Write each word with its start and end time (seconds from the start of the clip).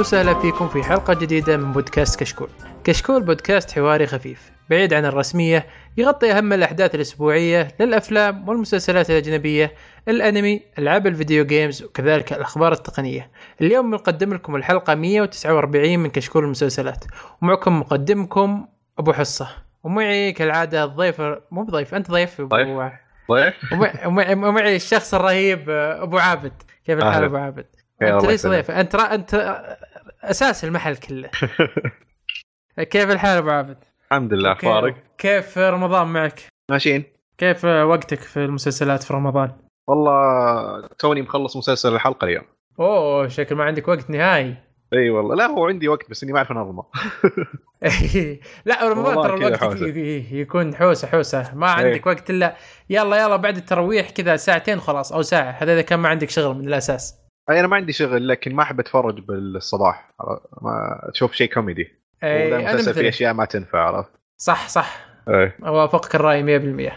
وسهلا 0.00 0.34
فيكم 0.34 0.68
في 0.68 0.82
حلقة 0.82 1.14
جديدة 1.14 1.56
من 1.56 1.72
بودكاست 1.72 2.20
كشكول. 2.20 2.48
كشكول 2.84 3.22
بودكاست 3.22 3.70
حواري 3.72 4.06
خفيف، 4.06 4.50
بعيد 4.70 4.94
عن 4.94 5.04
الرسمية، 5.04 5.66
يغطي 5.96 6.32
أهم 6.32 6.52
الأحداث 6.52 6.94
الأسبوعية 6.94 7.68
للأفلام 7.80 8.48
والمسلسلات 8.48 9.10
الأجنبية، 9.10 9.74
الأنمي، 10.08 10.62
ألعاب 10.78 11.06
الفيديو 11.06 11.44
جيمز 11.44 11.82
وكذلك 11.82 12.32
الأخبار 12.32 12.72
التقنية. 12.72 13.30
اليوم 13.60 13.90
بنقدم 13.90 14.34
لكم 14.34 14.56
الحلقة 14.56 14.94
149 14.94 15.98
من 15.98 16.10
كشكول 16.10 16.44
المسلسلات، 16.44 17.04
ومعكم 17.42 17.80
مقدمكم 17.80 18.66
أبو 18.98 19.12
حصة، 19.12 19.48
ومعي 19.84 20.32
كالعادة 20.32 20.84
الضيف 20.84 21.20
مو 21.50 21.62
بضيف 21.62 21.94
أنت 21.94 22.10
ضيف 22.10 22.40
ضيف. 22.40 22.68
أبو 22.68 22.82
ضيف 23.30 24.06
ومعي- 24.06 24.34
ومعي 24.34 24.76
الشخص 24.76 25.14
الرهيب 25.14 25.70
أبو 25.70 26.18
عابد 26.18 26.52
كيف 26.86 26.98
الحال. 26.98 27.24
أبو 27.24 27.36
عابد؟ 27.36 27.66
أنت 28.02 28.24
يسلمك. 28.24 28.54
ضيف 28.54 28.70
أنت 28.70 28.96
را... 28.96 29.14
أنت 29.14 29.62
أساس 30.22 30.64
المحل 30.64 30.96
كله 30.96 31.30
كيف 32.90 33.10
الحال 33.10 33.38
أبو 33.38 33.50
عابد؟ 33.50 33.76
الحمد 34.10 34.32
لله 34.34 34.54
كيف- 34.54 34.64
أخبارك 34.64 34.96
كيف 35.18 35.58
رمضان 35.58 36.06
معك؟ 36.06 36.40
ماشيين 36.70 37.04
كيف 37.38 37.64
وقتك 37.64 38.20
في 38.20 38.36
المسلسلات 38.44 39.02
في 39.02 39.14
رمضان؟ 39.14 39.52
والله 39.88 40.86
توني 40.98 41.22
مخلص 41.22 41.56
مسلسل 41.56 41.94
الحلقة 41.94 42.24
اليوم 42.24 42.44
أوه 42.80 43.28
شكل 43.28 43.54
ما 43.54 43.64
عندك 43.64 43.88
وقت 43.88 44.10
نهائي 44.10 44.56
إي 44.92 45.10
والله 45.10 45.34
لا 45.36 45.46
هو 45.46 45.66
عندي 45.66 45.88
وقت 45.88 46.10
بس 46.10 46.22
إني 46.22 46.32
ما 46.32 46.38
أعرف 46.38 46.50
انظمه 46.52 46.84
لا 48.66 48.88
رمضان 48.88 49.14
ترى 49.22 49.34
الوقت 49.34 49.60
حوسة. 49.60 49.86
يكون 50.32 50.74
حوسة 50.76 51.08
حوسة 51.08 51.54
ما. 51.54 51.70
عندك 51.70 52.06
وقت 52.06 52.30
إلا 52.30 52.56
يلا 52.90 53.16
يلا 53.24 53.36
بعد 53.36 53.56
التراويح 53.56 54.10
كذا 54.10 54.36
ساعتين 54.36 54.80
خلاص 54.80 55.12
أو 55.12 55.22
ساعة 55.22 55.50
هذا 55.50 55.72
إذا 55.72 55.82
كان 55.82 55.98
ما 56.00 56.08
عندك 56.08 56.30
شغل 56.30 56.54
من 56.56 56.68
الأساس 56.68 57.19
أنا 57.58 57.66
ما 57.66 57.76
عندي 57.76 57.92
شغل 57.92 58.28
لكن 58.28 58.54
ما 58.54 58.62
أحب 58.62 58.80
أتفرج 58.80 59.20
بالصباح. 59.20 60.10
ما 60.62 61.00
أشوف 61.14 61.32
شيء 61.32 61.52
كوميدي. 61.52 61.88
ولا 62.22 62.56
أنا 62.56 62.74
مثلك. 62.74 63.04
أشياء 63.04 63.32
ما 63.34 63.44
تنفع 63.44 63.78
عرفت؟ 63.78 64.10
صح 64.36 64.68
صح. 64.68 65.06
أي. 65.28 65.52
أوافقك 65.66 66.14
الرأي 66.14 66.42
100% 66.42 66.92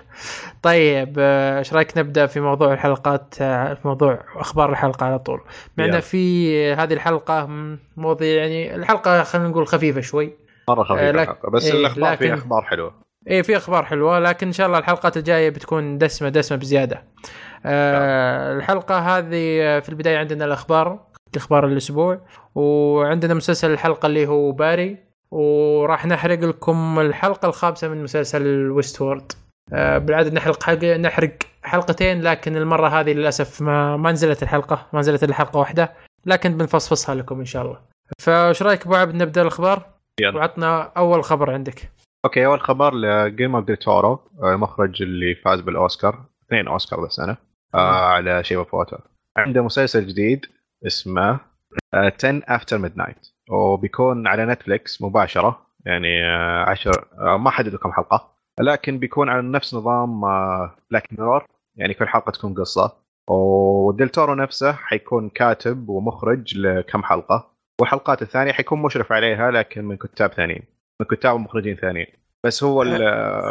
طيب 0.63 1.15
آه، 1.19 1.59
إيش 1.59 1.73
رأيك 1.73 1.97
نبدأ 1.97 2.25
في 2.25 2.39
موضوع 2.39 2.73
الحلقات؟ 2.73 3.35
آه، 3.41 3.73
في 3.73 3.87
موضوع 3.87 4.23
أخبار 4.35 4.69
الحلقة 4.71 5.05
على 5.05 5.19
طول. 5.19 5.41
معنا. 5.77 5.99
في 5.99 6.73
هذه 6.73 6.93
الحلقة 6.93 7.49
مواضيع 7.97 8.35
يعني 8.45 8.75
الحلقة 8.75 9.23
خلينا 9.23 9.47
نقول 9.47 9.67
خفيفة 9.67 10.01
شوي. 10.01 10.33
مرة 10.69 10.81
آه، 10.81 10.83
خفيفه 10.83 11.11
لك-. 11.11 11.49
بس 11.49 11.65
إيه، 11.65 11.79
الأخبار 11.79 12.17
فيها 12.17 12.27
لكن- 12.27 12.37
أخبار 12.41 12.61
حلوة. 12.61 12.93
اي 13.31 13.43
في 13.43 13.57
أخبار 13.57 13.85
حلوة 13.85 14.19
لكن 14.19 14.47
إن 14.47 14.53
شاء 14.53 14.67
الله 14.67 14.77
الحلقات 14.77 15.17
الجاية 15.17 15.49
بتكون 15.49 15.97
دسمة 15.97 16.29
دسمة 16.29 16.57
بزيادة. 16.57 17.03
آه 17.65 18.53
الحلقة 18.57 18.99
هذه 18.99 19.79
في 19.79 19.89
البداية 19.89 20.17
عندنا 20.17 20.45
الأخبار 20.45 20.99
أخبار 21.35 21.67
الأسبوع 21.67 22.19
وعندنا 22.55 23.33
مسلسل 23.33 23.71
الحلقة 23.71 24.05
اللي 24.05 24.27
هو 24.27 24.51
باري 24.51 24.97
وراح 25.31 26.05
نحرق 26.05 26.39
لكم 26.39 26.99
الحلقة 26.99 27.47
الخامسة 27.47 27.87
من 27.87 28.03
مسلسل 28.03 28.71
ويست 28.71 29.01
وورد 29.01 29.31
آه 29.73 29.97
بالعادة 29.97 30.29
نحرق 30.29 30.63
حلق 30.63 30.83
نحرق 30.83 31.33
حلقتين 31.63 32.21
لكن 32.21 32.57
المرة 32.57 32.87
هذه 32.87 33.13
للأسف 33.13 33.61
ما 33.61 33.97
ما 33.97 34.11
نزلت 34.11 34.43
الحلقة 34.43 34.87
ما 34.93 34.99
نزلت 34.99 35.23
إلا 35.23 35.33
حلقة 35.33 35.59
واحدة 35.59 35.93
لكن 36.25 36.57
بنفصفصها 36.57 37.15
لكم 37.15 37.39
إن 37.39 37.45
شاء 37.45 37.65
الله. 37.65 37.79
فايش 38.19 38.63
رأيك 38.63 38.85
أبو 38.85 38.95
عبد 38.95 39.15
نبدأ 39.15 39.41
الأخبار؟ 39.41 39.85
يلا. 40.21 40.37
وعطنا 40.37 40.91
أول 40.97 41.23
خبر 41.23 41.51
عندك. 41.51 41.91
Okay 42.25 42.45
أول 42.45 42.61
خبر 42.61 42.95
ل 42.95 43.01
Guillermo 43.01 43.55
del 43.55 43.71
Toro 43.71 44.19
المخرج 44.43 45.01
اللي 45.01 45.35
فاز 45.35 45.61
بالأوسكار 45.61 46.25
اثنين 46.47 46.67
أوسكار 46.67 46.99
ذا 46.99 47.05
السنة 47.05 47.31
آه 47.31 47.37
على 47.79 48.43
Shape 48.43 48.59
of 48.59 48.95
عنده 49.37 49.63
مسلسل 49.63 50.07
جديد 50.07 50.45
اسمه 50.87 51.39
آه 51.93 52.13
10 52.23 52.41
After 52.47 52.77
Midnight 52.77 53.27
وبيكون 53.49 54.27
على 54.27 54.45
Netflix 54.45 55.01
مباشرة 55.01 55.65
يعني 55.85 56.25
آه 56.25 56.63
عشر 56.69 57.05
آه 57.19 57.37
ما 57.37 57.49
حددوا 57.49 57.79
كم 57.79 57.91
حلقة 57.91 58.33
لكن 58.59 58.99
بيكون 58.99 59.29
على 59.29 59.41
نفس 59.41 59.73
نظام 59.73 60.25
آه 60.25 60.75
Black 60.91 61.07
Mirror 61.13 61.45
يعني 61.75 61.93
كل 61.93 62.07
حلقة 62.07 62.31
تكون 62.31 62.53
قصة. 62.53 63.03
و 63.29 63.42
Del 63.42 63.81
Toro 63.81 64.33
نفسه 64.33 64.71
حيكون 64.71 65.29
كاتب 65.29 65.89
ومخرج 65.89 66.57
لكم 66.57 67.03
حلقة 67.03 67.51
والحلقات 67.81 68.21
الثانية 68.21 68.51
حيكون 68.51 68.81
مشرف 68.81 69.11
عليها 69.11 69.51
لكن 69.51 69.85
من 69.85 69.97
كتاب 69.97 70.33
ثانيين 70.33 70.63
من 70.99 71.05
كتاب 71.05 71.35
ومخرجين 71.35 71.75
ثانيين. 71.75 72.07
بس 72.45 72.63
هو 72.63 72.81
ال- 72.81 73.03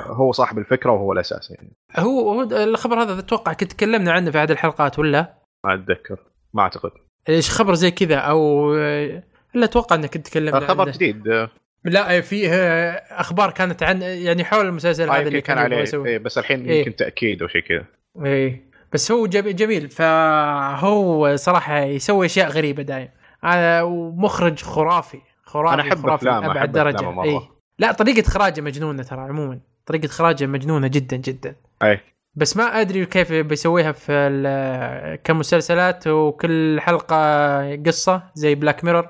هو 0.07 0.33
صاحب 0.33 0.59
الفكرة 0.59 0.91
وهو 0.91 1.13
الأساس 1.13 1.51
يعني. 1.51 1.73
هو 1.97 2.43
الخبر 2.43 3.03
هذا 3.03 3.19
أتوقع 3.19 3.53
كنت 3.53 3.73
تكلمنا 3.73 4.13
عنه 4.13 4.31
في 4.31 4.39
أحد 4.39 4.51
الحلقات 4.51 4.99
ولا؟ 4.99 5.35
ما 5.65 5.75
أتذكر. 5.75 6.17
ما 6.55 6.63
أعتقد. 6.63 6.91
إيش 7.29 7.51
خبر 7.51 7.75
زي 7.75 7.91
كذا 7.91 8.17
أو 8.17 8.75
الا 8.75 9.65
أتوقع 9.65 9.97
إنك 9.97 10.15
كنت 10.15 10.27
تكلمنا 10.29 10.61
خبر 10.61 10.83
عنه. 10.83 10.93
جديد 10.93 11.29
آه، 11.29 11.51
لا 11.85 12.21
فيه 12.21 12.51
أخبار 12.95 13.51
كانت 13.51 13.83
عن 13.83 14.03
يعني 14.03 14.45
حول 14.45 14.67
المسلسل 14.67 15.09
آه، 15.09 15.13
هذا 15.13 15.29
اللي 15.29 15.41
كان 15.41 15.57
كان 15.57 15.65
عليه. 15.65 16.07
إيه 16.07 16.19
بس 16.19 16.39
الحين 16.39 16.65
إيه. 16.65 16.79
يمكن 16.79 16.97
تأكيد 16.97 17.43
أو 17.43 17.49
شيء 17.49 17.63
كذا. 17.63 17.85
اي 18.27 18.63
بس 18.93 19.13
هو 19.13 19.27
جميل, 19.27 19.89
فهو 19.91 21.37
صراحة 21.37 21.79
يسوي 21.79 22.27
أشياء 22.27 22.49
غريبة 22.49 22.83
دائما 22.83 23.09
أنا 23.45 23.83
ومخرج 23.83 24.63
خرافي. 24.63 25.19
خرافي 25.45 25.75
أنا 25.75 25.83
أحب 25.83 25.97
خرافي 26.03 26.15
أفلامه، 26.15 26.51
أبعد 26.53 26.73
درجة. 26.73 27.23
اي 27.25 27.41
لا 27.79 27.93
طريقة 27.93 28.29
إخراجه 28.29 28.61
مجنونة 28.61 29.03
ترى 29.03 29.21
عموما. 29.21 29.61
طريقة 29.87 30.07
إخراجه 30.07 30.47
مجنونة 30.47 30.89
جدا 30.89 31.17
جدا. 31.17 31.57
أي. 31.83 32.01
بس 32.35 32.57
ما 32.57 32.65
أدري 32.65 33.07
كيف 33.07 33.33
بيسويها 33.33 33.93
في 33.93 35.19
كمسلسلات 35.25 36.07
وكل 36.07 36.81
حلقة 36.81 37.77
قصة 37.77 38.23
زي 38.35 38.55
بلاك 38.55 38.85
ميرور. 38.85 39.09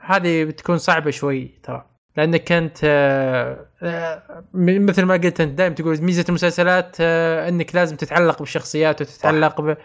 هذه 0.00 0.44
بتكون 0.44 0.78
صعبة 0.78 1.10
شوي 1.10 1.50
ترى. 1.62 1.92
لأنك 2.16 2.52
أنت 2.52 2.78
آه، 2.84 3.66
آه، 3.82 4.44
مثل 4.54 5.02
ما 5.02 5.14
قلت 5.14 5.40
أنت 5.40 5.58
دائما 5.58 5.74
تقول 5.74 6.02
ميزة 6.02 6.24
المسلسلات 6.28 6.96
آه، 7.00 7.48
إنك 7.48 7.74
لازم 7.74 7.96
تتعلق 7.96 8.38
بالشخصيات 8.38 9.00
وتتعلق 9.00 9.60
ب... 9.60 9.76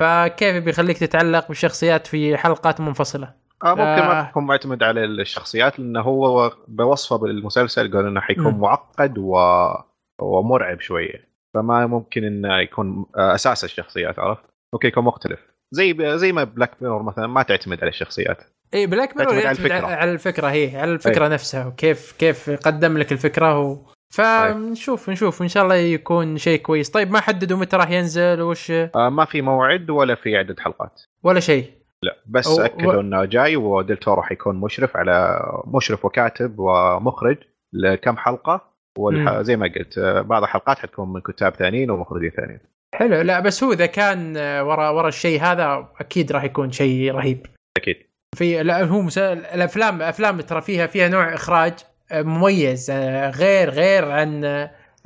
فكيف 0.00 0.64
بيخليك 0.64 0.98
تتعلق 0.98 1.48
بالشخصيات 1.48 2.06
في 2.06 2.36
حلقات 2.36 2.80
منفصلة؟ 2.80 3.43
آه 3.64 3.70
ممكن 3.70 3.82
آه. 3.82 4.14
ما 4.14 4.28
تكون 4.30 4.46
معتمد 4.46 4.82
على 4.82 5.04
الشخصيات 5.04 5.78
لأنه 5.78 6.00
هو 6.00 6.52
بوصفه 6.68 7.16
بالمسلسل 7.16 7.92
قال 7.92 8.06
إنه 8.06 8.20
حيكون 8.20 8.54
مم. 8.54 8.60
معقد 8.60 9.18
و... 9.18 9.38
ومرعب 10.20 10.80
شوية. 10.80 11.34
فما 11.54 11.86
ممكن 11.86 12.24
إنه 12.24 12.58
يكون 12.58 13.06
آه، 13.16 13.34
أساس 13.34 13.64
الشخصيات 13.64 14.18
عرفت؟ 14.18 14.42
ممكن 14.72 14.88
يكون 14.88 15.04
مختلف. 15.04 15.40
زي 15.70 16.18
زي 16.18 16.32
ما 16.32 16.44
Black 16.44 16.82
Mirror 16.82 17.02
مثلا 17.02 17.26
ما 17.26 17.42
تعتمد 17.42 17.80
على 17.80 17.88
الشخصيات. 17.88 18.42
اي 18.74 18.86
Black 18.86 19.16
Mirror 19.16 19.32
تعتمد 19.32 19.46
على 19.46 19.56
يعتمد 19.56 19.72
الفكرة. 19.72 19.96
على 19.96 20.12
الفكرة 20.12 20.46
هي 20.46 20.76
على 20.76 20.92
الفكرة 20.92 21.28
نفسها 21.28 21.66
وكيف 21.66 22.12
كيف 22.18 22.50
قدم 22.50 22.98
لك 22.98 23.12
الفكرة 23.12 23.60
و... 23.60 23.78
فنشوف 24.14 25.10
نشوف. 25.10 25.42
إن 25.42 25.48
شاء 25.48 25.62
الله 25.62 25.74
يكون 25.74 26.36
شيء 26.36 26.60
كويس. 26.60 26.90
طيب 26.90 27.10
ما 27.10 27.20
حددوا 27.20 27.58
متى 27.58 27.76
راح 27.76 27.90
ينزل؟ 27.90 28.40
وش؟ 28.40 28.70
آه 28.70 29.08
ما 29.08 29.24
في 29.24 29.42
موعد 29.42 29.90
ولا 29.90 30.14
في 30.14 30.36
عدد 30.36 30.60
حلقات. 30.60 31.02
ولا 31.22 31.40
شيء. 31.40 31.83
لا 32.02 32.16
بس 32.26 32.48
أو- 32.56 32.60
أكدوا 32.60 32.94
و- 32.94 33.00
إنه 33.00 33.24
جاي 33.24 33.56
وديل 33.56 33.96
تورو 33.96 34.22
حيكون 34.22 34.56
مشرف 34.56 34.96
على 34.96 35.40
مشرف 35.66 36.04
وكاتب 36.04 36.58
ومخرج 36.58 37.38
لكم 37.72 38.16
حلقة 38.16 38.74
والح... 38.98 39.40
زي 39.40 39.56
ما 39.56 39.72
قلت 39.78 39.98
بعض 39.98 40.42
الحلقات 40.42 40.78
حتكون 40.78 41.12
من 41.12 41.20
كتاب 41.20 41.54
ثانيين 41.54 41.90
ومخرجين 41.90 42.30
ثانيين. 42.30 42.60
حلو 42.94 43.20
لا 43.20 43.40
بس 43.40 43.64
هو 43.64 43.72
إذا 43.72 43.86
كان 43.86 44.36
ورا 44.36 44.90
ورا 44.90 45.08
الشيء 45.08 45.40
هذا 45.40 45.88
أكيد 46.00 46.32
راح 46.32 46.44
يكون 46.44 46.70
شيء 46.72 47.12
رهيب. 47.14 47.46
أكيد. 47.76 47.96
في 48.36 48.62
لا 48.62 48.84
هو 48.84 49.02
مسا... 49.02 49.32
الافلام 49.32 50.02
افلام 50.02 50.40
ترى 50.40 50.60
فيها 50.60 50.86
فيها 50.86 51.08
نوع 51.08 51.34
إخراج 51.34 51.72
مميز 52.12 52.90
آه، 52.90 53.30
غير 53.30 53.70
غير 53.70 54.10
عن 54.10 54.44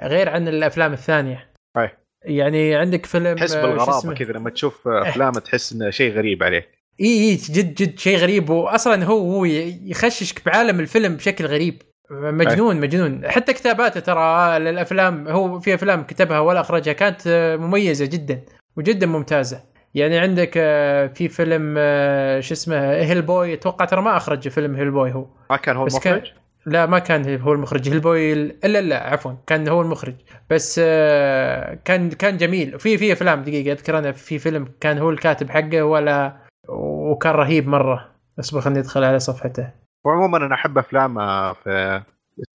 غير 0.00 0.28
عن 0.28 0.48
الأفلام 0.48 0.92
الثانية. 0.92 1.50
أي. 1.78 1.90
يعني 2.24 2.76
عندك 2.76 3.06
فيلم 3.06 3.36
تحس 3.36 3.54
آه، 3.54 3.62
بالغرابة؟ 3.66 4.14
كذا 4.14 4.32
لما 4.32 4.50
تشوف 4.50 4.88
أفلام 4.88 5.32
تحس 5.32 5.72
إنه 5.72 5.90
شيء 5.90 6.12
غريب 6.12 6.42
عليك. 6.42 6.77
إي 7.00 7.06
إي 7.30 7.34
جد 7.34 7.74
جد 7.74 7.98
شيء 7.98 8.16
غريب. 8.18 8.50
واصلا 8.50 9.04
هو 9.04 9.32
هو 9.32 9.44
يخششك 9.44 10.44
بعالم 10.46 10.80
الفيلم 10.80 11.16
بشكل 11.16 11.46
غريب. 11.46 11.82
مجنون 12.10 12.80
مجنون. 12.80 13.28
حتى 13.30 13.52
كتاباته 13.52 14.00
ترى 14.00 14.58
للافلام 14.58 15.28
هو 15.28 15.60
في 15.60 15.74
أفلام 15.74 16.02
كتبها 16.02 16.38
ولا 16.40 16.60
أخرجها 16.60 16.92
كانت 16.92 17.22
مميزة 17.60 18.06
جدا 18.06 18.40
وجدا 18.76 19.06
ممتازة. 19.06 19.60
يعني 19.94 20.18
عندك 20.18 20.50
آه، 20.56 21.06
في 21.06 21.28
فيلم 21.28 21.74
آه، 21.78 22.40
شو 22.40 22.54
اسمه 22.54 22.76
Hellboy 22.92 23.54
أتوقع 23.54 23.84
ترى 23.84 24.02
ما 24.02 24.16
أخرج 24.16 24.48
فيلم 24.48 24.76
Hellboy 24.76 25.12
هو. 25.12 25.26
ما 25.50 25.56
كان 25.56 25.76
هو 25.76 25.86
كان- 25.86 26.12
المخرج 26.14 26.32
لا 26.66 26.86
ما 26.86 26.98
كان 26.98 27.40
هو 27.40 27.52
المخرج. 27.52 27.88
Hellboy 27.88 28.32
الا 28.32 28.80
لا 28.80 29.06
عفوا 29.12 29.32
كان 29.46 29.68
هو 29.68 29.80
المخرج. 29.82 30.14
بس 30.50 30.80
آه، 30.84 31.78
كان 31.84 32.10
كان 32.10 32.36
جميل. 32.36 32.78
في 32.78 32.98
في 32.98 33.12
أفلام 33.12 33.42
دقيقة 33.42 33.72
أذكر 33.72 33.98
أنا 33.98 34.12
في 34.12 34.38
فيلم 34.38 34.68
كان 34.80 34.98
هو 34.98 35.10
الكاتب 35.10 35.50
حقه 35.50 35.82
ولا 35.82 36.47
وكان 37.10 37.32
رهيب 37.32 37.68
مرة. 37.68 38.08
اصبر 38.40 38.60
خليني 38.60 38.80
أدخل 38.80 39.04
على 39.04 39.18
صفحته. 39.18 39.70
وعموما 40.04 40.38
أنا 40.46 40.54
أحب 40.54 40.78
أفلام 40.78 41.18
آه، 41.18 41.52
في 41.52 42.02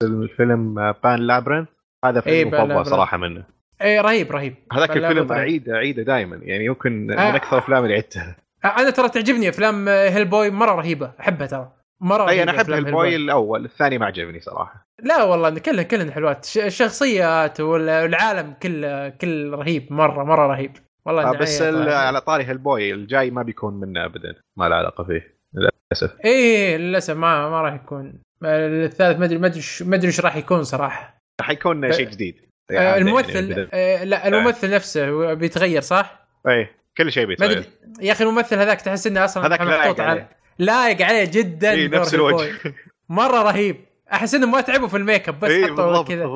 الفيلم 0.02 0.78
آه، 0.78 0.94
Pan's 1.04 1.18
Labyrinth 1.18 1.68
هذا 2.04 2.22
إيه، 2.26 2.44
فيلم 2.44 2.50
بان 2.50 2.68
مفضل. 2.68 2.86
صراحة 2.86 3.16
منه. 3.16 3.44
اي 3.82 4.00
رهيب 4.00 4.32
رهيب. 4.32 4.54
هذاك 4.72 4.96
الفيلم. 4.96 5.32
اعيده 5.32 5.74
اعيده 5.74 6.02
دائما 6.02 6.36
يعني 6.36 6.64
يمكن 6.64 7.06
من 7.06 7.18
آه. 7.18 7.36
أكثر 7.36 7.52
الأفلام 7.52 7.84
اللي 7.84 7.94
عدتها. 7.94 8.36
أنا 8.64 8.90
ترى 8.90 9.08
تعجبني 9.08 9.48
أفلام 9.48 9.88
Hellboy 9.88 10.50
مرة 10.50 10.72
رهيبة. 10.74 11.12
أحبها 11.20 11.46
ترى. 11.46 11.72
مرة 12.00 12.28
أي 12.28 12.42
أنا 12.42 12.56
أحب 12.56 12.70
البوي 12.70 13.08
هيل 13.08 13.20
الأول. 13.20 13.64
الثاني 13.64 13.98
ما 13.98 14.06
عجبني 14.06 14.40
صراحة. 14.40 14.86
لا 15.02 15.22
والله 15.24 15.58
كلهن 15.58 15.82
كلهن 15.82 16.12
حلوات. 16.12 16.56
الشخصيات 16.56 17.60
والعالم 17.60 18.54
كله 18.62 19.08
كل 19.08 19.50
رهيب. 19.50 19.92
مرة 19.92 20.24
مرة 20.24 20.46
رهيب. 20.46 20.72
والله 21.04 21.28
آه 21.30 21.32
بس. 21.32 21.62
على 21.62 22.20
طاري 22.20 22.44
هالبوي 22.44 22.92
الجاي 22.94 23.30
ما 23.30 23.42
بيكون 23.42 23.74
منه 23.74 24.04
ابدا 24.04 24.34
ما 24.56 24.68
له 24.68 24.76
علاقة 24.76 25.04
فيه 25.04 25.36
للأسف. 25.54 26.16
إيه 26.24 26.76
للأسف 26.76 27.16
ما 27.16 27.50
ما 27.50 27.62
راح 27.62 27.74
يكون. 27.74 28.22
الثالث 28.44 29.18
ما 29.18 29.24
أدري 29.24 29.38
ما 29.38 29.46
أدري 29.46 29.60
ما 29.80 29.96
أدري 29.96 30.06
إيش 30.08 30.20
راح 30.20 30.36
يكون 30.36 30.64
صراحة. 30.64 31.20
حيكون 31.40 31.88
ب- 31.88 31.92
شيء 31.92 32.08
جديد. 32.10 32.36
آه 32.70 32.74
يعني 32.74 32.98
الممثل 32.98 33.52
بدل- 33.52 33.68
آه 33.72 34.04
لا 34.04 34.28
الممثل 34.28 34.70
نفسه 34.74 35.34
بيتغير 35.34 35.80
صح؟ 35.80 36.26
اي 36.48 36.68
كل 36.98 37.12
شيء 37.12 37.26
بيتغير. 37.26 37.64
يا 38.00 38.12
أخي 38.12 38.24
الممثل 38.24 38.56
هذاك 38.58 38.80
تحس 38.80 39.06
إنه 39.06 39.24
أصلا 39.24 39.46
هذاك 39.46 39.60
لايق 39.60 40.00
عليه. 40.00 40.28
لايق 40.58 41.02
عليه 41.02 41.24
جدا 41.24 41.70
اي 41.70 41.88
دور 41.88 42.00
نفس 42.00 42.14
الوجه. 42.14 42.52
مرة 43.08 43.42
رهيب. 43.42 43.76
أحس 44.12 44.34
انهم 44.34 44.50
ما 44.52 44.60
تعبوا 44.60 44.88
في 44.88 44.96
ال 44.96 45.03
make 45.03 45.28
up 45.28 45.40
بس 45.40 45.50
اي 45.50 45.66
حطوا 45.66 46.02
كذا. 46.04 46.26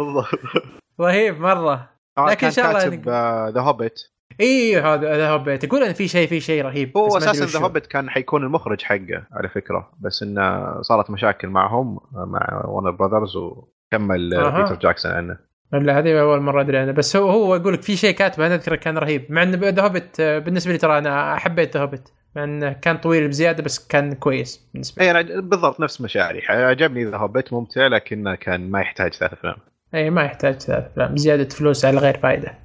رهيب 1.00 1.40
مرة. 1.40 1.90
لكن 2.18 2.46
إن 2.46 2.52
شاء 2.52 2.70
الله 2.70 3.48
ذا 3.48 3.60
هوبيت 3.60 4.00
إي 4.40 4.80
هذا 4.80 5.14
هذا 5.14 5.30
هوبيت 5.30 5.64
يقول 5.64 5.82
إن 5.82 5.92
في 5.92 6.08
شيء 6.08 6.28
في 6.28 6.40
شيء 6.40 6.64
رهيب 6.64 6.96
هو 6.96 7.16
أساسا. 7.16 7.58
ذا 7.58 7.64
هوبيت 7.64 7.86
كان 7.86 8.10
حيكون 8.10 8.42
المخرج 8.42 8.82
حقه 8.82 9.26
على 9.32 9.48
فكرة. 9.48 9.92
بس 10.00 10.22
إنه 10.22 10.82
صارت 10.82 11.10
مشاكل 11.10 11.48
معهم 11.48 12.00
مع 12.12 12.62
Warner 12.64 12.90
Brothers 12.90 13.36
وكمل 13.36 14.34
أها. 14.34 14.62
Peter 14.62 14.74
Jackson 14.74 15.12
عنه. 15.12 15.38
لا 15.72 15.98
هذه 15.98 16.20
أول 16.20 16.40
مرة 16.40 16.60
أدري 16.60 16.78
عنه. 16.78 16.92
بس 16.92 17.16
هو 17.16 17.30
هو 17.30 17.54
يقول 17.54 17.74
لك 17.74 17.82
في 17.82 17.96
شيء 17.96 18.14
كاتبه 18.14 18.46
أنا 18.46 18.54
أذكره 18.54 18.76
كان 18.76 18.98
رهيب. 18.98 19.32
مع 19.32 19.42
انه 19.42 19.68
The 19.68 19.82
Hobbit 19.82 20.20
بالنسبة 20.20 20.72
لي 20.72 20.78
ترى 20.78 20.98
أنا 20.98 21.36
حبيت 21.36 21.76
The 21.76 21.82
Hobbit 21.82 22.08
مع 22.36 22.44
انه 22.44 22.72
كان 22.72 22.96
طويل 22.96 23.28
بزيادة 23.28 23.62
بس 23.62 23.88
كان 23.88 24.12
كويس 24.12 24.68
بالنسبة 24.72 25.02
لي. 25.02 25.10
إي 25.10 25.10
أنا 25.10 25.40
بالضبط 25.40 25.80
نفس 25.80 26.00
مشاعري 26.00 26.42
عجبني 26.48 27.04
The 27.04 27.16
Hobbit 27.16 27.52
ممتع 27.52 27.86
لكنه 27.86 28.34
كان 28.34 28.70
ما 28.70 28.80
يحتاج 28.80 29.12
ثلاث 29.12 29.32
أفلام. 29.32 29.56
إي 29.94 30.10
ما 30.10 30.24
يحتاج 30.24 30.54
ثلاث 30.54 30.86
أفلام. 30.90 31.16
زيادة 31.16 31.48
فلوس 31.48 31.84
على 31.84 31.98
غير 31.98 32.16
فائده 32.16 32.64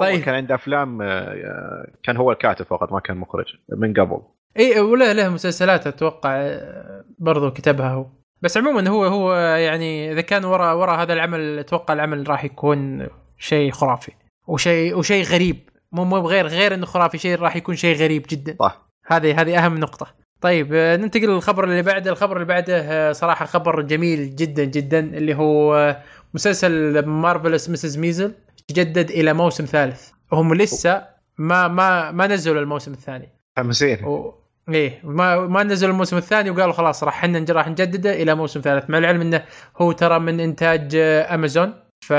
طيب. 0.00 0.20
كان 0.20 0.34
عنده 0.34 0.54
أفلام 0.54 1.02
آه، 1.02 1.86
كان 2.02 2.16
هو 2.16 2.32
الكاتب 2.32 2.66
فقط 2.66 2.92
ما 2.92 3.00
كان 3.00 3.16
مخرج 3.16 3.46
من 3.76 3.92
قبل. 3.92 4.18
اي 4.58 4.80
وله 4.80 5.12
له 5.12 5.28
مسلسلات 5.28 5.86
أتوقع 5.86 6.30
آه، 6.36 7.04
برضو 7.18 7.50
كتبها 7.50 7.90
هو. 7.90 8.06
بس 8.42 8.56
عموما 8.56 8.88
هو 8.88 9.04
هو 9.04 9.34
يعني 9.36 10.12
إذا 10.12 10.20
كان 10.20 10.44
ورا 10.44 10.72
ورا 10.72 10.92
هذا 10.92 11.12
العمل 11.12 11.58
أتوقع 11.58 11.94
العمل 11.94 12.28
راح 12.28 12.44
يكون 12.44 13.08
شيء 13.38 13.72
خرافي 13.72 14.12
وشيء 14.48 14.98
وشيء 14.98 15.24
غريب. 15.24 15.56
مو 15.92 16.04
مو 16.04 16.18
غير 16.18 16.46
غير 16.46 16.74
إنه 16.74 16.86
خرافي 16.86 17.18
شيء 17.18 17.38
راح 17.38 17.56
يكون 17.56 17.76
شيء 17.76 17.96
غريب 17.96 18.26
جدا. 18.28 18.56
صح. 18.60 18.88
هذه 19.06 19.40
هذه 19.40 19.64
أهم 19.64 19.78
نقطة. 19.78 20.06
طيب 20.40 20.68
آه، 20.72 20.96
ننتقل 20.96 21.28
للخبر 21.28 21.64
اللي 21.64 21.82
بعده، 21.82 22.10
الخبر 22.10 22.36
اللي 22.36 22.46
بعده 22.46 22.80
آه، 22.80 23.12
صراحة 23.12 23.46
خبر 23.46 23.80
جميل 23.80 24.36
جدا 24.36 24.64
جدا 24.64 24.98
اللي 24.98 25.34
هو 25.34 25.74
آه، 25.74 26.02
مسلسل 26.34 27.06
مارفلس 27.06 27.70
مسز 27.70 27.98
ميزل 27.98 28.32
تجدد 28.68 29.10
إلى 29.10 29.32
موسم 29.32 29.64
ثالث، 29.64 30.10
هم 30.32 30.54
لسه 30.54 31.06
ما 31.38 31.68
ما 31.68 32.10
ما 32.10 32.26
نزلوا 32.26 32.62
الموسم 32.62 32.92
الثاني. 32.92 33.28
متحمسين 33.52 34.04
و... 34.04 34.34
إيه 34.68 35.00
ما 35.04 35.46
ما 35.46 35.62
نزلوا 35.62 35.92
الموسم 35.92 36.16
الثاني 36.16 36.50
وقالوا 36.50 36.72
خلاص 36.72 37.04
راح 37.04 37.24
إحنا 37.24 37.44
راح 37.50 37.68
نجدده 37.68 38.22
إلى 38.22 38.34
موسم 38.34 38.60
ثالث. 38.60 38.90
مع 38.90 38.98
العلم 38.98 39.20
إنه 39.20 39.44
هو 39.76 39.92
ترى 39.92 40.18
من 40.18 40.40
إنتاج 40.40 40.96
أمازون. 40.96 41.84
ف 42.00 42.12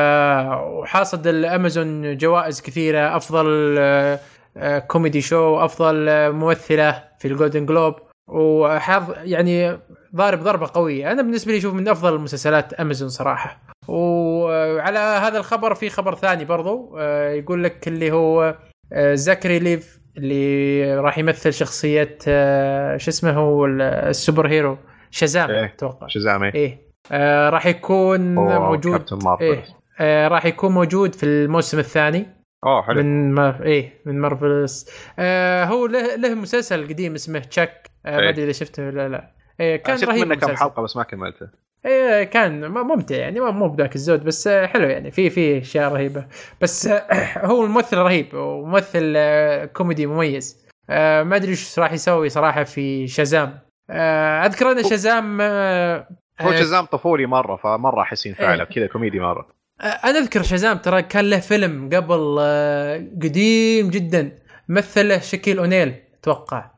وحاصد 0.54 1.28
الأمازون 1.28 2.18
جوائز 2.18 2.62
كثيرة 2.62 3.18
أفضل 3.18 3.76
آه، 3.80 4.20
آه، 4.58 4.80
comedy 4.80 5.22
show 5.22 5.66
أفضل 5.66 6.10
آه، 6.10 6.30
ممثلة 6.30 7.04
في 7.20 7.28
ال 7.28 7.33
Golden 7.33 7.66
Globe 7.66 7.96
وحظ 8.28 9.14
يعني 9.18 9.78
ضارب 10.16 10.40
ضربة 10.40 10.70
قوية. 10.74 11.12
أنا 11.12 11.22
بالنسبة 11.22 11.52
لي 11.52 11.58
أشوف 11.58 11.74
من 11.74 11.88
أفضل 11.88 12.20
مسلسلات 12.20 12.74
امازون 12.74 13.10
صراحة. 13.10 13.62
وعلى 13.88 15.00
هذا 15.00 15.38
الخبر 15.38 15.76
في 15.76 15.90
خبر 15.90 16.16
ثاني 16.16 16.46
برضو 16.46 16.96
آه، 17.00 17.32
يقول 17.32 17.64
لك 17.64 17.88
اللي 17.88 18.12
هو 18.12 18.56
آه، 18.94 19.16
Zachary 19.16 19.60
Levi 19.60 20.00
اللي 20.18 20.96
راح 21.00 21.18
يمثل 21.18 21.54
شخصية 21.54 22.18
آه، 22.28 22.98
شو 22.98 23.10
اسمه 23.10 23.32
هو 23.32 23.66
ال- 23.66 23.82
ال 23.82 23.93
super 23.93 24.48
hero 24.48 24.78
شازام 25.12 25.50
إيه. 25.52 25.66
أتوقع. 25.66 26.08
شزامي 26.08 26.48
إيه. 26.56 26.86
آه 27.12 27.50
راح 27.50 27.66
يكون 27.66 28.36
موجود 28.36 29.04
إيه. 29.42 29.64
آه 30.00 30.28
راح 30.28 30.46
يكون 30.46 30.72
موجود 30.72 31.16
في 31.16 31.26
الموسم 31.26 31.80
الثاني. 31.80 32.26
أوه 32.66 32.82
حلو. 32.82 33.04
من 33.04 33.32
ما 33.34 33.64
إيه 33.64 33.94
من 34.06 34.20
Marvelous. 34.20 34.90
آه 35.20 35.64
هو 35.66 35.86
له 35.86 36.16
له 36.16 36.34
مسلسل 36.36 36.88
قديم 36.88 37.14
اسمه 37.14 37.40
Chuck 37.40 37.88
آه 37.88 37.95
ما 38.06 38.20
إيه. 38.20 38.30
أدري 38.30 38.44
إذا 38.44 38.52
شفته 38.52 38.88
ولا 38.88 39.10
لا. 39.10 39.32
إيه 39.60 39.76
كان 39.76 39.98
شفت 39.98 40.10
رهيب 40.10 40.28
منه 40.28 40.36
كم. 40.36 40.56
حلقة 40.56 40.82
بس 40.82 40.96
ما 40.98 41.04
كملته. 41.04 41.48
إيه 41.86 42.24
كان 42.24 42.72
ممتع 42.72 43.16
يعني 43.16 43.40
مو 43.40 43.70
بذاك 43.70 43.96
الزود 43.96 44.24
بس 44.24 44.48
آه، 44.48 44.66
حلو 44.66 44.88
يعني. 44.88 45.12
في 45.12 45.30
في 45.30 45.58
أشياء 45.58 45.94
رهيبة. 45.94 46.26
بس 46.62 46.88
آه، 46.88 47.08
هو 47.52 47.64
الممثل 47.66 47.98
رهيب 47.98 48.34
وممثل 48.34 49.14
آه، 49.18 49.66
كوميدي 49.66 50.06
مميز. 50.06 50.66
آه، 50.90 51.24
ما 51.24 51.36
أدري 51.36 51.52
إيش 51.52 51.80
راح 51.80 51.94
يسوي 51.94 52.30
صراحة 52.30 52.64
في 52.64 53.08
شازام. 53.08 53.60
آه، 53.90 54.46
أذكر 54.46 54.72
أن 54.72 54.84
شازام 54.84 55.38
آه، 55.42 56.08
هو 56.42 56.52
آه، 56.52 56.56
شزام 56.56 56.86
طفولي 56.86 57.26
مرة 57.26 57.56
فمرة 57.56 58.02
احس 58.02 58.26
ينفع 58.26 58.54
له 58.56 58.64
إيه. 58.64 58.70
كذا 58.76 58.88
كوميدي 58.88 59.20
مرة. 59.20 59.48
أنا 59.82 60.20
أذكر 60.20 60.44
شازام 60.44 60.78
ترى 60.78 61.02
كان 61.02 61.30
له 61.30 61.40
فيلم 61.40 61.90
قبل 61.94 62.38
آه، 62.40 62.98
قديم 63.24 63.90
جدا 63.90 64.32
مثله 64.70 65.20
Shaquille 65.20 65.58
O'Neal 65.60 65.96
أتوقع. 66.20 66.72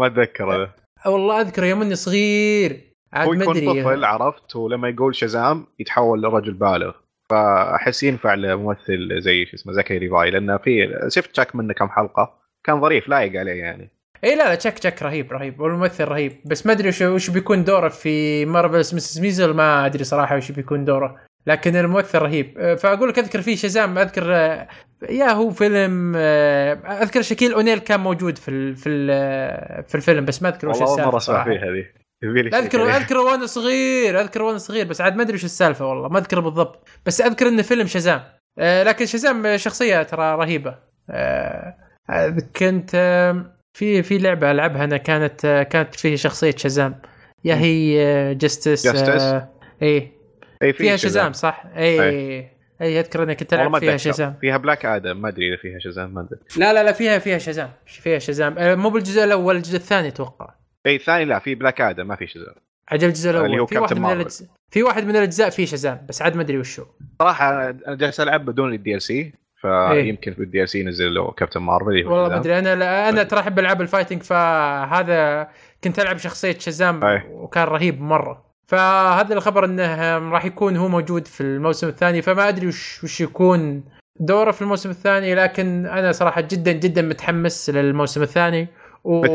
ما 0.00 0.06
اتذكر 0.06 0.54
هذا 0.54 0.70
والله 1.06 1.40
أذكر 1.40 1.64
يوم 1.64 1.82
إني 1.82 1.94
صغير. 1.94 2.80
عاد 3.12 3.26
هو 3.26 3.32
ما 3.32 3.42
يكون 3.42 3.54
طفل 3.54 4.04
عرفت؟ 4.04 4.56
ولما 4.56 4.88
يقول 4.88 5.14
شزام 5.14 5.66
يتحول 5.78 6.22
لرجل 6.22 6.52
بالغ. 6.52 6.92
فأحس 7.30 8.02
ينفع 8.02 8.34
لممثل 8.34 9.20
زي 9.20 9.46
شو 9.46 9.54
اسمه 9.54 9.72
Zachary 9.72 9.98
Levi 9.98 10.30
لأنه 10.30 10.56
في 10.56 11.00
شفت 11.08 11.36
Chuck 11.36 11.56
منه 11.56 11.74
كم 11.74 11.88
حلقة. 11.88 12.38
كان 12.66 12.80
ظريف 12.80 13.08
لايق 13.08 13.40
عليه 13.40 13.52
يعني. 13.52 13.90
اي 14.24 14.36
لا 14.36 14.48
لا 14.48 14.54
Chuck 14.54 14.78
Chuck 14.78 15.02
رهيب 15.02 15.32
رهيب. 15.32 15.60
والممثل 15.60 16.04
رهيب. 16.04 16.32
بس 16.44 16.66
ما 16.66 16.72
أدري 16.72 16.88
وش 16.88 17.02
وش 17.02 17.30
بيكون 17.30 17.64
دوره 17.64 17.88
في 17.88 18.44
Marvelous 18.44 18.94
Mrs. 18.94 19.20
Maisel 19.20 19.54
ما 19.54 19.86
أدري 19.86 20.04
صراحة 20.04 20.36
وش 20.36 20.52
بيكون 20.52 20.84
دوره. 20.84 21.25
لكن 21.46 21.76
الممثل 21.76 22.18
رهيب 22.18 22.58
أه، 22.58 22.74
فأقول 22.74 23.08
لك 23.08 23.18
أذكر 23.18 23.42
في 23.42 23.56
شزام 23.56 23.98
أذكر 23.98 24.34
أه، 24.34 24.68
يا 25.10 25.30
هو 25.32 25.50
فيلم 25.50 26.12
أه، 26.16 26.74
أذكر 26.74 27.22
Shaquille 27.22 27.52
O'Neal 27.52 27.78
كان 27.78 28.00
موجود 28.00 28.38
في 28.38 28.50
ال 28.50 28.76
في 28.76 28.88
ال 28.88 29.84
في 29.84 29.94
الفيلم 29.94 30.24
بس 30.24 30.42
ما 30.42 30.48
أذكر 30.48 30.68
وش 30.68 30.76
والله 30.76 30.92
أول 30.92 31.02
مرة 31.02 31.16
السالفة 31.16 31.42
أسمع. 31.42 31.44
فيها 31.44 31.74
شيء 31.74 31.86
أذكر. 32.54 32.96
أذكر 32.96 33.18
وأنا 33.18 33.46
صغير 33.46 34.20
أذكر 34.20 34.42
وأنا 34.42 34.58
صغير 34.58 34.86
بس 34.86 35.00
عاد 35.00 35.16
ما 35.16 35.22
أدري 35.22 35.34
وش 35.34 35.44
السالفة 35.44 35.86
والله 35.86 36.08
ما 36.08 36.18
أذكر 36.18 36.40
بالضبط 36.40 36.88
بس 37.06 37.20
أذكر 37.20 37.48
انه 37.48 37.62
فيلم 37.62 37.86
شزام 37.86 38.22
لكن 38.58 39.06
شزام 39.06 39.56
شخصية 39.56 40.02
ترى 40.02 40.34
رهيبة 40.34 40.74
كنت 42.56 42.90
في 43.78 44.02
في 44.02 44.18
لعبة 44.18 44.50
ألعبها 44.50 44.84
أنا 44.84 44.96
كانت 44.96 45.66
كانت 45.70 45.94
فيه 45.94 46.16
شخصية 46.16 46.54
شزام 46.56 47.00
يا. 47.44 47.54
هي 47.54 48.34
Injustice 48.34 48.88
Injustice؟ 48.88 49.42
اي 49.82 50.15
اي 50.62 50.72
في 50.72 50.78
فيها 50.78 50.96
شزام 50.96 51.32
صح؟ 51.32 51.64
اي 51.76 52.02
أي. 52.02 52.48
أي 52.80 53.00
أذكر 53.00 53.22
اني 53.22 53.34
كنت 53.34 53.54
العب 53.54 53.78
فيها 53.78 53.96
شزام. 53.96 54.34
فيها 54.40 54.56
Black 54.56 54.86
Adam 54.86 55.22
ما 55.22 55.28
أدري 55.28 55.48
إذا 55.48 55.56
فيها 55.62 55.78
شزام 55.78 56.14
ما 56.14 56.20
أدري. 56.20 56.40
لا 56.56 56.72
لا 56.72 56.82
لا 56.84 56.92
فيها 56.92 57.18
فيها 57.18 57.38
شزام. 57.38 57.70
فيها 57.86 58.18
شزام. 58.18 58.58
آه، 58.58 58.74
مو 58.74 58.90
بالجزء 58.90 59.24
الأول 59.24 59.56
الجزء 59.56 59.76
الثاني 59.76 60.08
أتوقع. 60.08 60.54
اي 60.86 60.96
الثاني 60.96 61.24
لا 61.24 61.38
في 61.38 61.54
Black 61.54 61.80
Adam 61.80 62.06
ما 62.06 62.16
في 62.16 62.26
شزام. 62.26 62.54
عجب 62.88 63.08
الجزء 63.08 63.30
اللي 63.30 63.40
هو 63.40 63.44
الأول 63.44 63.68
في 63.68 63.78
واحد 63.78 63.98
من. 63.98 64.12
الاجزاء 64.12 64.48
في 64.70 64.82
واحد 64.82 65.04
من 65.04 65.16
الأجزاء 65.16 65.50
فيه 65.50 65.66
شزام 65.66 66.06
بس 66.08 66.22
عاد 66.22 66.36
ما 66.36 66.42
أدري 66.42 66.58
وش 66.58 66.80
هو 66.80 66.86
صراحة 67.18 67.70
أنا 67.70 67.94
جالس 67.94 68.20
ألعب 68.20 68.44
بدون 68.44 68.94
ال 68.94 69.02
DLC 69.02 69.32
فيمكن 69.60 70.34
في 70.34 70.62
ال 70.62 70.68
DLC 70.68 70.80
ينزل 70.80 71.14
له 71.14 71.30
Captain 71.30 71.60
Marvel 71.60 71.94
إيه. 71.96 72.06
والله 72.06 72.28
ما. 72.28 72.36
أدري. 72.36 72.58
أنا 72.58 72.74
لا 72.74 73.08
أنا 73.08 73.22
ترى 73.22 73.40
أحب 73.40 73.58
ألعاب 73.58 73.80
ال 73.80 73.85
fighting 73.85 74.22
فهذا 74.22 75.48
كنت 75.84 75.98
ألعب 75.98 76.16
شخصية 76.16 76.58
شزام 76.58 77.04
أي. 77.04 77.22
وكان 77.30 77.64
رهيب 77.64 78.00
مرة. 78.00 78.45
فهذا 78.66 79.34
الخبر 79.34 79.64
إنه 79.64 80.18
راح 80.30 80.44
يكون 80.44 80.76
هو 80.76 80.88
موجود 80.88 81.26
في 81.26 81.40
الموسم 81.40 81.88
الثاني. 81.88 82.22
فما 82.22 82.48
أدري 82.48 82.66
وش 82.66 83.04
وش 83.04 83.20
يكون 83.20 83.84
دوره 84.20 84.50
في 84.50 84.62
الموسم 84.62 84.90
الثاني 84.90 85.34
لكن 85.34 85.86
أنا 85.86 86.12
صراحة 86.12 86.40
جدا 86.40 86.72
جدا 86.72 87.02
متحمس 87.02 87.70
للموسم 87.70 88.22
الثاني. 88.22 88.68
و... 89.04 89.26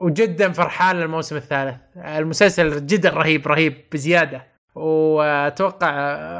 وجدا 0.00 0.52
فرحان 0.52 0.96
للموسم 0.96 1.36
الثالث. 1.36 1.76
المسلسل 1.96 2.86
جدا 2.86 3.10
رهيب 3.10 3.48
رهيب 3.48 3.84
بزيادة. 3.92 4.46
وأتوقع 4.74 5.90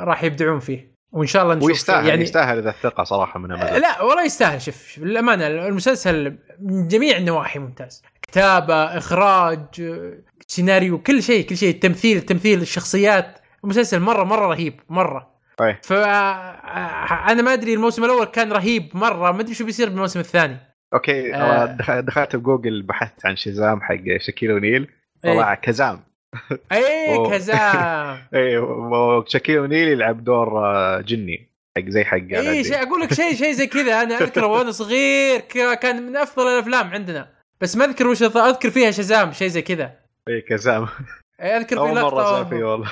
راح 0.04 0.24
يبدعون 0.24 0.58
فيه. 0.58 0.96
وإن 1.12 1.26
شاء 1.26 1.42
الله 1.42 1.54
نشوف 1.54 1.68
ويستاهل 1.68 2.08
يعني 2.08 2.22
يستاهل 2.22 2.62
ذا 2.62 2.70
الثقة 2.70 3.04
صراحة 3.04 3.38
من 3.40 3.52
أمازون. 3.52 3.80
لا 3.80 4.02
والله 4.02 4.24
يستاهل. 4.24 4.62
شوف، 4.62 4.98
للأمانة 4.98 5.46
المسلسل 5.46 6.38
من 6.60 6.88
جميع 6.88 7.16
النواحي 7.16 7.58
ممتاز. 7.58 8.02
كتابة 8.30 8.74
إخراج 8.98 9.64
سيناريو 10.46 10.98
كل 10.98 11.22
شيء 11.22 11.46
كل 11.46 11.56
شيء 11.56 11.70
التمثيل 11.70 12.20
تمثيل 12.20 12.60
الشخصيات 12.62 13.38
المسلسل 13.64 14.00
مرة 14.00 14.24
مرة 14.24 14.46
رهيب 14.46 14.80
مرة 14.88 15.30
أي. 15.60 15.76
ف 15.82 15.92
أنا 15.92 17.42
ما 17.42 17.52
أدري 17.52 17.74
الموسم 17.74 18.04
الأول 18.04 18.24
كان 18.26 18.52
رهيب 18.52 18.88
مرة 18.94 19.32
ما 19.32 19.40
أدري 19.40 19.54
شو 19.54 19.64
بيصير 19.64 19.88
بالموسم 19.88 20.20
الثاني 20.20 20.56
أوكي 20.94 21.34
آه. 21.34 21.64
دخ- 21.66 22.00
دخلت 22.00 22.36
بجوجل 22.36 22.82
بحثت 22.82 23.26
عن 23.26 23.36
شزام 23.36 23.80
حق 23.80 23.96
شاكيل 24.20 24.52
أونيل 24.52 24.88
إيه. 25.24 25.32
طلع 25.34 25.54
كزام 25.54 26.00
اي. 26.72 27.28
كذا 27.30 27.56
اي 28.34 28.58
وشاكيل 28.58 29.58
ونيل 29.58 29.88
يلعب 29.88 30.24
دور 30.24 30.58
آه، 30.66 31.00
جني 31.00 31.50
حق 31.78 31.84
زي 31.88 32.04
حق 32.04 32.16
اي 32.16 32.40
ألادين. 32.40 32.64
شيء 32.64 32.82
أقول 32.82 33.00
لك 33.00 33.12
شيء 33.14 33.34
شيء 33.34 33.52
زي 33.52 33.66
كذا 33.66 34.02
أنا 34.02 34.14
أذكره 34.22 34.46
وأنا 34.46 34.70
صغير 34.70 35.40
كان 35.80 36.02
من 36.06 36.16
أفضل 36.16 36.46
الأفلام 36.48 36.88
عندنا 36.90 37.35
بس 37.60 37.76
ما 37.76 37.84
أذكر 37.84 38.06
وش 38.06 38.22
أذكر 38.22 38.70
فيها 38.70 38.90
شزام 38.90 39.32
شيء 39.32 39.48
زي 39.48 39.62
كذا. 39.62 39.92
اي 40.28 40.40
كزام. 40.40 40.88
إيه، 41.40 41.56
أذكر 41.56 41.76
في 41.76 41.80
أول 41.80 41.88
مرة 41.94 42.00
لقطة. 42.00 42.24
صار 42.24 42.44
فيه 42.44 42.64
والله. 42.64 42.90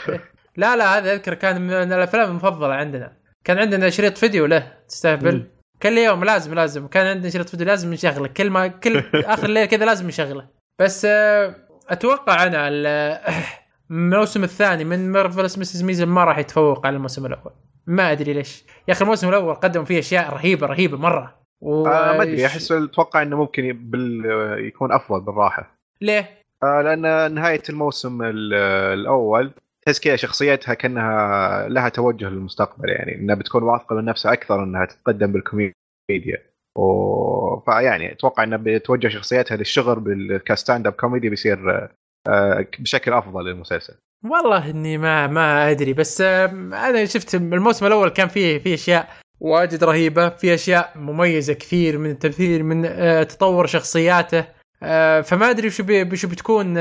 لا 0.57 0.77
لا 0.77 0.99
هذا 0.99 1.13
أذكر. 1.13 1.35
كان 1.35 1.61
من 1.61 1.73
الأفلام 1.73 2.31
المفضلة 2.31 2.75
عندنا. 2.75 3.13
كان 3.45 3.59
عندنا 3.59 3.91
شريط 3.91 4.19
فيديو 4.19 4.47
له 4.47 4.73
تستهبل. 4.89 5.47
كل 5.83 5.99
يوم 5.99 6.25
لازم 6.25 6.55
لازم. 6.55 6.87
كان 6.87 7.07
عندنا 7.07 7.31
شريط 7.31 7.49
فيديو 7.49 7.67
لازم 7.67 7.93
نشغله 7.93 8.27
كل 8.29 8.51
ما 8.51 8.67
كل 8.67 8.99
آخر 9.15 9.45
الليل 9.45 9.67
كذا 9.67 9.85
لازم 9.85 10.07
نشغله 10.07 10.47
بس 10.81 11.05
آه، 11.05 11.55
أتوقع 11.89 12.43
أنا 12.47 12.69
ال- 12.69 13.21
الموسم 13.91 14.45
الثاني 14.45 14.85
من 14.85 15.13
مارفلس 15.13 15.59
مسز 15.59 15.83
ميزل 15.83 16.07
ما 16.07 16.25
راح 16.25 16.39
يتفوق 16.39 16.87
على 16.87 16.97
الموسم 16.97 17.27
الأول. 17.27 17.53
ما 17.87 18.13
أدري 18.13 18.33
ليش. 18.33 18.65
يا 18.89 18.93
أخي 18.93 19.03
الموسم 19.05 19.29
الأول 19.29 19.55
قدم 19.55 19.85
فيه 19.85 19.99
أشياء 19.99 20.33
رهيبة 20.35 20.67
رهيبة 20.67 20.97
مرة. 20.99 21.44
و... 21.65 21.87
آه 21.87 22.17
ما 22.17 22.23
أدري 22.23 22.47
أحس 22.47 22.73
أتوقع 22.73 23.23
إنه 23.23 23.37
ممكن 23.37 23.73
بال... 23.73 24.25
يكون 24.67 24.93
أفضل 24.93 25.21
بالراحة. 25.21 25.75
ليه؟ 26.01 26.31
آه 26.63 26.83
لأن 26.83 27.35
نهاية 27.35 27.63
الموسم 27.69 28.23
ال- 28.23 28.55
الأول 29.01 29.51
تحس 29.87 30.01
كذا 30.01 30.17
شخصيتها 30.17 30.75
كأنها 30.75 31.69
لها 31.69 31.89
توجه 31.89 32.29
للمستقبل 32.29 32.89
يعني 32.89 33.15
إنها 33.15 33.35
بتكون 33.35 33.63
واثقة 33.63 33.97
من 33.97 34.05
نفسها 34.05 34.33
أكثر 34.33 34.63
إنها 34.65 34.85
تتقدم 34.85 35.33
بالكوميديا. 35.33 36.43
و... 36.77 37.61
فيعني 37.61 38.13
أتوقع 38.13 38.43
إنها 38.43 38.59
بتوجه 38.63 39.09
شخصيتها 39.09 39.57
للشغل 39.57 40.01
بال... 40.01 40.37
ك 40.45 40.87
stand-up 40.87 40.93
comedy 40.93 41.29
بيصير 41.29 41.89
آه، 42.29 42.67
بشكل 42.79 43.13
أفضل 43.13 43.45
للمسلسل. 43.45 43.95
والله 44.25 44.71
إني 44.71 44.99
ما 44.99 45.27
ما 45.27 45.71
أدري 45.71 45.93
بس 45.93 46.21
أنا 46.21 47.05
شفت 47.05 47.35
الموسم 47.35 47.87
الأول 47.87 48.09
كان 48.09 48.29
فيه 48.29 48.59
فيه 48.59 48.75
أشياء 48.75 49.09
واجد 49.41 49.85
رهيبة. 49.85 50.29
في 50.29 50.55
أشياء 50.55 50.93
مميزة 50.97 51.53
كثير 51.53 51.99
من 51.99 52.11
التمثيل 52.11 52.65
من 52.65 52.85
آه، 52.87 53.23
تطور 53.23 53.67
شخصياته. 53.67 54.45
آه، 54.83 55.21
فما 55.21 55.51
أدري 55.51 55.71
بي- 55.81 56.03
وش 56.13 56.27
بتكون 56.27 56.75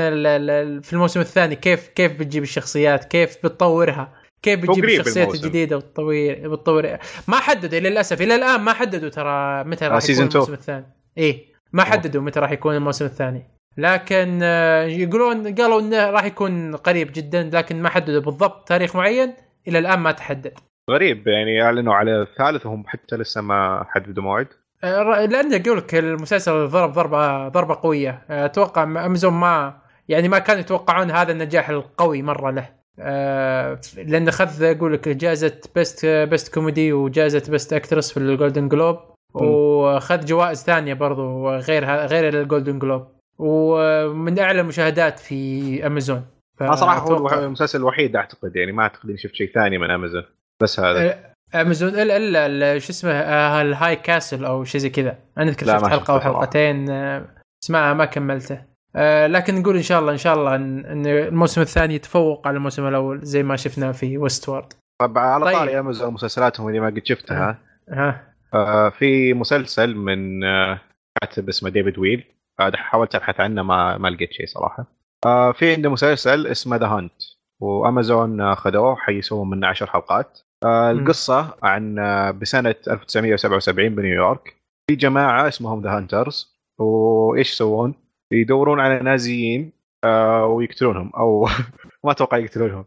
في 0.80 0.92
الموسم 0.92 1.20
الثاني. 1.20 1.56
كيف 1.56 1.88
كيف 1.88 2.12
بتجيب 2.12 2.42
الشخصيات؟ 2.42 3.04
كيف 3.04 3.36
بتطورها؟ 3.44 4.12
كيف 4.42 4.60
بتجيب 4.60 4.84
الشخصيات. 4.84 5.34
الجديدة 5.34 5.76
وتطوير 5.76 6.48
بتطور 6.48 6.96
ما 7.28 7.36
حددوا 7.36 7.78
للأسف. 7.78 8.22
إلى 8.22 8.34
الآن 8.34 8.60
ما 8.60 8.72
حددوا 8.72 9.08
ترى 9.08 9.64
متى 9.64 9.84
راح 9.86 10.02
آه، 10.04 10.10
يكون. 10.10 10.26
الموسم 10.28 10.52
الثاني. 10.52 10.86
إيه 11.18 11.44
ما. 11.72 11.84
حددوا 11.84 12.22
متى 12.22 12.40
راح 12.40 12.50
يكون 12.50 12.74
الموسم 12.74 13.04
الثاني. 13.04 13.50
لكن 13.78 14.42
يقولون 14.88 15.54
قالوا 15.54 15.80
إنه 15.80 16.10
راح 16.10 16.24
يكون 16.24 16.76
قريب 16.76 17.12
جدا 17.12 17.50
لكن 17.52 17.82
ما 17.82 17.88
حددوا 17.88 18.20
بالضبط 18.20 18.68
تاريخ 18.68 18.96
معين. 18.96 19.34
إلى 19.68 19.78
الآن 19.78 19.98
ما 19.98 20.12
تحدد. 20.12 20.52
غريب 20.90 21.28
يعني 21.28 21.62
أعلنوا 21.62 21.94
على 21.94 22.22
الثالث 22.22 22.66
وهم 22.66 22.84
حتى 22.86 23.16
لسه 23.16 23.40
ما 23.40 23.84
حددوا 23.88 24.22
موعد. 24.22 24.48
آه، 24.84 25.24
لأن 25.24 25.52
يقول 25.52 25.78
لك 25.78 25.94
المسلسل 25.94 26.66
ضرب 26.66 26.92
ضربة 26.92 27.48
ضربة 27.48 27.74
قوية. 27.82 28.22
آه، 28.30 28.44
أتوقع 28.44 28.82
أمازون 28.82 29.32
ما 29.32 29.76
يعني 30.08 30.28
ما 30.28 30.38
كانوا 30.38 30.60
يتوقعون 30.60 31.10
هذا 31.10 31.32
النجاح 31.32 31.68
القوي 31.68 32.22
مرة 32.22 32.50
له. 32.50 32.68
آه، 32.98 33.80
لأنه 33.96 34.28
أخذ 34.28 34.62
يقول 34.62 34.92
لك 34.92 35.08
جائزة 35.08 35.60
best 35.74 36.06
best 36.06 36.54
comedy 36.54 36.92
وجائزة 36.92 37.50
best 37.50 37.72
actress 37.72 38.12
في 38.12 38.16
ال 38.16 38.23
Golden 38.23 38.68
Globe 38.68 38.98
وأخذ 39.34 40.24
جوائز 40.24 40.64
ثانية 40.64 40.94
برضو 40.94 41.50
غير 41.50 41.84
غير 41.84 42.40
ال 42.40 42.45
Golden 42.45 42.78
Globe 42.78 43.06
ومن 43.38 44.38
أعلى 44.38 44.60
المشاهدات 44.60 45.18
في 45.18 45.86
أمازون. 45.86 46.24
صراحة 46.60 47.00
هو 47.00 47.28
المسلسل 47.28 47.78
الوحيد 47.78 48.16
أعتقد 48.16 48.56
يعني 48.56 48.72
ما 48.72 48.82
أعتقد 48.82 49.08
إني 49.08 49.18
شفت 49.18 49.34
شيء 49.34 49.52
ثاني 49.54 49.78
من 49.78 49.90
أمازون. 49.90 50.24
بس 50.62 50.80
هذا. 50.80 51.34
امازون 51.54 51.88
الا 51.88 52.16
الا 52.16 52.46
الا 52.46 52.78
شو 52.78 52.90
اسمه 52.90 53.12
آه، 53.12 53.62
ال 53.62 53.96
High 53.96 54.15
Castle 54.15 54.44
أو 54.44 54.64
شيء 54.64 54.80
زي 54.80 54.90
كذا. 54.90 55.18
أنا 55.38 55.50
أذكر 55.50 55.66
شفت 55.66 55.86
حلقة 55.86 56.14
أو. 56.14 56.20
حلقتين 56.20 56.90
آه، 56.90 57.24
بس 57.62 57.70
ما 57.70 57.94
ما 57.94 58.04
كملته. 58.04 58.62
آه، 58.96 59.26
لكن 59.26 59.54
نقول 59.54 59.76
إن 59.76 59.82
شاء 59.82 60.00
الله 60.00 60.12
إن 60.12 60.16
شاء 60.16 60.34
الله 60.34 60.54
ان 60.54 60.84
إن 60.86 61.06
الموسم 61.06 61.60
الثاني 61.60 61.94
يتفوق 61.94 62.46
على 62.46 62.56
الموسم 62.56 62.86
الأول 62.88 63.20
زي 63.22 63.42
ما 63.42 63.56
شفنا 63.56 63.92
في 63.92 64.18
Westworld 64.18 64.72
طب 65.00 65.18
على 65.18 65.44
طيب. 65.44 65.54
طاري 65.54 65.78
امازون 65.78 66.12
مسلسلاتهم 66.14 66.68
اللي 66.68 66.80
ما 66.80 66.86
قد 66.86 67.02
شفتها. 67.04 67.58
ها. 67.90 68.34
آه 68.54 68.88
في 68.88 69.34
مسلسل 69.34 69.94
من 69.94 70.44
آه 70.44 70.80
كاتب 71.20 71.48
اسمه 71.48 71.70
ديفيد 71.70 71.98
ويل 71.98 72.24
آه 72.60 72.72
حاولت 72.74 73.14
أبحث 73.14 73.40
عنه 73.40 73.62
ما 73.62 73.98
ما 73.98 74.08
لقيت 74.08 74.32
شيء 74.32 74.46
صراحة. 74.46 74.86
آه 75.26 75.52
في 75.52 75.72
عنده 75.74 75.90
مسلسل 75.90 76.46
اسمه 76.46 76.76
The 76.76 76.86
Hunt 76.86 77.22
وأمازون 77.60 78.54
خذوه 78.54 78.96
حيسووا 78.96 79.44
منه 79.44 79.66
10 79.66 79.86
حلقات. 79.86 80.40
القصة 80.64 81.54
عن 81.62 81.98
آه 81.98 82.30
بسنة 82.30 82.74
1977 82.88 83.88
بنيويورك 83.94 84.54
في 84.90 84.96
جماعة 84.96 85.48
اسمهم 85.48 85.82
The 85.82 85.90
Hunters 85.96 86.54
وإيش 86.78 87.52
يسوون؟ 87.52 87.94
يدورون 88.32 88.80
على 88.80 88.98
نازيين 88.98 89.72
آه 90.04 90.46
ويقتلونهم 90.46 91.10
أو 91.16 91.48
ما 92.04 92.10
أتوقع 92.10 92.38
يقتلونهم. 92.38 92.84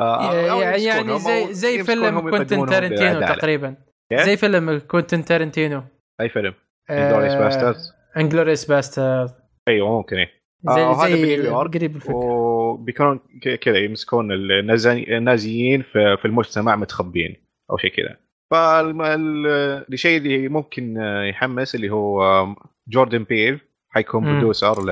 آه 0.00 0.34
يعني 0.34 0.84
يعني 0.84 1.18
زي 1.18 1.54
زي 1.54 1.84
فيلم 1.84 2.30
كوينتن 2.30 2.66
تارنتينو. 2.66 3.20
تقريبا. 3.20 3.74
كيف؟ 4.10 4.20
زي 4.20 4.36
فيلم 4.36 4.78
كوينتن 4.78 5.24
تارنتينو. 5.24 5.82
أي 6.20 6.28
فيلم؟ 6.28 6.54
Inglourious 6.90 7.34
Basterds 7.34 7.92
Inglourious 8.16 8.64
Basterds 8.64 9.34
أيوه 9.68 9.96
ممكن 9.96 10.16
إيه. 10.16 10.30
زي 10.74 10.80
آه، 10.82 11.06
زي 11.06 11.48
قريب 11.48 11.96
الفكرة 11.96 12.14
وبيكونون 12.14 13.20
ك- 13.42 13.54
كذا 13.54 13.78
يمسكون 13.78 14.32
النازي- 14.32 15.16
النازيين 15.16 15.82
في 15.82 16.16
في 16.16 16.24
المجتمع 16.24 16.76
متخبين 16.76 17.36
أو 17.70 17.76
شيء 17.76 17.90
كذا. 17.90 18.16
فالشيء 18.50 20.16
اللي 20.18 20.48
ممكن 20.48 20.98
آه، 20.98 21.24
يحمس 21.24 21.74
اللي 21.74 21.90
هو 21.90 22.22
آه، 22.22 22.56
جوردن 22.88 23.24
بيل 23.24 23.60
حيكون. 23.90 24.24
برودوسر 24.24 24.82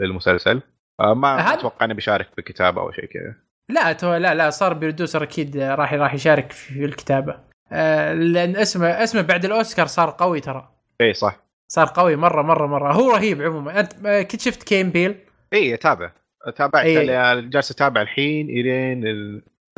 للمسلسل. 0.00 0.60
آه، 1.00 1.14
ما 1.14 1.54
أتوقع 1.54 1.84
إنه 1.86 1.94
بيشارك 1.94 2.28
بالكتابه 2.36 2.80
أو 2.80 2.92
شيء 2.92 3.04
كذا. 3.04 3.34
لا 3.70 4.18
لا 4.18 4.34
لا 4.34 4.50
صار 4.50 4.72
برودوسر 4.74 5.22
أكيد 5.22 5.56
راح 5.56 5.94
راح 5.94 6.14
يشارك 6.14 6.52
في 6.52 6.84
الكتابة. 6.84 7.36
آه، 7.72 8.14
لأن 8.14 8.56
اسمه 8.56 8.86
اسمه 8.86 9.20
بعد 9.22 9.44
الأوسكار 9.44 9.86
صار 9.86 10.10
قوي 10.18 10.40
ترى. 10.40 10.68
اي 11.00 11.12
صح. 11.14 11.47
صار 11.68 11.86
قوي 11.94 12.16
مرة 12.16 12.42
مرة 12.42 12.66
مرة. 12.66 12.92
هو 12.92 13.10
رهيب 13.10 13.42
عموما. 13.42 13.80
أنت 13.80 13.92
كنت 14.30 14.40
شفت 14.40 14.62
كين 14.62 14.90
بيل؟ 14.90 15.14
اي 15.52 15.74
أتابع. 15.74 16.12
تابعت 16.56 16.84
إيه. 16.84 17.40
جالس 17.40 17.70
أتابع 17.70 18.02
الحين 18.02 18.48
إلين 18.50 19.04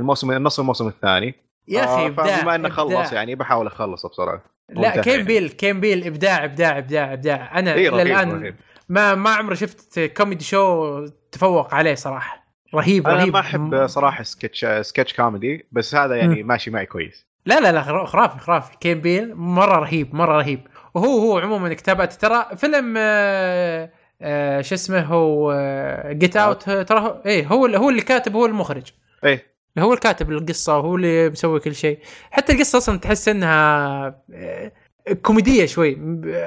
الموسم 0.00 0.32
نص 0.32 0.60
الموسم 0.60 0.88
الثاني. 0.88 1.34
يا 1.68 1.84
أخي 1.84 2.04
آه، 2.04 2.06
إبداع 2.06 2.36
فبما 2.36 2.54
إنه 2.54 2.68
خلص. 2.68 3.12
يعني 3.12 3.34
بحاول 3.34 3.66
أخلصه 3.66 4.08
بسرعة. 4.08 4.42
لا 4.68 5.00
Key 5.00 5.06
and 5.06 5.12
يعني. 5.12 5.24
Peele 5.24 5.48
Key 5.48 5.64
and 5.64 5.80
Peele 5.80 6.04
إبداع 6.06 6.44
إبداع 6.44 6.78
إبداع 6.78 7.12
إبداع. 7.12 7.58
أنا 7.58 7.74
إلى 7.74 7.88
رهيب 7.88 8.06
الان 8.06 8.30
رهيب. 8.42 8.54
ما 8.88 9.14
ما 9.14 9.30
عمري 9.30 9.56
شفت 9.56 10.00
comedy 10.16 10.44
show 10.44 11.06
تفوق 11.32 11.74
عليه 11.74 11.94
صراحة. 11.94 12.44
رهيب 12.74 13.06
أنا 13.08 13.16
رهيب. 13.16 13.32
ما 13.32 13.40
أحب 13.40 13.86
صراحة 13.86 14.22
sketch 14.22 14.66
sketch 14.80 15.14
comedy 15.14 15.66
بس 15.72 15.94
هذا 15.94 16.16
يعني 16.16 16.42
ماشي 16.42 16.70
معي 16.70 16.86
كويس. 16.86 17.26
لا 17.46 17.60
لا 17.60 17.72
لا 17.72 17.82
خرا- 17.82 18.04
خرافي 18.06 18.38
خرافي. 18.38 18.76
Key 18.80 18.90
and 18.90 19.00
Peele 19.00 19.34
مرة 19.34 19.78
رهيب 19.78 20.14
مرة 20.14 20.38
رهيب. 20.38 20.60
وهو 20.94 21.18
هو 21.18 21.38
عموما 21.38 21.74
كتابات 21.74 22.12
ترى 22.12 22.46
فيلم 22.56 22.94
آه 22.98 23.90
آه 24.22 24.60
شو 24.60 24.74
اسمه 24.74 25.00
هو 25.00 25.52
Get 26.06 26.36
Out 26.36 26.70
ترى 26.70 27.00
هو 27.00 27.22
إيه 27.26 27.46
هو 27.46 27.66
اللي 27.66 27.78
هو 27.78 27.90
اللي 27.90 28.02
كاتب 28.02 28.34
هو 28.36 28.46
المخرج. 28.46 28.92
إيه. 29.24 29.50
هو 29.78 29.92
الكاتب 29.92 30.30
القصة 30.30 30.76
وهو 30.78 30.96
اللي 30.96 31.30
مسوي 31.30 31.60
كل 31.60 31.74
شيء. 31.74 31.98
حتى 32.30 32.52
القصة 32.52 32.78
أصلا 32.78 32.98
تحس 32.98 33.28
إنها 33.28 34.06
آه، 34.34 34.72
كوميدية 35.22 35.66
شوي 35.66 35.98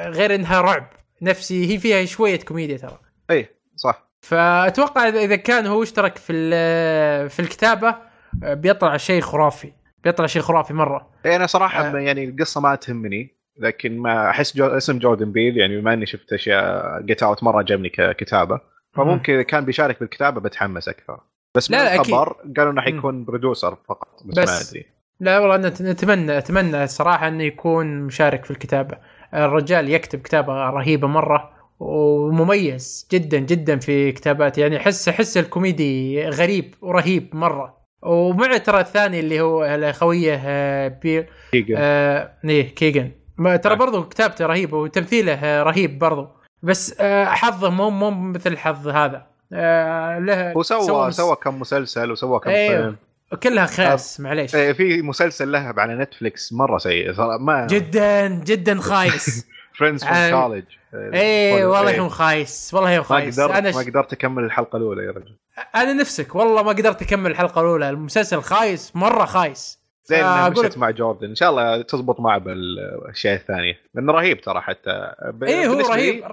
غير 0.07 0.35
إنها 0.35 0.61
رعب 0.61 0.87
نفسي. 1.21 1.73
هي 1.73 1.77
فيها 1.79 2.05
شوية 2.05 2.39
كوميديا 2.39 2.77
ترى. 2.77 2.99
إيه 3.29 3.55
صح. 3.75 4.09
فأتوقع 4.21 5.07
إذا 5.07 5.35
كان 5.35 5.67
هو 5.67 5.83
اشترك 5.83 6.17
في 6.17 6.33
ال- 6.33 7.29
في 7.29 7.39
الكتابة 7.39 7.95
آه، 8.43 8.53
بيطلع 8.53 8.97
شيء 8.97 9.21
خرافي. 9.21 9.71
بيطلع 10.03 10.25
شيء 10.27 10.41
خرافي 10.41 10.73
مرة. 10.73 11.09
إيه 11.25 11.35
أنا 11.35 11.47
صراحة 11.47 11.87
آه. 11.95 11.97
يعني 11.99 12.23
القصة 12.23 12.61
ما 12.61 12.75
تهمني. 12.75 13.35
لكن 13.57 13.97
ما 13.97 14.29
أحس 14.29 14.57
جو 14.57 14.65
اسم 14.65 14.99
جوردن 14.99 15.31
بيل 15.31 15.57
يعني 15.57 15.81
بما 15.81 15.93
إني 15.93 16.05
شفت 16.05 16.33
أشياء 16.33 17.01
Get 17.01 17.23
Out 17.23 17.43
مرة 17.43 17.57
عجبني 17.57 17.89
ككتابه 17.89 18.59
فممكن 18.93 19.33
إذا 19.33 19.43
كان 19.43 19.65
بيشارك 19.65 19.99
بالكتابة 19.99 20.41
بتحمس 20.41 20.89
أكثر. 20.89 21.19
بس 21.55 21.71
من 21.71 21.77
لا، 21.77 21.83
لا،. 21.83 22.01
الخبر 22.01 22.35
قالوا 22.57 22.71
إنه 22.71 22.81
حيكون 22.81 23.25
producer 23.25 23.75
فقط 23.75 24.23
بس, 24.25 24.39
بس. 24.39 24.49
ما 24.49 24.69
أدري. 24.69 24.85
لا 25.19 25.39
والله 25.39 25.69
نتمنى 25.81 26.37
اتمنى 26.37 26.87
صراحة 26.87 27.27
إنه 27.27 27.43
يكون 27.43 28.01
مشارك 28.01 28.45
في 28.45 28.51
الكتابة. 28.51 28.97
الرجال 29.33 29.89
يكتب 29.89 30.21
كتابة 30.21 30.53
رهيبة 30.53 31.07
مرة 31.07 31.53
ومميز 31.79 33.07
جدا 33.11 33.39
جدا 33.39 33.79
في 33.79 34.11
كتاباته 34.11 34.59
يعني 34.59 34.77
احس 34.77 35.09
أحس 35.09 35.37
الكوميدي 35.37 36.23
غريب 36.29 36.75
ورهيب 36.81 37.35
مرة. 37.35 37.83
ومع 38.01 38.57
ترى 38.57 38.79
الثاني 38.79 39.19
اللي 39.19 39.41
هو 39.41 39.91
خوية 39.93 40.41
آه، 40.45 40.87
بير 40.87 41.29
كيجن. 41.51 41.75
آه 41.77 42.33
إيه 42.45 42.75
كيجن. 42.75 43.11
ما 43.37 43.55
ترى. 43.55 43.75
برضو 43.75 44.03
كتابته 44.03 44.45
رهيبه 44.45 44.77
وتمثيله 44.77 45.63
رهيب 45.63 45.99
برضو. 45.99 46.27
بس 46.63 46.95
آه، 46.99 47.25
حظه 47.25 47.69
مو 47.69 47.89
مو 47.89 48.11
مثل 48.11 48.57
حظ 48.57 48.87
هذا. 48.87 49.25
آه، 49.53 50.19
له 50.19 50.51
هو 50.51 51.09
سوى 51.11 51.35
كم 51.35 51.59
مسلسل 51.59 52.11
وسوى 52.11 52.39
كم 52.39 52.49
أيوه. 52.49 52.81
فيلم. 52.81 52.95
كلها 53.43 53.65
خاس 53.65 54.19
معليش. 54.19 54.55
إيه، 54.55 54.73
في 54.73 55.01
مسلسل 55.01 55.51
له 55.51 55.73
على 55.77 55.95
نتفلكس 55.95 56.53
مرة 56.53 56.77
سيء 56.77 57.13
ما 57.39 57.67
جدا 57.67 58.27
جدا 58.27 58.79
خايس. 58.79 59.47
Friends 59.77 60.03
from 60.03 60.29
College 60.29 60.63
إيه 60.93 61.65
والله 61.65 61.99
هو 61.99 62.09
خايس 62.09 62.73
والله 62.73 62.97
ما 62.97 63.03
خايس. 63.03 63.39
قدرت 63.39 63.55
أنا 63.55 63.71
ما 63.71 63.83
ش... 63.83 63.87
قدرت 63.87 64.13
أكمل 64.13 64.43
الحلقة 64.43 64.77
الأولى 64.77 65.05
يا 65.05 65.11
رجل. 65.11 65.35
أنا 65.75 65.93
نفسك 65.93 66.35
والله 66.35 66.63
ما 66.63 66.69
قدرت 66.69 67.01
أكمل 67.01 67.31
الحلقة 67.31 67.61
الأولى. 67.61 67.89
المسلسل 67.89 68.41
خايس 68.41 68.95
مرة 68.95 69.25
خايس. 69.25 69.82
زين 70.05 70.21
فأقول 70.23 70.65
مشت 70.65 70.77
مع 70.77 70.89
جوردن. 70.89 71.29
إن 71.29 71.35
شاء 71.35 71.49
الله 71.49 71.81
تزبط 71.81 72.19
معه 72.19 72.37
بالأشياء 72.37 73.35
الثانية. 73.35 73.79
لأنه 73.93 74.13
رهيب 74.13 74.41
ترى 74.41 74.61
حتى. 74.61 75.13
ب- 75.25 75.43
إيه 75.43 75.67
هو 75.67 75.79
رهيب. 75.79 76.23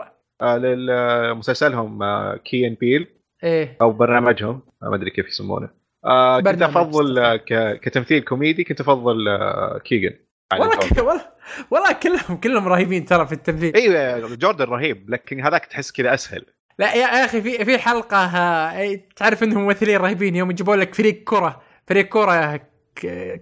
آه، 0.43 0.57
لمسلسلهم 0.59 1.99
Key 2.37 2.67
and 2.67 2.75
Peele 2.75 3.07
إيه. 3.45 3.77
أو 3.81 3.93
برنامجهم. 3.93 4.61
آه، 4.83 4.89
ما 4.89 4.97
أدري 4.97 5.11
كيف 5.11 5.29
يسمونه. 5.29 5.69
آه 6.05 6.41
كنت 6.41 6.63
أفضل 6.63 7.19
آه، 7.19 7.37
ك... 7.37 7.81
كتمثيل 7.81 8.23
كوميدي 8.23 8.65
كنت 8.65 8.81
أفضل 8.81 9.29
آه، 9.29 9.79
كيجن 9.85 10.17
على 10.53 10.61
والله 10.63 10.77
جوردن. 10.77 10.95
ك- 10.97 10.99
والله 11.09 11.25
والله 11.71 11.93
كلهم 11.93 12.37
كلهم 12.41 12.69
رهيبين 12.69 13.05
ترى 13.05 13.27
في 13.27 13.33
التمثيل. 13.33 13.75
أيوه 13.77 14.35
جوردن 14.37 14.65
رهيب 14.65 15.11
لكن 15.11 15.41
هذاك 15.41 15.67
تحس 15.67 15.93
كذا 15.93 16.15
أسهل. 16.15 16.45
لا 16.79 16.95
يا 16.95 17.25
أخي 17.25 17.43
في 17.43 17.65
في 17.65 17.79
حلقة 17.79 18.17
آه، 18.17 19.01
تعرف 19.17 19.43
إنهم 19.43 19.65
ممثلين 19.65 19.97
رهيبين 19.97 20.37
يوم 20.37 20.51
يجيبوا 20.51 20.77
لك 20.77 20.95
فريق 20.95 21.25
كرة. 21.25 21.63
فريق 21.87 22.09
كرة 22.09 22.61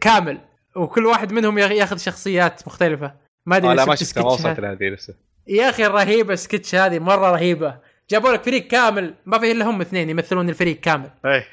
كامل. 0.00 0.38
وكل 0.76 1.06
واحد 1.06 1.32
منهم 1.32 1.58
ياخ- 1.58 1.70
ياخذ 1.70 1.96
شخصيات 1.96 2.66
مختلفة. 2.66 3.14
ما 3.46 3.56
أدري 3.56 3.70
آه 3.70 3.74
لا 3.74 3.84
ما 3.84 3.94
شفت 3.94 4.04
شفتها 4.08 4.22
ما 4.22 4.28
وصلت 4.32 4.60
لهذه 4.60 4.84
لسه. 4.88 5.14
يا 5.46 5.70
أخي 5.70 5.84
رهيبة 5.86 6.34
سكتش 6.34 6.74
هذه 6.74 6.98
مرة 6.98 7.30
رهيبة. 7.30 7.78
جابوا 8.10 8.30
لك 8.32 8.42
فريق 8.42 8.66
كامل 8.66 9.14
ما 9.26 9.38
في 9.38 9.52
إلا 9.52 9.64
هم 9.70 9.80
اثنين 9.80 10.10
يمثلون 10.10 10.48
الفريق 10.48 10.80
كامل. 10.80 11.10
إيه. 11.26 11.46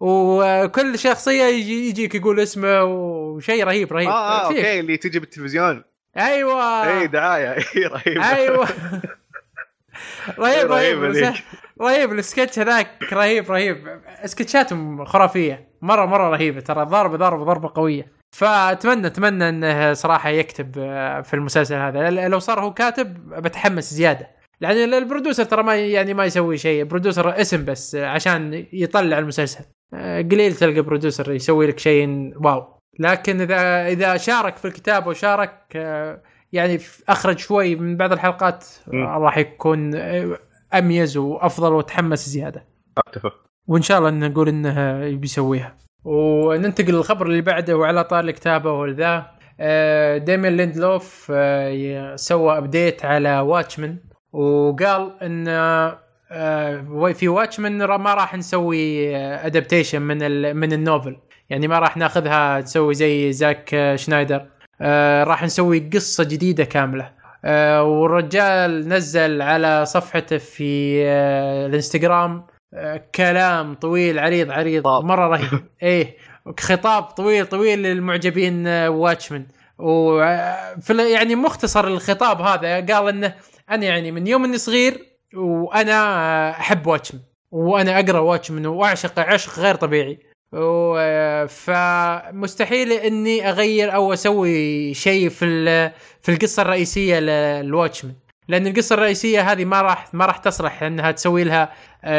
وكل 0.00 0.98
شخصية 0.98 1.42
يجي 1.44 1.88
يجيك 1.88 2.14
يقول 2.14 2.40
اسمه 2.40 2.82
وشيء 2.84 3.64
رهيب 3.64 3.92
رهيب. 3.92 4.08
آه 4.08 4.48
فيه. 4.48 4.56
أوكي 4.58 4.80
اللي 4.80 4.96
تجي 4.96 5.18
بالتلفزيون. 5.18 5.84
أيوه. 6.16 6.62
إي 7.00 7.06
دعاية. 7.06 7.50
إي 7.76 7.86
رهيب 7.86 8.18
أيوه. 8.18 8.68
رهيب 10.38 10.70
رهيب. 10.72 11.34
رهيب 11.80 12.12
السكتش 12.12 12.58
هذاك 12.58 13.12
رهيب 13.12 13.50
رهيب. 13.50 14.00
سكتشاتهم 14.24 15.04
خرافية. 15.04 15.68
مرة 15.82 16.06
مرة 16.06 16.30
رهيبة. 16.30 16.60
ترى 16.60 16.84
ضربه 16.84 17.16
ضربه 17.16 17.44
ضربة 17.44 17.70
قوية. 17.74 18.06
فأتمنى 18.36 19.06
أتمنى 19.06 19.48
إنه 19.48 19.92
صراحة 19.92 20.28
يكتب 20.28 20.74
آه، 20.78 21.20
في 21.20 21.34
المسلسل 21.34 21.74
هذا. 21.74 22.10
لو 22.10 22.38
صار 22.38 22.60
هو 22.60 22.74
كاتب 22.74 23.28
بتحمس 23.42 23.94
زيادة. 23.94 24.28
يعني 24.60 24.84
البرودوسر 24.84 25.44
ترى 25.44 25.62
ما 25.62 25.76
يعني 25.76 26.14
ما 26.14 26.24
يسوي 26.24 26.58
شيء. 26.58 26.82
البرودوسر 26.82 27.40
اسم 27.40 27.64
بس 27.64 27.94
آه، 27.94 28.06
عشان 28.06 28.66
يطلع 28.72 29.18
المسلسل. 29.18 29.64
آه، 29.94 30.22
قليل 30.22 30.54
تلقى 30.54 30.80
برودوسر 30.80 31.32
يسوي 31.32 31.66
لك 31.66 31.78
شيء 31.78 32.32
واو. 32.44 32.80
لكن 32.98 33.40
إذا 33.40 33.86
إذا 33.86 34.16
شارك 34.16 34.56
في 34.56 34.64
الكتابه 34.64 35.08
وشارك 35.08 35.76
يعني 36.52 36.80
أخرج 37.08 37.38
شوي 37.38 37.74
من 37.76 37.96
بعض 37.96 38.12
الحلقات 38.12 38.66
راح 38.94 39.38
يكون 39.38 39.94
اميز 40.74 41.16
وافضل 41.16 41.72
وتحمس 41.72 42.28
زيادة. 42.28 42.66
أتفق. 42.98 43.34
وإن 43.66 43.82
شاء 43.82 43.98
الله 43.98 44.10
نقول 44.10 44.48
إنه 44.48 45.00
بيسويها 45.16 45.76
وننتقل 46.04 46.92
للخبر 46.92 47.26
اللي 47.26 47.40
بعده 47.40 47.76
وعلى 47.76 48.04
طاري 48.04 48.24
الكتابة 48.24 48.72
والذا. 48.72 49.40
آه، 49.60 50.18
ديمن 50.18 50.56
ليندلوف 50.56 51.32
آه، 51.34 52.16
سوى 52.16 52.58
update 52.58 53.04
على 53.04 53.40
Watchmen 53.40 53.96
وقال 54.32 55.22
إن 55.22 55.48
آه، 55.48 57.12
في 57.12 57.28
Watchmen 57.28 57.84
ما 57.84 58.14
راح 58.14 58.34
نسوي 58.34 59.16
adaptation 59.16 60.02
من 60.02 60.56
من 60.56 60.72
ال 60.72 60.79
novel 60.79 61.16
يعني 61.50 61.68
ما 61.68 61.78
راح 61.78 61.96
ناخذها 61.96 62.60
نسوي 62.60 62.94
زي 62.94 63.32
زاك 63.32 63.92
سنايدر. 63.94 64.46
راح 65.22 65.44
نسوي 65.44 65.90
قصة 65.94 66.24
جديدة 66.24 66.64
كاملة. 66.64 67.12
والرجال 67.44 68.88
نزل 68.88 69.42
على 69.42 69.86
صفحته 69.86 70.38
في 70.38 71.02
آه، 71.06 71.66
الانستغرام 71.66 72.46
آه، 72.74 73.04
كلام 73.14 73.74
طويل 73.74 74.18
عريض 74.18 74.50
عريض. 74.50 74.86
مرة 74.86 75.26
رهيب. 75.28 75.64
إيه 75.82 76.16
خطاب 76.60 77.02
طويل 77.02 77.46
طويل 77.46 77.82
للمعجبين 77.82 78.66
آه، 78.66 78.90
واتشمان 78.90 79.46
وفي 79.78 81.12
يعني 81.12 81.34
مختصر 81.34 81.86
الخطاب 81.86 82.40
هذا 82.40 82.74
قال 82.94 83.08
إنه 83.08 83.34
أنا 83.70 83.86
يعني 83.86 84.12
من 84.12 84.26
يوم 84.26 84.44
إني 84.44 84.58
صغير 84.58 85.06
وأنا 85.36 85.92
آه، 85.92 86.50
أحب 86.50 86.86
واتشمان 86.86 87.22
وأنا 87.50 87.98
أقرأ 88.00 88.18
واتشمان 88.18 88.66
وأعشق 88.66 89.18
عشق 89.18 89.58
غير 89.58 89.74
طبيعي. 89.74 90.18
فمستحيل 91.46 92.92
إني 92.92 93.48
أغير 93.48 93.94
أو 93.94 94.12
أسوي 94.12 94.94
شيء 94.94 95.28
في 95.28 95.90
في 96.22 96.32
القصة 96.32 96.62
الرئيسية 96.62 97.20
للواتشمان 97.20 98.14
لأن 98.48 98.66
القصة 98.66 98.94
الرئيسية 98.94 99.52
هذه 99.52 99.64
ما 99.64 99.82
راح 99.82 100.14
ما 100.14 100.26
راح 100.26 100.36
تصلح 100.36 100.82
انها 100.82 101.10
تسوي 101.10 101.44
لها 101.44 101.72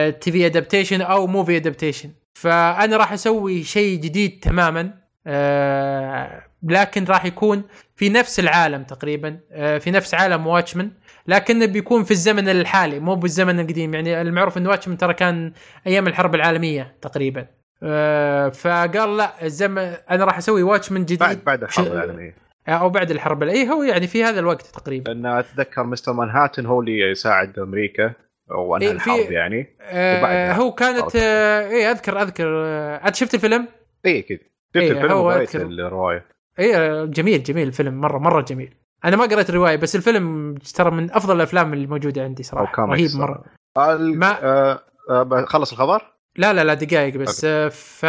TV 0.09 0.45
adaptation 0.45 1.01
أو 1.01 1.27
movie 1.27 1.57
adaptation 1.57 2.11
فأنا 2.33 2.97
راح 2.97 3.13
أسوي 3.13 3.63
شيء 3.63 3.99
جديد 3.99 4.39
تماما 4.39 5.01
آه، 5.27 6.43
لكن 6.63 7.05
راح 7.05 7.25
يكون 7.25 7.63
في 7.95 8.09
نفس 8.09 8.39
العالم 8.39 8.83
تقريبا 8.83 9.39
آه، 9.51 9.77
في 9.77 9.91
نفس 9.91 10.13
عالم 10.13 10.47
Watchmen 10.47 10.91
لكنه 11.27 11.65
بيكون 11.65 12.03
في 12.03 12.11
الزمن 12.11 12.49
الحالي 12.49 12.99
مو 12.99 13.15
بالزمن 13.15 13.59
القديم. 13.59 13.93
يعني 13.93 14.21
المعروف 14.21 14.57
إن 14.57 14.67
Watchmen 14.67 14.97
ترى 14.97 15.13
كان 15.13 15.53
أيام 15.87 16.07
الحرب 16.07 16.35
العالمية 16.35 16.95
تقريبا. 17.01 17.41
آه، 17.41 17.60
فقال 18.51 19.17
لا 19.17 19.45
الزمن 19.45 19.77
أنا 20.11 20.25
راح 20.25 20.37
أسوي 20.37 20.63
Watchmen 20.63 21.01
جديد. 21.05 21.19
بعد 21.19 21.39
بعد 21.45 21.63
الحرب 21.63 21.85
ش- 21.85 21.91
العالميه 21.91 22.35
أو 22.67 22.89
بعد 22.89 23.11
الحرب. 23.11 23.43
إي 23.43 23.69
هو 23.69 23.83
يعني 23.83 24.07
في 24.07 24.23
هذا 24.23 24.39
الوقت 24.39 24.61
تقريبا. 24.67 25.11
لأن 25.11 25.25
أتذكر 25.25 25.83
مستر 25.83 26.13
مانهاتن 26.13 26.65
هو 26.65 26.79
اللي 26.81 26.99
يساعد 26.99 27.59
أمريكا 27.59 28.13
وانهى 28.49 28.87
إيه، 28.87 28.93
الحرب 28.93 29.31
يعني. 29.31 29.75
آه 29.81 30.53
هو 30.53 30.71
كانت 30.71 31.15
آه 31.15 31.69
إي 31.69 31.91
اذكر 31.91 32.21
أذكر. 32.21 32.45
آه 32.65 32.95
أنت 33.07 33.15
شفت 33.15 33.33
الفيلم؟ 33.33 33.67
إي 34.05 34.19
أكيد. 34.19 34.39
شفت 34.39 34.75
إيه، 34.83 34.91
الفيلم 34.91 35.11
وقريت. 35.11 35.55
الرواية. 35.55 36.25
إي 36.59 36.75
آه، 36.77 37.05
جميل 37.05 37.43
جميل 37.43 37.67
الفيلم. 37.67 38.01
مره 38.01 38.17
مرة 38.17 38.41
جميل. 38.41 38.73
أنا 39.05 39.15
ما 39.17 39.25
قريت 39.25 39.49
الرواية 39.49 39.75
بس 39.75 39.95
الفيلم 39.95 40.55
ترى 40.75 40.91
من 40.91 41.11
أفضل 41.11 41.35
الأفلام 41.35 41.73
اللي 41.73 41.87
موجوده 41.87 42.23
عندي 42.23 42.43
صراحة. 42.43 42.85
رهيب 42.85 43.09
مرة. 43.15 43.43
ما- 43.99 44.43
آه، 44.43 44.79
آه، 45.09 45.45
خلص 45.47 45.71
الخبر؟ 45.71 46.11
لا 46.35 46.53
لا 46.53 46.63
لا 46.63 46.73
دقائق 46.73 47.15
بس. 47.17 47.45
آه، 47.45 47.67
ف 47.69 48.05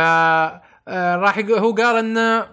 آه، 0.89 1.17
راح 1.17 1.39
هو 1.39 1.73
قال 1.73 1.97
انه 1.97 2.47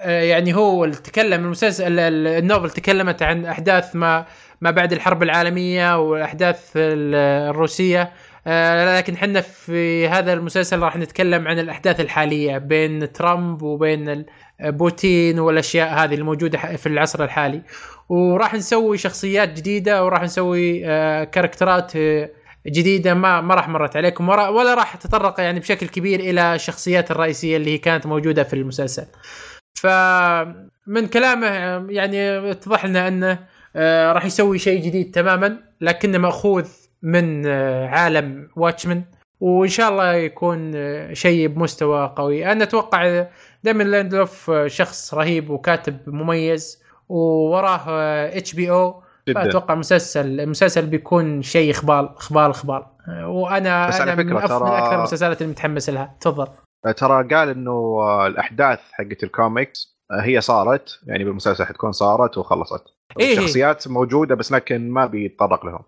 آه، 0.00 0.22
يعني 0.22 0.54
هو 0.54 0.86
تكلم 0.88 1.44
المسلسل 1.44 1.86
ال- 1.86 2.00
ال- 2.00 2.26
النوفل 2.26 2.70
تكلمت 2.70 3.22
عن 3.22 3.46
أحداث 3.46 3.96
ما 3.96 4.26
ما 4.60 4.70
بعد 4.70 4.92
الحرب 4.92 5.22
العالمية 5.22 5.98
والاحداث 6.00 6.70
ال- 6.76 7.14
الروسية. 7.50 8.12
لكن 8.96 9.14
إحنا 9.14 9.40
في 9.40 10.08
هذا 10.08 10.32
المسلسل 10.32 10.78
راح 10.78 10.96
نتكلم 10.96 11.48
عن 11.48 11.58
الأحداث 11.58 12.00
الحالية 12.00 12.58
بين 12.58 13.12
ترامب 13.12 13.62
وبين 13.62 14.24
بوتين 14.60 15.38
والأشياء 15.38 15.88
هذه 16.04 16.14
الموجودة 16.14 16.58
في 16.58 16.86
العصر 16.86 17.24
الحالي. 17.24 17.62
وراح 18.08 18.54
نسوي 18.54 18.98
شخصيات 18.98 19.48
جديدة 19.48 20.04
وراح 20.04 20.22
نسوي 20.22 20.80
كاركترات 21.26 21.92
جديدة 22.66 23.14
ما 23.14 23.40
ما 23.40 23.54
راح 23.54 23.68
مرت 23.68 23.96
عليكم 23.96 24.28
ولا, 24.28 24.74
راح 24.74 24.96
تتطرق 24.96 25.40
يعني 25.40 25.60
بشكل 25.60 25.88
كبير 25.88 26.20
إلى 26.20 26.54
الشخصيات 26.54 27.10
الرئيسية 27.10 27.56
اللي 27.56 27.70
هي 27.70 27.78
كانت 27.78 28.06
موجودة 28.06 28.42
في 28.42 28.54
المسلسل. 28.54 29.06
فمن 29.74 31.06
كلامه 31.12 31.46
يعني 31.90 32.50
اتضح 32.50 32.84
لنا 32.84 33.08
أنه 33.08 33.38
آه، 33.76 34.12
راح 34.12 34.24
يسوي 34.24 34.58
شيء 34.58 34.84
جديد 34.84 35.10
تماما 35.10 35.56
لكنه 35.80 36.18
مأخوذ 36.18 36.68
من 37.02 37.46
آه، 37.46 37.86
عالم 37.88 38.48
واتشمان 38.56 39.02
وإن 39.40 39.68
شاء 39.68 39.90
الله 39.90 40.14
يكون 40.14 40.72
آه، 40.74 41.12
شيء 41.12 41.48
بمستوى 41.48 42.14
قوي 42.16 42.52
أنا 42.52 42.64
أتوقع 42.64 43.26
دايما 43.64 43.82
لاندلوف 43.82 44.50
شخص 44.66 45.14
رهيب 45.14 45.50
وكاتب 45.50 45.98
مميز 46.06 46.82
ووراه 47.08 47.84
HBO 48.36 49.02
جدا 49.28 49.44
فاتوقع 49.44 49.74
مسلسل 49.74 50.40
المسلسل 50.40 50.86
بيكون 50.86 51.42
شيء 51.42 51.70
خبال 51.70 52.08
خبال 52.16 52.50
خبال 52.50 52.82
وأنا 53.24 53.88
بس 53.88 54.00
على 54.00 54.12
أنا 54.12 54.22
من, 54.22 54.28
فكرة. 54.28 54.34
من 54.40 54.48
ترى- 54.48 54.72
أكثر 54.72 54.96
المسلسلات 54.98 55.42
اللي 55.42 55.52
متحمس 55.52 55.90
لها 55.90 56.16
تفضل 56.20 56.46
ترى 56.96 57.28
قال 57.28 57.48
إنه 57.48 57.98
الأحداث 58.26 58.80
حقت 58.92 59.22
الكوميكس 59.22 59.98
هي 60.12 60.40
صارت 60.40 61.00
يعني 61.06 61.24
بالمسلسل 61.24 61.64
حتكون 61.64 61.92
صارت 61.92 62.38
وخلصت 62.38 62.84
إيه. 63.20 63.38
الشخصيات 63.38 63.88
موجودة 63.88 64.34
بس 64.34 64.52
لكن 64.52 64.90
ما 64.90 65.06
بيتطرق 65.06 65.66
لهم 65.66 65.82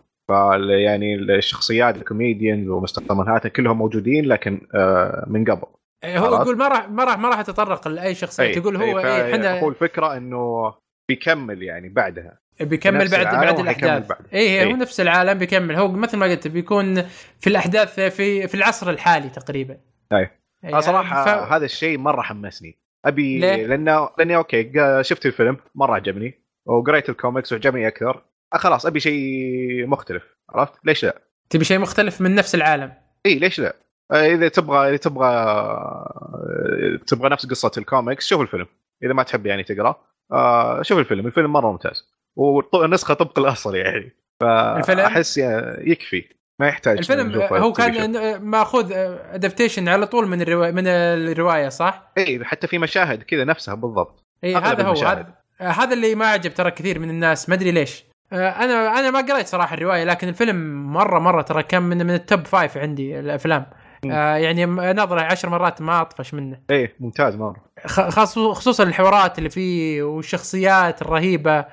يعني 0.85 1.14
الشخصيات 1.14 1.96
الكوميديانز 1.96 2.68
ومستر 2.68 3.14
مانهاتن 3.14 3.48
كلهم 3.48 3.79
موجودين 3.79 4.24
لكن 4.24 4.61
آه، 4.74 5.24
من 5.29 5.44
قبل 5.44 5.66
هو 6.05 6.20
خلاص. 6.26 6.40
يقول 6.40 6.57
ما 6.59 6.68
راح 6.68 6.88
ما 6.90 7.05
راح 7.05 7.18
ما 7.18 7.29
راح 7.29 7.38
اتطرق 7.38 7.88
لأي 7.88 8.14
شخصية 8.14 8.44
أي. 8.44 8.55
تقول 8.61 8.76
هو 8.76 9.00
فا- 9.03 9.33
إحنا 9.35 9.61
هو 9.61 9.68
الفكرة 9.68 10.16
إنه 10.16 10.74
بيكمل 11.09 11.62
يعني 11.62 11.88
بعدها 11.88 12.38
بيكمل 12.61 13.05
نفس 13.05 13.14
بعد 13.14 13.27
العالم 13.27 13.46
بعد. 13.46 13.61
الاحداث. 13.61 14.11
اي 14.35 14.64
هو 14.64 14.68
إيه. 14.68 14.77
نفس 14.77 15.01
العالم 15.01 15.38
بيكمل. 15.38 15.75
هو 15.77 15.88
مثل 15.88 16.16
ما 16.16 16.27
قلت 16.27 16.49
بيكون 16.49 17.03
في 17.40 17.46
الأحداث 17.46 18.01
في 18.01 18.49
في 18.49 18.55
العصر 18.55 18.90
الحالي 18.90 19.29
تقريبا. 19.29 19.77
أي. 20.12 20.18
إيه، 20.18 20.31
أنا 20.64 20.81
صراحة 20.81 21.25
ف- 21.25 21.53
هذا 21.53 21.64
الشيء 21.64 21.99
مرة 21.99 22.23
حمسني. 22.23 22.79
أبي 23.05 23.38
ليه؟ 23.38 23.66
لأنه 23.66 24.09
لأني 24.18 24.37
okay 24.37 24.72
شفت 25.01 25.27
الفيلم 25.27 25.57
مرة 25.75 25.94
عجبني. 25.94 26.40
وقريت 26.66 27.09
الكوميكس 27.09 27.53
وعجبني 27.53 27.88
أكثر. 27.88 28.23
آه، 28.55 28.57
خلاص 28.57 28.87
أبي 28.87 29.01
شيء 29.01 29.87
مختلف. 29.87 30.23
عرفت؟ 30.51 30.73
ليش 30.85 31.05
لا؟ 31.05 31.23
تبي 31.51 31.64
شيء 31.64 31.79
مختلف 31.79 32.20
من 32.20 32.35
نفس 32.35 32.55
العالم؟ 32.55 32.92
إي 33.27 33.35
ليش 33.35 33.61
لا؟ 33.61 33.77
آه، 34.12 34.27
إذا 34.27 34.49
تبغى 34.49 34.88
إذا 34.88 34.96
تبغى 34.96 35.27
آه، 35.29 36.99
تبغى 37.07 37.29
نفس 37.29 37.46
قصة 37.46 37.70
الكوميكس 37.79 38.27
شوف 38.27 38.40
الفيلم. 38.40 38.66
إذا 39.03 39.12
ما 39.12 39.23
تحب 39.23 39.46
يعني 39.46 39.62
تقرأ. 39.62 39.96
آه، 40.33 40.83
شوف 40.83 40.99
الفيلم. 40.99 41.27
الفيلم 41.27 41.53
مرة 41.53 41.70
ممتاز. 41.73 42.19
والنسخه 42.40 43.14
طبق 43.14 43.38
الأصل 43.38 43.76
يعني؟ 43.76 44.16
فأحس 44.40 45.38
يعني 45.38 45.90
يكفي 45.90 46.24
ما 46.61 46.68
يحتاج 46.68 46.98
الفيلم 46.98 47.42
هو. 47.42 47.72
كان 47.72 48.37
ماخوذ 48.42 48.92
adaptation 48.92 49.88
على 49.88 50.07
طول 50.07 50.29
من 50.29 50.42
الروايه 50.42 50.70
من 50.70 50.87
الرواية 50.87 51.68
صح؟ 51.68 52.12
إي 52.18 52.44
حتى 52.44 52.66
في 52.66 52.79
مشاهد 52.79 53.22
كذا 53.22 53.44
نفسها 53.44 53.74
بالضبط 53.74 54.24
إي 54.44 54.57
هذا 54.57 54.85
هو. 54.85 54.94
هذا 54.94 55.26
هذا 55.59 55.94
اللي 55.94 56.14
ما 56.14 56.26
عجب 56.26 56.55
ترى 56.55 56.70
كثير 56.70 56.98
من 56.98 57.11
الناس 57.11 57.48
ما 57.48 57.55
أدري 57.55 57.70
ليش 57.70 58.05
أنا 58.33 58.98
أنا 58.98 59.11
ما 59.11 59.20
قريت 59.20 59.46
صراحة 59.46 59.74
الرواية 59.74 60.05
لكن 60.05 60.29
الفيلم 60.29 60.87
مرة 60.92 61.18
مرة 61.18 61.42
ترى 61.42 61.62
كان 61.62 61.83
من 61.83 62.07
من 62.07 62.14
ال 62.14 62.22
top 62.22 62.46
five 62.46 62.76
عندي 62.76 63.20
الأفلام. 63.20 63.66
آه 64.11 64.37
يعني 64.37 64.66
ناظره 64.66 65.20
عشر 65.20 65.48
مرات 65.48 65.83
ما 65.83 66.00
أطفش 66.00 66.35
منه 66.35 66.61
إي 66.70 66.94
ممتاز 67.00 67.37
مرة 67.37 67.57
خصوصا 67.87 68.85
الحوارات 68.85 69.38
اللي 69.38 69.50
فيه 69.50 70.03
والشخصيات 70.03 71.03
الرهيبة 71.03 71.64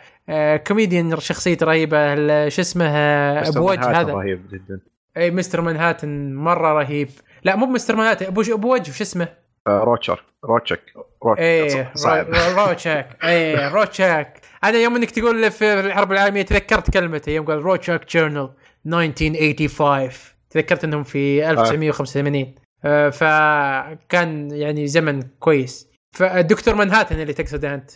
كوميديان 0.68 1.20
شخصية 1.20 1.58
رهيبة 1.64 2.14
ال- 2.14 2.52
شو 2.52 2.62
اسمه 2.62 2.86
آه، 2.88 3.48
أبو 3.50 3.70
وجه 3.70 3.80
منهاتن 3.80 3.96
هذا. 3.96 4.14
رهيب 4.14 4.48
جدا. 4.52 4.80
إي 5.18 5.32
مستر 5.32 5.62
مانهاتن 5.62 6.36
مرة 6.36 6.74
رهيب. 6.74 7.10
لا 7.44 7.56
مو 7.56 7.66
مستر 7.66 7.96
مانهاتن 7.96 8.26
أبو 8.26 8.42
أبو 8.42 8.74
وجه 8.74 8.92
شو 8.92 9.04
اسمه؟ 9.04 9.28
آه، 9.68 9.80
Rorschach 9.84 10.24
Rorschach. 10.46 10.82
Rorschach 11.26 11.42
إيه 11.42 11.92
صعب 11.96 12.28
Ror- 12.30 12.66
Rorschach 12.68 13.18
إيه 13.24 13.68
Rorschach 13.74 14.42
أنا 14.64 14.78
يوم 14.78 14.96
إنك 14.96 15.12
تقول 15.12 15.52
في 15.52 15.74
الحرب 15.80 16.12
العالمية 16.12 16.42
تذكرت 16.42 16.90
كلمته 16.92 17.30
يوم 17.30 17.46
قال 17.46 17.58
Rorschach 17.62 18.08
journal 18.12 18.50
1985 18.86 20.36
تذكرت 20.50 20.84
إنهم 20.84 21.04
في 21.04 21.50
1985 21.52 22.56
آه، 22.86 23.10
فكان 23.10 24.52
يعني 24.52 24.88
زمن 24.88 25.22
كويس. 25.40 25.88
فدكتور 26.16 26.76
منهاتن 26.76 27.20
اللي 27.20 27.34
تقصده 27.34 27.74
أنت. 27.74 27.92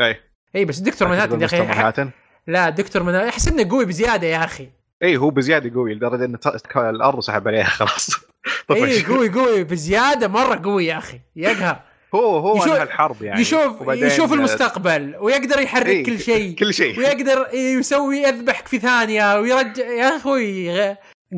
إي. 0.00 0.16
اي 0.56 0.64
بس 0.64 0.78
دكتور 0.78 1.08
منهاتن 1.08 1.40
يا 1.40 1.46
أخي 1.46 1.60
منهاتن 1.60 2.10
لا 2.46 2.70
دكتور 2.70 3.02
منهاتن 3.02 3.28
أحس 3.28 3.48
إنه 3.48 3.70
قوي 3.70 3.84
بزيادة 3.84 4.26
يا 4.26 4.44
أخي. 4.44 4.68
اي 5.02 5.16
هو 5.16 5.30
بزيادة 5.30 5.74
قوي 5.74 5.94
لدرجة 5.94 6.24
ان 6.24 6.38
الأرض 6.76 7.20
سحب 7.20 7.48
عليها 7.48 7.64
خلاص. 7.64 8.10
اي 8.70 9.02
قوي 9.02 9.28
قوي 9.28 9.64
بزيادة 9.64 10.28
مرة 10.28 10.60
قوي 10.64 10.86
يا 10.86 10.98
احي 10.98 11.20
يقهر. 11.36 11.80
هو 12.14 12.38
هو 12.38 12.56
يشوف- 12.56 12.82
الحرب 12.82 13.22
يعني. 13.22 13.40
يشوف 13.40 13.88
يشوف 13.88 14.32
المستقبل 14.32 15.16
ويقدر 15.20 15.60
يحرك 15.60 15.86
إيه، 15.86 16.04
كل 16.04 16.20
شيء. 16.20 16.54
كل 16.56 16.74
شيء. 16.74 16.94
ويقدر 16.98 17.46
يسوي 17.54 18.16
يذبحك 18.18 18.68
في 18.68 18.78
ثانية 18.78 19.38
ويرجع 19.40 19.84
يا 19.86 20.16
أخوي 20.16 20.70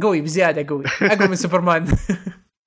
قوي 0.02 0.20
بزيادة 0.20 0.66
قوي. 0.68 0.84
أقوى 1.02 1.28
من 1.28 1.36
سوبرمان. 1.44 1.96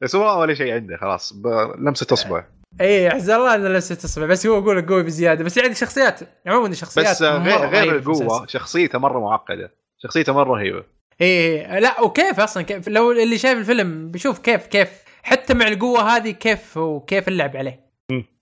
بس 0.02 0.16
هو 0.16 0.42
ولا 0.42 0.54
شيء 0.54 0.74
عنده 0.74 0.98
خلاص 0.98 1.34
بلمسه 1.34 2.08
اصبع 2.14 2.44
اي 2.82 3.08
احس 3.08 3.30
الله 3.30 3.56
إنه 3.56 3.70
لسه 3.70 3.96
تصبح. 3.96 4.26
بس 4.26 4.48
هو 4.48 4.58
يقول 4.58 4.86
قوي 4.86 5.04
بزيادة. 5.04 5.44
بس 5.44 5.58
يعني 5.58 5.76
شخصيات 5.76 6.20
عموما 6.48 6.74
شخصيات 6.74 7.10
بس 7.10 7.22
آه، 7.22 7.38
غير 7.38 7.70
غير 7.70 7.96
القوة. 7.96 8.48
شخصيته 8.48 9.00
مرة 9.00 9.20
معقدة. 9.20 9.72
شخصيته 9.98 10.34
مرة 10.34 10.54
رهيبة. 10.54 10.84
إيه 11.22 11.80
لا 11.80 12.02
وكيف 12.02 12.40
أصلا؟ 12.40 12.64
كيف؟ 12.64 12.88
لو 12.88 13.12
اللي 13.12 13.38
شايف 13.38 13.58
الفيلم 13.58 14.12
بيشوف 14.12 14.40
كيف 14.40 14.68
كيف. 14.68 14.90
حتى 15.24 15.54
مع 15.54 15.68
القوة 15.68 16.16
هذه 16.16 16.32
كيف 16.32 16.78
وكيف 16.78 17.28
اللعب 17.28 17.58
عليه. 17.58 17.92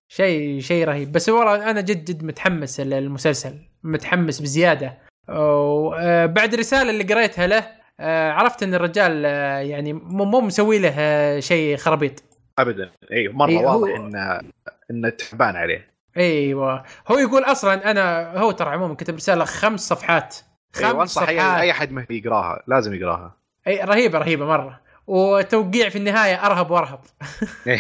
شيء 0.08 0.60
شيء 0.60 0.86
رهيب. 0.86 1.12
بس 1.12 1.30
والله 1.30 1.72
أنا 1.72 1.82
جد 1.82 2.06
جد 2.06 2.24
متحمس 2.24 2.80
للمسلسل. 2.80 3.54
متحمس 3.84 4.42
بزيادة. 4.42 4.98
وبعد 5.30 6.54
الرساله 6.54 6.90
اللي 6.90 7.04
قريتها 7.04 7.48
له 7.48 7.80
آه، 8.00 8.32
عرفت 8.32 8.64
إن 8.64 8.74
الرجال 8.74 9.24
آه، 9.26 9.60
يعني 9.60 9.94
مو 9.94 10.42
مسوي 10.42 10.80
له 10.80 10.94
آه، 10.98 11.40
شيء 11.40 11.78
خرابيط. 11.78 12.24
ابدا. 12.62 12.92
اي 13.12 13.28
مرة 13.28 13.50
إيه، 13.50 13.58
واضح 13.66 13.96
انه 13.96 14.40
انه 14.92 15.10
تعبان 15.10 15.56
عليه. 15.56 15.88
أيوه. 16.18 16.84
هو 17.12 17.18
يقول 17.18 17.44
أصلا 17.44 17.92
أنا 17.92 18.38
هو 18.40 18.52
ترى 18.52 18.70
عموما 18.70 18.94
كتب 18.96 19.16
رسالة 19.16 19.46
خمس 19.46 19.80
صفحات. 19.90 20.36
اي 20.78 20.82
خمس 20.84 20.94
وانصح 20.94 21.22
أي- 21.22 21.26
صفحات. 21.26 21.60
أي 21.62 21.72
أحد 21.72 21.92
مهدي 21.92 22.18
يقراها 22.18 22.64
لازم 22.68 22.94
يقراها. 22.94 23.36
اي 23.68 23.82
رهيبة 23.84 24.20
رهيبة 24.20 24.46
مرة. 24.46 24.80
وتوقيع 25.08 25.90
في 25.90 25.98
النهاية 25.98 26.46
أرهب 26.46 26.72
وأرهب. 26.72 27.00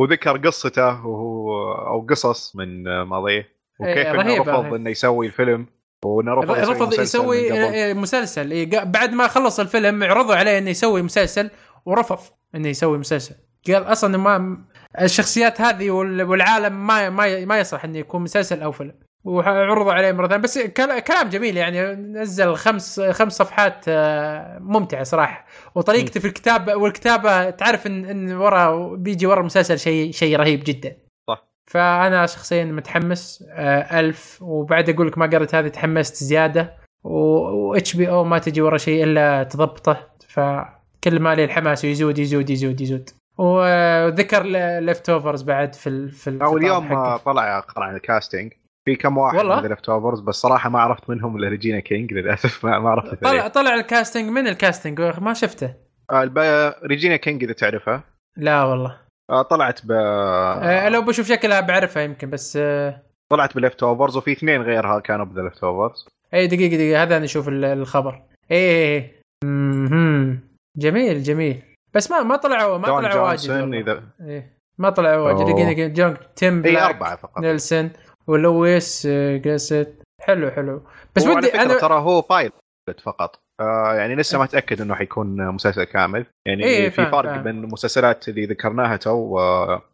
وذكر 0.00 0.36
قصته 0.36 1.06
وهو 1.06 1.72
أو 1.72 2.06
قصص 2.10 2.56
من 2.56 2.82
ماضيه. 3.02 3.48
وكيف 3.80 3.96
إيه، 3.96 4.10
إنه 4.10 4.22
رهيبة، 4.22 4.42
رفض 4.42 4.60
رهيبة. 4.60 4.76
إنه 4.76 4.90
يسوي 4.90 5.26
الفيلم. 5.26 5.66
وانه 6.04 6.34
رفض, 6.34 6.50
رفض 6.50 6.86
مسلسل 6.86 7.02
يسوي. 7.02 7.52
آه، 7.90 7.92
مسلسل. 7.94 8.50
إيه، 8.50 8.70
قا- 8.70 8.84
بعد 8.84 9.12
ما 9.12 9.28
خلص 9.28 9.60
الفيلم 9.60 10.02
عرضوا 10.04 10.34
عليه 10.34 10.58
إنه 10.58 10.70
يسوي 10.70 11.02
مسلسل 11.02 11.50
ورفض 11.86 12.18
إنه 12.54 12.68
يسوي 12.68 12.98
مسلسل. 12.98 13.34
قال 13.70 13.82
أصلا 13.92 14.16
ما 14.18 14.58
الشخصيات 15.00 15.60
هذه 15.60 15.90
وال- 15.90 16.22
والعالم 16.22 16.86
ما 16.86 17.10
ما 17.10 17.44
ما 17.44 17.58
يصلح 17.58 17.84
إنه 17.84 17.98
يكون 17.98 18.22
مسلسل 18.22 18.62
أو 18.62 18.72
فيلم. 18.72 18.92
وعرضوا 19.24 19.92
عليه 19.92 20.12
مرة 20.12 20.26
ثانية. 20.28 20.42
بس 20.42 20.58
كل- 20.58 21.00
كلام 21.00 21.28
جميل 21.28 21.56
يعني. 21.56 21.82
نزل 21.94 22.54
خمس 22.56 23.00
خمس 23.00 23.32
صفحات 23.36 23.84
آه، 23.88 24.58
ممتعة 24.60 25.02
صراحة. 25.02 25.46
وطريقته 25.74 26.20
في 26.20 26.26
الكتاب 26.26 26.68
والكتابة 26.80 27.50
تعرف 27.50 27.86
ان 27.86 28.04
إن 28.04 28.32
ورا 28.32 28.96
بيجي 28.96 29.26
ورا 29.26 29.40
المسلسل 29.40 29.78
شيء 29.78 30.12
شيء 30.12 30.36
رهيب 30.36 30.62
جدا. 30.64 30.96
صح. 31.28 31.48
فأنا 31.66 32.26
شخصيا 32.26 32.64
متحمس 32.64 33.44
آه، 33.50 34.00
ألف. 34.00 34.38
وبعد 34.42 34.88
أقول 34.90 35.06
لك 35.08 35.18
ما 35.18 35.26
قريت 35.26 35.54
هذه 35.54 35.68
تحمست 35.68 36.24
زيادة. 36.24 36.74
و 37.04 37.96
HBO 37.96 38.24
ما 38.24 38.38
تجي 38.38 38.60
ورا 38.60 38.78
شيء 38.78 39.04
إلا 39.04 39.42
تضبطه. 39.42 40.06
فكل 40.28 41.20
ما 41.20 41.34
لي 41.34 41.44
الحماس 41.44 41.84
يزود 41.84 42.18
يزود 42.18 42.50
يزود 42.50 42.80
يزود. 42.80 43.10
وذكر 43.38 44.42
Leftovers 44.80 45.42
بعد 45.42 45.74
في 45.74 45.88
ال 45.88 46.10
HBO 46.10 46.56
اليوم 46.56 47.16
طلع 47.16 47.60
قرأ 47.60 47.84
عن 47.84 47.94
ال 47.96 48.03
casting 48.03 48.52
في 48.84 48.96
كم 48.96 49.18
واحد 49.18 49.36
والله؟ 49.38 49.60
من 49.60 49.68
Leftovers 49.68 50.20
بس 50.20 50.34
صراحة 50.34 50.70
ما 50.70 50.80
عرفت 50.80 51.10
منهم 51.10 51.36
إلا 51.36 51.48
ريجينا 51.48 51.80
كينج 51.80 52.12
للأسف 52.12 52.64
ما, 52.66 52.78
ما 52.78 52.90
عرفت 52.90 53.06
طلع 53.06 53.12
الثانية. 53.14 53.48
طلع 53.48 53.74
ال 53.74 53.81
casting 53.81 54.30
من 54.30 54.46
ال 54.48 54.55
casting 54.55 55.00
ما 55.20 55.32
شفته. 55.34 55.74
آه، 56.10 56.22
الب- 56.22 56.74
ريجينا 56.84 57.16
كينج 57.16 57.44
إذا 57.44 57.52
تعرفها 57.52 58.02
لا 58.36 58.64
والله. 58.64 58.96
آه، 59.30 59.42
طلعت 59.42 59.86
ب 59.86 59.92
آه 59.92 60.88
لو 60.88 61.02
بشوف 61.02 61.26
شكلها 61.28 61.60
بعرفها 61.60 62.02
يمكن 62.02 62.30
بس 62.30 62.58
آه 62.60 63.02
طلعت 63.32 63.54
ب 63.56 63.82
Leftovers 63.82 64.16
وفي 64.16 64.32
اثنين 64.32 64.62
غيرها 64.62 65.00
كانوا 65.00 65.24
بذا 65.26 65.42
Leftovers 65.42 66.06
اي 66.34 66.46
دقيقة 66.46 66.76
دقيقة 66.76 67.02
هذا 67.02 67.18
نشوف 67.18 67.48
ال- 67.48 67.64
الخبر. 67.64 68.22
اي 68.52 69.10
مهم. 69.44 70.40
جميل 70.76 71.22
جميل. 71.22 71.62
بس 71.94 72.10
ما 72.10 72.22
ما 72.22 72.36
طلعوا 72.36 72.78
ما 72.78 72.86
طلعوا 72.86 73.28
واجد. 73.28 73.50
اذا 73.50 74.02
إيه. 74.20 74.58
ما 74.78 74.90
طلعوا 74.90 75.32
واجد. 75.32 75.52
دقيقة 75.52 75.86
جون 75.86 76.16
تيم 76.36 76.54
بليك 76.54 76.82
أربعة 76.82 77.16
فقط. 77.16 77.38
نيلسون 77.38 77.90
ولويس 78.26 79.06
آه، 79.10 79.36
جاسيت. 79.36 80.02
حلو 80.20 80.50
حلو. 80.50 80.82
بس 81.16 81.26
ودي 81.26 81.54
أنا 81.54 81.78
ترى 81.78 81.94
هو 81.94 82.20
pilot 82.20 83.00
فقط. 83.02 83.40
آه 83.60 83.94
يعني 83.94 84.14
لسه 84.14 84.38
ما 84.38 84.46
تأكد 84.46 84.80
إنه 84.80 84.94
حيكون 84.94 85.48
مسلسل 85.48 85.84
كامل. 85.84 86.26
يعني 86.46 86.64
إيه، 86.64 86.88
في 86.90 87.06
فرق 87.06 87.30
فاهم. 87.30 87.42
بين 87.42 87.64
المسلسلات 87.64 88.28
اللي 88.28 88.46
ذكرناها 88.46 88.96
تو 88.96 89.38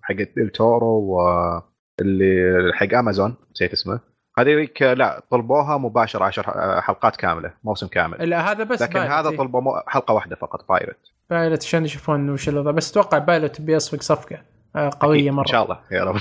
حقت 0.02 0.38
التورو 0.38 1.18
واللي 2.00 2.72
حق 2.74 2.94
أمازون 2.94 3.34
نسيت 3.52 3.72
اسمه. 3.72 4.00
هذيك 4.38 4.82
لا 4.82 5.22
طلبوها 5.30 5.78
مباشرة 5.78 6.24
عشر 6.24 6.48
آه، 6.48 6.80
حلقات 6.80 7.16
كاملة 7.16 7.54
موسم 7.64 7.86
كامل. 7.86 8.30
لا 8.30 8.52
هذا 8.52 8.64
بس 8.64 8.82
لكن 8.82 8.98
هذا 8.98 9.36
طلبوا 9.36 9.90
حلقة 9.90 10.14
واحدة 10.14 10.36
فقط 10.36 10.68
pilot 10.68 11.13
بايلوت 11.30 11.64
عشان 11.64 11.84
يشوفون 11.84 12.30
وش 12.30 12.48
الوضع؟ 12.48 12.70
بس 12.70 12.90
أتوقع 12.90 13.18
بايلوت 13.18 13.60
بيصفق 13.60 14.02
صفقة 14.02 14.42
آه، 14.76 14.90
قوية 15.00 15.30
مرة. 15.30 15.42
ان 15.42 15.52
شاء 15.52 15.64
الله. 15.64 15.80
يا 15.90 16.04
رب. 16.04 16.16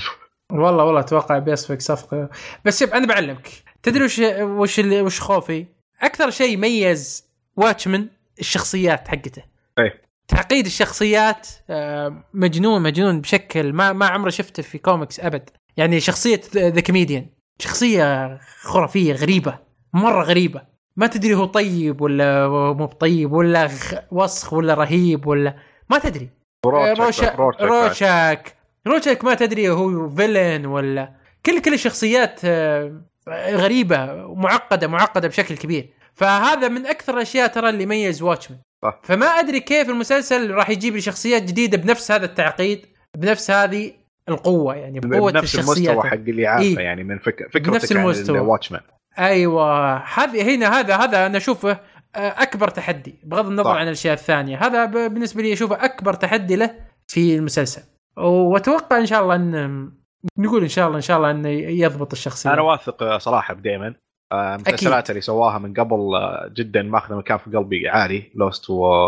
والله 0.52 0.84
والله 0.84 1.00
أتوقع 1.00 1.38
بيصفق 1.38 1.78
صفقة. 1.78 2.28
بس 2.64 2.80
شوف 2.80 2.94
أنا 2.94 3.06
بعلمك. 3.06 3.48
تدري 3.82 4.04
وش 4.04 4.18
وش 4.40 4.78
وش 4.78 5.20
خوفي؟ 5.20 5.66
أكثر 6.02 6.30
شيء 6.30 6.56
ميز 6.56 7.24
Watchmen 7.56 8.08
الشخصيات 8.40 9.08
حقته. 9.08 9.42
إيه. 9.78 10.02
تعقيد 10.28 10.66
الشخصيات 10.66 11.48
آه، 11.70 12.24
مجنون 12.34 12.82
مجنون 12.82 13.20
بشكل 13.20 13.72
ما 13.72 13.92
ما 13.92 14.06
عمري 14.06 14.30
شفته 14.30 14.62
في 14.62 14.78
كوميكس 14.78 15.20
أبد. 15.20 15.50
يعني 15.76 16.00
شخصية 16.00 16.40
The 16.56 16.80
Comedian. 16.80 17.26
شخصية 17.58 18.38
خرافية 18.62 19.12
غريبة 19.12 19.58
مرة 19.92 20.22
غريبة. 20.24 20.73
ما 20.96 21.06
تدري 21.06 21.34
هو 21.34 21.44
طيب 21.44 22.00
ولا 22.00 22.48
مو 22.48 22.86
طيب 22.86 23.32
ولا 23.32 23.70
وسخ 24.10 24.52
ولا 24.52 24.74
رهيب 24.74 25.26
ولا 25.26 25.56
ما 25.90 25.98
تدري 25.98 26.28
Rorschach. 26.66 27.40
Rorschach 27.60 28.56
Rorschach 28.86 29.24
ما 29.24 29.34
تدري 29.34 29.70
هو 29.70 30.08
villain 30.08 30.66
ولا 30.66 31.12
كل 31.46 31.60
كل 31.60 31.74
الشخصيات 31.74 32.40
آه، 32.44 33.00
غريبة 33.50 34.26
ومعقده 34.26 34.88
معقدة 34.88 35.28
بشكل 35.28 35.56
كبير 35.56 35.88
فهذا 36.14 36.68
من 36.68 36.86
أكثر 36.86 37.14
الأشياء 37.14 37.46
ترى 37.46 37.68
اللي 37.68 37.82
يميز 37.82 38.22
واتشمان. 38.22 38.60
فما 39.02 39.26
أدري 39.26 39.60
كيف 39.60 39.90
المسلسل 39.90 40.50
راح 40.50 40.70
يجيب 40.70 40.94
لي 40.94 41.00
شخصيات 41.00 41.42
جديدة 41.42 41.78
بنفس 41.78 42.10
هذا 42.12 42.24
التعقيد 42.24 42.86
بنفس 43.16 43.50
هذه 43.50 43.92
القوة 44.28 44.74
يعني 44.74 45.00
بقوة 45.00 45.32
بنفس 45.32 45.54
الشخصيات 45.54 45.88
المستوى 45.90 46.10
حق 46.10 46.16
اللي 46.16 46.46
عارفه 46.46 46.64
إيه. 46.64 46.78
يعني 46.78 47.04
من 47.04 47.18
فك... 47.18 47.48
فكرتك 47.50 47.68
بنفس 47.70 47.92
المستوى. 47.92 48.38
عن 48.38 48.44
واتشمان 48.44 48.80
أيوه. 49.18 49.96
هذه 49.96 50.54
هنا 50.54 50.80
هذا 50.80 50.96
هذا 50.96 51.26
أنا 51.26 51.36
أشوفه 51.36 51.80
آه، 52.16 52.42
أكبر 52.42 52.68
تحدي 52.68 53.14
بغض 53.24 53.46
النظر 53.46 53.70
صح. 53.70 53.76
عن 53.76 53.86
الأشياء 53.86 54.14
الثانية. 54.14 54.66
هذا 54.66 54.84
بالنسبة 54.84 55.42
لي 55.42 55.52
أشوفه 55.52 55.84
أكبر 55.84 56.14
تحدي 56.14 56.56
له 56.56 56.74
في 57.08 57.36
المسلسل. 57.36 57.82
وأتوقع 58.16 58.98
إن 58.98 59.06
شاء 59.06 59.22
الله 59.22 59.34
ان 59.34 59.90
نقول 60.38 60.62
إن 60.62 60.68
شاء 60.68 60.86
الله 60.86 60.96
إن 60.96 61.02
شاء 61.02 61.16
الله 61.16 61.30
إنه 61.30 61.48
يضبط 61.48 62.12
الشخصية. 62.12 62.52
أنا 62.52 62.62
واثق 62.62 63.16
صراحة 63.16 63.54
بديمن 63.54 63.94
آه، 64.32 64.54
المسلسلات 64.54 65.10
اللي 65.10 65.20
سواها 65.20 65.58
من 65.58 65.74
قبل 65.74 66.14
آه، 66.14 66.50
جدا 66.54 66.82
ماخذه 66.82 67.14
مكان 67.16 67.38
في 67.38 67.56
قلبي 67.56 67.88
عالي 67.88 68.30
Lost 68.34 68.70
و 68.70 69.06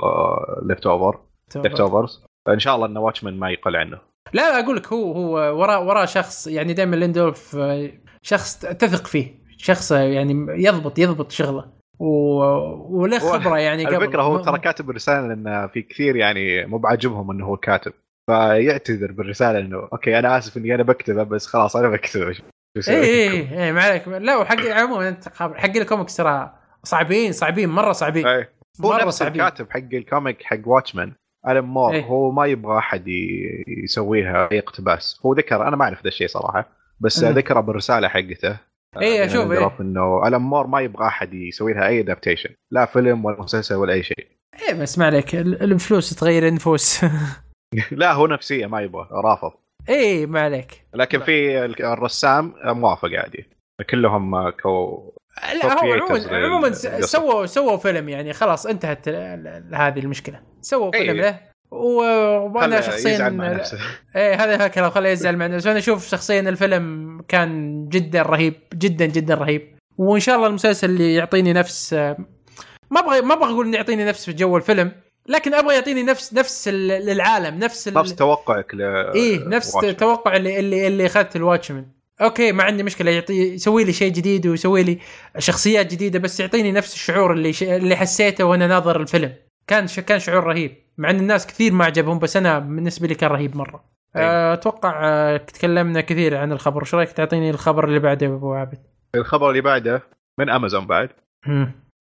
Leftover 0.62 1.21
Leftovers 1.57 2.25
إن 2.49 2.59
شاء 2.59 2.77
الله 2.77 2.87
إن 2.87 2.97
Watchmen 2.97 3.38
ما 3.38 3.51
يقل 3.51 3.77
عنه. 3.77 3.99
لا 4.33 4.61
أقول 4.61 4.77
لك 4.77 4.92
هو 4.92 5.12
هو 5.12 5.61
وراه 5.61 5.87
وراه 5.87 6.05
شخص 6.05 6.47
يعني 6.47 6.73
دائما 6.73 6.97
ليندلوف 6.97 7.57
آه، 7.57 7.90
شخص 8.23 8.59
تثق 8.59 9.07
فيه. 9.07 9.46
شخص 9.57 9.92
يعني 9.92 10.47
يضبط 10.49 10.99
يضبط 10.99 11.31
شغله 11.31 11.64
و... 11.99 12.07
وله 13.01 13.19
خبرة 13.19 13.59
يعني 13.59 13.87
قبل 13.87 14.05
الفكرة 14.05 14.23
هو 14.23 14.38
ترى 14.38 14.59
كاتب 14.59 14.90
الرسالة 14.90 15.29
لأن 15.29 15.69
في 15.69 15.83
كثير 15.83 16.16
يعني 16.16 16.66
مو 16.66 16.79
بعاجبهم 16.79 17.31
إنه 17.31 17.47
هو 17.47 17.57
كاتب 17.57 17.92
فيعتذر 18.27 19.12
بالرسالة 19.12 19.59
إنه 19.59 19.88
okay 19.92 20.19
أنا 20.19 20.38
آسف 20.38 20.57
إني 20.57 20.75
أنا 20.75 20.83
بكتبه 20.83 21.23
بس 21.23 21.47
خلاص 21.47 21.77
أنا 21.77 21.88
بكتبه 21.88 22.37
اي 22.88 23.05
اي؟ 23.05 23.64
اي 23.64 23.73
ما 23.73 23.83
عليك 23.83 24.09
لا 24.09 24.37
وحق 24.37 24.61
عموما 24.61 25.09
أنت 25.09 25.29
حق 25.38 25.77
الكوميكس 25.77 26.16
ترى 26.16 26.53
صعبين 26.83 27.33
صعبين 27.33 27.69
مرة 27.69 27.92
صعبين 27.92 28.27
إيه. 28.27 28.53
هو 28.85 28.90
مرة 28.90 29.05
نفس 29.05 29.19
صعبين. 29.19 29.40
الكاتب 29.40 29.71
حق 29.71 29.95
ال 29.95 30.03
comic 30.03 30.42
حق 30.42 30.59
Watchmen 30.66 31.12
ألن 31.49 31.64
مور 31.75 31.92
إيه. 31.92 32.05
هو 32.05 32.31
ما 32.31 32.47
يبغى 32.47 32.79
أحد 32.79 33.05
يسويها 33.85 34.49
اي 34.53 34.59
اقتباس 34.59 35.21
هو 35.27 35.35
ذكر 35.35 35.69
أنا 35.69 35.77
ما 35.77 35.85
أعرف 35.85 36.03
ذا 36.03 36.09
الشيء 36.09 36.27
صراحة 36.27 36.69
بس 37.01 37.25
أمم. 37.25 37.35
ذكره 37.35 37.61
بالرسالة 37.61 38.09
حقته 38.09 38.59
إيه، 39.03 39.23
آه، 39.23 39.27
أشوف، 39.27 39.45
من 39.45 39.57
إيه. 39.57 39.77
إنه 39.81 40.27
ألن 40.27 40.51
مور 40.51 40.67
ما 40.67 40.81
يبغى 40.81 41.07
أحد 41.07 41.35
يسوي 41.35 41.73
لها 41.73 41.87
أي 41.87 42.01
adaptation 42.01 42.51
لا 42.71 42.85
فيلم 42.87 43.25
ولا 43.25 43.41
مسلسل 43.43 43.75
ولا 43.75 43.93
أي 43.93 44.03
شيء. 44.03 44.27
إيه 44.69 44.75
بس 44.75 44.99
ما 44.99 45.07
عليك 45.07 45.35
ال- 45.35 45.63
الفلوس 45.63 46.15
تغير 46.15 46.49
النفوس. 46.49 47.05
لا 47.93 48.13
هو 48.13 48.27
نفسية 48.27 48.67
ما 48.67 48.81
يبغى 48.81 49.09
رافض. 49.13 49.53
إيه 49.89 50.27
ما 50.27 50.41
عليك. 50.41 50.87
لكن 50.95 51.21
في 51.21 51.65
ال- 51.65 51.83
الرسام 51.85 52.55
موافق 52.65 53.09
عادي. 53.13 53.49
كلهم 53.91 54.51
كو 54.51 55.03
لا 55.63 55.75
هو 55.85 55.93
عموما 55.93 56.47
عموما. 56.47 56.71
سووا 57.01 57.47
سووا 57.47 57.77
فيلم 57.77 58.09
يعني 58.09 58.33
خلاص 58.33 58.67
انتهت 58.67 59.09
هذه 59.75 59.99
المشكلة. 59.99 60.41
سووا 60.61 60.95
إيه. 60.95 61.01
فيلم 61.01 61.17
له. 61.17 61.41
وأنا 61.77 62.81
شخصيا 62.81 63.17
إيه 64.17 64.35
هذا 64.35 64.67
هكذا 64.67 64.89
خليه 64.89 65.11
يزعل 65.11 65.37
مع 65.37 65.47
نفسه. 65.47 65.71
أنا 65.71 65.79
أشوف 65.79 66.09
شخصيا 66.09 66.41
الفيلم 66.41 67.21
كان 67.29 67.85
جدا 67.89 68.23
رهيب 68.23 68.55
جدا 68.75 69.07
جدا 69.07 69.35
رهيب. 69.35 69.77
وإن 69.99 70.21
شاء 70.21 70.37
الله 70.37 70.47
المسلسل 70.47 70.91
اللي 70.91 71.15
يعطيني 71.15 71.53
نفس 71.53 71.93
ما 72.91 73.01
أبغى 73.01 73.21
ما 73.21 73.35
أبغى 73.35 73.51
أقول 73.53 73.67
إنه 73.67 73.77
يعطيني 73.77 74.05
نفس 74.05 74.25
في 74.25 74.33
جو 74.33 74.57
الفيلم 74.57 74.93
لكن 75.29 75.55
أبغى 75.55 75.75
يعطيني 75.75 76.03
نفس 76.03 76.35
نفس 76.35 76.69
ال- 76.69 77.11
العالم 77.11 77.59
نفس 77.59 77.89
نفس 77.89 78.15
توقعك 78.15 78.75
ل 78.75 78.83
إيه 79.15 79.49
نفس. 79.49 79.73
توقع 79.99 80.37
اللي 80.37 80.61
اللي 80.61 80.87
اللي 80.87 81.07
أخذت 81.07 81.37
الواتشمان 81.37 81.87
أوكي 82.23 82.53
ما 82.53 82.62
عندي 82.62 82.83
مشكلة 82.83 83.11
يعطي 83.11 83.35
يسوي 83.55 83.85
لي 83.85 83.93
شيء 83.93 84.12
جديد 84.12 84.47
ويسوي 84.47 84.83
لي 84.83 84.99
شخصيات 85.39 85.93
جديدة 85.93 86.19
بس 86.19 86.41
يعطيني 86.41 86.73
نفس 86.73 86.95
الشعور 86.95 87.33
اللي 87.33 87.53
ش... 87.53 87.62
اللي 87.62 87.97
حسيته 87.97 88.45
وأنا 88.45 88.67
ناظر 88.67 89.01
الفيلم. 89.01 89.33
كان 89.67 89.87
ش... 89.87 90.01
كان 90.01 90.19
شعور 90.19 90.45
رهيب. 90.45 90.86
مع 90.99 91.11
إن 91.11 91.17
الناس 91.17 91.47
كثير 91.47 91.73
ما 91.73 91.85
عجبهم 91.85 92.19
بس 92.19 92.37
أنا 92.37 92.59
بالنسبة 92.59 93.07
لي 93.07 93.15
كان 93.15 93.31
رهيب 93.31 93.57
مرة. 93.57 93.85
أتوقع 94.17 95.01
آه، 95.05 95.37
تكلمنا 95.37 96.01
كثير 96.01 96.37
عن 96.37 96.53
الخبر. 96.53 96.83
وش 96.83 96.95
رأيك 96.95 97.13
تعطيني 97.13 97.51
الخبر 97.51 97.85
اللي 97.85 97.99
بعده 97.99 98.27
يا 98.27 98.35
أبو 98.35 98.55
عابد؟ 98.55 98.79
الخبر 99.15 99.51
اللي 99.51 99.61
بعده 99.61 100.03
من 100.39 100.51
أمازون 100.51 100.87
بعد. 100.87 101.11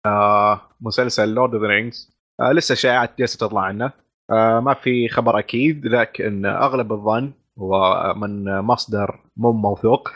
آه 0.06 0.60
مسلسل 0.80 1.34
Lord 1.34 1.54
of 1.54 1.62
the 1.62 1.68
Rings 1.68 2.18
آه 2.40 2.52
لسه 2.52 2.74
شائعات 2.74 3.18
جالسة 3.18 3.46
تطلع 3.46 3.60
عنه. 3.60 3.92
آه 4.30 4.60
ما 4.60 4.74
في 4.74 5.08
خبر 5.08 5.38
أكيد 5.38 5.86
لكن 5.86 6.46
أغلب 6.46 6.92
الظن 6.92 7.32
هو 7.58 8.14
من 8.16 8.58
مصدر 8.60 9.20
مو 9.36 9.52
موثوق. 9.52 10.08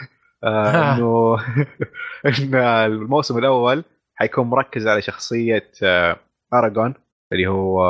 آه 0.44 0.94
إنه 0.96 1.36
إن 2.38 2.54
الموسم 2.54 3.38
الأول 3.38 3.84
حيكون 4.14 4.46
مركز 4.46 4.86
على 4.86 5.02
شخصية 5.02 5.70
آه 5.82 6.16
أراغورن 6.54 6.94
اللي 7.32 7.46
هو 7.46 7.80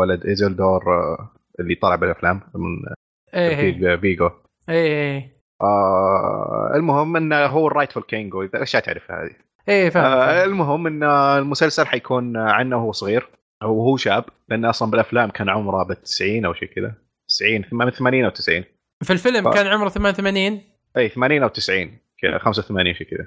ولد 0.00 0.26
ايزلدور 0.26 0.82
آه 0.94 1.30
اللي 1.60 1.74
طلع 1.74 1.94
بالأفلام 1.96 2.40
من 2.54 2.94
إيه 3.34 3.48
إيه. 3.48 3.72
ترتيب 3.72 4.00
فيجو 4.00 4.30
إيه 4.68 4.86
إيه 4.86 5.34
آه 5.62 6.72
المهم 6.74 7.16
انه 7.16 7.36
هو 7.46 7.68
الرايتفul 7.70 8.02
كينج 8.08 8.32
أشياء 8.54 8.82
تعرفها 8.82 9.22
هذه. 9.24 9.30
إيه 9.68 9.90
فاهم 9.90 10.04
آه. 10.04 10.44
المهم 10.44 10.86
إن 10.86 11.02
المسلسل 11.38 11.86
حيكون 11.86 12.36
عنه 12.36 12.76
وهو 12.76 12.92
صغير 12.92 13.28
وهو 13.62 13.96
شاب 13.96 14.24
لأن 14.48 14.64
أصلا 14.64 14.90
بالأفلام 14.90 15.30
كان 15.30 15.48
عمره 15.48 15.82
ب 15.82 15.92
90 16.02 16.44
أو 16.44 16.54
شيء 16.54 16.68
كذا. 16.68 16.94
90 17.28 17.64
من 17.72 17.90
80 17.90 18.24
أو 18.24 18.30
90 18.30 18.64
في 19.04 19.12
الفيلم 19.12 19.50
ف- 19.50 19.54
كان 19.54 19.66
عمره 19.66 19.88
88 19.88 20.60
اي 20.96 21.08
80 21.08 21.42
أو 21.42 21.48
90 21.48 21.98
كذا 22.22 22.38
85 22.38 22.94
شيء 22.94 23.06
كذا. 23.06 23.26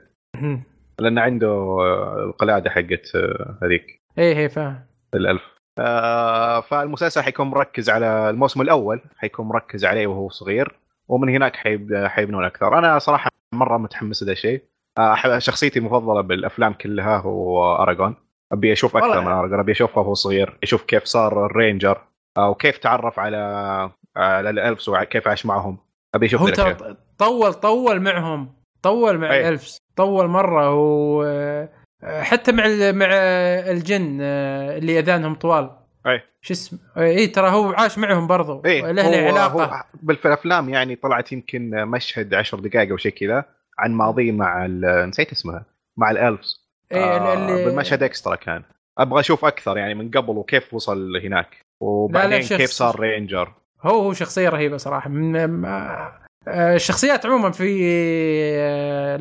لأن 1.00 1.18
عنده 1.20 1.48
آه، 1.48 2.24
القلاده 2.30 2.70
حقت 2.70 3.16
آه، 3.16 3.58
هذيك. 3.64 4.02
إيه 4.18 4.38
إيه 4.38 4.48
فاهم. 4.48 4.80
الألف. 5.18 5.42
آه 5.80 6.62
فالمسلسل 6.62 7.22
حيكون 7.22 7.48
مركز 7.48 7.90
على 7.90 8.30
الموسم 8.30 8.62
الأول 8.62 9.02
حيكون 9.18 9.48
مركز 9.48 9.86
عليه 9.86 10.08
وهو 10.08 10.30
صغير 10.30 10.80
ومن 11.08 11.30
هناك 11.30 11.56
حيب- 11.56 12.06
حيبنون 12.08 12.44
أكثر. 12.46 12.78
أنا 12.78 13.00
صراحة 13.00 13.30
مرة 13.54 13.78
متحمس 13.78 14.22
لهذا 14.24 14.32
الشيء. 14.32 14.64
آه 14.98 15.40
شخصيتي 15.40 15.80
المفضلة 15.80 16.22
بالأفلام 16.22 16.74
كلها 16.74 17.18
هو 17.18 17.76
أراغورن 17.76 18.16
أبي 18.52 18.74
أشوف 18.74 18.98
أكثر 18.98 19.10
والله. 19.10 19.22
من 19.24 19.32
أراغورن 19.32 19.60
أبي 19.60 19.72
أشوفه 19.72 20.02
وهو 20.02 20.14
صغير. 20.14 20.58
أشوف 20.64 20.84
كيف 20.84 21.04
صار 21.04 21.46
ال 21.46 21.54
ranger 21.54 22.02
آه 22.38 22.50
وكيف 22.50 22.78
تعرف 22.78 23.20
على 23.20 23.38
على 24.16 24.50
ال 24.50 24.56
elves 24.56 24.90
وكيف 24.90 25.28
عاش 25.28 25.46
معهم. 25.46 25.78
هو 26.16 26.48
الأشياء. 26.48 26.74
ترى 26.74 26.96
طول 27.18 27.54
طول 27.54 28.00
معهم. 28.00 28.54
طول 28.84 29.18
مع 29.18 29.32
أي. 29.34 29.40
ال 29.42 29.47
elves. 29.47 29.78
طول 29.96 30.28
مرة 30.28 30.74
و 30.74 31.24
آه، 31.24 31.70
حتى 32.04 32.52
مع 32.52 32.64
مع 32.92 33.08
الجن 33.72 34.18
آه، 34.22 34.78
اللي 34.78 35.00
أذانهم 35.00 35.36
طوال. 35.36 35.70
أي. 36.08 36.22
شو 36.42 36.54
اسمه 36.54 36.80
اي 36.98 37.28
ترى 37.28 37.50
هو 37.50 37.72
عاش 37.72 37.98
معهم 37.98 38.28
برضو. 38.28 38.62
إيه 38.66 38.92
له 38.92 39.28
علاقه 39.28 39.48
هو 39.66 39.84
بالأفلام 40.04 40.70
يعني 40.70 40.96
طلعت 40.96 41.32
يمكن 41.32 41.70
مشهد 41.70 42.34
10 42.34 42.60
دقائق 42.60 42.90
أو 42.92 42.98
شيء 42.98 43.12
كذا 43.12 43.46
عن 43.80 43.92
ماضيه 43.92 44.32
مع 44.32 44.66
نسيت 45.06 45.32
اسمها 45.32 45.66
مع 45.98 46.12
ال 46.12 46.20
elves. 46.20 46.68
إيه 46.92 47.04
آه 47.04 47.34
اللي- 47.34 47.66
بالمشهد 47.66 48.04
extra 48.04 48.36
كان. 48.36 48.64
أبغى 48.98 49.20
أشوف 49.20 49.46
أكثر 49.46 49.78
يعني 49.78 49.94
من 49.96 50.12
قبل 50.12 50.30
وكيف 50.38 50.74
وصل 50.74 51.18
هناك 51.24 51.58
وبعدين 51.80 52.42
كيف 52.42 52.70
صار 52.70 53.00
ranger 53.00 53.54
هو 53.82 54.00
هو 54.02 54.14
شخصية 54.14 54.50
رهيبة 54.50 54.78
صراحة. 54.78 55.10
من 55.10 55.36
آه، 55.66 56.27
الشخصيات 56.48 57.26
عموما 57.26 57.52
في 57.52 57.68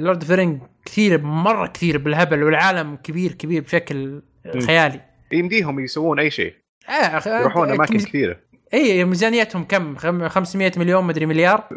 Lord 0.00 0.22
of 0.22 0.30
Ring 0.30 0.61
كثير 0.84 1.22
مرة 1.22 1.66
كثير 1.66 1.98
بالهبل 1.98 2.42
والعالم 2.42 2.96
كبير 2.96 3.32
كبير 3.32 3.62
بشكل 3.62 4.22
خيالي. 4.66 5.00
يمديهم 5.32 5.80
يسوون 5.80 6.18
أي 6.20 6.30
شيء. 6.30 6.54
آه 6.88 7.18
أخ- 7.20 7.26
يروحون 7.26 7.70
أماكن 7.70 7.94
ميز- 7.94 8.06
كثيرة. 8.06 8.36
إي 8.74 9.04
ميزانيتهم 9.04 9.64
كم؟ 9.64 9.96
خم- 9.96 10.28
500 10.28 10.72
مليون 10.76 11.04
مدري 11.04 11.26
مليار؟ 11.26 11.68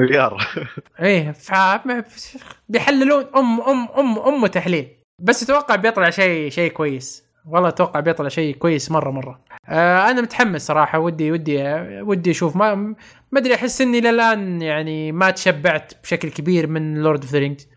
مليار. 0.00 0.46
إيه 1.02 1.32
ف 1.32 1.52
بيحللون 2.68 3.24
أم 3.36 3.60
أم 3.60 3.88
أم 3.98 4.18
أم 4.18 4.46
تحليل 4.46 4.88
بس 5.22 5.42
أتوقع 5.42 5.76
بيطلع 5.76 6.10
شيء 6.10 6.50
شيء 6.50 6.70
كويس. 6.72 7.27
والله 7.46 7.68
أتوقع 7.68 8.00
بيطلع 8.00 8.28
شيء 8.28 8.54
كويس 8.56 8.90
مرة 8.90 9.10
مرة. 9.10 9.40
آه 9.68 10.10
أنا 10.10 10.20
متحمس 10.20 10.66
صراحة 10.66 10.98
ودي 10.98 11.32
ودي 11.32 11.62
ودي 12.02 12.30
أشوف. 12.30 12.56
ما 12.56 12.74
ما 13.32 13.40
أدري 13.40 13.54
أحس 13.54 13.80
إني 13.80 14.00
للآن 14.00 14.62
يعني 14.62 15.12
ما 15.12 15.30
تشبعت 15.30 15.92
بشكل 16.02 16.30
كبير 16.30 16.66
من 16.66 17.02
Lord 17.02 17.22
of 17.22 17.32
the 17.32 17.38
Rings 17.38 17.68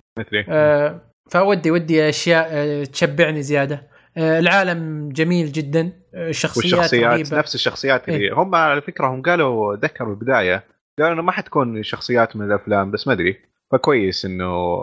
آه 0.49 1.01
فودي 1.31 1.71
ودي 1.71 2.09
أشياء 2.09 2.47
آه 2.51 2.83
تشبعني 2.83 3.41
زيادة. 3.41 3.87
آه 4.17 4.39
العالم 4.39 5.09
جميل 5.09 5.51
جدا. 5.51 5.93
آه 6.15 6.29
الشخصيات 6.29 6.73
والشخصيات 6.73 7.13
رهيبة. 7.13 7.37
نفس 7.37 7.55
الشخصيات 7.55 8.09
اللي 8.09 8.19
إيه. 8.19 8.33
هم 8.33 8.55
على 8.55 8.81
فكرة 8.81 9.07
هم 9.07 9.21
قالوا 9.21 9.75
ذكروا 9.75 10.09
البداية 10.13 10.63
قالوا 10.99 11.13
إنه 11.13 11.21
ما 11.21 11.31
حتكون 11.31 11.83
شخصيات 11.83 12.35
من 12.35 12.45
الأفلام 12.45 12.91
بس 12.91 13.07
ما 13.07 13.13
أدري. 13.13 13.37
فكويس 13.71 14.25
إنه 14.25 14.77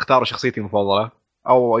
اختاروا 0.00 0.24
شخصيتي 0.24 0.60
المفضلة. 0.60 1.21
أو 1.48 1.80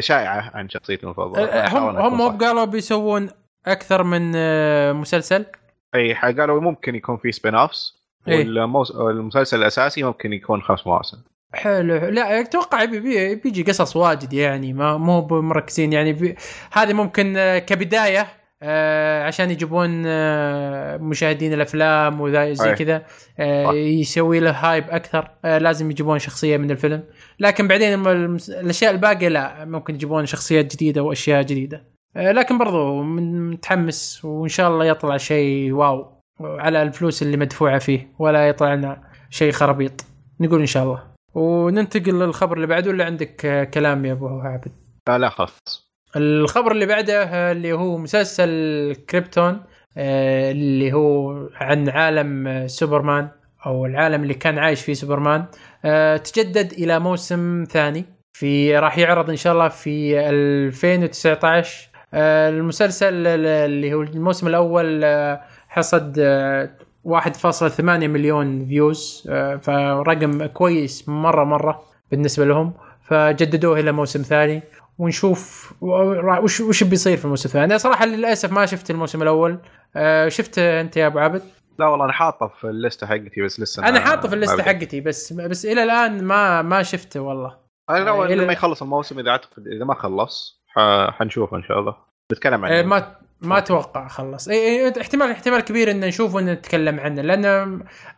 شائعة 0.00 0.50
عن 0.54 0.68
شخصيتي 0.68 1.04
المفضلة 1.04 1.44
آه، 1.44 1.68
هم 1.68 2.20
هم. 2.20 2.38
قالوا 2.38 2.64
بيسوون 2.64 3.28
أكثر 3.66 4.02
من 4.02 4.32
آه 4.36 4.92
مسلسل 4.92 5.46
أي 5.94 6.14
قالوا 6.14 6.60
ممكن 6.60 6.94
يكون 6.94 7.16
في 7.16 7.32
سبين 7.32 7.54
اوفس 7.54 8.04
إيه. 8.28 8.48
والمسلسل 8.94 9.58
الأساسي 9.58 10.02
ممكن 10.02 10.32
يكون 10.32 10.62
خمس 10.62 10.86
مواسم 10.86 11.18
حلو 11.54 11.96
لا 11.96 12.40
أتوقع 12.40 12.84
بي 12.84 13.00
بي 13.00 13.34
بيجي 13.34 13.62
قصص 13.62 13.96
واجد 13.96 14.32
يعني 14.32 14.72
ما 14.72 14.96
مو 14.96 15.26
مركزين 15.30 15.92
يعني 15.92 16.12
بي 16.12 16.36
هذه 16.72 16.92
ممكن 16.92 17.36
آه، 17.36 17.58
كبداية 17.58 18.26
آه 18.62 19.24
عشان 19.24 19.50
يجيبون 19.50 20.02
آه 20.06 20.96
مشاهدين 20.96 21.52
الأفلام 21.52 22.20
وزي 22.20 22.54
زي. 22.54 22.74
كذا 22.74 23.02
آه 23.38 23.72
يسوي 23.72 24.40
له 24.40 24.50
hype 24.50 24.90
أكثر 24.90 25.30
آه 25.44 25.58
لازم 25.58 25.90
يجيبون 25.90 26.18
شخصية 26.18 26.56
من 26.56 26.70
الفيلم 26.70 27.02
لكن 27.40 27.68
بعدين 27.68 28.06
الأشياء 28.48 28.90
الباقية 28.90 29.28
لا 29.28 29.64
ممكن 29.64 29.94
يجيبون 29.94 30.26
شخصيات 30.26 30.74
جديدة 30.74 31.02
وأشياء 31.02 31.42
جديدة. 31.42 31.84
آه 32.16 32.32
لكن 32.32 32.58
برضو 32.58 33.02
متحمس 33.02 34.24
وإن 34.24 34.48
شاء 34.48 34.70
الله 34.70 34.84
يطلع 34.84 35.16
شيء 35.16 35.72
wow 35.72 36.20
على 36.40 36.82
الفلوس 36.82 37.22
اللي 37.22 37.36
مدفوعة 37.36 37.78
فيه 37.78 38.12
ولا 38.18 38.48
يطلع 38.48 38.74
لنا 38.74 39.02
شيء 39.30 39.52
خرابيط. 39.52 40.04
نقول 40.40 40.60
إن 40.60 40.66
شاء 40.66 40.84
الله. 40.84 41.02
وننتقل 41.34 42.14
للخبر 42.14 42.56
اللي 42.56 42.66
بعده 42.66 42.90
اللي 42.90 43.02
عندك 43.02 43.46
آه، 43.46 43.64
كلام 43.64 44.04
يا 44.04 44.12
أبو 44.12 44.28
عابد. 44.28 44.72
لا 45.08 45.18
لا 45.18 45.28
خلاص. 45.28 45.84
الخبر 46.16 46.72
اللي 46.72 46.86
بعده 46.86 47.22
آه، 47.22 47.52
اللي 47.52 47.72
هو 47.72 47.98
مسلسل 47.98 48.96
كريبتون 49.10 49.62
اللي 49.96 50.92
هو 50.92 51.32
عن 51.54 51.88
عالم 51.88 52.64
سوبرمان. 52.68 53.28
أو 53.66 53.86
العالم 53.86 54.22
اللي 54.22 54.34
كان 54.34 54.58
عايش 54.58 54.80
فيه 54.82 54.94
سوبرمان. 54.94 55.44
آه، 55.84 56.16
تجدد 56.16 56.72
إلى 56.72 56.98
موسم 56.98 57.64
ثاني. 57.70 58.04
في 58.32 58.78
راح 58.78 58.98
يعرض 58.98 59.30
إن 59.30 59.36
شاء 59.36 59.52
الله 59.52 59.68
في 59.68 60.20
2019 60.28 61.88
آه، 62.14 62.48
المسلسل 62.48 63.26
اللي 63.26 63.94
هو 63.94 64.02
الموسم 64.02 64.46
الأول 64.46 65.00
آه، 65.04 65.40
حصد 65.68 66.16
آه، 66.18 66.70
1.8 67.04 68.08
مليون 68.08 68.66
views 68.66 69.30
فرقم 69.62 70.46
كويس 70.46 71.08
مرة 71.08 71.44
مرة 71.44 71.82
بالنسبة 72.10 72.44
لهم. 72.44 72.72
فجددوه 73.04 73.80
إلى 73.80 73.92
موسم 73.92 74.22
ثاني. 74.22 74.62
ونشوف 74.98 75.74
وش 75.80 76.60
وش 76.60 76.84
بيصير 76.84 77.16
في 77.16 77.24
الموسم 77.24 77.48
الثاني. 77.48 77.64
أنا 77.64 77.78
صراحة 77.78 78.06
للأسف 78.06 78.52
ما 78.52 78.66
شفت 78.66 78.90
الموسم 78.90 79.22
الأول. 79.22 79.58
آه، 79.96 80.28
شفت 80.28 80.58
أنت 80.58 80.96
يا 80.96 81.06
أبو 81.06 81.18
عبد 81.18 81.42
لا 81.78 81.86
والله 81.86 82.04
أنا 82.04 82.12
حاطه 82.12 82.46
في 82.60 82.64
ال 82.64 82.71
list 82.71 82.99
ـه 82.99 83.06
حقتي 83.06 83.42
بس 83.44 83.60
لسه 83.60 83.88
أنا 83.88 84.00
حاطه 84.00 84.28
في 84.28 84.34
ال 84.34 84.38
list 84.38 84.54
ـه. 84.54 84.62
حقتي 84.62 85.00
بس 85.00 85.32
بس 85.32 85.66
إلى 85.66 85.82
الآن 85.82 86.24
ما 86.24 86.62
ما 86.62 86.82
شفته 86.82 87.20
والله. 87.20 87.56
أنا 87.90 87.98
لو 88.04 88.24
لما 88.24 88.52
يخلص 88.52 88.82
الموسم 88.82 89.18
إذا 89.18 89.30
اعتقد 89.30 89.66
إذا 89.76 89.84
ما 89.84 89.94
خلص. 89.94 90.62
ح- 90.68 91.10
حنشوفه 91.10 91.56
إن 91.56 91.62
شاء 91.62 91.78
الله. 91.78 91.96
بتكلم 92.30 92.64
عنه. 92.64 92.78
آه، 92.78 92.82
ما 92.82 93.16
ما 93.40 93.58
أتوقع 93.58 94.08
خلص. 94.08 94.48
اي 94.48 94.56
إي، 94.86 94.92
احتمال 95.00 95.30
احتمال 95.30 95.60
كبير 95.60 95.90
ان 95.90 96.00
نشوفه 96.00 96.38
ان 96.38 96.46
نتكلم 96.46 97.00
عنه 97.00 97.22
لأن 97.22 97.44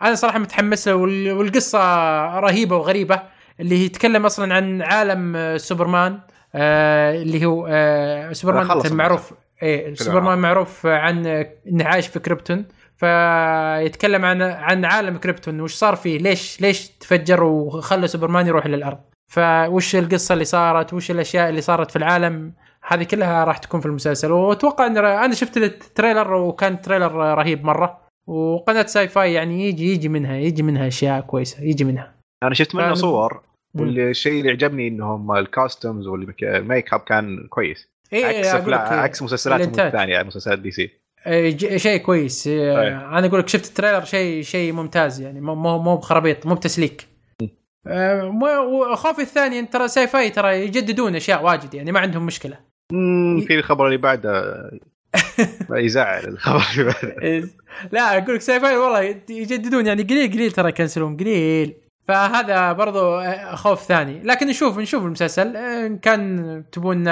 أنا 0.03 0.14
صراحة 0.14 0.38
متحمس 0.38 0.88
له 0.88 0.95
وال- 0.95 1.33
والقصة 1.33 1.79
رهيبة 2.40 2.77
وغريبة 2.77 3.23
اللي 3.61 3.85
هي 3.85 3.88
تتكلم 3.88 4.27
أصلا 4.27 4.55
عن 4.55 4.83
عالم 4.83 5.55
سوبرمان 5.59 6.21
آه، 6.55 7.14
اللي 7.23 7.45
هو 7.47 7.66
آه، 7.71 8.33
سوبرمان 8.33 8.95
معروف 8.97 9.33
إيه 9.62 9.95
سوبرمان 9.95 10.38
معروف 10.38 10.87
عن 10.87 11.27
إنه 11.66 11.85
عايش 11.85 12.07
في 12.07 12.19
كريبتون 12.19 12.64
فيتكلم 12.97 14.25
عن 14.25 14.43
عن 14.43 14.85
عالم 14.85 15.17
كريبتون 15.19 15.61
وش 15.61 15.75
صار 15.75 15.97
فيه؟ 15.97 16.19
ليش 16.19 16.61
ليش 16.61 16.89
تفجر 16.89 17.43
وخلى 17.45 18.09
سوبرمان 18.09 18.47
يروح 18.47 18.67
للأرض؟ 18.67 18.99
فوش 19.33 19.97
القصة 19.97 20.33
اللي 20.33 20.45
صارت؟ 20.45 20.95
وش 20.95 21.11
الأشياء 21.11 21.49
اللي 21.49 21.61
صارت 21.61 21.91
في 21.91 21.97
العالم؟ 21.97 22.53
هذه 22.87 23.03
كلها 23.05 23.45
راح 23.45 23.59
تكون 23.59 23.81
في 23.81 23.87
المسلسل. 23.87 24.33
وأتوقع 24.33 24.87
إن 24.87 24.97
أنا 24.97 25.35
شفت 25.35 25.57
ال 25.57 25.66
trailer 25.66 26.35
وكان 26.35 26.81
trailer 26.81 27.12
رهيب 27.15 27.65
مرة. 27.65 28.01
وقناة 28.27 28.87
Syfy 28.87 29.33
يعني 29.33 29.69
يجي 29.69 29.93
يجي 29.93 30.09
منها 30.09 30.37
يجي 30.37 30.63
منها 30.63 30.89
أشياء 30.89 31.21
كويسة 31.21 31.63
يجي 31.63 31.85
منها. 31.85 32.15
أنا 32.43 32.55
شفت 32.55 32.75
منه 32.75 32.91
فأنا- 32.95 32.97
صور. 32.97 33.43
والشيء 33.75 34.41
اللي 34.41 34.51
عجبني 34.51 34.89
إنهم 34.89 35.33
ال 35.37 35.44
costumes 35.44 36.07
وال 36.07 36.36
make 36.36 36.95
up 36.95 37.01
كان 37.01 37.47
كويس. 37.49 37.89
إيه 38.13 38.27
عكس 38.27 38.69
إيه. 38.69 38.75
عكس 38.75 39.23
مسلسلات 39.23 39.61
الإنتاج. 39.61 39.87
الثانية 39.87 40.23
مسلسلات 40.23 40.59
دي 40.59 40.71
سي. 40.71 40.91
شيء 41.77 41.97
كويس. 41.97 42.47
إيه، 42.47 42.81
أيه. 42.81 43.19
أنا 43.19 43.27
أقول 43.27 43.41
لك 43.41 43.49
شفت 43.49 43.69
ال 43.69 43.73
trailer 43.73 44.05
شيء 44.05 44.43
شيء 44.43 44.73
ممتاز 44.73 45.21
يعني. 45.21 45.41
مو 45.41 45.55
مو 45.79 45.97
بخرابيط 45.97 46.47
مو 46.47 46.55
بتسليك. 46.55 47.07
مو- 48.23 48.91
وخوفي 48.93 49.23
الثاني 49.23 49.59
إن 49.59 49.71
ترى 49.71 49.89
Syfy 49.88 50.31
ترى 50.31 50.61
يجددون 50.65 51.17
أشياء 51.17 51.45
واجد 51.45 51.75
يعني 51.75 51.93
ما 51.93 52.01
عندهم 52.01 52.27
مشكلة. 52.27 52.59
مم، 52.93 53.41
في 53.41 53.55
الخبر 53.55 53.87
اللي 53.87 53.97
بعده. 53.99 54.55
يزعل 55.71 56.25
الخبر 56.25 56.62
اللي 56.73 56.85
بعده. 56.85 57.23
إيه، 57.23 57.45
لا 57.93 58.19
أقول 58.19 58.35
لك 58.35 58.41
Syfy 58.40 58.77
والله 58.77 59.03
يجددون 59.31 59.87
يعني 59.87 60.03
قليل 60.03 60.33
قليل 60.33 60.53
ترى 60.53 60.69
يكنسلون 60.69 61.17
قليل. 61.17 61.75
فهذا 62.09 62.73
برضو 62.73 63.21
خوف 63.55 63.83
ثاني. 63.83 64.23
لكن 64.23 64.47
نشوف 64.47 64.79
نشوف 64.79 65.05
المسلسل. 65.05 65.57
إن 65.57 65.99
كان 65.99 66.65
تبون 66.73 67.09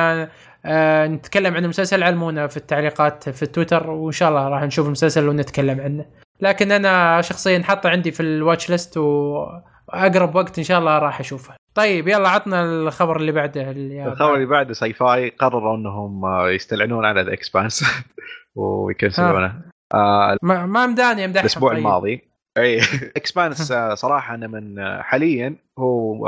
آه، 0.66 1.06
نتكلم 1.06 1.54
عن 1.54 1.64
المسلسل 1.64 2.02
علمونا 2.02 2.46
في 2.46 2.56
التعليقات 2.56 3.28
في 3.28 3.42
التويتر 3.42 3.90
وإن 3.90 4.12
شاء 4.12 4.28
الله 4.28 4.48
راح 4.48 4.62
نشوف 4.62 4.86
المسلسل 4.86 5.28
ونتكلم 5.28 5.80
عنه. 5.80 6.06
لكن 6.40 6.72
أنا 6.72 7.20
شخصيا 7.20 7.62
حاطه 7.62 7.90
عندي 7.90 8.10
في 8.12 8.20
ال 8.20 8.29
watch 8.29 8.70
list 8.70 8.96
وأقرب 8.96 10.34
وقت 10.34 10.58
إن 10.58 10.64
شاء 10.64 10.78
الله 10.78 10.98
راح 10.98 11.20
أشوفه. 11.20 11.54
طيب 11.74 12.08
يلا 12.08 12.28
عطنا 12.28 12.62
الخبر 12.64 13.16
اللي 13.16 13.32
بعده 13.32 13.70
اللي 13.70 14.06
الخبر 14.06 14.34
اللي 14.34 14.46
بعده 14.46 14.72
Syfy 14.74 15.28
قرروا 15.28 15.76
إنهم 15.76 16.22
يستلعنون 16.46 17.04
على 17.04 17.22
The 17.22 17.32
Expanse 17.32 17.84
ويكنسلونه. 18.56 19.60
آه، 19.94 20.36
ما 20.42 20.66
ما 20.66 20.86
مداني 20.86 21.24
أمدحهم 21.24 21.44
الأسبوع 21.44 21.68
طيب. 21.70 21.78
الماضي. 21.78 22.20
إي. 22.58 22.80
Expanse 23.16 23.72
آه، 23.72 23.94
صراحة 23.94 24.34
أنا 24.34 24.46
من 24.46 24.78
آه، 24.78 25.02
حاليا 25.02 25.56
هو 25.78 26.22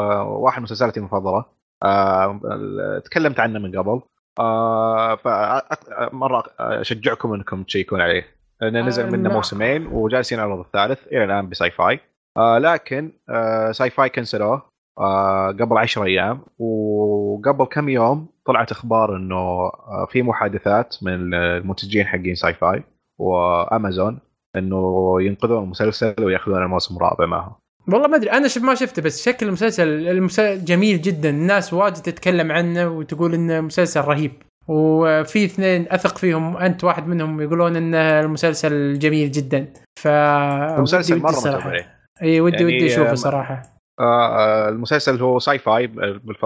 واحد 0.45 0.59
من 0.59 0.63
مسلسلاتي 0.63 1.01
المفضلة. 1.01 1.45
ال- 1.85 3.03
تكلمت 3.05 3.41
عنه 3.41 3.59
من 3.59 3.79
قبل. 3.79 4.01
آه، 4.39 5.15
فمره 5.17 6.45
أشجعكم 6.61 7.33
إنكم 7.35 7.63
تشيكون 7.63 8.01
عليه. 8.01 8.27
لأنه 8.61 8.81
نزل 8.81 9.05
آه، 9.05 9.11
منه 9.11 9.29
لا. 9.29 9.35
موسمين 9.35 9.87
وجالسين 9.87 10.41
على 10.41 10.55
الثالث 10.55 11.07
إلى 11.07 11.25
الآن 11.25 11.49
ب 11.49 11.71
Syfy 11.71 12.01
آه، 12.37 12.59
لكن 12.59 13.13
آه، 13.31 13.73
Syfy 13.73 14.09
كنسلوه 14.09 14.63
آه، 14.99 15.49
قبل 15.49 15.79
10 15.79 16.05
أيام. 16.05 16.41
وقبل 16.59 17.65
كم 17.65 17.89
يوم 17.89 18.29
طلعت 18.47 18.71
أخبار 18.71 19.17
إنه 19.17 19.37
آه، 19.37 20.07
في 20.11 20.23
محادثات 20.23 20.97
من 21.03 21.35
المنتجين 21.35 22.07
حقين 22.07 22.35
Syfy 22.35 22.83
وأمازون 23.19 24.19
إنه 24.57 25.15
ينقذون 25.21 25.65
المسلسل 25.65 26.15
ويأخذون 26.21 26.63
الموسم 26.63 26.97
الرابع 26.97 27.27
معهم. 27.27 27.55
والله 27.93 28.09
ما 28.09 28.17
أدري 28.17 28.31
أنا 28.33 28.49
شف 28.49 28.63
ما 28.63 28.75
شفته 28.75 29.03
بس 29.03 29.25
شكل 29.25 29.47
المسلسل 29.47 29.89
المسلسل 30.09 30.65
جميل 30.65 31.01
جدا. 31.03 31.31
الناس 31.31 31.73
واجد 31.73 31.95
تتكلم 32.03 32.53
عنه 32.53 32.89
وتقول 32.89 33.35
إنه 33.35 33.61
مسلسل 33.61 34.01
رهيب. 34.01 34.33
وفي 34.69 35.45
اثنين 35.45 35.87
أثق 35.91 36.19
فيهم 36.19 36.57
أنت 36.57 36.85
واحد 36.85 37.07
منهم 37.07 37.41
يقولون 37.41 37.77
إن 37.77 37.95
المسلسل 37.95 38.99
جميل 38.99 39.31
جدا. 39.31 39.73
ف 40.01 40.07
المسلسل 40.07 41.19
مرة 41.23 41.63
عليه 41.67 41.97
إي 42.23 42.41
ودي 42.41 42.57
يعني، 42.57 42.67
ودي 42.77 42.87
أشوفه 42.87 43.11
آه، 43.11 43.15
صراحة. 43.15 43.63
آه، 44.01 44.37
آه، 44.39 44.69
المسلسل 44.69 45.23
هو 45.23 45.39
sci-fi 45.39 45.87
بالف- 45.87 46.45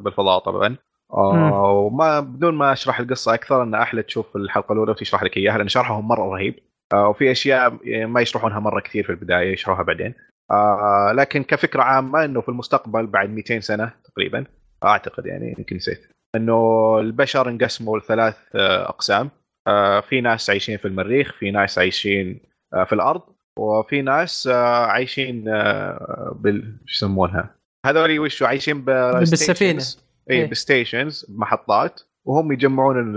بالفضاء 0.00 0.38
طبعا. 0.38 0.76
آه، 1.12 1.70
وما 1.72 2.20
بدون 2.20 2.54
ما 2.54 2.72
أشرح 2.72 3.00
القصة 3.00 3.34
أكثر 3.34 3.62
إن 3.62 3.74
أحلى 3.74 4.02
تشوف 4.02 4.36
الحلقة 4.36 4.72
الأولى 4.72 4.90
وتشرح 4.90 5.22
لك 5.22 5.36
إياها 5.36 5.58
لأن 5.58 5.68
شرحهم 5.68 6.08
مرة 6.08 6.34
رهيب. 6.34 6.54
آه، 6.92 7.08
وفي 7.08 7.30
أشياء 7.30 7.78
ما 8.06 8.20
يشرحونها 8.20 8.60
مرة 8.60 8.80
كثير 8.80 9.04
في 9.04 9.10
البداية 9.10 9.52
يشرحوها 9.52 9.82
بعدين. 9.82 10.14
آه، 10.50 11.12
لكن 11.16 11.42
كفكرة 11.42 11.82
عامة 11.82 12.24
إنه 12.24 12.40
في 12.40 12.48
المستقبل 12.48 13.06
بعد 13.06 13.30
200 13.30 13.60
سنة 13.60 13.92
تقريبا 14.04 14.44
أعتقد 14.84 15.26
يعني 15.26 15.54
يمكن 15.58 15.76
نسيت 15.76 16.08
إنه 16.36 16.96
البشر 17.00 17.48
انقسموا 17.48 17.98
لثلاث 17.98 18.36
آه، 18.54 18.88
أقسام 18.88 19.30
آه، 19.66 20.00
في 20.00 20.20
ناس 20.20 20.50
عايشين 20.50 20.76
في 20.78 20.88
المريخ 20.88 21.32
في 21.38 21.50
ناس 21.50 21.78
عايشين 21.78 22.40
آه، 22.74 22.84
في 22.84 22.92
الأرض 22.92 23.22
وفي 23.58 24.02
ناس 24.02 24.46
آه، 24.46 24.86
عايشين 24.86 25.48
آه، 25.48 26.36
بال 26.40 26.76
شو 26.86 27.06
يسمونها 27.06 27.54
هذول 27.86 28.18
وشو 28.18 28.44
عايشين 28.46 28.80
ب- 28.80 28.84
بالسفينة. 29.18 29.80
stations. 29.80 29.98
اي 30.30 30.36
إيه. 30.36 30.50
بستيشنز 30.50 31.26
محطات 31.28 32.00
وهم 32.28 32.52
يجمعون 32.52 33.16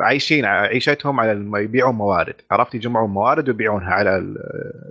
عايشين 0.00 0.44
عيشتهم 0.44 1.20
على 1.20 1.32
الم- 1.32 1.56
يبيعون 1.56 1.94
موارد 1.94 2.34
عرفت؟ 2.50 2.74
يجمعون 2.74 3.10
موارد 3.10 3.48
ويبيعونها 3.48 3.92
على 3.92 4.16
ال- 4.16 4.38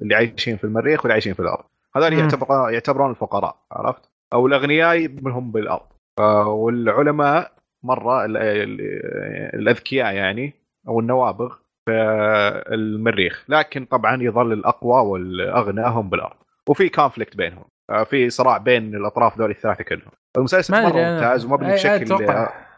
اللي 0.02 0.16
عايشين 0.16 0.58
في 0.58 0.64
المريخ 0.64 1.00
واللي 1.00 1.14
عايشين 1.14 1.34
في 1.34 1.40
الأرض. 1.40 1.64
هذول. 1.96 2.14
يعتبرون 2.14 2.74
يعتبرون 2.74 3.10
الفقراء 3.10 3.56
عرفت؟ 3.72 4.02
أو 4.34 4.48
الأغنياء 4.48 5.08
منهم 5.22 5.52
بالأرض. 5.52 5.86
والعلماء 6.48 7.52
مرة 7.84 8.26
ال- 8.26 8.38
ال- 8.38 8.82
الأذكياء 9.60 10.14
يعني 10.14 10.54
أو 10.88 11.00
النوابغ 11.00 11.56
في 11.86 11.92
المريخ. 12.72 13.46
لكن 13.50 13.86
طبعا 13.86 14.24
يظل 14.24 14.54
الأقوى 14.54 15.02
والأغنى 15.02 15.88
هم 15.88 16.10
بالأرض. 16.10 16.36
وفي 16.70 16.90
كونفليكت 16.90 17.38
بينهم. 17.38 17.64
آه، 17.90 18.04
في 18.04 18.30
صراع 18.30 18.58
بين 18.58 18.96
الأطراف 18.96 19.38
ذول 19.40 19.52
الثلاثة 19.52 19.84
كلهم. 19.84 20.12
المسلسل 20.38 20.74
ما 20.74 20.82
مرة. 20.82 20.92
ممتاز 20.92 21.46
ومبني 21.46 21.74
بشكل 21.74 22.06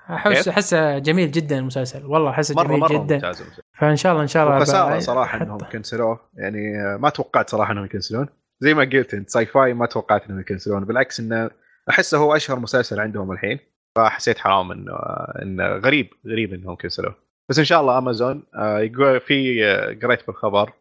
احس 0.09 0.37
كيف؟ 0.43 0.49
أحسه 0.49 0.97
جميل 0.99 1.31
جدا 1.31 1.59
المسلسل. 1.59 2.05
والله 2.05 2.29
أحسه 2.29 2.63
جميل 2.63 2.79
مرة 2.79 2.87
جدا. 2.89 3.15
ممتاز 3.15 3.41
المسلسل. 3.41 3.61
فإن 3.77 3.95
شاء 3.95 4.11
الله 4.11 4.21
إن 4.23 4.27
شاء 4.27 4.43
الله 4.43 4.57
وخساره 4.57 4.95
بقى- 4.99 5.01
صراحة 5.03 5.41
إنهم 5.41 5.57
كنسلوه. 5.57 6.19
يعني 6.33 6.81
آه، 6.81 6.97
ما 6.97 7.09
توقعت 7.09 7.49
صراحة 7.49 7.71
إنهم 7.73 7.85
يكنسلون. 7.85 8.27
زي 8.59 8.73
ما 8.73 8.83
قلت 8.83 9.13
أنت 9.13 9.29
Syfy 9.29 9.73
ما 9.73 9.85
توقعت 9.85 10.25
إنهم 10.25 10.39
يكنسلون. 10.39 10.85
بالعكس 10.85 11.19
إنه 11.19 11.49
احسه 11.89 12.17
هو 12.17 12.35
أشهر 12.35 12.59
مسلسل 12.59 12.99
عندهم 12.99 13.31
الحين. 13.31 13.59
فحسيت 13.97 14.37
حرام 14.39 14.71
انه 14.71 14.93
إنه 15.41 15.65
غريب 15.67 16.07
غريب 16.27 16.53
إنهم 16.53 16.75
كنسلوه. 16.75 17.15
بس 17.49 17.59
إن 17.59 17.65
شاء 17.65 17.81
الله 17.81 17.97
أمازون 17.97 18.43
آه، 18.55 18.79
يقول 18.79 19.19
في 19.19 19.65
آه، 19.65 19.97
قريت 20.03 20.27
بالخبر 20.27 20.73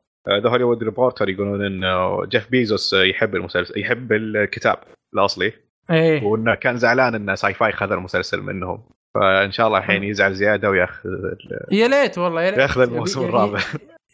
ذا 0.42 0.48
Hollywood 0.50 0.82
Reporter 0.82 1.28
يقولون 1.28 1.64
إنه 1.66 2.24
جيف 2.26 2.50
بيزوس 2.50 2.92
يحب 2.92 3.34
المسلسل 3.36 3.80
يحب 3.80 4.12
الكتاب 4.12 4.76
الأصلي. 5.14 5.52
إيه. 5.90 6.22
وإنه 6.24 6.54
كان 6.54 6.76
زعلان 6.76 7.14
إن 7.14 7.36
Syfy 7.36 7.72
خذ 7.72 7.92
المسلسل 7.92 8.40
منهم. 8.42 8.82
فإن 9.14 9.52
شاء 9.52 9.66
الله 9.66 9.78
الحين 9.78 10.02
يزعل 10.04 10.34
زيادة 10.34 10.70
ويأخذ 10.70 11.08
يا 11.72 11.88
ليت 11.88 12.18
والله 12.18 12.42
يا 12.42 12.50
ليت. 12.50 12.58
يأخذ 12.60 12.80
الموسم 12.82 13.20
ي- 13.20 13.24
ي- 13.24 13.28
الرابع. 13.28 13.60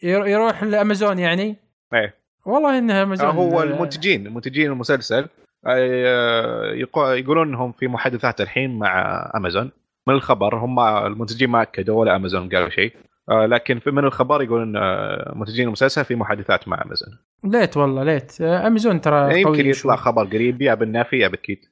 ير- 0.03 0.27
يروح 0.27 0.63
لامازون 0.63 1.19
يعني؟ 1.19 1.55
إيه. 1.93 2.13
والله 2.45 2.77
إنها 2.77 3.03
أمازون. 3.03 3.27
هو 3.29 3.63
المنتجين 3.63 4.27
المنتجين 4.27 4.71
المسلسل 4.71 5.27
آه، 5.67 6.73
يقو- 6.73 6.97
يقولون 7.07 7.47
إنهم 7.47 7.71
في 7.71 7.87
محادثات 7.87 8.41
الحين 8.41 8.79
مع 8.79 9.23
أمازون. 9.35 9.71
من 10.07 10.13
الخبر 10.13 10.55
هم 10.55 10.79
المنتجين 10.79 11.49
ما 11.49 11.61
أكدوا 11.61 11.99
ولا 11.99 12.15
أمازون 12.15 12.49
قالوا 12.49 12.69
شيء 12.69 12.93
آه، 13.29 13.45
لكن 13.45 13.79
في 13.79 13.91
من 13.91 14.03
الخبر 14.05 14.41
يقولون 14.43 14.77
آه، 14.77 15.33
منتجين 15.35 15.67
المسلسل 15.67 16.05
في 16.05 16.15
محادثات 16.15 16.67
مع 16.67 16.81
أمازون. 16.85 17.17
ليت 17.43 17.77
والله 17.77 18.03
ليت. 18.03 18.41
آه، 18.41 18.67
أمازون 18.67 19.01
ترى 19.01 19.15
يعني 19.27 19.41
يمكن 19.41 19.65
يطلع. 19.65 19.95
خبر 19.95 20.23
قريب 20.23 20.61
يا 20.61 20.73
بالنافي 20.73 21.19
يا 21.19 21.27
بالكيد 21.27 21.65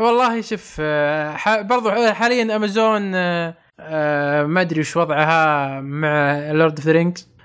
والله 0.00 0.40
شوف 0.40 0.76
آه، 0.80 1.62
برضو 1.62 1.90
حاليا 1.90 2.56
امازون 2.56 3.14
آه، 3.14 3.54
آه، 3.80 4.44
ما 4.44 4.60
أدري 4.60 4.80
وش 4.80 4.96
وضعها 4.96 5.80
مع 5.80 6.38
Lord 6.50 6.78
of 6.78 6.86
the 6.86 6.92
Rings 6.92 7.36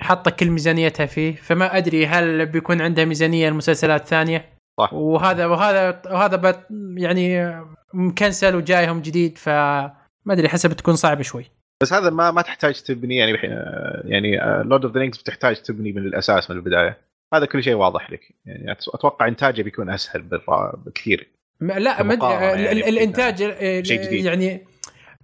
حاطة 0.00 0.30
كل 0.30 0.50
ميزانيتها 0.50 1.06
فيه 1.06 1.34
فما 1.34 1.76
أدري 1.76 2.06
هل 2.06 2.46
بيكون 2.46 2.80
عندها 2.80 3.04
ميزانية 3.04 3.50
لمسلسلات 3.50 4.08
ثانية. 4.08 4.52
صح. 4.80 4.92
وهذا 4.92 5.46
وهذا 5.46 6.02
وهذا 6.06 6.66
يعني 6.96 7.56
مكنسل 7.94 8.56
وجايهم 8.56 9.02
جديد 9.02 9.38
فما 9.38 9.92
أدري 10.30 10.48
حسب 10.48 10.72
تكون 10.72 10.94
صعبه 10.94 11.22
شوي. 11.22 11.44
بس 11.82 11.92
هذا 11.92 12.10
ما 12.10 12.30
ما 12.30 12.42
تحتاج 12.42 12.82
تبني 12.82 13.16
يعني 13.16 13.32
يعني 14.04 14.36
Lord 14.64 14.84
of 14.84 14.94
the 14.94 15.00
Rings 15.00 15.18
بتحتاج 15.18 15.62
تبني 15.62 15.92
من 15.92 16.06
الأساس 16.06 16.50
من 16.50 16.56
البداية. 16.56 16.98
هذا 17.34 17.46
كل 17.46 17.62
شيء 17.62 17.74
واضح 17.74 18.10
لك 18.10 18.20
يعني 18.46 18.72
أتوقع 18.72 19.28
إنتاجه 19.28 19.62
بيكون 19.62 19.90
أسهل 19.90 20.22
بكثير. 20.86 21.28
لا 21.62 22.02
ما 22.02 22.12
أدري 22.14 22.32
يعني. 22.32 22.88
الإنتاج. 22.88 23.40
يعني 24.10 24.66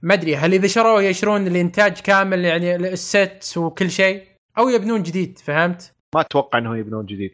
ما 0.03 0.15
أدري 0.15 0.37
هل 0.37 0.55
إذا 0.55 0.67
شروه 0.67 1.03
يشرون 1.03 1.47
الإنتاج 1.47 2.01
كامل 2.01 2.45
يعني 2.45 2.77
ال 2.77 2.96
set 2.96 3.55
وكل 3.57 3.91
شيء 3.91 4.23
أو 4.59 4.69
يبنون 4.69 5.03
جديد 5.03 5.39
فهمت؟ 5.39 5.93
ما 6.15 6.21
أتوقع 6.21 6.59
إنهم 6.59 6.77
يبنون 6.77 7.07
جديد 7.07 7.33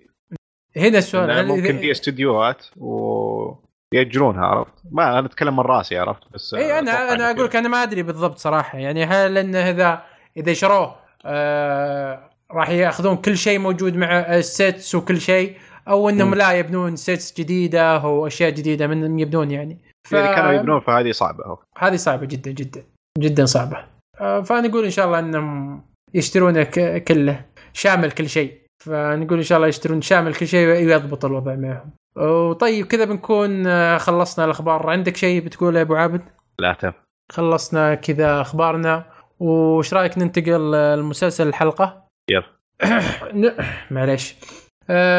هنا 0.77 0.99
السؤال 0.99 1.31
هل 1.31 1.47
ممكن 1.47 1.79
في 1.79 1.91
استديوهات 1.91 2.67
ويأجرونها 2.77 4.47
عرفت 4.47 4.73
ما 4.91 5.19
أنا 5.19 5.27
أتكلم 5.27 5.57
من 5.57 5.63
رأسي 5.63 5.99
عرفت 5.99 6.23
بس 6.35 6.55
إي 6.55 6.79
أنا 6.79 7.13
أنا 7.13 7.31
أقول 7.31 7.45
لك. 7.45 7.57
أنا 7.57 7.69
ما 7.69 7.83
أدري 7.83 8.03
بالضبط 8.03 8.39
صراحة 8.39 8.79
يعني 8.79 9.05
هل 9.05 9.39
انه 9.39 9.71
إذا 9.71 10.03
إذا 10.37 10.53
شروه 10.53 10.97
آه 11.25 12.31
راح 12.51 12.69
يأخذون 12.69 13.17
كل 13.17 13.37
شيء 13.37 13.59
موجود 13.59 13.97
مع 13.97 14.37
ال 14.37 14.48
sets 14.48 14.95
وكل 14.95 15.21
شيء 15.21 15.57
أو 15.89 16.09
إنهم. 16.09 16.35
لا 16.35 16.53
يبنون 16.53 16.97
سيتس 16.97 17.41
جديدة 17.41 17.99
واشياء 17.99 18.51
جديدة 18.51 18.87
من 18.87 19.19
يبنون 19.19 19.51
يعني. 19.51 19.79
ف... 20.09 20.15
اذا 20.15 20.35
كانوا 20.35 20.53
يبنون 20.53 20.81
فهذه 20.81 21.11
صعبة. 21.13 21.59
هذه 21.79 21.97
صعبة 21.97 22.27
جدا 22.27 22.51
جدا 22.51 22.83
جدا 23.19 23.45
صعبة. 23.45 23.85
آه، 24.21 24.41
فنقول 24.41 24.85
إن 24.85 24.91
شاء 24.91 25.07
الله 25.07 25.19
إنهم 25.19 25.83
يشترونه 26.15 26.63
ك- 26.63 27.05
كله 27.05 27.45
شامل 27.73 28.11
كل 28.11 28.29
شيء. 28.29 28.59
فنقول 28.85 29.39
إن 29.39 29.45
شاء 29.45 29.57
الله 29.57 29.69
يشترون 29.69 30.03
شامل 30.03 30.35
كل 30.35 30.47
شيء 30.47 30.69
ويضبط 30.69 31.25
الوضع 31.25 31.55
معهم. 31.55 31.91
وطيب 32.17 32.87
كذا 32.87 33.05
بنكون 33.05 33.67
آه، 33.67 33.99
خلصنا 33.99 34.45
الأخبار. 34.45 34.91
عندك 34.91 35.17
شيء 35.17 35.45
بتقوله 35.45 35.79
يا 35.79 35.83
أبو 35.85 35.95
عابد؟ 35.95 36.21
لا 36.61 36.73
تم 36.73 36.93
خلصنا 37.33 37.95
كذا 37.95 38.41
أخبارنا. 38.41 39.05
وش 39.41 39.95
رأيك 39.95 40.19
ننتقل 40.19 40.73
لمسلسل 40.99 41.49
الحلقة؟ 41.49 42.05
يلا. 42.31 42.45
معليش. 43.91 44.35
آه، 44.35 44.64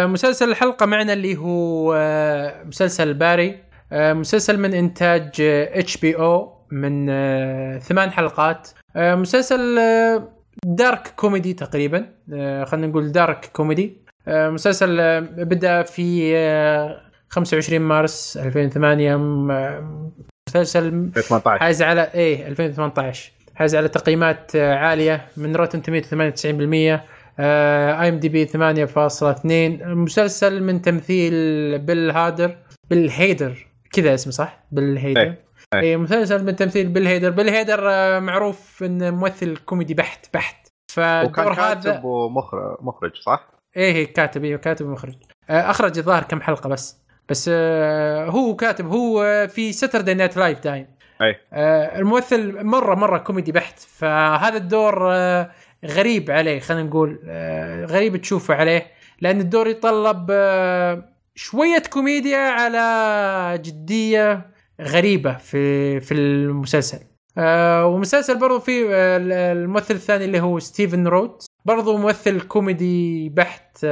مسلسل 0.08 0.50
الحلقة 0.50 0.86
معنا 0.86 1.14
اللي 1.14 1.38
هو 1.38 1.94
آه، 1.98 2.64
مسلسل 2.64 3.14
باري. 3.14 3.60
آه، 3.92 4.14
مسلسل 4.14 4.60
من 4.60 4.74
إنتاج 4.74 5.30
HBO 5.42 6.54
من 6.72 7.08
آه، 7.10 7.78
ثمان 7.78 8.12
حلقات. 8.12 8.70
آه، 8.96 9.16
مسلسل 9.16 9.80
آه، 9.80 10.30
dark 10.66 11.08
comedy 11.16 11.54
تقريبا. 11.54 12.06
آه، 12.34 12.64
خلينا 12.64 12.88
نقول 12.88 13.12
dark 13.12 13.46
comedy 13.54 13.98
آه، 14.28 14.50
مسلسل 14.50 15.00
آه، 15.00 15.20
بدأ 15.20 15.82
في 15.84 16.32
آه، 16.36 17.02
25 17.30 17.82
مارس 17.82 18.38
2008 18.38 19.16
م- 19.16 19.52
آه، 19.52 20.12
مسلسل 20.50 21.12
في 21.14 21.22
18 21.22 21.60
حاز 21.60 21.82
على 21.82 22.10
إيه 22.14 22.48
2018 22.48 23.32
حاز 23.56 23.76
على 23.76 23.88
تقييمات 23.88 24.52
آه، 24.56 24.76
عالية 24.76 25.26
من 25.38 25.56
Rotten 25.56 25.82
Tomatoes 25.82 26.08
98% 26.10 27.04
IMDb 27.40 28.46
8.2 28.46 29.46
مسلسل 29.86 30.64
من 30.64 30.82
تمثيل 30.82 31.34
بيل 31.80 32.12
هادر 32.12 32.58
بيل 32.90 33.10
هيدر. 33.10 33.68
كذا 33.94 34.14
اسمه 34.14 34.32
صح؟ 34.34 34.64
بيل 34.72 34.98
هيدر. 34.98 35.22
إيه، 35.22 35.46
إيه. 35.74 35.80
اي 35.82 35.98
مسلسل 35.98 36.46
من 36.46 36.56
تمثيل 36.56 36.88
بيل 36.88 37.08
هيدر. 37.08 37.30
بيل 37.30 37.50
هيدر 37.50 37.90
آه، 37.90 38.20
معروف 38.20 38.84
انه 38.84 39.12
ممثل 39.12 39.58
كوميدي 39.58 39.94
بحت 39.94 40.26
بحت. 40.34 40.68
فالدور 40.94 41.54
هذا 41.54 41.74
كاتب 41.74 42.04
ومخرج 42.04 42.78
مخرج 42.82 43.16
صح؟ 43.16 43.48
إيه 43.78 44.14
كاتب 44.14 44.44
إيه 44.44 44.56
كاتب 44.56 44.86
ومخرج. 44.86 45.14
آه، 45.50 45.70
أخرج 45.70 45.98
الظاهر 45.98 46.24
كم 46.24 46.42
حلقة 46.42 46.70
بس. 46.70 46.98
بس 47.30 47.50
آه، 47.54 48.26
هو 48.26 48.56
كاتب. 48.56 48.88
هو 48.88 49.48
في 49.50 49.74
Saturday 49.74 50.14
Night 50.14 50.38
Live 50.38 50.60
دايم. 50.60 50.88
اي 51.22 51.36
آه، 51.54 52.00
الممثل 52.00 52.64
مرة 52.64 52.96
مرة 52.96 53.18
كوميدي 53.18 53.52
بحت. 53.52 53.80
فهذا 53.80 54.58
الدور 54.58 55.14
آه، 55.14 55.52
غريب 55.86 56.32
عليه 56.32 56.60
خلينا 56.60 56.84
نقول 56.84 57.20
آه، 57.28 57.86
غريب 57.86 58.18
تشوفه 58.18 58.56
عليه 58.56 58.88
لأن 59.22 59.40
الدور 59.40 59.68
يتطلب 59.68 60.28
آه، 60.32 61.10
شوية 61.36 61.84
كوميديا 61.90 62.38
على 62.38 63.58
جدية 63.58 64.52
غريبة 64.82 65.34
في 65.38 66.00
في 66.00 66.14
المسلسل 66.14 67.00
آه، 67.38 67.86
ومسلسل 67.86 68.40
برضو 68.40 68.60
في 68.60 68.96
الممثل 68.96 69.94
الثاني 69.94 70.26
اللي 70.26 70.40
هو 70.40 70.60
ستيفن 70.60 71.08
روت 71.08 71.46
برضو 71.66 71.98
ممثل 71.98 72.42
كوميدي 72.42 73.30
بحت 73.30 73.86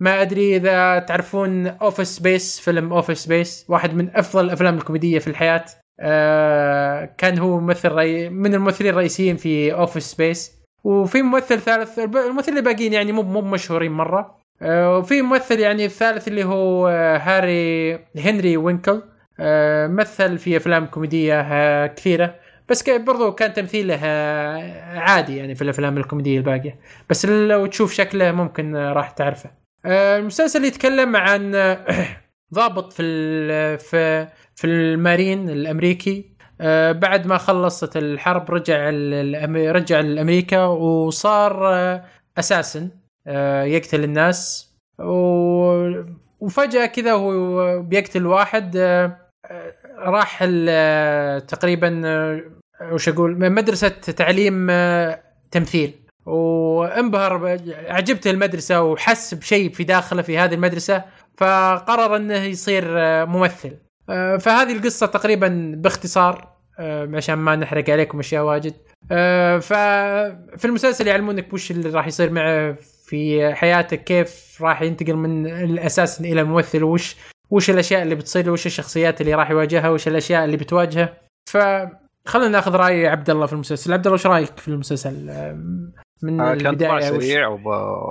ما 0.00 0.22
أدري 0.22 0.56
إذا 0.56 0.98
تعرفون 0.98 1.66
Office 1.66 2.08
Space 2.08 2.60
فيلم 2.60 2.92
Office 2.92 3.18
Space 3.18 3.66
واحد 3.68 3.94
من 3.94 4.16
أفضل 4.16 4.44
الأفلام 4.44 4.74
الكوميدية 4.78 5.18
في 5.18 5.26
الحياة 5.26 5.64
كان 7.18 7.38
هو 7.38 7.60
ممثل. 7.60 7.90
من 8.30 8.54
الممثلين 8.54 8.90
الرئيسيين 8.90 9.36
في 9.36 9.74
Office 9.74 10.04
Space 10.04 10.61
وفي 10.84 11.22
ممثل 11.22 11.60
ثالث 11.60 11.98
الب- 11.98 12.16
الممثلين 12.16 12.58
الباقيين 12.58 12.92
يعني 12.92 13.12
مو 13.12 13.22
مو 13.22 13.40
مشهورين 13.40 13.92
مرة. 13.92 14.38
آه، 14.62 14.98
وفي 14.98 15.22
ممثل 15.22 15.60
يعني 15.60 15.84
الثالث 15.84 16.28
اللي 16.28 16.44
هو 16.44 16.88
آه، 16.88 17.18
هاري 17.18 17.92
هنري 18.16 18.56
وينكل. 18.56 19.02
آه، 19.40 19.86
مثل 19.86 20.38
في 20.38 20.56
أفلام 20.56 20.86
كوميدية 20.86 21.86
كثيرة. 21.86 22.34
بس 22.68 22.90
برضو 22.90 23.32
كان 23.32 23.52
تمثيله 23.52 23.94
عادي 24.94 25.36
يعني 25.36 25.54
في 25.54 25.62
الأفلام 25.62 25.98
الكوميدية 25.98 26.38
الباقية. 26.38 26.78
بس 27.10 27.26
لو 27.26 27.66
تشوف 27.66 27.92
شكله 27.92 28.32
ممكن 28.32 28.76
راح 28.76 29.10
تعرفه. 29.10 29.50
المسلسل 29.86 30.64
يتكلم 30.64 31.16
عن 31.16 31.52
ضابط 32.54 32.92
في 32.92 33.02
في 33.78 34.28
في 34.54 34.66
المارين 34.66 35.50
الأمريكي. 35.50 36.31
بعد 36.92 37.26
ما 37.26 37.38
خلصت 37.38 37.96
الحرب 37.96 38.50
رجع 38.50 38.90
رجع 39.72 40.00
لأمريكا 40.00 40.64
وصار 40.64 41.74
آه، 41.74 42.04
أساسا 42.38 42.88
يقتل 43.66 44.04
الناس. 44.04 44.72
وفجأة 46.40 46.86
كذا 46.86 47.12
هو 47.12 47.82
بيقتل 47.82 48.26
واحد 48.26 48.76
آه، 48.76 49.16
آه، 49.46 49.72
راح 49.98 50.38
آه، 50.48 51.38
تقريبا 51.38 52.02
آه، 52.04 52.40
وش 52.92 53.08
أقول؟ 53.08 53.50
مدرسة 53.52 53.88
تعليم 53.88 54.66
آه، 54.70 55.22
تمثيل. 55.50 55.94
وانبهر 56.26 57.58
عجبته 57.88 58.30
المدرسة 58.30 58.82
وحس 58.82 59.34
بشيء 59.34 59.70
في 59.70 59.84
داخله 59.84 60.22
في 60.22 60.38
هذه 60.38 60.54
المدرسة 60.54 61.04
فقرر 61.38 62.16
إنه 62.16 62.34
يصير 62.34 62.84
آه، 62.98 63.24
ممثل. 63.24 63.68
آه، 63.68 63.91
فهذه 64.38 64.76
القصة 64.76 65.06
تقريبا 65.06 65.72
باختصار 65.76 66.52
آه، 66.78 67.08
عشان 67.14 67.34
ما 67.34 67.56
نحرق 67.56 67.90
عليكم 67.90 68.18
أشياء 68.18 68.44
واجد. 68.44 68.74
آه، 69.12 69.58
ففي 69.58 70.64
المسلسل 70.64 71.06
يعلمونك 71.06 71.52
وش 71.52 71.70
اللي 71.70 71.90
راح 71.90 72.06
يصير 72.06 72.30
معه 72.30 72.76
في 73.06 73.54
حياته 73.54 73.96
كيف 73.96 74.58
راح 74.62 74.82
ينتقل 74.82 75.16
من 75.16 75.46
الأساس 75.46 76.20
إلى 76.20 76.44
ممثل 76.44 76.82
وش 76.82 77.16
وش 77.50 77.70
الأشياء 77.70 78.02
اللي 78.02 78.14
بتصير 78.14 78.50
وش 78.50 78.66
الشخصيات 78.66 79.20
اللي 79.20 79.34
راح 79.34 79.50
يواجهها 79.50 79.90
وش 79.90 80.08
الأشياء 80.08 80.44
اللي 80.44 80.56
بتواجهه. 80.56 81.12
فخلينا 81.50 82.48
ناخذ 82.48 82.76
رأي 82.76 83.06
عبد 83.06 83.30
الله 83.30 83.46
في 83.46 83.52
المسلسل. 83.52 83.92
عبد 83.92 84.06
الله 84.06 84.14
وش 84.14 84.26
رأيك 84.26 84.58
في 84.58 84.68
المسلسل؟ 84.68 85.26
من 86.22 86.40
آه، 86.40 86.54
كان 86.54 86.66
البداية 86.66 87.00
سريع 87.00 87.48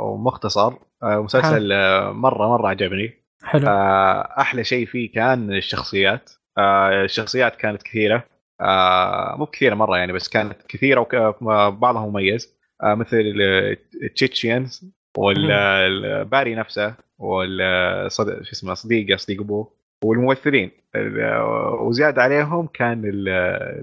ومختصر. 0.03 0.73
آه، 1.03 1.21
مسلسل 1.23 1.71
آه، 1.71 2.11
مرة 2.11 2.47
مرة 2.47 2.67
عجبني. 2.67 3.20
حلو. 3.51 3.67
آه، 3.67 4.33
أحلى 4.39 4.63
شيء 4.63 4.85
فيه 4.85 5.11
كان 5.11 5.53
الشخصيات. 5.53 6.29
آه، 6.57 7.03
الشخصيات 7.03 7.55
كانت 7.55 7.83
كثيرة. 7.83 8.23
آه، 8.61 9.35
مو 9.39 9.45
كثيرة 9.45 9.75
مرة 9.75 9.97
يعني 9.97 10.13
بس 10.13 10.29
كانت 10.29 10.61
كثيرة 10.67 11.07
وبعضها 11.41 12.05
مميز. 12.05 12.55
آه، 12.83 12.93
مثل 12.95 13.17
التشيتشيانز 14.03 14.91
والباري 15.17 16.55
نفسه 16.55 16.93
والصد... 17.19 18.43
شو 18.43 18.51
اسمه 18.51 18.73
صديقه 18.73 19.17
صديق 19.17 19.41
أبوه 19.41 19.73
والممثلين. 20.03 20.71
ال- 20.95 21.41
وزيادة 21.79 22.21
عليهم 22.21 22.67
كان 22.67 23.05
ال- 23.05 23.29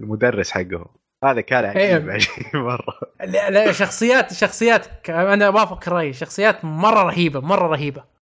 المدرس 0.03 0.51
حقهم. 0.51 0.87
هذا 1.25 1.41
كان 1.41 1.65
عجيب 1.65 2.09
إيه. 2.09 2.13
عجيب 2.15 2.29
مرة. 2.55 2.95
لا, 3.25 3.51
لا 3.51 3.73
شخصيات 3.73 4.33
شخصيات 4.33 5.09
أنا 5.09 5.47
اوافق 5.47 5.81
الراي 5.89 6.13
شخصيات 6.13 6.65
مرة 6.65 7.03
رهيبة 7.03 7.41
مرة 7.41 7.67
رهيبة. 7.67 8.18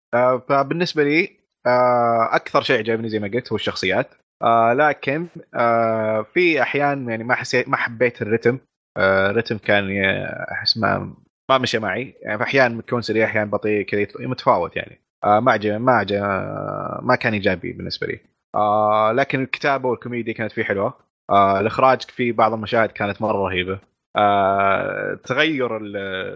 فبالنسبة 0.50 1.04
لي 1.04 1.30
آه، 1.66 2.36
أكثر 2.36 2.62
شيء 2.62 2.78
عجبني 2.78 3.10
زي 3.10 3.20
ما 3.20 3.28
قلت 3.28 3.52
هو 3.52 3.56
الشخصيات. 3.56 4.08
آه، 4.44 4.74
لكن 4.74 5.28
آه، 5.56 6.22
في 6.34 6.62
أحيان 6.62 7.10
يعني 7.10 7.24
ما 7.24 7.36
حسيت 7.36 7.70
ما 7.70 7.78
حبيت 7.78 8.22
الرتم. 8.22 8.58
آه، 8.98 9.30
الرتم 9.30 9.58
كان 9.58 10.04
أحس 10.52 10.78
ما 10.78 11.14
ما 11.50 11.58
مشى 11.58 11.80
معي. 11.80 12.16
يعني 12.22 12.38
في 12.38 12.44
أحيان 12.44 12.80
يكون 12.80 13.02
سريع 13.02 13.26
أحيان 13.26 13.50
بطيء 13.50 13.86
كذا 13.86 14.08
متفاوت 14.20 14.76
يعني. 14.76 15.02
آه، 15.24 15.40
ما 15.40 15.52
عجب 15.52 15.82
ما 15.82 15.92
عجب 15.92 16.22
ما 17.02 17.16
كان 17.16 17.34
إيجابي 17.34 17.74
بالنسبة 17.74 18.08
لي. 18.08 18.20
آه، 18.56 19.12
لكن 19.12 19.42
الكتابة 19.42 19.90
والكوميديا 19.90 20.34
كانت 20.34 20.52
فيه 20.52 20.64
حلوة. 20.64 20.94
آه، 21.30 21.60
الإخراج 21.60 22.02
في 22.02 22.32
بعض 22.32 22.54
المشاهد 22.54 22.90
كانت 22.92 23.22
مرة 23.22 23.48
رهيبة. 23.48 23.80
آه، 24.18 25.14
تغير 25.24 25.80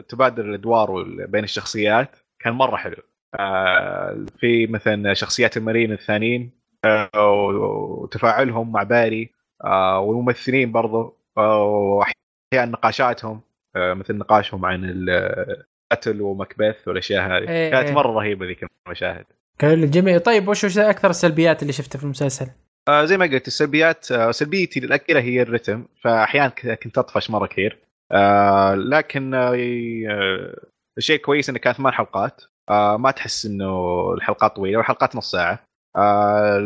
تبادل 0.02 0.50
الأدوار 0.50 1.04
بين 1.26 1.44
الشخصيات 1.44 2.16
كان 2.40 2.54
مرة 2.54 2.76
حلو. 2.76 2.96
آه، 2.96 3.08
في 4.40 4.68
مثلا 4.70 5.14
شخصيات 5.14 5.58
المارين 5.58 5.92
الثانيين 5.92 6.52
آه، 6.86 7.10
وتفاعلهم 7.16 8.72
مع 8.72 8.84
باري 8.84 9.32
آه، 9.64 10.00
والممثلين 10.00 10.72
برضو 10.72 11.18
آه، 11.38 11.64
واحيانا 11.64 12.72
نقاشاتهم 12.72 13.42
آه، 13.76 13.94
مثل 13.94 14.18
نقاشهم 14.18 14.66
عن 14.66 14.82
القتل 14.84 16.22
ومكبث 16.22 16.88
والأشياء 16.88 17.28
هذه. 17.28 17.50
إيه، 17.50 17.72
كانت 17.72 17.88
إيه. 17.88 17.96
مرة 17.96 18.12
رهيبة 18.12 18.46
ذيك 18.46 18.66
المشاهد. 18.88 19.26
كان 19.60 19.90
جميل 19.90 20.20
طيب 20.20 20.48
وش 20.48 20.64
وش 20.64 20.78
أكثر 20.78 21.10
السلبيات 21.10 21.62
اللي 21.62 21.74
شفتها 21.74 22.00
في 22.00 22.04
المسلسل؟ 22.04 22.48
آه، 22.88 23.06
زي 23.06 23.18
ما 23.18 23.26
قلت 23.26 23.48
السلبيات 23.48 24.12
آه، 24.12 24.32
سلبيتي 24.32 24.80
الاخيره 24.80 25.20
هي 25.20 25.42
الرتم 25.42 25.86
فاحيانا 26.02 26.50
كنت 26.84 26.98
أطفش 26.98 27.30
مرة 27.30 27.46
كثير. 27.48 27.78
آه، 28.12 28.76
لكن 28.76 29.34
آه، 29.34 29.56
آه، 30.10 30.56
الشيء 30.98 31.20
كويس 31.20 31.50
إنه 31.50 31.60
كانت 31.60 31.78
ثمان 31.78 31.94
حلقات. 31.94 32.42
آه، 32.70 32.98
ما 32.98 33.12
تحس 33.12 33.46
إنه 33.46 33.74
الحلقات 34.14 34.56
طويلة 34.56 34.78
والحلقات 34.78 35.16
نص 35.16 35.32
ساعة. 35.32 35.60
آه، 35.96 36.58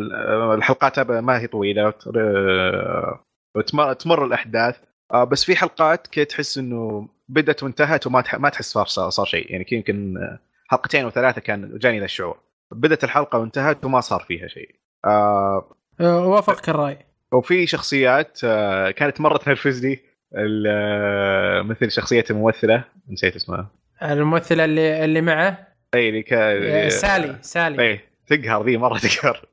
الحلقات 0.54 1.00
ما 1.00 1.38
هي 1.38 1.46
طويلة. 1.46 1.94
آه، 2.16 3.92
تمر 3.98 4.24
الأحداث. 4.24 4.80
آه، 5.12 5.24
بس 5.24 5.44
في 5.44 5.56
حلقات 5.56 6.06
كي 6.06 6.24
تحس 6.24 6.58
إنه 6.58 7.08
بدت 7.28 7.62
وانتهت 7.62 8.06
وما 8.06 8.24
ما 8.34 8.48
تحس 8.48 8.72
صار 8.72 8.86
صار 8.86 9.26
شيء. 9.26 9.52
يعني 9.52 9.66
يمكن 9.72 10.14
حلقتين 10.68 11.04
وثلاثه 11.04 11.40
كان 11.40 11.78
جاني 11.78 11.98
ذا 11.98 12.04
الشعور. 12.04 12.38
بدت 12.72 13.04
الحلقة 13.04 13.38
وانتهت 13.38 13.84
وما 13.84 14.00
صار 14.00 14.20
فيها 14.20 14.48
شيء. 14.48 14.74
آه، 15.04 15.68
اوافقك 16.00 16.68
الرأي. 16.68 16.98
وفي 17.32 17.66
شخصيات 17.66 18.38
آه، 18.44 18.90
كانت 18.90 19.20
مرة 19.20 19.36
تنرفزني. 19.36 20.00
مثل 21.62 21.90
شخصية 21.90 22.24
الممثلة. 22.30 22.84
نسيت 23.10 23.36
اسمها. 23.36 23.66
الممثلة 24.02 24.64
اللي 24.64 25.04
اللي 25.04 25.20
معه. 25.20 25.71
أي 25.94 26.08
اللي 26.08 26.90
سالي 26.90 27.38
سالي. 27.42 27.82
أي 27.82 28.00
تقهر 28.26 28.64
ذي 28.66 28.76
مرة 28.76 28.98
تقهر. 29.08 29.46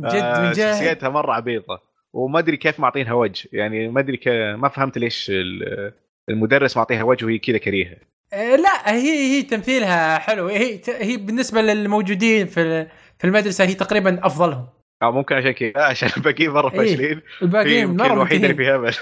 جد 0.00 0.06
آه، 0.14 0.40
من 0.46 0.52
جد 0.52 0.70
شخصيتها 0.72 1.08
مرة 1.08 1.32
عبيطة. 1.32 1.82
وما 2.12 2.38
أدري 2.38 2.56
كيف 2.56 2.80
معطينها 2.80 3.12
وجه. 3.12 3.48
يعني 3.52 3.88
ما 3.88 4.00
أدري 4.00 4.16
ك... 4.16 4.28
ما 4.58 4.68
فهمت 4.68 4.98
ليش 4.98 5.30
ال- 5.30 5.92
المدرس 6.28 6.76
معطيها 6.76 7.02
وجه 7.02 7.24
وهي 7.24 7.38
كذا 7.38 7.58
كريهة. 7.58 7.96
أه، 8.32 8.56
لا 8.56 8.92
هي 8.94 9.36
هي 9.36 9.42
تمثيلها 9.42 10.18
حلو. 10.18 10.48
هي 10.48 10.80
هي 10.88 11.16
بالنسبة 11.16 11.60
للموجودين 11.62 12.46
في 12.46 12.86
في 13.18 13.24
المدرسة 13.26 13.64
هي 13.64 13.74
تقريبا 13.74 14.26
أفضلهم. 14.26 14.66
أو 15.02 15.12
ممكن 15.12 15.34
عشان 15.34 15.50
كذا. 15.52 15.72
عشان 15.90 16.08
الباقيين 16.16 16.50
مرة 16.50 16.72
إيه، 16.72 16.78
فاشلين. 16.78 17.20
الباقيين 17.42 17.96
مرة 17.96 18.12
الوحيدة 18.12 18.44
اللي 18.50 18.56
فيها 18.56 18.76
امل 18.76 18.94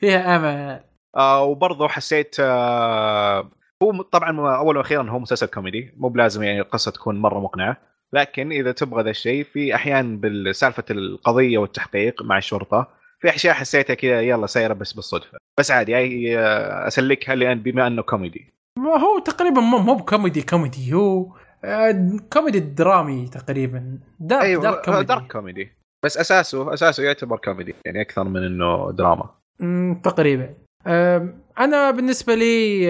فيها 0.00 0.36
أمل. 0.36 0.80
آه 1.16 1.42
وبرضه 1.42 1.88
حسيت 1.88 2.36
آه 2.40 3.50
هو 3.82 4.02
طبعا 4.02 4.56
اولا 4.56 4.78
وأخيرا 4.78 5.10
هو 5.10 5.18
مسلسل 5.18 5.46
كوميدي 5.46 5.94
مو 5.96 6.08
بلازم 6.08 6.42
يعني 6.42 6.60
القصة 6.60 6.90
تكون 6.90 7.18
مرة 7.18 7.40
مقنعة 7.40 7.76
لكن 8.12 8.52
إذا 8.52 8.72
تبغى 8.72 9.02
ذا 9.02 9.10
الشيء 9.10 9.44
في 9.44 9.74
احيان 9.74 10.18
بالسالفة 10.20 10.84
القضية 10.90 11.58
والتحقيق 11.58 12.22
مع 12.22 12.38
الشرطة 12.38 12.88
في 13.20 13.34
أشياء 13.34 13.54
حسيتها 13.54 13.94
كذا 13.94 14.20
يلا 14.20 14.46
سايرة 14.46 14.74
بس 14.74 14.92
بالصدفة. 14.92 15.38
بس 15.58 15.70
عادي 15.70 16.38
آه، 16.38 16.86
أسلكها 16.86 17.34
لأن 17.34 17.60
بما 17.60 17.86
أنه 17.86 18.02
كوميدي. 18.02 18.54
ما 18.78 18.98
هو 18.98 19.18
تقريبا 19.18 19.60
مو 19.60 19.94
بكوميدي 19.94 20.42
كوميدي 20.42 20.94
هو 20.94 21.32
آه، 21.64 22.16
كوميدي 22.32 22.60
درامي 22.60 23.28
تقريبا. 23.28 23.98
دارك 24.20 24.42
أيوه 24.42 24.62
دارك 24.62 24.84
كوميدي 24.84 25.04
دارك 25.04 25.32
كوميدي 25.32 25.72
بس 26.04 26.18
اساسه 26.18 26.74
أساسه 26.74 27.02
يعتبر 27.02 27.36
كوميدي 27.36 27.74
يعني 27.84 28.00
أكثر 28.00 28.24
من 28.24 28.44
إنه 28.44 28.92
دراما. 28.92 29.30
تقريبا. 30.02 30.54
أنا 31.58 31.90
بالنسبة 31.90 32.34
لي 32.34 32.82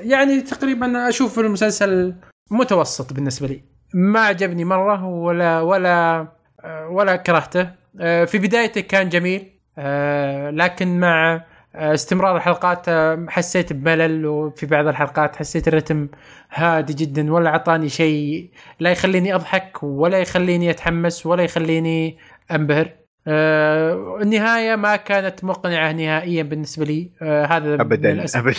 يعني 0.00 0.40
تقريبا 0.40 1.08
أشوف 1.08 1.38
المسلسل 1.38 2.14
متوسط 2.50 3.12
بالنسبة 3.12 3.46
لي. 3.46 3.62
ما 3.94 4.20
عجبني 4.20 4.64
مرة 4.64 5.04
ولا 5.06 5.60
ولا 5.60 6.28
آه، 6.64 6.88
ولا 6.88 7.16
كرهته. 7.16 7.70
آه، 8.00 8.24
في 8.24 8.38
بدايته 8.38 8.80
كان 8.80 9.08
جميل 9.08 9.50
آه، 9.78 10.50
لكن 10.50 11.00
مع 11.00 11.44
استمرار 11.74 12.36
الحلقات 12.36 12.86
حسيت 13.30 13.72
بملل 13.72 14.26
وفي 14.26 14.66
بعض 14.66 14.86
الحلقات 14.86 15.36
حسيت 15.36 15.68
الرتم 15.68 16.08
هادي 16.52 16.92
جدا 16.92 17.32
ولا 17.32 17.50
أعطاني 17.50 17.88
شيء 17.88 18.50
لا 18.80 18.90
يخليني 18.90 19.34
أضحك 19.34 19.82
ولا 19.82 20.18
يخليني 20.18 20.70
أتحمس 20.70 21.26
ولا 21.26 21.42
يخليني 21.42 22.18
أنبهر. 22.50 22.90
آه 23.26 24.18
النهاية 24.22 24.76
ما 24.76 24.96
كانت 24.96 25.44
مقنعة 25.44 25.92
نهائيا 25.92 26.42
بالنسبة 26.42 26.84
لي. 26.84 27.10
آه 27.22 27.44
هذا 27.44 27.74
من 27.74 27.80
ابدا 27.80 28.24
ابدا. 28.34 28.54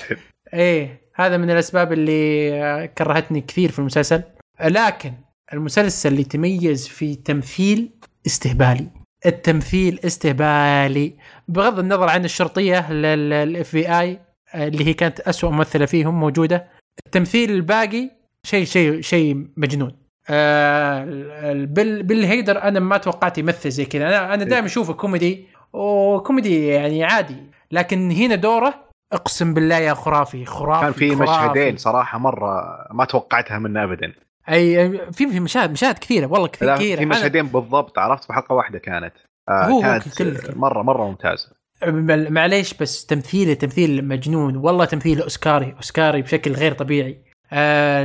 إيه 0.54 1.02
هذا 1.16 1.38
من 1.38 1.52
الأسباب 1.52 1.94
اللي 1.94 2.88
كرهتني 2.98 3.42
كثير 3.42 3.72
في 3.72 3.80
المسلسل. 3.80 4.24
لكن 4.64 5.14
المسلسل 5.54 6.12
اللي 6.12 6.24
تميز 6.24 6.88
في 6.88 7.16
تمثيل 7.16 7.90
استهبالي. 8.26 8.88
التمثيل 9.26 10.00
استهبالي. 10.06 11.14
بغض 11.48 11.80
النظر 11.80 12.10
عن 12.10 12.26
الشرطية 12.26 12.92
لل 12.92 13.74
FBI 13.74 14.20
اللي 14.56 14.88
هي 14.88 14.94
كانت 14.94 15.20
أسوأ 15.20 15.50
ممثلة 15.50 15.86
فيهم 15.86 16.20
موجودة. 16.20 16.68
التمثيل 17.06 17.52
الباقي 17.52 18.10
شيء 18.46 18.66
شيء 18.66 19.02
شيء 19.02 19.48
مجنون. 19.58 20.05
بيل 20.30 22.04
بيل 22.04 22.30
هيدر 22.30 22.64
أنا 22.64 22.80
ما 22.80 22.98
توقعت 22.98 23.38
يمثل 23.38 23.72
زي 23.72 23.86
كذا. 23.86 24.04
أنا 24.08 24.34
أنا 24.34 24.44
دائما 24.44 24.66
أشوفه 24.66 24.94
كوميدي 24.94 25.48
وكوميدي 25.74 26.68
يعني 26.68 27.04
عادي. 27.04 27.36
لكن 27.72 28.12
هنا 28.12 28.36
دوره 28.36 28.74
أقسم 29.14 29.54
بالله 29.54 29.76
يا 29.78 29.94
خرافي 29.94 30.46
خرافي 30.46 30.82
كان 30.84 30.94
في. 30.94 31.16
مشهدين 31.24 31.78
صراحة 31.78 32.18
مرة 32.20 32.78
ما 32.92 33.06
توقعتها 33.06 33.60
منه 33.60 33.84
ابدا. 33.84 34.14
أي 34.50 34.98
في 35.12 35.28
في 35.28 35.40
مشاهد 35.40 35.72
مشاهد 35.72 35.98
كثيرة 36.00 36.26
والله 36.28 36.48
كثير 36.48 36.76
كثيرة. 36.76 37.00
في 37.00 37.06
مشهدين 37.06 37.48
بالضبط 37.48 38.00
عرفت؟ 38.00 38.24
في 38.24 38.34
حلقه 38.34 38.54
واحدة 38.56 38.80
كانت. 38.80 39.14
آه 39.50 39.64
هو- 39.66 39.82
كانت 39.82 40.18
كل- 40.18 40.38
كل- 40.38 40.58
مرة 40.58 40.82
مرة 40.84 41.08
ممتازه 41.08 41.50
بل- 41.88 42.34
معليش 42.34 42.74
بس 42.74 43.06
تمثيله 43.06 43.54
تمثيل 43.54 44.08
مجنون. 44.08 44.56
والله 44.58 44.86
تمثيل 44.86 45.22
أوسكاري 45.22 45.74
أوسكاري 45.78 46.22
بشكل 46.22 46.52
غير 46.52 46.74
طبيعي. 46.74 47.22
آه، 47.54 48.04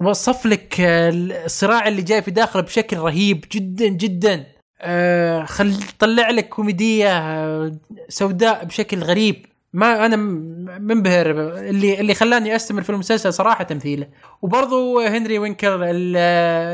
وصف 0.00 0.46
لك 0.46 0.74
الصراع 0.80 1.88
اللي 1.88 2.02
جاي 2.02 2.22
في 2.22 2.30
داخله 2.30 2.62
بشكل 2.62 2.96
رهيب 2.96 3.44
جدا 3.52 3.88
جدا. 3.88 4.46
آه، 4.80 5.44
خل 5.44 5.74
طلع 5.98 6.30
لك 6.30 6.48
كوميدية 6.48 7.18
آه، 7.18 7.72
سوداء 8.08 8.64
بشكل 8.64 8.98
غريب. 8.98 9.46
ما 9.72 10.06
أنا 10.06 10.16
منبهر 10.78 11.30
اللي 11.58 12.00
اللي 12.00 12.14
خلاني 12.14 12.56
أستمر 12.56 12.82
في 12.82 12.90
المسلسل 12.90 13.32
صراحة 13.32 13.64
تمثيله. 13.64 14.06
وبرضو 14.42 15.00
هنري 15.00 15.38
وينكر 15.38 15.84
ال- 15.84 16.16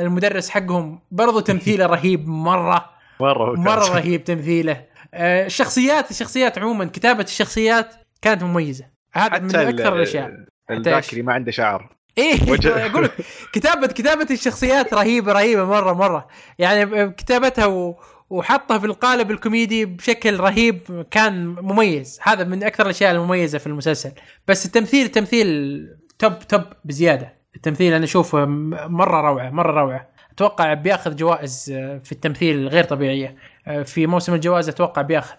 المدرس 0.07 0.51
حقهم 0.51 0.99
برضو 1.11 1.41
تمثيله 1.41 1.87
رهيب 1.87 2.29
مرة. 2.29 2.91
مرة. 3.21 3.55
مرة 3.61 3.89
رهيب 3.95 4.25
تمثيله. 4.25 4.85
آه، 5.15 5.47
الشخصيات 5.47 6.11
الشخصيات 6.11 6.59
عموما 6.59 6.85
كتابة 6.85 7.23
الشخصيات 7.23 7.95
كانت 8.23 8.43
مميزة. 8.43 8.85
هذا 9.13 9.39
من 9.39 9.57
أكثر 9.57 9.97
الأشياء. 9.97 10.31
الذاك 10.71 11.11
اللي 11.13 11.23
ما 11.23 11.33
عنده 11.33 11.51
شعر. 11.51 11.95
إيه 12.19 12.43
أقول 12.91 13.05
لك 13.05 13.13
كتابه 13.53 13.87
كتابة 13.87 14.27
الشخصيات 14.31 14.95
رهيبه 14.95 15.33
رهيبة 15.33 15.65
مره 15.65 15.93
مرة. 15.93 16.29
يعني 16.59 17.11
كتابتها 17.11 17.67
و... 17.67 17.97
وحطه 18.31 18.79
في 18.79 18.87
القالب 18.87 19.31
الكوميدي 19.31 19.85
بشكل 19.85 20.41
رهيب 20.41 21.07
كان 21.11 21.47
مميز. 21.47 22.19
هذا 22.23 22.45
من 22.45 22.65
أكثر 22.65 22.85
الأشياء 22.85 23.13
المميزة 23.13 23.59
في 23.59 23.67
المسلسل. 23.67 24.13
بس 24.49 24.67
التمثيل 24.67 25.09
تمثيل 25.09 25.89
توب 26.19 26.39
توب 26.39 26.63
بزيادة. 26.85 27.35
التمثيل 27.57 27.95
أنا 27.95 28.05
أشوفه 28.05 28.45
مرة 28.89 29.21
روعه 29.21 29.51
مرة 29.51 29.81
روعة. 29.81 30.09
أتوقع 30.33 30.75
بيأخذ 30.75 31.17
جوائز 31.17 31.73
آه، 31.77 31.99
في 32.05 32.13
التمثيل 32.13 32.69
غير 32.69 32.85
طبيعية. 32.85 33.37
آه، 33.67 33.83
في 33.83 34.07
موسم 34.07 34.35
الجوائز 34.35 34.69
أتوقع 34.69 35.03
بيأخذ 35.03 35.35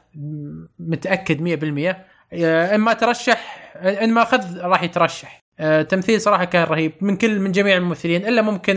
متأكد 0.79 1.41
100% 1.41 2.05
آه، 2.33 2.75
اما 2.75 2.93
ترشح 2.93 3.71
إن 3.75 4.13
ما 4.13 4.21
أخذ 4.21 4.59
راح 4.59 4.83
يترشح. 4.83 5.44
تمثيل 5.89 6.21
صراحة 6.21 6.45
كان 6.45 6.63
رهيب 6.63 6.91
من 7.01 7.17
كل 7.17 7.39
من 7.39 7.51
جميع 7.51 7.77
الممثلين 7.77 8.27
إلا 8.27 8.41
ممكن 8.41 8.75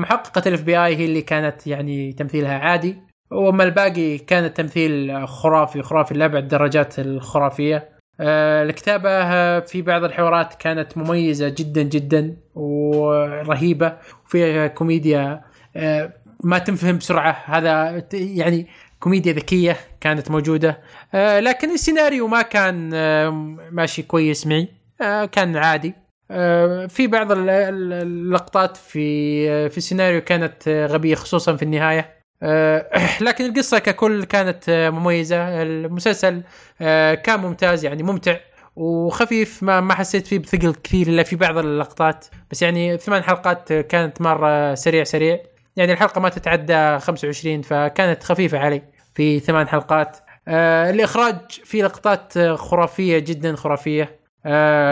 محققة 0.00 0.42
ال 0.46 0.62
FBI 0.62 0.96
هي 0.96 1.04
اللي 1.04 1.22
كانت 1.22 1.66
يعني 1.66 2.12
تمثيلها 2.12 2.58
عادي. 2.58 2.96
وأما 3.30 3.64
الباقي 3.64 4.18
كان 4.18 4.44
التمثيل 4.44 5.28
خرافي 5.28 5.82
خرافي 5.82 6.14
لأبعد 6.14 6.42
الدرجات 6.42 6.98
الخرافية. 6.98 7.88
الكتابة 8.20 9.10
في 9.60 9.82
بعض 9.82 10.04
الحوارات 10.04 10.54
كانت 10.54 10.98
مميزة 10.98 11.48
جدا 11.48 11.82
جدا 11.82 12.36
ورهيبة. 12.54 13.96
وفيها 14.26 14.66
كوميديا 14.66 15.40
آه، 15.76 16.12
ما 16.44 16.58
تنفهم 16.58 16.98
بسرعة. 16.98 17.42
هذا 17.46 18.04
يعني 18.12 18.66
كوميديا 19.00 19.32
ذكية 19.32 19.76
كانت 20.00 20.30
موجودة. 20.30 20.80
آه، 21.14 21.40
لكن 21.40 21.70
السيناريو 21.70 22.26
ما 22.26 22.42
كان 22.42 22.90
آه، 22.94 23.30
ماشي 23.72 24.02
كويس 24.02 24.46
معي. 24.46 24.79
كان 25.32 25.56
عادي. 25.56 25.94
في 26.88 27.06
بعض 27.06 27.28
اللقطات 27.32 28.76
في 28.76 29.68
في 29.70 29.78
السيناريو 29.78 30.20
كانت 30.20 30.68
غبية 30.68 31.14
خصوصا 31.14 31.56
في 31.56 31.62
النهاية. 31.62 32.20
لكن 33.26 33.44
القصة 33.44 33.78
ككل 33.78 34.24
كانت 34.24 34.90
مميزة. 34.94 35.62
المسلسل 35.62 36.42
كان 37.24 37.40
ممتاز 37.40 37.84
يعني 37.84 38.02
ممتع 38.02 38.36
وخفيف. 38.76 39.62
ما 39.62 39.80
ما 39.80 39.94
حسيت 39.94 40.26
فيه 40.26 40.38
بثقل 40.38 40.74
كثير 40.74 41.06
إلا 41.06 41.22
في 41.22 41.36
بعض 41.36 41.58
اللقطات. 41.58 42.26
بس 42.50 42.62
يعني 42.62 42.98
ثمان 42.98 43.22
حلقات 43.22 43.72
كانت 43.72 44.20
مرة 44.20 44.74
سريع 44.74 45.04
سريع. 45.04 45.38
يعني 45.76 45.92
الحلقة 45.92 46.20
ما 46.20 46.28
تتعدى 46.28 46.98
25 46.98 47.62
فكانت 47.62 48.22
خفيفة 48.22 48.58
علي 48.58 48.82
في 49.14 49.40
ثمان 49.40 49.68
حلقات. 49.68 50.16
آه 50.48 50.90
الإخراج 50.90 51.36
في 51.64 51.82
لقطات 51.82 52.38
خرافية 52.38 53.18
جدا 53.18 53.56
خرافية. 53.56 54.02
آه 54.02 54.19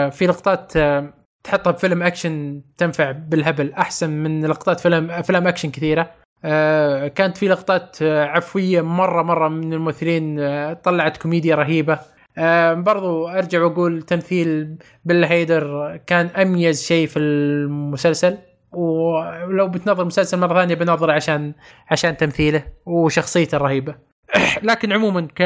في 0.09 0.27
لقطات 0.27 0.77
آه 0.77 1.13
تحطها 1.43 1.71
بفيلم 1.71 2.03
أكشن 2.03 2.61
تنفع 2.77 3.11
بالهبل 3.11 3.73
أحسن 3.73 4.09
من 4.09 4.45
لقطات 4.45 4.79
فيلم 4.79 5.11
افلام 5.11 5.47
أكشن 5.47 5.71
كثيرة. 5.71 6.11
آه 6.45 7.07
كانت 7.07 7.37
في 7.37 7.47
لقطات 7.47 7.97
آه، 8.01 8.25
عفوية 8.25 8.81
مرة 8.81 9.21
مرة 9.21 9.47
من 9.47 9.73
الممثلين 9.73 10.39
آه 10.39 10.73
طلعت 10.73 11.17
كوميديا 11.17 11.55
رهيبة. 11.55 11.99
آه 12.37 12.73
برضو 12.73 13.27
أرجع 13.27 13.63
وأقول 13.63 14.01
تمثيل 14.01 14.77
بيل 15.05 15.23
هيدر 15.23 15.97
كان 16.07 16.25
أميز 16.25 16.83
شيء 16.83 17.07
في 17.07 17.19
المسلسل. 17.19 18.37
ولو 18.71 19.67
بتنظر 19.67 20.05
مسلسل 20.05 20.39
مرة 20.39 20.53
ثانية 20.59 20.75
بنظر 20.75 21.11
عشان 21.11 21.53
عشان 21.91 22.17
تمثيله 22.17 22.63
وشخصيته 22.85 23.55
الرهيبة. 23.55 24.08
لكن 24.69 24.93
عموما 24.93 25.27
ك... 25.35 25.43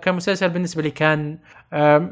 كمسلسل 0.00 0.48
بالنسبة 0.50 0.82
لي 0.82 0.90
كان 0.90 1.38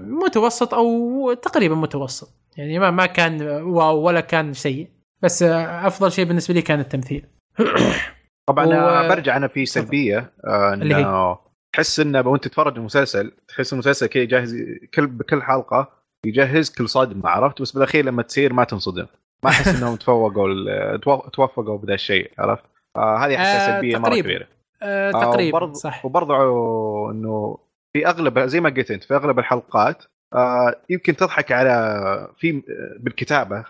متوسط 0.00 0.74
أو 0.74 1.32
تقريبا 1.32 1.74
متوسط. 1.74 2.30
يعني 2.56 2.78
ما 2.78 2.90
ما 2.90 3.06
كان 3.06 3.42
واو 3.62 4.00
ولا 4.00 4.20
كان 4.20 4.52
سيء. 4.52 4.88
بس 5.22 5.42
أفضل 5.42 6.12
شيء 6.12 6.24
بالنسبة 6.24 6.54
لي 6.54 6.62
كان 6.62 6.80
التمثيل. 6.80 7.26
طبعا 8.48 8.66
و... 8.66 9.08
برجع 9.08 9.36
أنا 9.36 9.48
في 9.48 9.66
سلبية 9.66 10.32
آه، 10.46 10.74
إنه 10.74 11.38
تحس 11.72 12.00
إنه 12.00 12.28
وأنت 12.28 12.44
تتفرج 12.44 12.76
المسلسل 12.76 13.32
تحس 13.48 13.72
المسلسل 13.72 14.06
كذا 14.06 14.22
يجهز 14.22 14.56
كل 14.94 15.06
بكل 15.06 15.42
حلقة 15.42 16.02
يجهز 16.26 16.70
كل 16.70 16.88
صدمة 16.88 17.28
عرفت؟ 17.28 17.62
بس 17.62 17.72
بالأخير 17.72 18.04
لما 18.04 18.22
تصير 18.22 18.52
ما 18.52 18.64
تنصدم. 18.64 19.06
ما 19.44 19.50
أحس 19.50 19.68
إنهم 19.68 19.96
تفوقوا 19.96 20.96
توفقوا 21.34 21.78
بذا 21.78 21.94
الشيء 21.94 22.30
عرفت؟ 22.38 22.64
آه 22.96 23.16
هذه 23.16 23.36
احسها 23.36 23.68
آه 23.68 23.74
سلبية 23.74 23.98
مرة 23.98 24.20
كبيرة. 24.20 24.46
آه 24.82 25.10
تقريبا 25.10 25.58
آه 25.58 25.72
صح. 25.72 26.04
وبرضه 26.04 26.36
إنه 27.10 27.58
في 27.92 28.06
اغلب 28.06 28.38
زي 28.38 28.60
ما 28.60 28.70
قلت 28.70 28.90
أنت 28.90 29.04
في 29.04 29.14
أغلب 29.14 29.38
الحلقات 29.38 30.04
آه 30.34 30.74
يمكن 30.90 31.16
تضحك 31.16 31.52
على 31.52 32.32
في 32.36 32.62
بالكتابة 33.00 33.64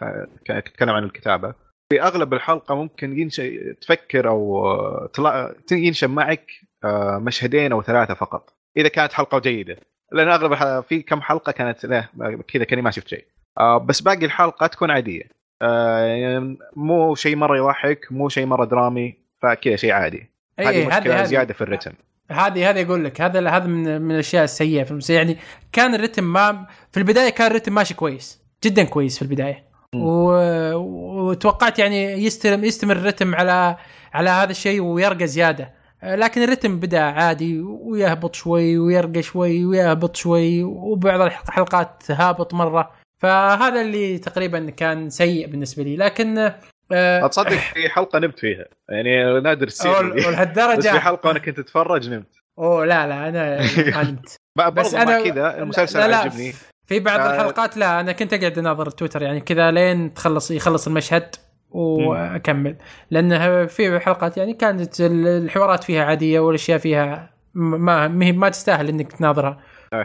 اتكلم 0.50 0.90
عن 0.90 1.04
الكتابة. 1.04 1.54
في 1.92 2.02
أغلب 2.02 2.34
الحلقة 2.34 2.74
ممكن 2.74 3.18
ينشا 3.18 3.72
تفكر 3.72 4.28
أو 4.28 4.66
آه، 4.66 5.54
ينشأ 5.72 6.06
معك 6.06 6.50
آه، 6.84 7.18
مشهدين 7.18 7.72
أو 7.72 7.82
ثلاثة 7.82 8.14
فقط 8.14 8.54
إذا 8.76 8.88
كانت 8.88 9.12
حلقة 9.12 9.38
جيدة. 9.38 9.76
لأن 10.12 10.28
أغلب 10.28 10.80
في 10.80 11.02
كم 11.02 11.20
حلقة 11.20 11.52
كانت 11.52 11.86
لا 11.86 12.08
كذا 12.48 12.64
كأني 12.64 12.82
ما 12.82 12.90
شفت 12.90 13.08
شيء. 13.08 13.24
آه، 13.58 13.78
بس 13.78 14.00
باقي 14.00 14.24
الحلقة 14.24 14.66
تكون 14.66 14.90
عادية. 14.90 15.22
يعني 15.62 16.58
مو 16.76 17.14
شيء 17.14 17.36
مرة 17.36 17.56
يضحك 17.56 18.06
مو 18.10 18.28
شيء 18.28 18.46
مرة 18.46 18.64
درامي 18.64 19.14
فكذا 19.42 19.76
شيء 19.76 19.92
عادي. 19.92 20.31
هذه 20.60 20.68
إيه، 20.68 20.86
مشكلة 20.86 21.24
زيادة 21.24 21.54
في 21.54 21.60
الرتم. 21.60 21.92
هذه 22.30 22.70
هذه 22.70 22.82
أقول 22.82 23.04
لك 23.04 23.20
هذا 23.20 23.50
هذا 23.50 23.66
من 23.66 24.02
من 24.02 24.10
الأشياء 24.10 24.44
السيئة 24.44 24.84
في 24.84 24.90
المسلسل 24.90 25.14
يعني 25.14 25.38
كان 25.72 25.94
الرتم 25.94 26.24
ما 26.24 26.66
في 26.92 27.00
البداية 27.00 27.30
كان 27.30 27.46
الرتم 27.46 27.74
ماشي 27.74 27.94
كويس 27.94 28.42
جدا 28.64 28.84
كويس 28.84 29.16
في 29.16 29.22
البداية. 29.22 29.64
و... 29.94 30.32
وتوقعت 30.74 31.78
يعني 31.78 32.12
يستمر 32.12 32.64
يستمر 32.64 32.96
الرتم 32.96 33.34
على 33.34 33.76
على 34.12 34.30
هذا 34.30 34.50
الشيء 34.50 34.80
ويرقى 34.80 35.26
زيادة. 35.26 35.72
لكن 36.02 36.42
الرتم 36.42 36.80
بدأ 36.80 37.00
عادي 37.00 37.60
ويهبط 37.60 38.34
شوي 38.34 38.78
ويرقى 38.78 39.22
شوي 39.22 39.64
ويهبط 39.64 40.16
شوي 40.16 40.62
وبعض 40.62 41.20
الحلقات 41.20 42.10
هابط 42.10 42.54
مرة. 42.54 42.90
فهذا 43.18 43.80
اللي 43.80 44.18
تقريبا 44.18 44.70
كان 44.70 45.10
سيء 45.10 45.46
بالنسبة 45.46 45.82
لي. 45.82 45.96
لكن 45.96 46.52
أه 46.92 47.26
تصدق 47.26 47.48
في 47.50 47.88
حلقة 47.88 48.18
نمت 48.18 48.38
فيها. 48.38 48.64
يعني 48.88 49.40
نادر 49.40 49.68
تصير 49.68 50.04
ولهالدرجه 50.04 50.76
بس 50.78 50.86
في 50.86 51.00
حلقة 51.00 51.30
أنا 51.30 51.38
كنت 51.38 51.58
أتفرج 51.58 52.10
نمت. 52.10 52.26
أوه 52.58 52.84
لا 52.84 53.06
لا 53.06 53.28
أنا 53.28 53.60
نمت. 54.10 54.36
بس 54.72 54.94
أنا 54.94 55.22
كذا 55.30 55.58
المسلسل 55.58 55.98
لا 55.98 56.08
لا 56.08 56.16
عجبني 56.16 56.54
في 56.86 57.00
بعض 57.00 57.20
آه 57.20 57.34
الحلقات 57.34 57.76
لا 57.76 58.00
أنا 58.00 58.12
كنت 58.12 58.32
أقعد 58.32 58.58
أناظر 58.58 58.90
تويتر 58.90 59.22
يعني 59.22 59.40
كذا 59.40 59.70
لين 59.70 60.14
تخلص 60.14 60.50
يخلص 60.50 60.86
المشهد 60.86 61.34
وأكمل. 61.70 62.76
لانها 63.10 63.66
في 63.66 64.00
حلقات 64.00 64.36
يعني 64.36 64.54
كانت 64.54 65.00
الحوارات 65.00 65.84
فيها 65.84 66.04
عادية 66.04 66.40
والأشياء 66.40 66.78
فيها 66.78 67.34
ما 67.54 68.08
ما 68.08 68.48
تستاهل 68.48 68.88
إنك 68.88 69.12
تناظرها. 69.12 69.60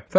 ف 0.09 0.17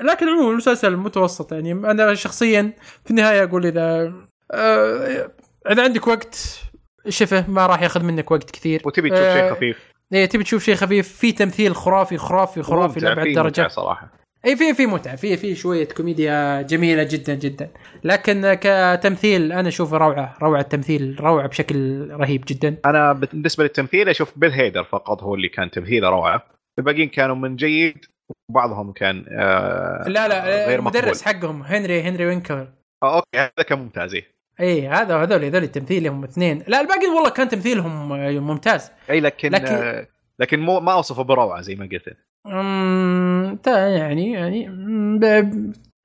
لكن 0.00 0.28
عموما 0.28 0.50
المسلسل 0.50 0.96
متوسط 0.96 1.52
يعني 1.52 1.72
أنا 1.72 2.14
شخصيا 2.14 2.72
في 3.04 3.10
النهاية 3.10 3.44
أقول 3.44 3.66
إذا 3.66 4.12
آه 4.52 5.30
إذا 5.70 5.84
عندك 5.84 6.06
وقت 6.06 6.60
شفه 7.08 7.50
ما 7.50 7.66
راح 7.66 7.82
ياخذ 7.82 8.04
منك 8.04 8.30
وقت 8.30 8.50
كثير. 8.50 8.82
وتبي 8.84 9.10
تشوف 9.10 9.24
شيء 9.24 9.44
آه، 9.44 9.50
خفيف. 9.50 9.92
إيه 10.12 10.26
تبي 10.26 10.44
تشوف 10.44 10.64
شيء 10.64 10.74
خفيف 10.74 11.08
في 11.08 11.32
تمثيل 11.32 11.76
خرافي 11.76 12.18
خرافي 12.18 12.62
خرافي 12.62 13.00
لأبعد 13.00 13.28
درجة. 13.28 13.68
صراحة. 13.68 14.12
اي 14.46 14.56
في 14.56 14.74
في 14.74 14.86
متعة 14.86 15.16
في 15.16 15.36
في 15.36 15.54
شوية 15.54 15.88
كوميديا 15.88 16.62
جميلة 16.62 17.02
جدا 17.02 17.34
جدا. 17.34 17.70
لكن 18.04 18.54
كتمثيل 18.54 19.52
أنا 19.52 19.68
اشوفه 19.68 19.96
روعة 19.96 20.36
روعة 20.42 20.60
التمثيل 20.60 21.16
روعة 21.20 21.46
بشكل 21.48 22.08
رهيب 22.10 22.44
جدا. 22.48 22.76
أنا 22.84 23.12
بالنسبة 23.12 23.64
للتمثيل 23.64 24.08
أشوف 24.08 24.38
بيل 24.38 24.50
هيدر 24.50 24.84
فقط 24.84 25.22
هو 25.22 25.34
اللي 25.34 25.48
كان 25.48 25.70
تمثيله 25.70 26.08
روعة. 26.08 26.46
الباقيين 26.78 27.08
كانوا 27.08 27.36
من 27.36 27.56
جيد 27.56 28.04
وبعضهم 28.50 28.92
كان 28.92 29.24
آه 29.28 30.04
لا 30.08 30.28
لا 30.28 30.66
غير 30.66 30.78
المدرس 30.78 31.26
مقبول. 31.26 31.34
حقهم 31.34 31.62
هنري 31.62 32.02
هنري 32.02 32.26
وينكلر 32.26 32.68
آه 33.02 33.16
أوكي 33.16 33.38
هذا 33.38 33.66
كان 33.68 33.78
ممتاز 33.78 34.16
اي 34.60 34.88
هذا 34.88 35.16
هذول 35.16 35.44
هذول 35.44 35.68
تمثيلهم 35.68 36.24
اثنين. 36.24 36.62
لا 36.66 36.80
الباقي 36.80 37.06
والله 37.06 37.30
كان 37.30 37.48
تمثيلهم 37.48 38.08
ممتاز. 38.46 38.90
إي 39.10 39.20
لكن 39.20 39.50
لكن, 39.50 39.74
آه 39.74 40.06
لكن 40.38 40.60
مو 40.60 40.80
ما 40.80 40.92
اوصفه 40.92 41.22
بروعة 41.22 41.60
زي 41.60 41.74
ما 41.74 41.88
قلت. 41.92 42.16
أمم 42.46 43.58
يعني 43.66 44.32
يعني 44.32 44.70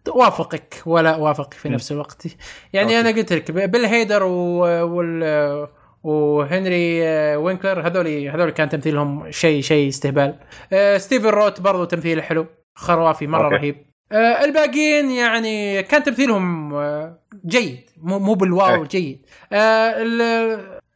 وافقك 0.08 0.82
ولا 0.86 1.16
وافقك 1.16 1.54
في 1.54 1.70
نفس 1.70 1.92
الوقت. 1.92 2.28
يعني 2.74 2.98
أوكي. 2.98 3.00
أنا 3.00 3.18
قلت 3.18 3.34
لك 3.34 3.52
بيل 3.52 3.86
هيدر 3.86 4.24
وال 4.24 5.68
وهنري 6.04 7.02
وينكلر 7.36 7.88
هذول 7.88 8.08
هذول 8.08 8.50
كان 8.50 8.70
تمثيلهم 8.70 9.32
شيء 9.32 9.62
شيء 9.62 9.90
استهبال. 9.90 10.40
آه، 10.74 10.98
ستيفن 10.98 11.28
روت 11.30 11.62
برضو 11.62 11.84
تمثيله 11.84 12.22
حلو 12.22 12.46
خرافي 12.76 13.28
مرة 13.28 13.44
أوكي. 13.44 13.56
رهيب. 13.56 13.89
آه، 14.12 14.44
الباقيين 14.44 15.12
يعني 15.12 15.84
كان 15.84 16.04
تمثيلهم 16.04 16.74
آه، 16.74 17.20
جيد. 17.46 17.90
مو 17.98 18.20
مو 18.20 18.34
بالواو 18.34 18.84
إيه. 18.84 18.88
جيد. 18.88 19.26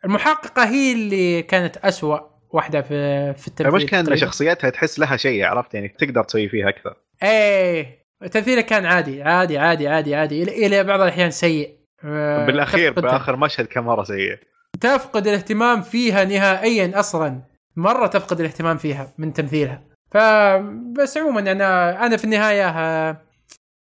المحققة 0.05 0.64
هي 0.66 0.93
اللي 0.93 1.41
كانت 1.41 1.78
أسوأ 1.78 2.20
واحدة 2.49 2.82
في 2.82 3.34
في 3.34 3.47
التمثيل. 3.47 3.68
المشكلة 3.68 3.99
ان 3.99 4.16
شخصيتها 4.18 4.70
تحس 4.70 4.99
لها 4.99 5.18
شيء 5.18 5.43
عرفت؟ 5.45 5.74
يعني 5.74 5.88
تقدر 5.88 6.24
تسوي 6.24 6.49
فيها 6.49 6.70
أكثر. 6.70 6.95
إيه. 7.24 8.03
تمثيله 8.32 8.61
كان 8.61 8.86
عادي 8.86 9.24
عادي 9.24 9.57
عادي 9.57 9.88
عادي 9.88 10.16
عادي. 10.16 10.43
إلى 10.43 10.84
بعض 10.84 11.01
الأحيان 11.01 11.32
سيء. 11.32 11.78
آه، 12.05 12.45
بالأخير 12.45 12.93
بآخر 12.93 13.36
مشهد 13.36 13.66
كان 13.66 13.84
مرة 13.84 14.03
سيء. 14.03 14.38
تفقد 14.82 15.28
الاهتمام 15.28 15.82
فيها 15.82 16.24
نهائيا 16.26 16.99
أصلا. 16.99 17.41
مرة 17.76 18.07
تفقد 18.07 18.39
الاهتمام 18.39 18.78
فيها 18.78 19.14
من 19.18 19.34
تمثيلها. 19.34 19.84
فبس 20.14 21.18
عموما 21.18 21.51
أنا 21.51 22.05
أنا 22.05 22.18
في 22.18 22.24
النهاية 22.24 22.70
آه، 22.70 23.22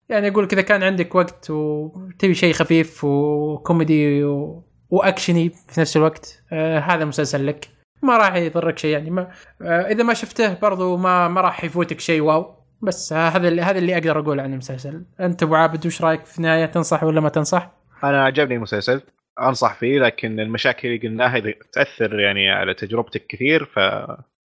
يعني 0.10 0.28
أقول 0.28 0.48
كذا 0.48 0.62
كان 0.62 0.84
عندك 0.84 1.16
وقت 1.16 1.50
وتبي 1.50 2.34
شيء 2.34 2.54
خفيف 2.54 3.04
وكوميدي 3.04 4.24
و... 4.24 4.64
وأكشني 4.90 5.50
في 5.50 5.82
نفس 5.82 5.98
الوقت 5.98 6.44
آه 6.52 6.80
هذا 6.80 7.06
مسلسل 7.06 7.48
لك. 7.48 7.68
ما 8.04 8.18
راح 8.18 8.36
يضرك 8.36 8.78
شيء 8.78 8.92
يعني 8.92 9.10
ما 9.10 9.32
آه 9.62 9.82
إذا 9.82 10.04
ما 10.04 10.14
شفته 10.14 10.54
برضو 10.54 10.98
ما 10.98 11.28
ما 11.28 11.42
راح 11.42 11.64
يفوتك 11.64 12.00
شيء 12.00 12.22
واو. 12.22 12.56
بس 12.82 13.14
آه 13.14 13.30
هذا 13.30 13.48
اللي 13.48 13.62
هذا 13.62 13.78
اللي 13.78 13.94
أقدر 13.94 14.20
أقول 14.20 14.40
عن 14.40 14.54
المسلسل. 14.54 15.06
أنت 15.20 15.44
أبو 15.44 15.56
عابد 15.56 15.86
وش 15.86 16.02
رأيك 16.02 16.26
في 16.26 16.38
النهاية؟ 16.38 16.66
تنصح 16.66 17.04
ولا 17.04 17.22
ما 17.22 17.30
تنصح؟ 17.30 17.72
أنا 18.04 18.24
عجبني 18.24 18.56
المسلسل. 18.56 19.02
أنصح 19.42 19.80
فيه 19.80 20.00
لكن 20.00 20.40
المشاكل 20.40 20.88
اللي 20.88 21.08
قلناها 21.08 21.44
تأثر 21.74 22.20
يعني 22.20 22.50
على 22.50 22.74
تجربتك 22.74 23.28
كثير 23.28 23.66
ف 23.66 23.80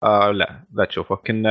آه 0.03 0.31
لا 0.31 0.59
لا 0.73 0.85
تشوفه. 0.85 1.15
لكن 1.15 1.43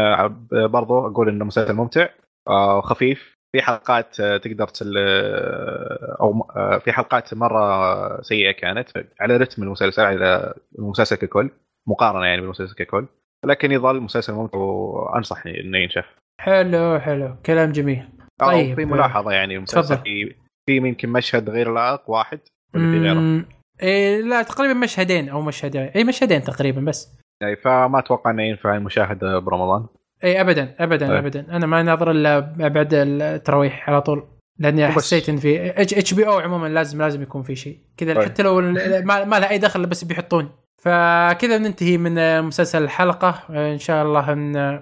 برضو 0.50 1.06
أقول 1.06 1.28
إنه 1.28 1.44
مسلسل 1.44 1.72
ممتع 1.72 2.08
آه 2.48 2.80
خفيف. 2.80 3.38
في 3.52 3.62
حلقات 3.62 4.20
آه، 4.20 4.36
تقدر 4.36 4.68
تل 4.68 4.94
آه، 4.98 6.16
أو 6.20 6.50
آه، 6.56 6.78
في 6.78 6.92
حلقات 6.92 7.34
مرة 7.34 8.22
سيئة 8.22 8.52
كانت 8.52 8.88
على 9.20 9.36
رتم 9.36 9.62
المسلسل 9.62 10.02
على 10.02 10.54
المسلسل 10.78 11.16
ككل 11.16 11.50
مقارنة 11.88 12.26
يعني 12.26 12.40
بالمسلسل 12.40 12.74
ككل. 12.74 13.06
لكن 13.46 13.72
يظل 13.72 14.00
مسلسل 14.00 14.32
ممتع 14.32 14.58
وانصح 14.58 15.46
إنه 15.46 15.78
ينشاف 15.78 16.04
حلو 16.40 17.00
حلو. 17.00 17.36
كلام 17.46 17.72
جميل. 17.72 18.08
طيب 18.40 18.76
في 18.76 18.84
ملاحظة 18.84 19.32
يعني 19.32 19.56
المسلسل 19.56 19.96
في 19.96 20.34
في 20.66 20.76
يمكن 20.76 21.08
مشهد 21.08 21.50
غير 21.50 21.72
لائق 21.72 22.10
واحد. 22.10 22.40
ولا 22.74 22.90
في 22.90 22.98
غيره؟ 22.98 23.44
إيه 23.82 24.20
لا 24.20 24.42
تقريبا 24.42 24.74
مشهدين 24.74 25.28
أو 25.28 25.42
مشهدين 25.42 25.82
اي 25.82 26.04
مشهدين 26.04 26.42
تقريبا 26.42 26.80
بس. 26.80 27.18
يعني 27.40 27.56
فما 27.56 27.98
أتوقع 27.98 28.30
إنه 28.30 28.42
ينفع 28.42 28.76
المشاهده 28.76 29.38
برمضان. 29.38 29.86
اي 30.24 30.40
ابدا 30.40 30.74
ابدا 30.78 31.12
أي. 31.12 31.18
ابدا. 31.18 31.46
أنا 31.56 31.66
ما 31.66 31.82
ناظر 31.82 32.10
إلا 32.10 32.38
بعد 32.68 32.88
التراويح 32.94 33.90
على 33.90 34.02
طول 34.02 34.28
لأني 34.58 34.88
حسيت 34.88 35.28
إن 35.28 35.36
في 35.36 35.80
HBO 35.82 36.38
عموما 36.38 36.68
لازم 36.68 37.02
لازم 37.02 37.22
يكون 37.22 37.42
في 37.42 37.56
شيء. 37.56 37.78
كذا 37.96 38.14
طيب. 38.14 38.24
حتى 38.24 38.42
لو 38.42 38.60
ما, 38.60 39.24
ما 39.24 39.38
لها 39.38 39.50
أي 39.50 39.58
دخل 39.58 39.86
بس 39.86 40.04
بيحطون. 40.04 40.50
فكذا 40.82 41.58
ننتهي 41.58 41.98
من 41.98 42.42
مسلسل 42.42 42.82
الحلقة. 42.82 43.42
إن 43.50 43.78
شاء 43.78 44.04
الله 44.04 44.32
إن 44.32 44.80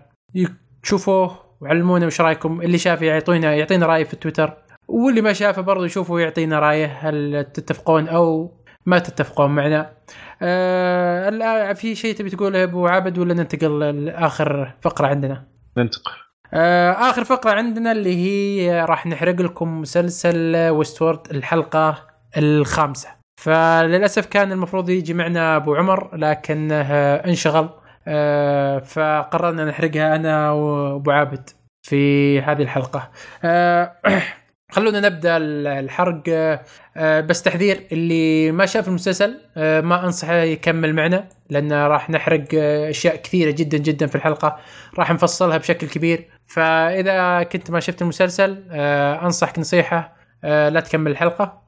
تشوفوه 0.83 1.39
وعلمونا 1.61 2.07
وش 2.07 2.21
رأيكم. 2.21 2.61
اللي 2.61 2.79
شاف 2.79 3.03
يعطينا 3.03 3.55
يعطينا 3.55 3.87
رأي 3.87 4.05
في 4.05 4.15
التويتر 4.15 4.57
واللي 4.89 5.21
ما 5.21 5.33
شافه 5.33 5.63
برضه 5.63 5.85
يشوفه 5.85 6.15
ويعطينا 6.15 6.59
رأيه. 6.59 6.87
هل 6.87 7.45
تتفقون 7.55 8.09
أو 8.09 8.53
ما 8.87 8.99
تتفقون 8.99 9.51
معنا. 9.51 9.93
آه 10.43 11.73
في 11.73 11.95
شيء 11.95 12.15
تبي 12.15 12.31
تقوله 12.31 12.63
أبو 12.63 12.87
عابد 12.87 13.19
ولا 13.19 13.35
ننتقل 13.35 14.05
لآخر 14.05 14.73
فقرة 14.81 15.07
عندنا؟ 15.07 15.45
ننتقل. 15.77 16.13
آه 16.55 16.93
آخر 16.93 17.25
فقرة 17.25 17.51
عندنا 17.51 17.93
اللي 17.93 18.17
هي 18.17 18.85
راح 18.85 19.07
نحرق 19.07 19.41
لكم 19.41 19.81
مسلسل 19.81 20.57
ويستورد 20.71 21.21
الحلقة 21.31 22.07
الخامسة. 22.37 23.09
فللأسف 23.41 24.27
كان 24.27 24.53
المفروض 24.53 24.91
يجي 24.91 25.15
معنا 25.15 25.57
أبو 25.57 25.75
عمر 25.75 26.17
لكنه 26.17 26.83
انشغل. 27.15 27.69
آه 28.09 28.79
فقررنا 28.79 29.65
نحرقها 29.65 30.17
أنا 30.17 30.51
وأبو 30.51 31.11
عابد 31.11 31.51
في 31.83 32.41
هذه 32.41 32.63
الحلقة. 32.63 33.11
آه 33.45 33.93
خلونا 34.73 35.01
نبدأ 35.01 35.37
الحرق. 35.37 36.23
آه، 36.97 37.21
بس 37.21 37.43
تحذير 37.43 37.87
اللي 37.93 38.53
ما 38.53 38.67
شاف 38.67 38.89
المسلسل 38.89 39.41
آه، 39.57 39.81
ما 39.81 40.05
أنصحه 40.05 40.35
يكمل 40.35 40.95
معنا 40.95 41.29
لأن 41.51 41.73
راح 41.73 42.11
نحرق 42.11 42.45
آه، 42.55 42.91
أشياء 42.91 43.17
كثيرة 43.17 43.51
جدا 43.51 43.79
جدا 43.79 44.07
في 44.07 44.15
الحلقة 44.15 44.59
راح 44.99 45.13
نفصلها 45.13 45.57
بشكل 45.57 45.89
كبير. 45.89 46.29
فإذا 46.47 47.43
كنت 47.43 47.71
ما 47.71 47.81
شفت 47.81 48.03
المسلسل 48.03 48.65
أنصحك 49.23 49.59
نصيحة 49.59 50.17
لا 50.43 50.81
تكمل 50.81 51.11
الحلقة. 51.11 51.63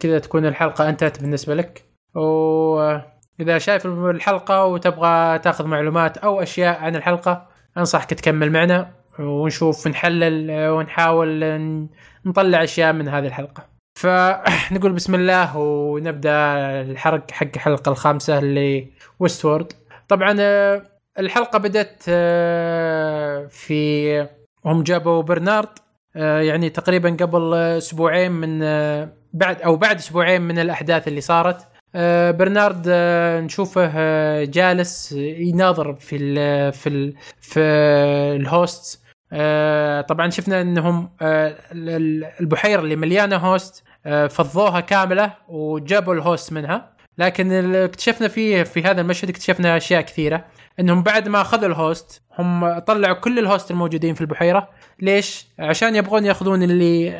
كذا 0.00 0.18
تكون 0.18 0.46
الحلقة 0.46 0.88
أنتهت 0.88 1.20
بالنسبة 1.20 1.54
لك. 1.54 1.84
واذا 2.14 3.58
شايف 3.58 3.86
الحلقة 3.86 4.64
وتبغى 4.64 5.38
تأخذ 5.38 5.66
معلومات 5.66 6.18
أو 6.18 6.42
أشياء 6.42 6.80
عن 6.80 6.96
الحلقة 6.96 7.48
أنصحك 7.78 8.14
تكمل 8.14 8.52
معنا 8.52 8.90
ونشوف 9.18 9.88
نحلل 9.88 10.50
ونحاول 10.70 11.44
نطلع 12.26 12.64
أشياء 12.64 12.92
من 12.92 13.08
هذه 13.08 13.26
الحلقة. 13.26 13.74
فنقول 13.94 14.92
بسم 14.98 15.14
الله 15.14 15.56
ونبدأ 15.56 16.30
الحرق 16.80 17.30
حق 17.30 17.46
الحلقة 17.54 17.90
الخامسة 17.90 18.38
اللي 18.38 18.88
ويست 19.20 19.44
وورد 19.44 19.72
طبعا 20.08 20.36
آه، 20.40 20.82
الحلقة 21.18 21.58
بدأت 21.58 22.02
آه، 22.08 23.46
في 23.46 24.28
هم 24.64 24.82
جابوا 24.82 25.22
برنارد 25.22 25.68
آه، 26.16 26.40
يعني 26.40 26.70
تقريبا 26.70 27.16
قبل 27.20 27.54
أسبوعين 27.54 28.32
من 28.32 28.58
بعد 29.32 29.62
أو 29.62 29.76
بعد 29.76 29.96
أسبوعين 29.96 30.42
من 30.42 30.58
الأحداث 30.58 31.08
اللي 31.08 31.20
صارت. 31.20 31.66
برنارد 32.38 32.88
نشوفه 33.44 34.44
جالس 34.44 35.12
يناظر 35.12 35.94
في 35.94 36.16
ال 36.16 36.72
في 36.72 36.88
ال 36.88 37.14
في 37.40 37.60
ال 38.36 38.49
host 38.49 39.00
آه، 39.00 39.03
طبعا 40.08 40.30
شفنا 40.30 40.60
إنهم 40.60 41.10
آه، 41.22 41.56
البحيرة 42.40 42.80
اللي 42.80 42.96
مليانة 42.96 43.36
host 43.36 43.84
آه، 44.06 44.26
فضوها 44.26 44.80
كاملة 44.80 45.32
وجابوا 45.48 46.14
ال 46.14 46.22
host 46.22 46.52
منها. 46.52 46.94
لكن 47.18 47.74
اكتشفنا 47.74 48.28
فيه 48.28 48.62
في 48.62 48.82
هذا 48.82 49.00
المشهد 49.00 49.28
اكتشفنا 49.28 49.76
أشياء 49.76 50.00
كثيرة. 50.00 50.44
إنهم 50.80 51.02
بعد 51.02 51.28
ما 51.28 51.40
أخذوا 51.40 51.66
ال 51.66 51.77
host 51.77 52.22
هم 52.38 52.78
طلعوا 52.78 53.14
كل 53.14 53.38
ال 53.38 53.44
host 53.44 53.70
الموجودين 53.70 54.14
في 54.14 54.20
البحيرة. 54.20 54.68
ليش؟ 55.00 55.46
عشان 55.58 55.96
يبغون 55.96 56.24
يأخذون 56.24 56.62
اللي 56.62 57.18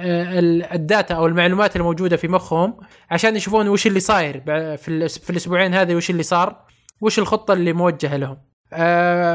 ال 0.75 0.83
data 0.83 1.15
أو 1.15 1.27
المعلومات 1.27 1.77
الموجودة 1.77 2.17
في 2.17 2.29
مخهم 2.29 2.77
عشان 3.11 3.37
يشوفون 3.37 3.69
وش 3.69 3.87
اللي 3.87 4.01
صاير 4.01 4.41
في, 4.77 5.09
في 5.09 5.31
الأسبوعين 5.31 5.75
هذه 5.75 5.95
وش 5.95 6.11
اللي 6.11 6.23
صار 6.23 6.65
وش 7.01 7.19
الخطة 7.19 7.55
اللي 7.55 7.73
موجهة 7.73 8.17
لهم. 8.17 8.39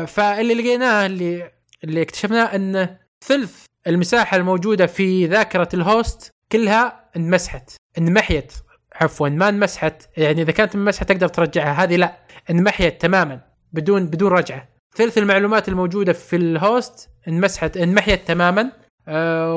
فاللي 0.05 0.53
لقيناه 0.53 1.05
اللي 1.05 1.58
اللي 1.83 2.01
اكتشفناه 2.01 2.55
أن 2.55 2.97
ثلث 3.21 3.65
المساحة 3.87 4.37
الموجودة 4.37 4.85
في 4.85 5.25
ذاكرة 5.25 5.69
ال 5.73 5.85
host 5.85 6.31
كلها 6.51 7.09
انمسحت 7.17 7.71
انمحيت 7.97 8.53
عفوا 8.95 9.29
ما 9.29 9.49
انمسحت. 9.49 10.09
يعني 10.17 10.41
إذا 10.41 10.51
كانت 10.51 10.75
انمسحت 10.75 11.09
تقدر 11.09 11.27
ترجعها 11.27 11.83
هذه 11.83 11.95
لا 11.95 12.17
انمحيت 12.49 13.01
تماما 13.01 13.41
بدون 13.73 14.05
بدون 14.05 14.31
رجعة. 14.31 14.69
ثلث 14.95 15.17
المعلومات 15.17 15.69
الموجودة 15.69 16.13
في 16.13 16.35
ال 16.35 16.50
host 16.50 17.09
انمسحت 17.27 17.77
انمحيت 17.77 18.27
تماما. 18.27 18.71
آه 19.07 19.55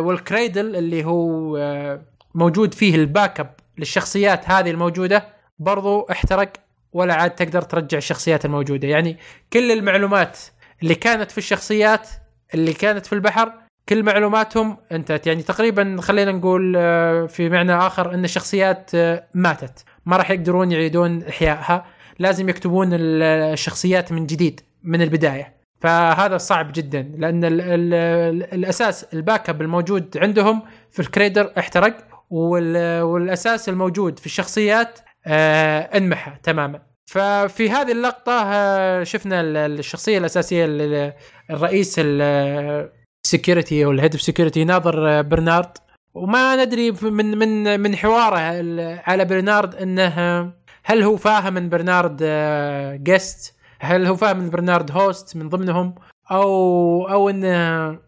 وال 0.00 0.19
Cradle 0.19 0.76
اللي 0.76 1.04
هو 1.04 1.56
آه 1.56 2.02
موجود 2.34 2.74
فيه 2.74 2.94
ال 2.94 3.40
backup 3.40 3.54
للشخصيات 3.78 4.50
هذه 4.50 4.70
الموجودة 4.70 5.28
برضو 5.58 6.00
احترق 6.10 6.52
ولا 6.92 7.14
عاد 7.14 7.30
تقدر 7.30 7.62
ترجع 7.62 7.98
الشخصيات 7.98 8.44
الموجودة. 8.44 8.88
يعني 8.88 9.18
كل 9.52 9.72
المعلومات 9.72 10.38
اللي 10.84 10.94
كانت 10.94 11.30
في 11.30 11.38
الشخصيات 11.38 12.08
اللي 12.54 12.72
كانت 12.72 13.06
في 13.06 13.12
البحر 13.12 13.52
كل 13.88 14.02
معلوماتهم 14.02 14.76
انتهت. 14.92 15.26
يعني 15.26 15.42
تقريبا 15.42 15.96
خلينا 16.00 16.32
نقول 16.32 16.74
آه، 16.76 17.26
في 17.26 17.48
معنى 17.48 17.74
آخر 17.74 18.14
إن 18.14 18.24
الشخصيات 18.24 18.90
آه، 18.94 19.26
ماتت. 19.34 19.84
ما 20.06 20.16
راح 20.16 20.30
يقدرون 20.30 20.72
يعيدون 20.72 21.22
إحيائها. 21.22 21.86
لازم 22.18 22.48
يكتبون 22.48 22.88
الشخصيات 22.92 24.12
من 24.12 24.26
جديد 24.26 24.60
من 24.82 25.02
البداية. 25.02 25.54
فهذا 25.80 26.36
صعب 26.36 26.72
جدا 26.72 27.02
لأن 27.18 27.44
ال 27.44 27.60
ال 27.60 27.94
الأساس 28.54 29.04
ال 29.14 29.48
backup 29.48 29.62
الموجود 29.62 30.18
عندهم 30.18 30.62
في 30.90 31.00
ال 31.00 31.07
Cradle 31.07 31.52
احترق 31.58 31.96
والأساس 32.30 33.68
الموجود 33.68 34.18
في 34.18 34.26
الشخصيات 34.26 34.98
آه 35.26 35.80
انمحى 35.80 36.32
تماما. 36.42 36.93
ففي 37.06 37.70
هذه 37.70 37.92
اللقطة 37.92 38.32
آه، 38.32 39.02
شفنا 39.02 39.40
الشخصية 39.66 40.18
الأساسية 40.18 40.64
الرئيس 41.50 41.94
ال 41.98 42.19
security 42.19 43.84
أو 43.84 43.90
ال 43.90 43.95
head 43.95 44.16
security 44.16 44.64
ناظر 44.64 45.08
آه، 45.08 45.20
برنارد. 45.20 45.78
وما 46.14 46.64
ندري 46.64 46.90
من 46.90 47.38
من 47.38 47.80
من 47.80 47.96
حواره 47.96 48.38
على 49.06 49.24
برنارد 49.24 49.74
إنه 49.74 50.14
هل 50.84 51.02
هو 51.02 51.16
فاهم 51.16 51.56
ان 51.56 51.68
برنارد 51.68 52.16
guest 53.04 53.54
آه، 53.82 53.86
هل 53.86 54.06
هو 54.06 54.16
فاهم 54.16 54.40
ان 54.40 54.50
برنارد 54.50 54.90
host 54.92 55.36
من 55.36 55.48
ضمنهم؟ 55.48 55.94
أو 56.30 57.08
أو 57.08 57.30
إنه 57.30 57.98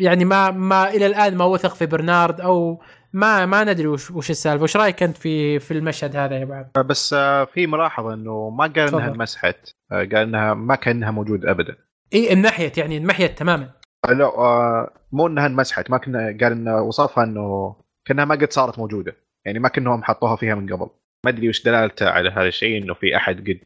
يعني 0.00 0.24
ما 0.24 0.50
ما 0.50 0.88
إلى 0.88 1.06
الآن 1.06 1.36
ما 1.36 1.44
وثق 1.44 1.74
في 1.74 1.86
برنارد 1.86 2.40
أو 2.40 2.82
ما 3.14 3.46
ما 3.46 3.64
ندري 3.64 3.86
وش 3.86 4.10
وش 4.10 4.30
السالفة. 4.30 4.64
وش 4.64 4.76
رأيك 4.76 5.02
أنت 5.02 5.16
في 5.16 5.58
في 5.58 5.70
المشهد 5.70 6.16
هذا 6.16 6.38
يا 6.38 6.44
بعد؟ 6.44 6.86
بس 6.86 7.12
آه، 7.12 7.44
في 7.44 7.66
ملاحظة 7.66 8.14
إنه 8.14 8.50
ما 8.50 8.64
قال 8.64 8.88
إنها 8.88 9.08
انمسحت 9.08 9.70
آه، 9.92 9.98
قال 9.98 10.16
إنها 10.16 10.54
ما 10.54 10.74
كانها 10.74 11.10
موجود 11.10 11.46
ابدا. 11.46 11.76
إي 12.14 12.32
انمحيت 12.32 12.78
يعني 12.78 12.96
انمحيت 12.96 13.38
تماما. 13.38 13.70
آه، 14.08 14.12
لا 14.12 14.92
مو 15.12 15.26
إنها 15.26 15.46
انمسحت 15.46 15.90
ما 15.90 15.98
كنا 15.98 16.26
قال 16.40 16.52
انه 16.52 16.82
وصفها 16.82 17.24
إنه 17.24 17.76
كأنها 18.04 18.24
ما 18.24 18.34
قد 18.34 18.52
صارت 18.52 18.78
موجودة. 18.78 19.16
يعني 19.46 19.58
ما 19.58 19.68
كأنهم 19.68 20.04
حطوها 20.04 20.36
فيها 20.36 20.54
من 20.54 20.72
قبل. 20.72 20.90
ما 21.24 21.30
أدري 21.30 21.48
وش 21.48 21.62
دلالته 21.62 22.08
على 22.08 22.30
هذا 22.30 22.48
الشيء 22.48 22.82
إنه 22.82 22.94
في 22.94 23.16
أحد 23.16 23.50
قد 23.50 23.60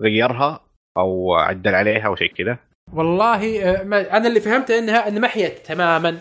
غيرها 0.00 0.60
أو 0.96 1.34
عدل 1.34 1.74
عليها 1.74 2.06
أو 2.06 2.16
شيء 2.16 2.32
كذا. 2.32 2.58
والله 2.92 3.72
أنا 4.16 4.28
اللي 4.28 4.40
فهمته 4.40 4.78
إنها 4.78 5.08
انمحيت 5.08 5.58
تماما. 5.66 6.18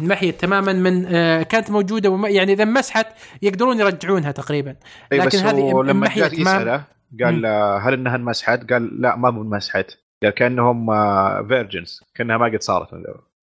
انمحيت 0.00 0.40
تماما 0.40 0.72
من 0.72 1.06
آه، 1.06 1.42
كانت 1.42 1.70
موجودة 1.70 2.10
وما 2.10 2.28
يعني 2.28 2.52
إذا 2.52 2.64
مسحت 2.64 3.06
يقدرون 3.42 3.80
يرجعونها 3.80 4.32
تقريبا 4.32 4.76
اي 5.12 5.18
لكن 5.18 5.28
بس 5.28 5.36
هذه 5.36 5.82
لما 5.82 6.08
جاء 6.14 6.40
يسأله 6.40 6.84
قال 7.24 7.46
آه، 7.46 7.78
هل 7.78 7.92
إنها 7.92 8.16
انمسحت؟ 8.16 8.72
قال 8.72 9.00
لا 9.00 9.16
ما 9.16 9.28
انمسحت 9.28 9.98
قال 10.22 10.30
كأنهم 10.30 10.86
virgins 11.48 12.00
كأنها 12.14 12.36
ما 12.36 12.46
قد 12.46 12.62
صارت. 12.62 12.88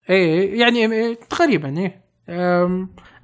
إيه 0.10 0.60
يعني 0.60 0.86
آه، 0.86 1.14
تقريبا 1.30 1.78
إيه 1.78 2.08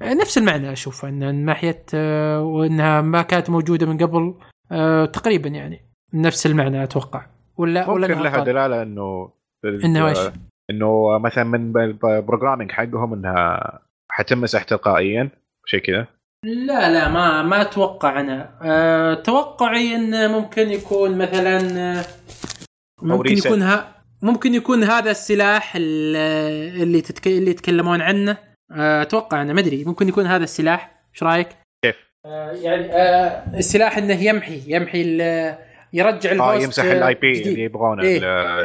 نفس 0.02 0.38
المعنى 0.38 0.72
أشوف 0.72 1.06
إن 1.06 1.24
انمحيت 1.24 1.92
آه، 1.94 2.42
وإنها 2.42 3.02
ما 3.02 3.22
كانت 3.22 3.50
موجودة 3.50 3.86
من 3.86 3.98
قبل 3.98 4.34
آه، 4.72 5.06
تقريبا 5.06 5.50
يعني 5.50 5.82
نفس 6.14 6.46
المعنى 6.46 6.84
أتوقع 6.84 7.26
ولا 7.58 7.90
ولا 7.90 8.08
ممكن 8.08 8.20
أنا 8.20 8.36
لها؟ 8.36 8.44
دلالة 8.44 8.82
إنه 8.82 9.30
إنه 9.66 10.08
إيش؟ 10.08 10.18
إنه 10.70 11.20
مثلا 11.20 11.44
من 11.44 11.78
ال 11.78 11.86
programming 11.86 12.72
حقهم 12.72 13.14
إنها 13.14 13.80
حتمسح 14.12 14.64
تلقائيا 14.64 15.30
شيء 15.66 15.80
كذا 15.80 16.08
لا 16.46 16.90
لا 16.94 17.10
ما 17.10 17.42
ما 17.44 17.62
أتوقع 17.62 18.20
أنا 18.20 18.50
أه 18.62 19.14
توقعي 19.14 19.96
انه 19.96 20.28
ممكن 20.40 20.70
يكون 20.72 21.18
مثلا 21.18 21.58
آه، 22.00 22.06
ممكن. 23.02 23.38
يكون 23.38 23.62
ها 23.62 23.96
ممكن 24.22 24.54
يكون 24.54 24.84
هذا 24.84 25.12
السلاح 25.12 25.76
ال- 25.76 26.16
اللي 26.82 27.02
تتك... 27.02 27.28
اللي 27.28 27.52
يتكلمون 27.52 28.02
عنه 28.02 28.38
أه 28.72 29.02
أتوقع 29.02 29.42
أنا 29.42 29.54
ما 29.54 29.60
أدري 29.60 29.84
ممكن 29.86 30.08
يكون 30.08 30.26
هذا 30.26 30.44
السلاح 30.44 31.04
إيش 31.14 31.24
رأيك؟ 31.24 31.48
كيف؟ 31.86 31.96
أه 32.26 32.52
يعني 32.52 32.94
أه 32.94 33.44
السلاح 33.58 33.98
إنه 33.98 34.24
يمحي 34.24 34.62
يمحي 34.68 35.02
ال- 35.02 35.58
يرجع 35.94 36.30
آه 36.30 36.34
ال 36.34 36.40
host 36.40 36.64
يمسح 36.64 36.84
آه، 36.84 36.92
ال 36.94 37.14
IP. 37.14 37.42
اللي 37.42 37.64
يبغونه 37.64 38.04
إيه. 38.04 38.20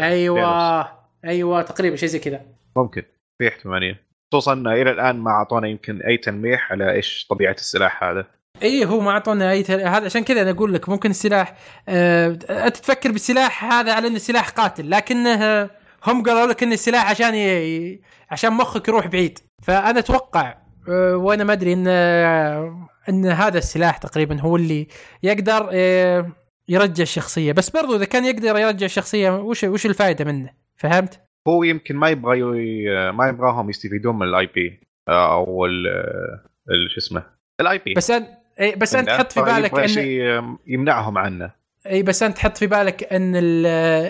أيوه 0.04 0.97
أيوه 1.24 1.62
تقريبا 1.62 1.96
شيء 1.96 2.08
زي 2.08 2.18
كذا. 2.18 2.42
ممكن. 2.76 3.02
في 3.38 3.48
احتماليه 3.48 4.00
خصوصا 4.32 4.52
إلى 4.52 4.90
الآن 4.90 5.16
ما 5.16 5.30
أعطونا 5.30 5.68
يمكن 5.68 6.02
أي 6.02 6.16
تلميح 6.16 6.72
على 6.72 6.92
إيش 6.92 7.26
طبيعة 7.30 7.52
السلاح 7.52 8.04
هذا. 8.04 8.26
إيه 8.62 8.84
هو 8.84 9.00
ما 9.00 9.10
أعطونا 9.10 9.50
أي 9.50 9.62
تل... 9.62 9.80
هذا 9.80 10.04
عشان 10.04 10.24
كذا 10.24 10.42
أنا 10.42 10.50
أقول 10.50 10.74
لك 10.74 10.88
ممكن 10.88 11.10
السلاح 11.10 11.54
آه... 11.88 12.38
أنت 12.50 12.76
تفكر 12.76 13.12
بالسلاح 13.12 13.64
هذا 13.64 13.92
على 13.92 14.08
انه 14.08 14.18
سلاح 14.18 14.48
قاتل 14.48 14.90
لكنه 14.90 15.44
آه، 15.44 15.70
هم 16.06 16.22
قالوا 16.22 16.46
لك 16.46 16.62
انه 16.62 16.74
السلاح 16.74 17.10
عشان 17.10 17.34
ي... 17.34 18.00
عشان 18.30 18.52
مخك 18.52 18.88
يروح 18.88 19.06
بعيد. 19.06 19.38
فأنا 19.62 19.98
أتوقع 19.98 20.54
آه... 20.88 21.16
وأنا 21.16 21.44
ما 21.44 21.52
أدري 21.52 21.72
إن 21.72 21.84
آه... 21.88 22.88
إن 23.08 23.26
هذا 23.26 23.58
السلاح 23.58 23.96
تقريبا 23.96 24.40
هو 24.40 24.56
اللي 24.56 24.86
يقدر 25.22 25.70
آه... 25.72 26.32
يرجع 26.68 27.02
الشخصية. 27.02 27.52
بس 27.52 27.70
برضو 27.70 27.96
إذا 27.96 28.04
كان 28.04 28.24
يقدر 28.24 28.58
يرجع 28.58 28.86
الشخصية 28.86 29.30
وش 29.30 29.64
وش 29.64 29.86
الفائدة 29.86 30.24
منه؟ 30.24 30.50
فهمت؟ 30.78 31.20
هو 31.48 31.62
يمكن 31.62 31.96
ما 31.96 32.08
يبغى 32.08 32.38
ي... 32.40 33.12
ما 33.12 33.28
يبغاهم 33.28 33.70
يستفيدون 33.70 34.16
من 34.18 34.22
الاي 34.28 34.46
بي 34.46 34.80
أو 35.08 35.66
ال 35.66 36.90
شو 36.90 36.98
اسمه 36.98 37.22
ال 37.60 37.78
IP 37.78 37.94
بس 37.94 38.10
انت 38.10 38.28
بس 38.76 38.94
أنت 38.94 39.08
تحط 39.08 39.32
في 39.32 39.42
بالك 39.42 39.78
ان 39.78 39.88
شيء 39.88 40.42
يمنعهم 40.66 41.18
عنه. 41.18 41.50
إي 41.86 42.02
بس 42.02 42.22
أنت 42.22 42.36
تحط 42.36 42.56
في 42.56 42.66
بالك 42.66 43.12
إن 43.12 43.36
ال- 43.36 43.66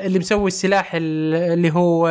اللي 0.06 0.18
مسوي 0.18 0.46
السلاح 0.48 0.94
ال- 0.94 1.34
اللي 1.34 1.70
هو 1.74 2.08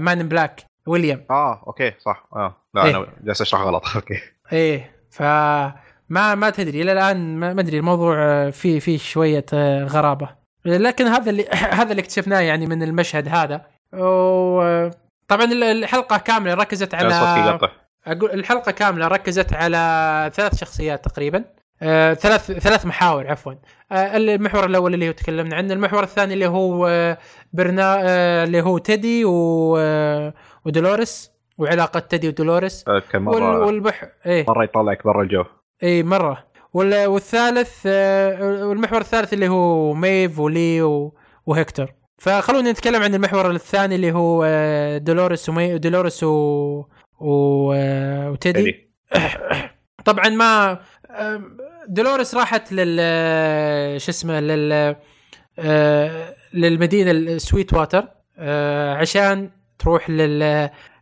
man 0.00 0.28
black 0.28 0.62
ويليام 0.86 1.24
آه 1.30 1.62
أوكي 1.66 1.92
صح. 1.98 2.26
آه. 2.32 2.56
لا 2.74 2.84
إيه. 2.84 2.96
أنا 2.96 3.06
جالس 3.24 3.40
أشرح 3.40 3.60
غلط. 3.60 3.82
أوكي. 3.96 4.18
إيه 4.52 4.90
ف 5.10 5.22
ما 6.08 6.34
ما 6.34 6.50
تدري 6.50 6.82
إلى 6.82 6.92
الآن 6.92 7.36
ما 7.36 7.50
أدري 7.60 7.78
الموضوع 7.78 8.16
آه، 8.18 8.50
فيه 8.50 8.78
فيه 8.80 8.98
شوية 8.98 9.46
آه، 9.52 9.84
غرابة. 9.84 10.28
لكن 10.64 11.04
هذا 11.04 11.30
اللي 11.30 11.44
هذا 11.80 11.90
اللي 11.90 12.00
اكتشفناه 12.02 12.40
يعني 12.40 12.66
من 12.66 12.82
المشهد 12.82 13.28
هذا. 13.28 13.66
وطبعا 13.96 15.44
الحلقة 15.52 16.16
كاملة 16.18 16.54
ركزت 16.54 16.94
على 16.94 17.14
أقول 18.06 18.30
الحلقة 18.30 18.72
كاملة 18.72 19.08
ركزت 19.08 19.52
على 19.52 20.30
ثلاث 20.34 20.60
شخصيات 20.60 21.04
تقريبا. 21.04 21.44
آه، 21.82 22.14
ثلاث 22.14 22.52
ثلاث 22.52 22.86
محاور 22.86 23.26
عفوا. 23.30 23.52
آه، 23.92 24.16
المحور 24.16 24.64
الأول 24.66 24.94
اللي 24.94 25.08
هو 25.08 25.12
تكلمنا 25.12 25.56
عنه 25.56 25.74
المحور 25.74 26.02
الثاني 26.02 26.34
اللي 26.34 26.46
هو 26.46 26.86
آه، 26.86 27.18
برنا 27.52 27.96
آه، 28.02 28.44
اللي 28.44 28.60
هو 28.62 28.78
تيدي 28.78 29.24
و 29.24 29.76
آه، 29.78 30.34
ودولوريس 30.64 31.30
وعلاقة 31.58 32.00
تيدي 32.00 32.28
ودولوريس. 32.28 32.84
كان 33.12 33.26
وال 33.26 33.42
مره 33.42 33.66
والبح 33.66 34.04
إيه. 34.26 34.44
مرة 34.48 34.64
يطلعك 34.64 35.04
برا 35.04 35.22
الجو. 35.22 35.44
إي 35.82 36.02
مرة. 36.02 36.46
وال- 36.72 37.06
والثالث 37.06 37.82
آه، 37.86 38.66
والمحور 38.66 39.00
الثالث 39.00 39.32
اللي 39.32 39.48
هو 39.48 39.94
ميف 39.94 40.38
ولي 40.38 40.82
و- 40.82 41.14
وهكتور 41.46 41.92
فخلونا 42.18 42.70
نتكلم 42.70 43.02
عن 43.02 43.14
المحور 43.14 43.50
الثاني 43.50 43.94
اللي 43.94 44.12
هو 44.12 44.44
آه، 44.46 44.98
دولوريس 44.98 45.48
ومي 45.48 45.78
دولوريس 45.78 46.22
و... 46.22 46.84
و... 47.20 47.72
آه، 47.72 48.30
وتيدي. 48.30 48.90
طبعا 50.04 50.28
ما 50.28 50.80
آم، 51.10 51.56
دولوريس 51.88 52.34
راحت 52.34 52.72
لل 52.72 54.00
شو 54.00 54.10
اسمه 54.10 54.40
لل 54.40 54.96
آه، 55.58 56.34
للمدينة 56.54 57.10
السويت 57.10 57.72
واتر 57.72 58.08
آه، 58.38 58.94
عشان 58.94 59.50
تروح 59.78 60.10
لل 60.10 60.42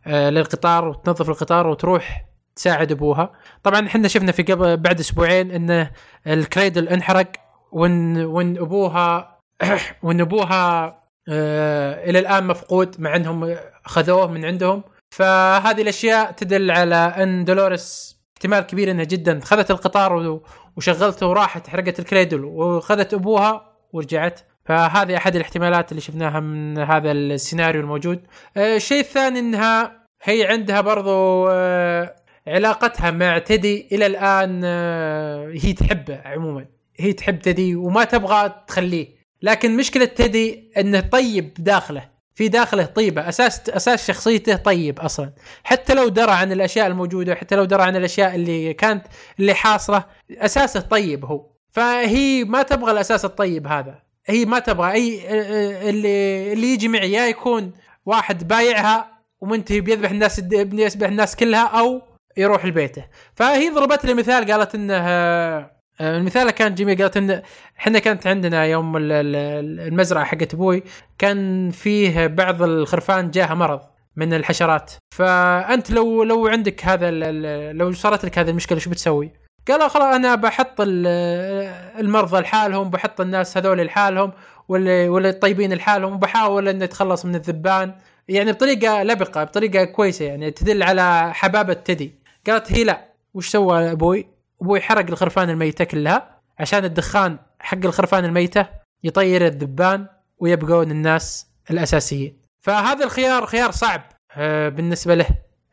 آه، 0.07 0.29
للقطار 0.29 0.87
وتنظف 0.87 1.29
القطار 1.29 1.67
وتروح 1.67 2.25
تساعد 2.55 2.91
أبوها 2.91 3.31
طبعا 3.63 3.87
إحنا 3.87 4.07
شفنا 4.07 4.31
في 4.31 4.43
قبل 4.43 4.77
بعد 4.77 4.99
أسبوعين 4.99 5.51
إن 5.51 5.89
الكريدل 6.27 6.89
انحرق 6.89 7.31
وان 7.71 8.17
وإن 8.25 8.57
أبوها 8.57 9.39
وإن 10.03 10.21
أبوها 10.21 11.04
آه، 11.29 12.09
إلى 12.09 12.19
الآن 12.19 12.47
مفقود 12.47 13.01
مع 13.01 13.15
أنهم 13.15 13.55
خذوه 13.85 14.27
من 14.27 14.45
عندهم. 14.45 14.83
فهذه 15.11 15.81
الأشياء 15.81 16.31
تدل 16.31 16.71
على 16.71 16.95
أن 16.95 17.45
دولوريس 17.45 18.15
احتمال 18.37 18.59
كبير 18.59 18.91
إنها 18.91 19.03
جدا 19.03 19.39
خذت 19.43 19.71
القطار 19.71 20.41
وشغلته 20.77 21.27
وراحت 21.27 21.67
حرقت 21.67 21.99
الكريدل 21.99 22.45
وخذت 22.45 23.13
أبوها 23.13 23.75
ورجعت. 23.93 24.39
فهذه 24.65 25.17
أحد 25.17 25.35
الاحتمالات 25.35 25.91
اللي 25.91 26.01
شفناها 26.01 26.39
من 26.39 26.77
هذا 26.77 27.11
السيناريو 27.11 27.81
الموجود. 27.81 28.27
آه، 28.57 28.75
الشيء 28.75 28.99
الثاني 28.99 29.39
إنها 29.39 30.05
هي 30.23 30.45
عندها 30.45 30.81
برضو 30.81 31.47
آه، 31.47 32.15
علاقتها 32.47 33.11
مع 33.11 33.37
تدي 33.37 33.87
إلى 33.91 34.05
الآن 34.05 34.61
آه، 34.65 35.51
هي 35.61 35.73
تحبه 35.73 36.21
عموما. 36.25 36.65
هي 36.99 37.13
تحب 37.13 37.39
تدي 37.39 37.75
وما 37.75 38.03
تبغى 38.03 38.63
تخليه. 38.67 39.14
لكن 39.41 39.77
مشكلة 39.77 40.05
تدي 40.05 40.71
إنه 40.77 40.99
طيب 40.99 41.53
داخله. 41.59 42.15
في 42.35 42.47
داخله 42.47 42.85
طيبة. 42.85 43.29
أساس 43.29 43.69
أساس 43.69 44.07
شخصيته 44.07 44.55
طيب 44.55 44.99
أصلا. 44.99 45.33
حتى 45.63 45.93
لو 45.93 46.07
درى 46.07 46.31
عن 46.31 46.51
الأشياء 46.51 46.87
الموجودة 46.87 47.35
حتى 47.35 47.55
لو 47.55 47.65
درى 47.65 47.83
عن 47.83 47.95
الأشياء 47.95 48.35
اللي 48.35 48.73
كانت 48.73 49.05
اللي 49.39 49.53
حاصله 49.53 50.03
أساسه 50.31 50.79
طيب 50.79 51.25
هو. 51.25 51.45
فهي 51.71 52.43
ما 52.43 52.61
تبغى 52.61 52.91
الأساس 52.91 53.25
الطيب 53.25 53.67
هذا. 53.67 53.99
هي 54.25 54.45
ما 54.45 54.59
تبغى. 54.59 54.91
أي 54.91 55.21
اللي 55.89 56.53
اللي 56.53 56.73
يجي 56.73 56.87
معي 56.87 57.11
يا 57.11 57.25
يكون 57.27 57.71
واحد 58.05 58.47
بايعها 58.47 59.11
ومنتهي 59.41 59.81
بيذبح 59.81 60.11
الناس 60.11 60.39
بيذبح 60.39 61.07
الناس 61.07 61.35
كلها 61.35 61.67
أو 61.67 62.01
يروح 62.37 62.65
لبيته. 62.65 63.05
فهي 63.35 63.69
ضربت 63.69 64.05
لي 64.05 64.13
مثال 64.13 64.51
قالت 64.51 64.75
إنه 64.75 65.74
المثال 66.01 66.51
كان 66.51 66.75
جميل 66.75 67.01
قالت 67.01 67.17
إن 67.17 67.41
إحنا 67.79 67.99
كانت 67.99 68.27
عندنا 68.27 68.65
يوم 68.65 68.97
ال- 68.97 69.11
ال- 69.11 69.79
المزرعة 69.87 70.25
حقت 70.25 70.53
أبوي 70.53 70.83
كان 71.17 71.69
فيه 71.71 72.27
بعض 72.27 72.61
الخرفان 72.61 73.31
جاها 73.31 73.53
مرض 73.53 73.79
من 74.15 74.33
الحشرات 74.33 74.91
فأنت 75.15 75.91
لو 75.91 76.23
لو 76.23 76.47
عندك 76.47 76.85
هذا 76.85 77.11
لو 77.71 77.91
صارت 77.93 78.25
لك 78.25 78.39
هذه 78.39 78.49
المشكلة 78.49 78.79
شو 78.79 78.89
بتسوي؟ 78.89 79.31
قالوا 79.67 79.87
خلاص 79.87 80.15
أنا 80.15 80.35
بحط 80.35 80.81
ال- 80.81 81.07
المرضى 81.99 82.39
لحالهم 82.41 82.89
بحط 82.89 83.21
الناس 83.21 83.57
هذول 83.57 83.85
لحالهم 83.85 84.31
واللي 84.69 85.09
واللي 85.09 85.29
الطيبين 85.29 85.73
لحالهم 85.73 86.13
وبحاول 86.13 86.67
اني 86.67 86.83
اتخلص 86.83 87.25
من 87.25 87.35
الذبان 87.35 87.93
يعني 88.27 88.51
بطريقة 88.51 89.03
لبقة 89.03 89.43
بطريقة 89.43 89.83
كويسة 89.83 90.25
يعني 90.25 90.51
تدل 90.51 90.83
على 90.83 91.33
حبابة 91.33 91.73
تدي 91.73 92.15
قالت 92.47 92.71
هي 92.71 92.83
لا 92.83 93.05
وش 93.33 93.49
سوى 93.49 93.91
أبوي؟ 93.91 94.34
أبوي 94.61 94.81
حرق 94.81 95.09
الخرفان 95.09 95.49
الميتة 95.49 95.83
كلها 95.83 96.39
عشان 96.59 96.85
الدخان 96.85 97.37
حق 97.59 97.85
الخرفان 97.85 98.25
الميتة 98.25 98.67
يطير 99.03 99.45
الذبان 99.45 100.07
ويبقون 100.39 100.91
الناس 100.91 101.47
الأساسيين. 101.71 102.37
فهذا 102.61 103.05
الخيار 103.05 103.45
خيار 103.45 103.71
صعب 103.71 104.01
آه، 104.37 104.69
بالنسبة 104.69 105.15
له 105.15 105.25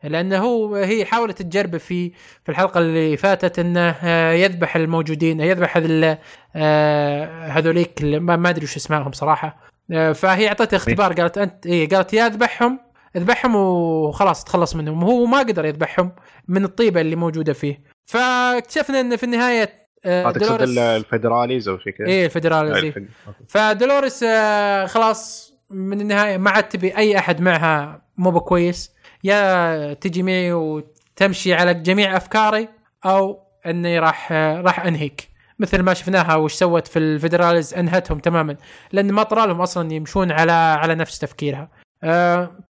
لأنه 0.03 0.37
هو 0.37 0.75
هي 0.75 1.05
حاولت 1.05 1.41
تجربه 1.41 1.77
في 1.77 2.09
في 2.43 2.49
الحلقة 2.49 2.79
اللي 2.79 3.17
فاتت 3.17 3.59
إنه 3.59 3.89
آه، 3.89 4.31
يذبح 4.31 4.75
الموجودين 4.75 5.39
يذبح 5.39 5.77
هذول 5.77 6.17
آه، 6.55 7.47
هذوليك 7.47 8.03
ما 8.03 8.49
أدري 8.49 8.63
وش 8.63 8.75
اسمائهم 8.75 9.11
صراحة. 9.11 9.73
فهي 10.13 10.47
أعطته 10.47 10.75
اختبار 10.75 11.13
قالت 11.13 11.37
انت 11.37 11.65
اي 11.67 11.85
قالت 11.85 12.13
يا 12.13 12.27
اذبحهم 12.27 12.79
اذبحهم 13.15 13.55
وخلاص 13.55 14.43
تخلص 14.43 14.75
منهم. 14.75 15.03
وهو 15.03 15.25
ما 15.25 15.39
قدر 15.39 15.65
يذبحهم 15.65 16.11
من 16.47 16.63
الطيبة 16.63 17.01
اللي 17.01 17.15
موجودة 17.15 17.53
فيه. 17.53 17.92
فاكتشفنا 18.05 18.99
إن 18.99 19.15
في 19.15 19.23
النهاية 19.23 19.83
آه، 20.05 20.31
تقصد 20.31 20.39
دولوريس- 20.43 20.69
ال- 20.69 20.79
الفيدراليز 20.79 21.67
أو 21.67 21.77
شيء 21.77 21.93
كذا؟ 21.93 22.07
إيه 22.07 22.25
الفدراليز 22.25 22.75
إيه. 22.75 22.89
الفد- 22.89 23.07
فدولوريس 23.47 24.23
آه، 24.23 24.85
خلاص 24.85 25.53
من 25.69 26.01
النهاية 26.01 26.37
ما 26.37 26.49
عاد 26.49 26.63
تبي 26.69 26.97
أي 26.97 27.17
أحد 27.17 27.41
معها 27.41 28.01
مو 28.17 28.31
بكويس. 28.31 28.91
يا 29.23 29.93
تجي 29.93 30.23
معي 30.23 30.53
وتمشي 30.53 31.53
على 31.53 31.73
جميع 31.73 32.17
أفكاري 32.17 32.69
أو 33.05 33.39
إني 33.65 33.99
راح 33.99 34.31
آه، 34.31 34.61
راح 34.61 34.85
أنهيك. 34.85 35.29
مثل 35.59 35.81
ما 35.81 35.93
شفناها 35.93 36.35
وش 36.35 36.53
سوت 36.53 36.87
في 36.87 36.99
الفيدراليز 36.99 37.73
أنهتهم 37.73 38.19
تماما. 38.19 38.55
لأن 38.91 39.11
ما 39.11 39.23
طرى 39.23 39.47
لهم 39.47 39.61
أصلا 39.61 39.93
يمشون 39.93 40.31
على 40.31 40.51
على 40.51 40.95
نفس 40.95 41.19
تفكيرها. 41.19 41.69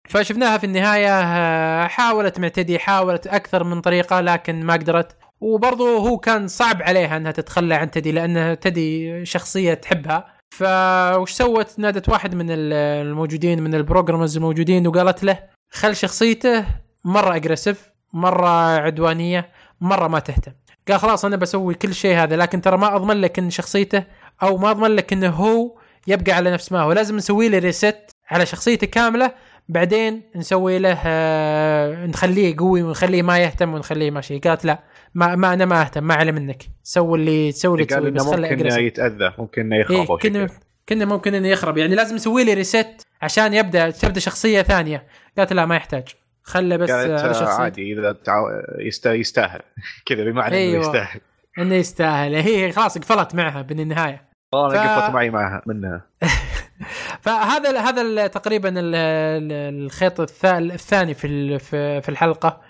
فشفناها 0.09 0.57
في 0.57 0.63
النهاية 0.63 1.21
آه، 1.21 1.87
حاولت 1.87 2.39
مع 2.39 2.55
تدي 2.55 2.79
حاولت 2.79 3.27
أكثر 3.27 3.63
من 3.63 3.81
طريقة 3.81 4.19
لكن 4.21 4.65
ما 4.65 4.73
قدرت. 4.73 5.15
وبرضه 5.41 5.97
هو 5.97 6.17
كان 6.17 6.47
صعب 6.47 6.81
عليها 6.81 7.17
إنها 7.17 7.31
تتخلى 7.31 7.75
عن 7.75 7.91
تدي 7.91 8.11
لأن 8.11 8.59
تدي 8.59 9.25
شخصية 9.25 9.73
تحبها. 9.73 10.27
فوش 10.49 11.31
سوت؟ 11.31 11.79
نادت 11.79 12.09
واحد 12.09 12.35
من 12.35 12.51
ال- 12.51 12.73
الموجودين 13.07 13.63
من 13.63 13.75
ال 13.75 13.80
programmers 13.80 14.37
الموجودين 14.37 14.87
وقالت 14.87 15.23
له 15.23 15.39
خل 15.71 15.95
شخصيته 15.95 16.65
مرة 17.05 17.35
اجريسيف 17.35 17.89
مرة 18.13 18.77
عدوانية 18.79 19.49
مرة 19.81 20.07
ما 20.07 20.19
تهتم. 20.19 20.51
قال 20.89 20.99
خلاص 20.99 21.25
أنا 21.25 21.35
بسوي 21.35 21.73
كل 21.73 21.93
شيء 21.93 22.15
هذا 22.17 22.35
لكن 22.35 22.61
ترى 22.61 22.77
ما 22.77 22.95
أضمن 22.95 23.21
لك 23.21 23.39
إن 23.39 23.49
شخصيته 23.49 24.03
أو 24.43 24.57
ما 24.57 24.71
أضمن 24.71 24.95
لك 24.95 25.13
إنه 25.13 25.29
هو 25.29 25.77
يبقى 26.07 26.31
على 26.31 26.51
نفس 26.51 26.71
ما 26.71 26.81
هو. 26.81 26.91
لازم 26.91 27.15
نسوي 27.15 27.49
له 27.49 27.59
ريست 27.59 28.09
على 28.31 28.45
شخصيته 28.45 28.87
كاملة 28.87 29.31
بعدين 29.69 30.21
نسوي 30.35 30.79
له 30.79 30.97
آه، 31.05 32.05
نخليه 32.05 32.57
قوي 32.57 32.83
ونخليه 32.83 33.21
ما 33.21 33.39
يهتم 33.39 33.73
ونخليه 33.73 34.11
ماشي. 34.11 34.39
قالت 34.39 34.65
لا 34.65 34.79
ما, 35.15 35.35
ما 35.35 35.53
أنا 35.53 35.65
ما 35.65 35.81
أهتم 35.81 36.03
ما 36.03 36.13
علي 36.13 36.31
منك. 36.31 36.63
سوي 36.83 37.19
اللي 37.19 37.51
تسوي 37.51 37.73
اللي 37.73 37.85
تسوي 37.85 38.11
بس 38.11 38.21
خله 38.23 38.49
ممكن. 38.49 38.65
يتأذى 38.67 39.33
ممكن 39.37 39.61
إنه 39.61 39.75
إيه 39.75 39.81
يخرب 39.81 40.19
شيء 40.21 40.31
كنا. 40.31 40.47
كنا 40.89 41.05
ممكن 41.05 41.35
إنه 41.35 41.47
يخرب. 41.47 41.77
يعني 41.77 41.95
لازم 41.95 42.15
نسوي 42.15 42.43
له 42.43 42.53
ريست 42.53 43.07
عشان 43.21 43.53
يبدأ 43.53 43.89
تبدأ 43.89 44.19
شخصية 44.19 44.61
ثانية. 44.61 45.07
قالت 45.37 45.53
لا 45.53 45.65
ما 45.65 45.75
يحتاج. 45.75 46.07
خله 46.43 46.75
بس 46.77 46.91
على 46.91 47.13
آه، 47.13 47.31
شخصية. 47.31 47.45
عادي 47.63 47.93
إذا 47.93 48.11
تعو... 48.11 48.45
يست... 48.79 49.05
يستاهل. 49.05 49.61
كذا 50.05 50.23
بمعنى 50.23 50.55
أيوة. 50.55 50.73
انه 50.73 50.87
يستاهل. 50.87 51.19
إنه 51.59 51.75
يستاهل. 51.75 52.35
هي 52.35 52.71
خلاص 52.71 52.97
قفلت 52.97 53.35
معها 53.35 53.61
بالنهاية. 53.61 54.29
والله 54.53 54.83
ف- 54.83 54.99
قفلت 54.99 55.13
معي 55.13 55.29
معها 55.29 55.61
منها. 55.67 56.05
فهذا 57.23 57.79
هذا 57.79 58.27
تقريبا 58.27 58.69
ال- 58.69 58.95
ال- 58.95 59.83
الخيط 59.85 60.21
الثا- 60.21 60.45
الثاني 60.45 61.13
في 61.13 61.59
في 62.01 62.09
الحلقة. 62.09 62.61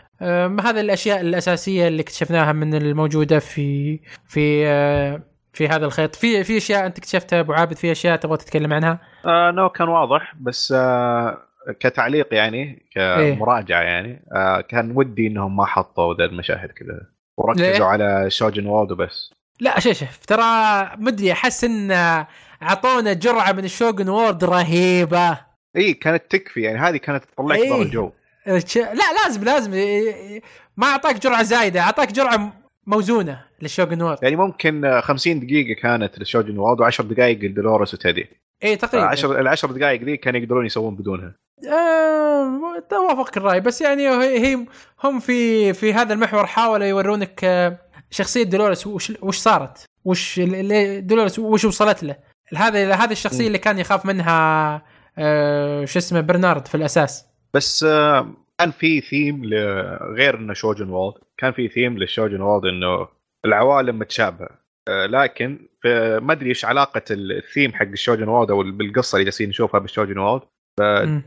هذا 0.61 0.81
الأشياء 0.81 1.21
الأساسية 1.21 1.87
اللي 1.87 2.01
اكتشفناها 2.01 2.51
من 2.53 2.73
الموجودة 2.73 3.39
في 3.39 3.99
في 4.27 4.67
آه، 4.67 5.21
في 5.53 5.67
هذا 5.67 5.85
الخيط. 5.85 6.15
في 6.15 6.43
في 6.43 6.57
أشياء 6.57 6.85
أنت 6.85 6.97
اكتشفتها 6.97 7.39
أبو 7.39 7.53
عابد 7.53 7.73
في 7.77 7.91
أشياء 7.91 8.15
تبغى 8.15 8.37
تتكلم 8.37 8.73
عنها؟ 8.73 8.99
آه 9.25 9.51
no 9.51 9.69
كان 9.69 9.87
واضح 9.87 10.33
بس 10.39 10.73
آه 10.77 11.37
كتعليق 11.79 12.27
يعني 12.33 12.85
كمراجعة 12.95 13.81
يعني 13.81 14.25
آه 14.35 14.61
كان 14.61 14.91
ودي 14.95 15.27
إنهم 15.27 15.55
ما 15.57 15.65
حطوا 15.65 16.13
ذا 16.13 16.25
المشاهد 16.25 16.69
كذا. 16.71 17.01
وركزوا؟ 17.37 17.85
على 17.85 18.25
Shogun 18.29 18.65
World 18.65 18.91
وبس. 18.91 19.33
لا 19.59 19.79
شوف 19.79 19.93
شوف 19.93 20.25
ترى 20.25 20.43
مدري 20.97 21.31
أحس 21.31 21.63
إن 21.63 21.91
اعطونا 22.63 23.13
جرعة 23.13 23.51
من 23.51 23.65
ال 23.65 23.72
Shogun 23.72 24.09
World 24.09 24.43
رهيبة. 24.43 25.37
إي 25.75 25.93
كانت 25.93 26.23
تكفي 26.29 26.61
يعني 26.61 26.79
هذه 26.79 26.97
كانت 26.97 27.23
تطلعك 27.23 27.59
إيه. 27.59 27.69
برا 27.69 27.81
الجو. 27.81 28.11
لا 28.75 29.23
لازم 29.23 29.43
لازم. 29.43 29.71
ما 30.77 30.87
أعطاك 30.87 31.19
جرعة 31.19 31.43
زايدة 31.43 31.81
أعطاك 31.81 32.11
جرعة 32.11 32.53
موزونة 32.87 33.45
لل 33.61 33.71
Shogun 33.71 34.01
World. 34.01 34.17
يعني 34.23 34.35
ممكن 34.35 34.85
آه، 34.85 35.01
50 35.01 35.39
دقيقة 35.39 35.81
كانت 35.81 36.19
ل 36.19 36.25
Shogun 36.25 36.57
World 36.57 36.93
و10 36.93 37.01
دقائق 37.01 37.39
لدولوريس 37.39 37.93
وتيدي. 37.93 38.29
إي 38.63 38.75
تقريبا. 38.75 39.07
10 39.07 39.39
العشر 39.39 39.71
دقائق 39.71 40.03
ذي 40.03 40.17
كانوا 40.17 40.39
يقدرون 40.39 40.65
يسوون 40.65 40.95
بدونها. 40.95 41.35
آه، 41.71 42.83
توافق 42.89 43.37
الرأي 43.37 43.59
بس 43.59 43.81
يعني 43.81 44.09
هي 44.09 44.65
هم 45.03 45.19
في 45.19 45.73
في 45.73 45.93
هذا 45.93 46.13
المحور 46.13 46.45
حاولوا 46.45 46.85
يورونك 46.85 47.43
آه، 47.43 47.77
شخصية 48.11 48.43
دولوريس 48.43 48.87
وش 48.87 49.13
وش 49.21 49.37
صارت؟ 49.37 49.85
وش 50.05 50.39
ليه 50.39 50.99
دولوريس 50.99 51.39
وش 51.39 51.65
وصلت 51.65 52.03
له؟ 52.03 52.15
هذا 52.55 52.93
هذه 52.93 53.11
الشخصية 53.11 53.43
م. 53.43 53.47
اللي 53.47 53.57
كان 53.57 53.79
يخاف 53.79 54.05
منها 54.05 54.81
آه، 55.17 55.85
شو 55.85 55.99
اسمه 55.99 56.21
برنارد 56.21 56.67
في 56.67 56.75
الأساس. 56.75 57.25
بس 57.53 57.83
آه، 57.83 58.27
كان 58.59 58.71
في 58.71 59.01
ثيم 59.01 59.45
غير 60.15 60.35
إنه 60.37 60.53
Shogun 60.53 60.89
World. 60.89 61.15
كان 61.37 61.51
في 61.51 61.67
theme 61.67 61.97
لل 61.97 62.08
Shogun 62.08 62.41
World 62.41 62.65
إنه 62.65 63.07
العوالم 63.45 63.99
متشابهة. 63.99 64.49
آه، 64.89 65.05
لكن 65.05 65.59
ما 66.21 66.33
أدري 66.33 66.49
إيش 66.49 66.65
علاقة 66.65 67.01
الثيم 67.11 67.73
حق 67.73 67.85
ال 67.85 67.91
Shogun 67.91 68.27
World 68.27 68.51
أو 68.51 68.63
بالقصة 68.63 69.15
اللي 69.15 69.23
جالسين 69.25 69.49
نشوفها 69.49 69.79
بال 69.79 69.89
Shogun 69.89 70.17
World. 70.17 70.41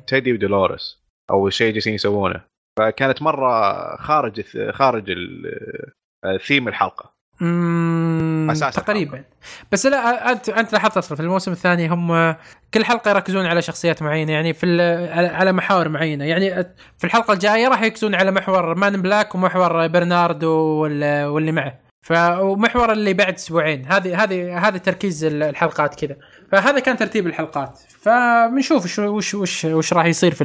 تيدي 0.07 0.33
ودولوريس 0.33 0.99
أو 1.31 1.49
الشيء 1.49 1.73
جالسين 1.73 1.95
يسوونه. 1.95 2.41
فكانت 2.79 3.23
مرة 3.23 3.97
خارج 3.97 4.41
خارج 4.70 5.11
ال- 5.11 5.93
آه، 6.25 6.37
الحلقة. 6.68 7.12
أساس 8.53 8.74
تقريبا. 8.74 9.24
بس 9.72 9.87
لا 9.87 10.33
أنت 10.33 10.49
أنت 10.49 10.72
لاحظت 10.72 10.97
أصلاً 10.97 11.16
في 11.16 11.22
الموسم 11.22 11.53
الثاني 11.53 11.89
هم 11.89 12.35
كل 12.74 12.85
حلقة 12.85 13.11
يركزون 13.11 13.47
على 13.47 13.62
شخصيات 13.62 14.03
معينة 14.03 14.33
يعني 14.33 14.53
في 14.53 14.66
ال- 14.66 15.41
على- 15.41 15.53
محاور 15.53 15.89
معينة. 15.89 16.24
يعني 16.24 16.51
في 16.99 17.05
الحلقة 17.05 17.33
الجاية 17.35 17.68
راح 17.68 17.83
يركزون 17.83 18.14
على 18.14 18.30
محور 18.30 18.74
مان 18.74 19.03
بلاك 19.03 19.35
ومحور 19.35 19.87
برنارد 19.87 20.45
وال- 20.45 21.24
واللي 21.26 21.53
معه. 21.53 21.78
ف 22.03 22.12
ومحور 22.41 22.93
اللي 22.93 23.14
بعد 23.14 23.35
أسبوعين. 23.35 23.93
هذه 23.93 24.22
هذه 24.22 24.68
هذا 24.68 24.78
تركيز 24.78 25.24
ال- 25.24 25.43
الحلقات 25.43 26.05
كذا. 26.05 26.16
فهذا 26.53 26.78
كان 26.78 26.97
ترتيب 26.97 27.26
الحلقات. 27.26 27.78
فبنشوف 28.03 28.85
وش 28.85 28.99
وش 28.99 29.35
وش, 29.35 29.64
وش 29.64 29.93
راح 29.93 30.05
يصير 30.05 30.35
في 30.35 30.45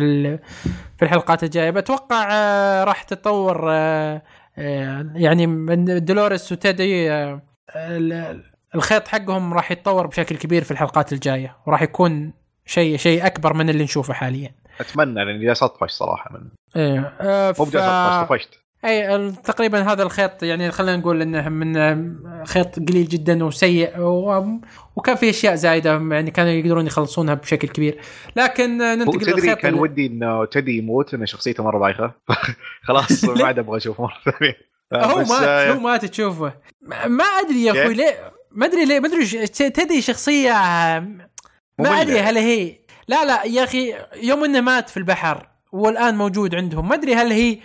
في 0.97 1.05
الحلقات 1.05 1.43
الجاية. 1.43 1.69
بتوقع 1.69 2.27
آه، 2.31 2.83
راح 2.83 3.03
تتطور 3.03 3.65
آه، 3.71 4.21
يعني 4.57 5.47
من 5.47 6.05
دولوريس 6.05 6.51
وتيدي 6.51 7.11
آه، 7.11 7.41
ال- 7.75 8.43
الخيط 8.75 9.07
حقهم 9.07 9.53
راح 9.53 9.71
يتطور 9.71 10.07
بشكل 10.07 10.37
كبير 10.37 10.63
في 10.63 10.71
الحلقات 10.71 11.13
الجاية 11.13 11.57
وراح 11.65 11.81
يكون 11.81 12.33
شيء 12.65 12.97
شيء 12.97 13.25
أكبر 13.25 13.53
من 13.53 13.69
اللي 13.69 13.83
نشوفه 13.83 14.13
حاليا. 14.13 14.51
أتمنى 14.79 15.25
لأني 15.25 15.45
جالس 15.45 15.63
أطفش 15.63 15.91
صراحة 15.91 16.31
من 16.33 16.47
إيه 16.75 17.13
آه، 17.21 17.47
مو 17.59 17.65
ف... 17.65 17.69
بجالس 17.69 17.85
أطفش 17.87 18.29
طفشت 18.29 18.59
أي 18.86 19.32
تقريبا 19.32 19.82
هذا 19.82 20.03
الخيط 20.03 20.43
يعني 20.43 20.71
خلينا 20.71 20.97
نقول 20.97 21.21
إنه 21.21 21.49
من 21.49 21.78
آه، 21.78 22.43
خيط 22.45 22.80
قليل 22.89 23.07
جدا 23.07 23.43
وسيء 23.43 23.99
و... 23.99 24.45
وكان 24.95 25.15
في 25.15 25.30
أشياء 25.30 25.55
زايدة 25.55 25.91
يعني 25.91 26.32
كانوا 26.32 26.51
يقدرون 26.51 26.88
يخلصونها 26.88 27.34
بشكل 27.34 27.67
كبير. 27.67 28.01
لكن 28.36 28.82
آه، 28.82 28.95
ننتقل 28.95 29.19
تدري 29.19 29.55
كان 29.55 29.69
اللي- 29.71 29.82
ودي 29.82 30.07
إنه 30.07 30.45
تدي 30.45 30.78
يموت 30.78 31.13
إنه 31.13 31.25
شخصيته 31.25 31.63
مرة 31.63 31.80
بايخه 31.80 32.11
خلاص 32.88 33.23
ما 33.25 33.45
عاد 33.45 33.59
أبغى 33.59 33.78
أشوفه 33.78 34.03
مرة 34.03 34.34
ثانية. 34.39 34.57
هو 35.13 35.17
مات 35.19 35.32
آه، 35.32 35.71
هو 35.73 35.80
مات 35.80 36.05
تشوفه. 36.05 36.53
ما 37.07 37.23
أدري 37.23 37.63
يا 37.63 37.71
أخوي؟ 37.84 37.93
ليه 37.93 38.32
ما 38.51 38.65
أدري 38.65 38.86
ليه 38.86 38.99
ما 38.99 39.07
أدري 39.07 39.47
تدري 39.47 40.01
شخصية 40.01 40.51
ما. 41.80 42.01
أدري 42.01 42.19
هل 42.19 42.38
هي 42.38 42.75
لا 43.07 43.25
لا 43.25 43.43
يا 43.43 43.63
أخي 43.63 43.93
يوم 44.23 44.43
إنه 44.43 44.61
مات 44.61 44.89
في 44.89 44.97
البحر 44.97 45.47
والآن 45.72 46.15
موجود 46.15 46.55
عندهم. 46.55 46.89
ما 46.89 46.95
أدري 46.95 47.15
هل 47.15 47.32
هي 47.32 47.57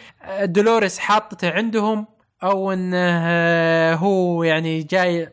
دولوريس 0.45 0.99
حاطته 0.99 1.51
عندهم 1.51 2.07
أو 2.43 2.73
إنه 2.73 3.95
هو 3.95 4.43
يعني 4.45 4.83
جاي 4.83 5.33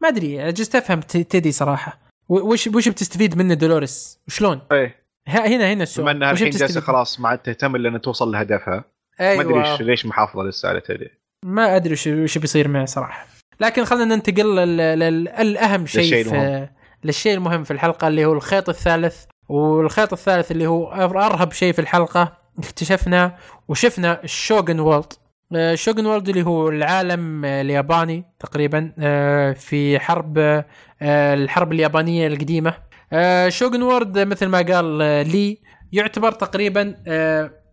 ما 0.00 0.08
أدري 0.08 0.52
جست 0.52 0.76
أفهم 0.76 1.00
ت- 1.00 1.16
تدي 1.16 1.52
صراحة. 1.52 1.98
وش 2.28 2.66
وش 2.66 2.88
بتستفيد 2.88 3.38
منه 3.38 3.54
دولوريس؟ 3.54 4.18
وشلون؟ 4.28 4.60
إيه. 4.72 5.00
هنا 5.28 5.72
هنا 5.72 5.82
السؤال. 5.82 6.04
بما 6.04 6.12
انها 6.12 6.30
الحين 6.30 6.50
جالسه؟ 6.50 6.80
خلاص 6.80 7.20
ما 7.20 7.28
عاد 7.28 7.38
تهتم 7.38 7.76
إلا 7.76 7.88
انها 7.88 7.98
توصل 7.98 8.32
لهدفها. 8.32 8.84
ما 9.20 9.26
أيوة. 9.26 9.42
ادري 9.42 9.76
إيش- 9.76 9.80
ليش 9.80 10.06
محافظة 10.06 10.42
لسه 10.42 10.68
على 10.68 10.80
تيدي 10.80 11.10
ما 11.44 11.76
أدري 11.76 11.92
وش 11.92 12.06
وش 12.06 12.38
بيصير 12.38 12.68
معه 12.68 12.84
صراحة. 12.84 13.26
لكن 13.60 13.84
خلينا 13.84 14.14
ننتقل 14.14 14.56
لل- 14.56 14.76
لل- 14.98 15.28
الاهم 15.28 15.86
شيء 15.86 16.02
للشيء 16.02 16.24
في 16.24 16.30
المهم. 16.30 16.68
للشيء 17.04 17.34
المهم 17.34 17.64
في 17.64 17.70
الحلقة 17.70 18.08
اللي 18.08 18.24
هو 18.24 18.32
الخيط 18.32 18.68
الثالث. 18.68 19.24
والخيط 19.50 20.12
الثالث 20.12 20.50
اللي 20.50 20.66
هو 20.66 20.92
أرهب 20.92 21.52
شيء 21.52 21.72
في 21.72 21.78
الحلقة 21.78 22.32
اكتشفنا 22.58 23.36
وشفنا 23.68 24.24
الشوغن 24.24 24.80
وولد 24.80 25.12
الشوغن 25.52 26.06
وولد 26.06 26.28
اللي 26.28 26.42
هو 26.42 26.68
العالم 26.68 27.44
آه، 27.44 27.60
الياباني 27.60 28.24
تقريبا 28.40 28.92
آه، 28.98 29.52
في 29.52 29.98
حرب 29.98 30.38
آه، 30.38 30.64
الحرب 31.34 31.72
اليابانية 31.72 32.26
القديمة. 32.26 32.74
Shogun 33.48 33.82
World 33.82 34.18
مثل 34.18 34.46
ما 34.46 34.58
قال 34.58 34.84
لي 35.28 35.58
يعتبر 35.92 36.32
تقريبا 36.32 36.94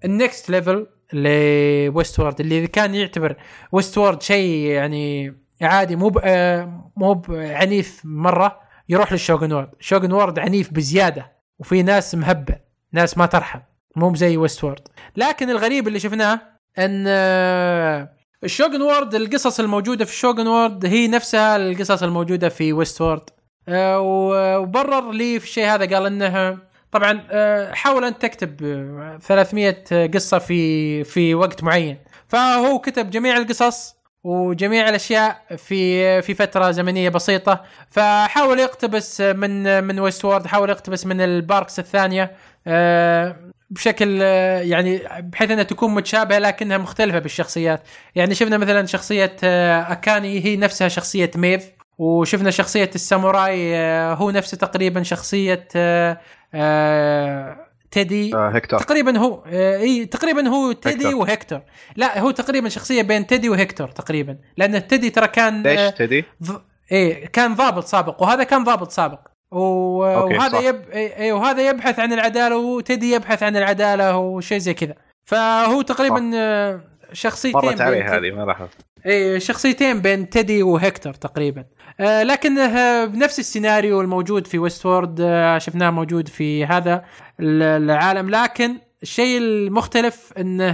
ال 0.05 0.14
next 0.14 0.49
level 0.49 0.81
ل 0.81 0.87
Westworld 1.13 2.39
اللي 2.39 2.67
كان 2.67 2.95
يعتبر 2.95 3.35
Westworld 3.71 4.21
شيء 4.21 4.69
يعني 4.69 5.35
عادي 5.61 5.95
مو 5.95 6.11
مو 6.97 7.21
عنيف 7.29 8.01
مرة 8.03 8.59
يروح 8.89 9.11
لل 9.11 9.22
Shogun 9.22 9.53
World 9.53 9.69
Shogun 9.79 10.11
World 10.11 10.39
عنيف 10.39 10.73
بزيادة. 10.73 11.36
وفي 11.59 11.83
ناس 11.83 12.15
مهبه 12.15 12.55
ناس 12.93 13.17
ما 13.17 13.25
ترحم 13.25 13.59
مو 13.95 14.15
زي 14.15 14.37
Westworld 14.37 14.87
لكن 15.15 15.49
الغريب 15.49 15.87
اللي 15.87 15.99
شفناه 15.99 16.41
إن 16.77 17.05
آه، 17.07 18.09
ال 18.43 18.49
Shogun 18.49 18.81
World 18.81 19.15
القصص 19.15 19.59
الموجودة 19.59 20.05
في 20.05 20.11
ال 20.11 20.16
Shogun 20.16 20.47
World 20.47 20.85
هي 20.85 21.07
نفسها 21.07 21.55
القصص 21.55 22.03
الموجودة 22.03 22.49
في 22.49 22.73
Westworld 22.73 23.29
آه، 23.69 23.99
وبرر 24.59 25.11
لي 25.11 25.39
في 25.39 25.45
الشيء 25.45 25.65
هذا 25.65 25.95
قال 25.95 26.05
إنه 26.05 26.57
طبعا 26.91 27.23
آه، 27.31 27.71
حاول 27.73 28.03
أن 28.05 28.17
تكتب 28.17 28.63
آه، 28.63 29.17
300 29.21 30.07
قصة 30.07 30.37
في 30.39 31.03
في 31.03 31.35
وقت 31.35 31.63
معين. 31.63 31.97
فهو 32.27 32.79
كتب 32.79 33.09
جميع 33.09 33.37
القصص 33.37 33.95
وجميع 34.27 34.89
الأشياء 34.89 35.41
في 35.57 36.21
في 36.21 36.33
فترة 36.33 36.71
زمنية 36.71 37.09
بسيطة. 37.09 37.63
فحاول 37.89 38.59
يقتبس 38.59 39.21
من 39.21 39.83
من 39.83 39.99
Westworld 39.99 40.47
حاول 40.47 40.69
يقتبس 40.69 41.05
من 41.05 41.21
ال 41.21 41.31
parks 41.31 41.79
الثانية 41.79 42.31
آه، 42.67 43.35
بشكل 43.69 44.19
آه، 44.21 44.59
يعني 44.61 45.01
بحيث 45.19 45.51
إنها 45.51 45.63
تكون 45.63 45.93
متشابهة 45.93 46.39
لكنها 46.39 46.77
مختلفة 46.77 47.19
بالشخصيات. 47.19 47.81
يعني 48.15 48.35
شفنا 48.35 48.57
مثلا 48.57 48.85
شخصية 48.85 49.35
آه، 49.43 49.91
أكاني 49.91 50.45
هي 50.45 50.55
نفسها 50.57 50.87
شخصية 50.87 51.31
ميف 51.35 51.71
وشفنا 51.97 52.51
شخصية 52.51 52.89
الساموراي 52.95 53.77
هو 54.13 54.31
نفسه 54.31 54.57
تقريبا 54.57 55.03
شخصية 55.03 55.67
تيدي 57.91 58.35
آه 58.35 58.49
هكتور 58.49 58.79
تقريبا 58.79 59.17
هو 59.17 59.43
آه، 59.47 59.77
إي 59.77 60.05
تقريبا 60.05 60.47
هو 60.47 60.71
تيدي 60.71 61.07
هكتور. 61.07 61.15
وهكتور 61.15 61.61
لا 61.95 62.19
هو 62.19 62.31
تقريبا 62.31 62.69
شخصية 62.69 63.01
بين 63.01 63.27
تيدي 63.27 63.49
وهكتور 63.49 63.87
تقريبا 63.87 64.37
لأن 64.57 64.87
تيدي 64.87 65.09
ترى 65.09 65.27
كان 65.27 65.63
ليش 65.63 65.79
آه، 65.79 65.89
تدي؟ 65.89 66.25
ض... 66.43 66.61
إيه 66.91 67.25
كان 67.25 67.55
ضابط 67.55 67.85
سابق 67.85 68.21
وهذا 68.21 68.43
كان 68.43 68.63
ضابط 68.63 68.91
سابق. 68.91 69.19
و... 69.51 70.05
أوكي، 70.05 70.37
وهذا 70.37 70.57
صح. 70.57 70.63
يب... 70.63 70.81
إيه 70.89 71.33
وهذا 71.33 71.69
يبحث 71.69 71.99
عن 71.99 72.13
العدالة 72.13 72.57
وتيدي 72.57 73.11
يبحث 73.11 73.43
عن 73.43 73.55
العدالة 73.57 74.17
وشيء 74.17 74.57
زي 74.57 74.73
كذا. 74.73 74.95
فهو 75.25 75.81
تقريبا 75.81 76.31
آه، 76.35 76.81
شخصيتين 77.13 77.61
مرت 77.69 77.81
علي 77.81 78.03
هذه 78.03 78.31
ما 78.31 78.45
لاحظت 78.45 78.77
إيه 79.07 79.39
شخصيتين 79.39 80.01
بين 80.01 80.29
تيدي 80.29 80.63
وهكتور 80.63 81.13
تقريبا. 81.13 81.65
آه 81.99 82.23
لكنه 82.23 82.61
آه، 82.61 83.05
بنفس 83.05 83.39
السيناريو 83.39 84.01
الموجود 84.01 84.47
في 84.47 84.59
Westworld 84.59 85.21
آه 85.21 85.57
شفناه 85.57 85.89
موجود 85.89 86.27
في 86.27 86.65
هذا 86.65 87.05
ال- 87.39 87.83
العالم. 87.83 88.29
لكن 88.29 88.75
الشيء 89.03 89.37
المختلف 89.37 90.33
إنه 90.37 90.73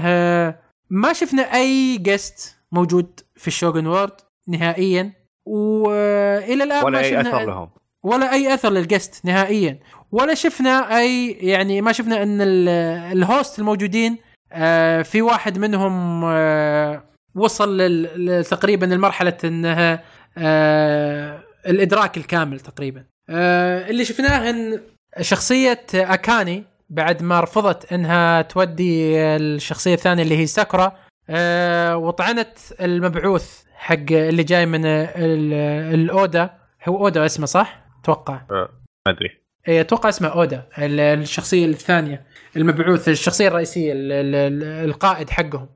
ما 0.90 1.14
شفنا 1.14 1.42
أي 1.42 1.98
guest 1.98 2.56
موجود 2.72 3.20
في 3.36 3.48
ال 3.48 3.53
Shogun 3.53 3.88
World 3.88 4.14
نهائيا. 4.48 5.14
والى 5.46 6.64
الآن 6.64 6.84
ولا 6.86 7.00
ما 7.00 7.06
أي 7.06 7.10
شفنا 7.10 7.22
أثر 7.30 7.46
لهم. 7.46 7.70
ولا 8.04 8.34
أي 8.34 8.54
أثر 8.54 8.70
لل 8.70 8.86
guest 8.86 9.26
نهائيا. 9.26 9.80
ولا 10.12 10.34
شفنا 10.34 11.00
أي 11.00 11.32
يعني 11.32 11.82
ما 11.82 11.92
شفنا 11.92 12.24
إن 12.24 12.42
ال- 12.42 12.70
الهوست 13.18 13.60
الموجودين 13.60 14.18
في 15.04 15.22
واحد 15.22 15.58
منهم 15.60 16.24
وصل 17.36 18.08
تقريبا 18.50 18.86
لمرحلة 18.86 19.38
إنها 19.44 20.04
آه، 20.38 21.44
الإدراك 21.68 22.18
الكامل 22.18 22.60
تقريبا. 22.60 23.04
آه، 23.30 23.90
اللي 23.90 24.06
شفناه 24.06 24.50
إن 24.50 24.82
شخصية 25.22 25.86
أكاني 25.94 26.64
بعد 26.90 27.24
ما 27.24 27.40
رفضت 27.42 27.94
إنها 27.94 28.42
تودي 28.42 29.18
الشخصية 29.18 29.94
الثانية 29.94 30.24
اللي 30.24 30.38
هي 30.38 30.46
ساكورا 30.46 30.96
آه، 31.30 31.98
وطعنت 31.98 32.58
المبعوث 32.82 33.64
حق 33.76 33.96
اللي 34.12 34.44
جاي 34.44 34.66
من 34.66 34.86
ال- 34.86 35.54
الأودا. 36.00 36.50
هو 36.88 36.98
أودا 36.98 37.26
اسمه 37.26 37.46
صح؟ 37.46 37.84
أتوقع 38.04 38.42
ما 38.52 38.68
أدري. 39.08 39.30
اي 39.68 39.82
أتوقع 39.82 40.10
اسمه 40.10 40.28
أودا 40.28 40.64
ال- 40.78 41.00
الشخصية 41.00 41.66
الثانية 41.66 42.26
المبعوث 42.58 43.10
الشخصية 43.10 43.48
الرئيسية 43.48 43.94
ال- 43.94 44.12
ال- 44.12 44.36
ال- 44.36 44.90
القائد 44.90 45.30
حقهم. 45.30 45.70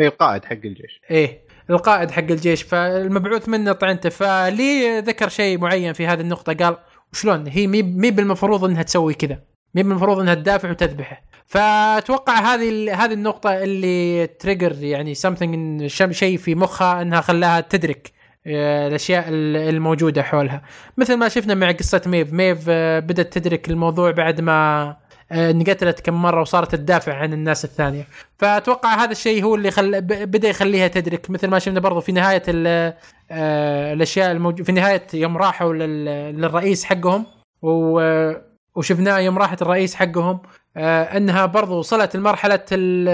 اي 0.00 0.06
القائد 0.06 0.44
حق 0.44 0.52
الجيش. 0.64 1.00
إيه 1.10 1.40
القائد 1.70 2.10
حق 2.10 2.22
الجيش. 2.30 2.62
فالمبعوث 2.62 3.48
منه 3.48 3.72
طعنته. 3.72 4.08
فلي 4.08 5.00
ذكر 5.00 5.28
شيء 5.28 5.58
معين 5.58 5.92
في 5.92 6.06
هذه 6.06 6.20
النقطة. 6.20 6.52
قال 6.52 6.76
وشلون 7.12 7.46
هي 7.46 7.66
مي 7.66 7.82
مي 7.82 8.10
بالمفروض 8.10 8.64
إنها 8.64 8.82
تسوي 8.82 9.14
كذا. 9.14 9.38
مي 9.74 9.82
بالمفروض 9.82 10.18
إنها 10.18 10.34
تدافع 10.34 10.70
وتذبحه. 10.70 11.22
فأتوقع 11.46 12.54
هذه 12.54 12.94
هذه 13.04 13.12
النقطة 13.12 13.62
اللي 13.62 14.26
trigger 14.26 14.84
يعني 14.84 15.14
something 15.14 15.86
شيء 16.10 16.38
في 16.38 16.54
مخها 16.54 17.02
إنها 17.02 17.20
خلاها 17.20 17.60
تدرك 17.60 18.12
آه، 18.48 18.88
الأشياء 18.88 19.24
ال- 19.28 19.56
الموجودة 19.56 20.22
حولها. 20.22 20.62
مثل 20.96 21.16
ما 21.16 21.28
شفنا 21.28 21.54
مع 21.54 21.70
قصة 21.72 22.02
ميف. 22.06 22.32
ميف 22.32 22.64
آه، 22.68 22.98
بدأت 23.00 23.32
تدرك 23.38 23.70
الموضوع 23.70 24.10
بعد 24.10 24.40
ما 24.40 24.96
انقتلت 25.32 26.00
كم 26.00 26.22
مرة 26.22 26.40
وصارت 26.40 26.74
تدافع 26.74 27.14
عن 27.14 27.32
الناس 27.32 27.64
الثانية. 27.64 28.06
فأتوقع 28.38 28.94
هذا 28.94 29.12
الشيء 29.12 29.44
هو 29.44 29.54
اللي 29.54 29.70
خل... 29.70 30.00
بدأ 30.00 30.48
يخليها 30.48 30.88
تدرك. 30.88 31.30
مثل 31.30 31.48
ما 31.48 31.58
شفنا 31.58 31.80
برضو 31.80 32.00
في 32.00 32.12
نهاية 32.12 32.42
ال... 32.48 32.94
آه، 33.30 33.92
الأشياء 33.92 34.32
الموجود 34.32 34.66
في 34.66 34.72
نهاية 34.72 35.06
يوم 35.14 35.36
راحوا 35.36 35.74
لل... 35.74 36.04
للرئيس 36.40 36.84
حقهم. 36.84 37.26
و... 37.62 38.00
وشفناه 38.74 39.18
يوم 39.18 39.38
راحت 39.38 39.62
الرئيس 39.62 39.94
حقهم 39.94 40.40
آه، 40.76 41.16
أنها 41.16 41.46
برضو 41.46 41.78
وصلت 41.78 42.16
لمرحلة 42.16 42.64
ال... 42.72 43.08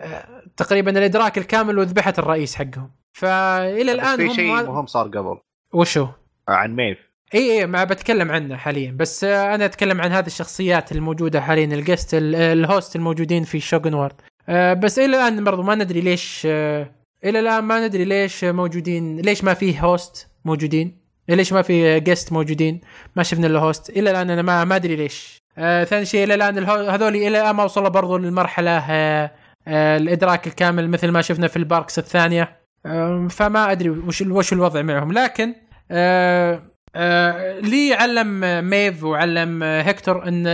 آه، 0.00 0.42
تقريبا 0.56 0.98
الإدراك 0.98 1.38
الكامل 1.38 1.78
وذبحت 1.78 2.18
الرئيس 2.18 2.54
حقهم. 2.54 2.90
فإلى 3.12 3.92
الان 3.92 4.16
في 4.16 4.26
هم 4.26 4.34
شيء 4.34 4.52
مهم 4.52 4.86
صار 4.86 5.08
قبل. 5.08 5.38
وشو؟ 5.72 6.06
عن 6.48 6.76
ميف 6.76 7.07
إي 7.34 7.58
إي 7.60 7.66
ما 7.66 7.84
بتكلم 7.84 8.30
عنه 8.30 8.56
حاليا 8.56 8.92
بس 8.96 9.24
أنا 9.24 9.64
أتكلم 9.64 10.00
عن 10.00 10.12
هذه 10.12 10.26
الشخصيات 10.26 10.92
الموجودة 10.92 11.40
حاليا 11.40 11.64
ال 11.64 11.72
guest 11.72 12.14
ال- 12.14 12.34
ال 12.34 12.46
host 12.46 12.96
الموجودين 12.96 13.44
في 13.44 13.60
Shogun 13.60 13.94
World 13.94 14.12
آه، 14.48 14.74
بس 14.74 14.98
إلى 14.98 15.06
الآن 15.16 15.44
برضو 15.44 15.62
ما 15.62 15.74
ندري 15.74 16.00
ليش 16.00 16.42
آه، 16.50 16.90
إلى 17.24 17.38
الآن 17.40 17.64
ما 17.64 17.86
ندري 17.86 18.04
ليش 18.04 18.44
موجودين 18.44 19.16
ليش 19.20 19.44
ما 19.44 19.54
في 19.54 19.80
host 19.80 20.28
موجودين 20.44 20.98
ليش 21.28 21.52
ما 21.52 21.62
في 21.62 22.00
guest 22.00 22.32
موجودين 22.32 22.80
ما 23.16 23.22
شفنا 23.22 23.46
الا 23.46 23.58
host 23.58 23.90
إلى 23.90 24.10
الآن 24.10 24.30
أنا 24.30 24.42
ما 24.42 24.64
ما 24.64 24.76
أدري 24.76 24.96
ليش. 24.96 25.38
آه 25.58 25.84
ثاني 25.84 26.04
شيء 26.04 26.24
إلى 26.24 26.34
الآن 26.34 26.58
هذول 26.64 27.16
إلى 27.16 27.28
الآن 27.28 27.50
ما 27.54 27.64
وصلوا 27.64 27.88
برضو 27.88 28.16
للمرحلة 28.16 28.78
الإدراك 29.68 30.46
الكامل 30.46 30.90
مثل 30.90 31.08
ما 31.08 31.22
شفنا 31.22 31.48
في 31.48 31.56
ال 31.56 31.63
parks 31.63 31.98
الثانية. 31.98 32.58
فما 33.30 33.72
أدري 33.72 33.90
وش 33.90 34.22
وش 34.22 34.52
الوضع 34.52 34.82
معهم. 34.82 35.12
لكن 35.12 35.54
آه 36.96 37.60
لي 37.60 37.94
علم 37.94 38.40
ميف 38.70 39.04
وعلم 39.04 39.62
هكتور 39.62 40.28
إن 40.28 40.46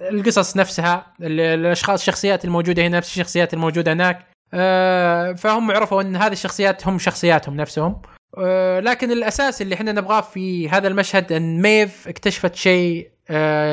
القصص 0.00 0.56
نفسها 0.56 1.06
ال- 1.20 1.40
الاشخاص 1.40 2.00
الشخصيات 2.00 2.44
الموجودة 2.44 2.82
هنا 2.86 2.96
نفس 2.96 3.08
الشخصيات 3.10 3.54
الموجودة 3.54 3.92
هناك 3.92 4.26
آه 4.54 5.32
فهم 5.32 5.70
عرفوا 5.70 6.02
إن 6.02 6.16
هذه 6.16 6.32
الشخصيات 6.32 6.86
هم 6.86 6.98
شخصياتهم 6.98 7.56
نفسهم. 7.56 8.02
آه 8.38 8.80
لكن 8.80 9.10
الأساس 9.10 9.62
اللي 9.62 9.74
إحنا 9.74 9.92
نبغاه 9.92 10.20
في 10.20 10.68
هذا 10.68 10.88
المشهد 10.88 11.32
إن 11.32 11.62
ميف 11.62 12.08
اكتشفت 12.08 12.54
شيء 12.54 13.10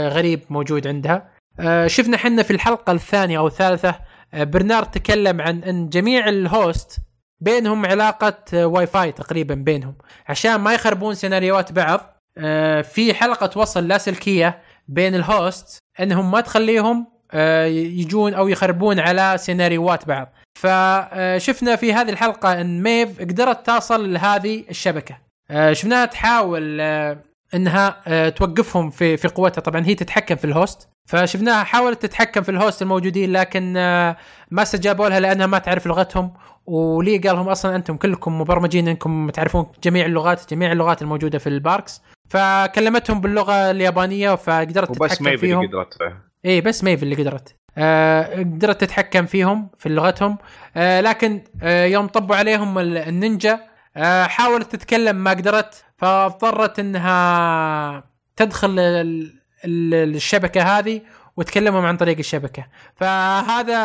غريب 0.08 0.40
موجود 0.50 0.88
عندها. 0.88 1.30
شفنا 1.88 2.16
إحنا 2.16 2.44
في 2.44 2.52
الحلقة 2.52 2.92
الثانية 2.94 3.38
أو 3.38 3.48
الثالثة 3.48 3.96
برنارد 4.34 4.92
تكلم 4.92 5.42
عن 5.42 5.64
إن 5.64 5.90
جميع 5.90 6.30
ال 6.30 6.43
host 6.43 6.98
بينهم 7.42 7.86
علاقة 7.86 8.66
واي 8.68 8.88
فاي 8.88 9.12
تقريبا 9.12 9.56
بينهم 9.56 9.96
عشان 10.28 10.56
ما 10.56 10.74
يخربون 10.74 11.14
سيناريوهات 11.16 11.72
بعض. 11.72 12.17
في 12.84 13.14
حلقة 13.14 13.60
وصل 13.60 13.88
لاسلكيه 13.88 14.60
بين 14.88 15.16
ال 15.16 15.28
host 15.28 15.80
إنهم 16.00 16.32
ما 16.32 16.42
تخليهم 16.42 17.08
آه 17.32 17.66
يجون 17.66 18.34
أو 18.34 18.48
يخربون 18.48 19.00
على 19.00 19.36
سيناريوهات 19.38 20.08
بعض. 20.08 20.34
فشفنا 20.60 21.76
في 21.76 21.94
هذه 21.94 22.10
الحلقة 22.10 22.62
إن 22.62 22.84
ميف 22.84 23.20
قدرت 23.20 23.68
تصل 23.68 24.14
لهذه 24.14 24.64
الشبكة. 24.70 25.18
آه، 25.52 25.74
شفناها 25.74 26.06
تحاول 26.06 26.78
آه، 26.82 27.18
إنها 27.54 28.02
آه، 28.08 28.30
توقفهم 28.30 28.90
في 28.90 29.18
في 29.18 29.28
قوتها. 29.28 29.62
طبعا 29.62 29.86
هي 29.86 29.96
تتحكم 29.96 30.36
في 30.36 30.46
ال 30.46 30.55
host 30.55 30.90
فشفناها 31.06 31.64
حاولت 31.64 32.02
تتحكم 32.02 32.42
في 32.42 32.50
ال 32.52 32.58
host 32.58 32.82
الموجودين 32.82 33.32
لكن 33.32 33.78
آه، 33.78 34.18
ما 34.52 34.62
استجابوا 34.62 35.10
لها 35.10 35.20
لأنها 35.20 35.46
ما 35.46 35.58
تعرف 35.58 35.88
لغتهم. 35.88 36.34
ولي 36.66 37.18
قال 37.18 37.36
لهم 37.36 37.50
أصلا 37.50 37.76
أنتم 37.76 37.98
كلكم 37.98 38.42
مبرمجين 38.42 38.88
إنكم 38.88 39.30
تعرفون 39.30 39.66
جميع 39.84 40.06
اللغات 40.06 40.54
جميع 40.54 40.72
اللغات 40.72 41.02
الموجودة 41.02 41.38
في 41.38 41.48
ال 41.48 41.57
parks 41.57 42.02
فكلمتهم 42.30 43.22
باللغة 43.22 43.72
اليابانية 43.72 44.36
فقدرت 44.36 44.90
وبس 44.90 45.00
تتحكم 45.18 45.38
فيهم 45.38 45.60
اللي 45.64 45.78
قدرت 45.78 45.98
اي 46.46 46.62
بس 46.62 46.84
ميف 46.84 47.04
اللي 47.04 47.16
قدرت. 47.16 47.56
آه 47.78 48.40
قدرت 48.40 48.82
تتحكم 48.82 49.26
فيهم 49.26 49.70
في 49.78 49.90
لغتهم. 49.90 50.38
آه 50.78 51.02
لكن 51.02 51.42
آه 51.64 51.86
يوم 51.86 52.08
طبوا 52.08 52.36
عليهم 52.36 52.80
ال- 52.80 52.98
النينجا 52.98 53.60
آه 53.98 54.24
حاولت 54.24 54.76
تتكلم 54.76 55.16
ما 55.16 55.30
قدرت. 55.32 55.84
فاضطرت 55.98 56.80
إنها 56.80 58.04
تدخل 58.36 58.80
ال- 58.80 59.34
ال- 59.66 60.16
الشبكة 60.16 60.62
هذه 60.62 61.02
وتكلمهم 61.38 61.86
عن 61.86 61.98
طريق 61.98 62.18
الشبكة. 62.18 62.66
فهذا 62.96 63.78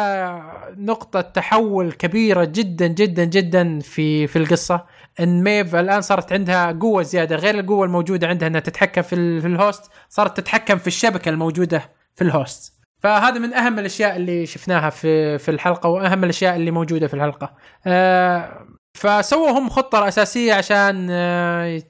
نقطة 0.77 1.21
تحول 1.21 1.93
كبيرة 1.93 2.45
جدا 2.45 2.87
جدا 2.87 3.25
جدا 3.25 3.79
في 3.81 4.27
في 4.27 4.37
القصة. 4.39 4.85
إن 5.21 5.43
ميف 5.45 5.75
الآن 5.75 6.01
صارت 6.01 6.33
عندها 6.33 6.73
قوة 6.73 7.03
زيادة. 7.03 7.37
غير 7.37 7.59
القوة 7.61 7.85
الموجودة 7.87 8.27
عندها 8.29 8.49
إنها 8.49 8.61
تتحكم 8.61 9.03
في, 9.03 9.15
ال- 9.15 9.41
في 9.41 9.47
ال 9.47 9.56
host 9.56 9.91
صارت 10.09 10.37
تتحكم 10.37 10.79
في 10.79 10.87
الشبكة 10.87 11.29
الموجودة 11.29 11.91
في 12.15 12.23
ال 12.25 12.35
host 12.35 12.73
فهذا 13.03 13.39
من 13.39 13.55
أهم 13.55 13.79
الأشياء 13.79 14.17
اللي 14.17 14.47
شفناها 14.47 14.91
في 14.91 15.39
في 15.39 15.51
الحلقة 15.51 15.89
وأهم 15.89 16.25
الأشياء 16.25 16.57
اللي 16.57 16.71
موجودة 16.71 17.07
في 17.07 17.15
الحلقة. 17.15 17.55
آه 17.87 18.67
فسووا 18.95 19.51
هم 19.51 19.69
خطة 19.69 20.09
اساسيه 20.09 20.55
عشان 20.55 21.09
آه 21.11 21.83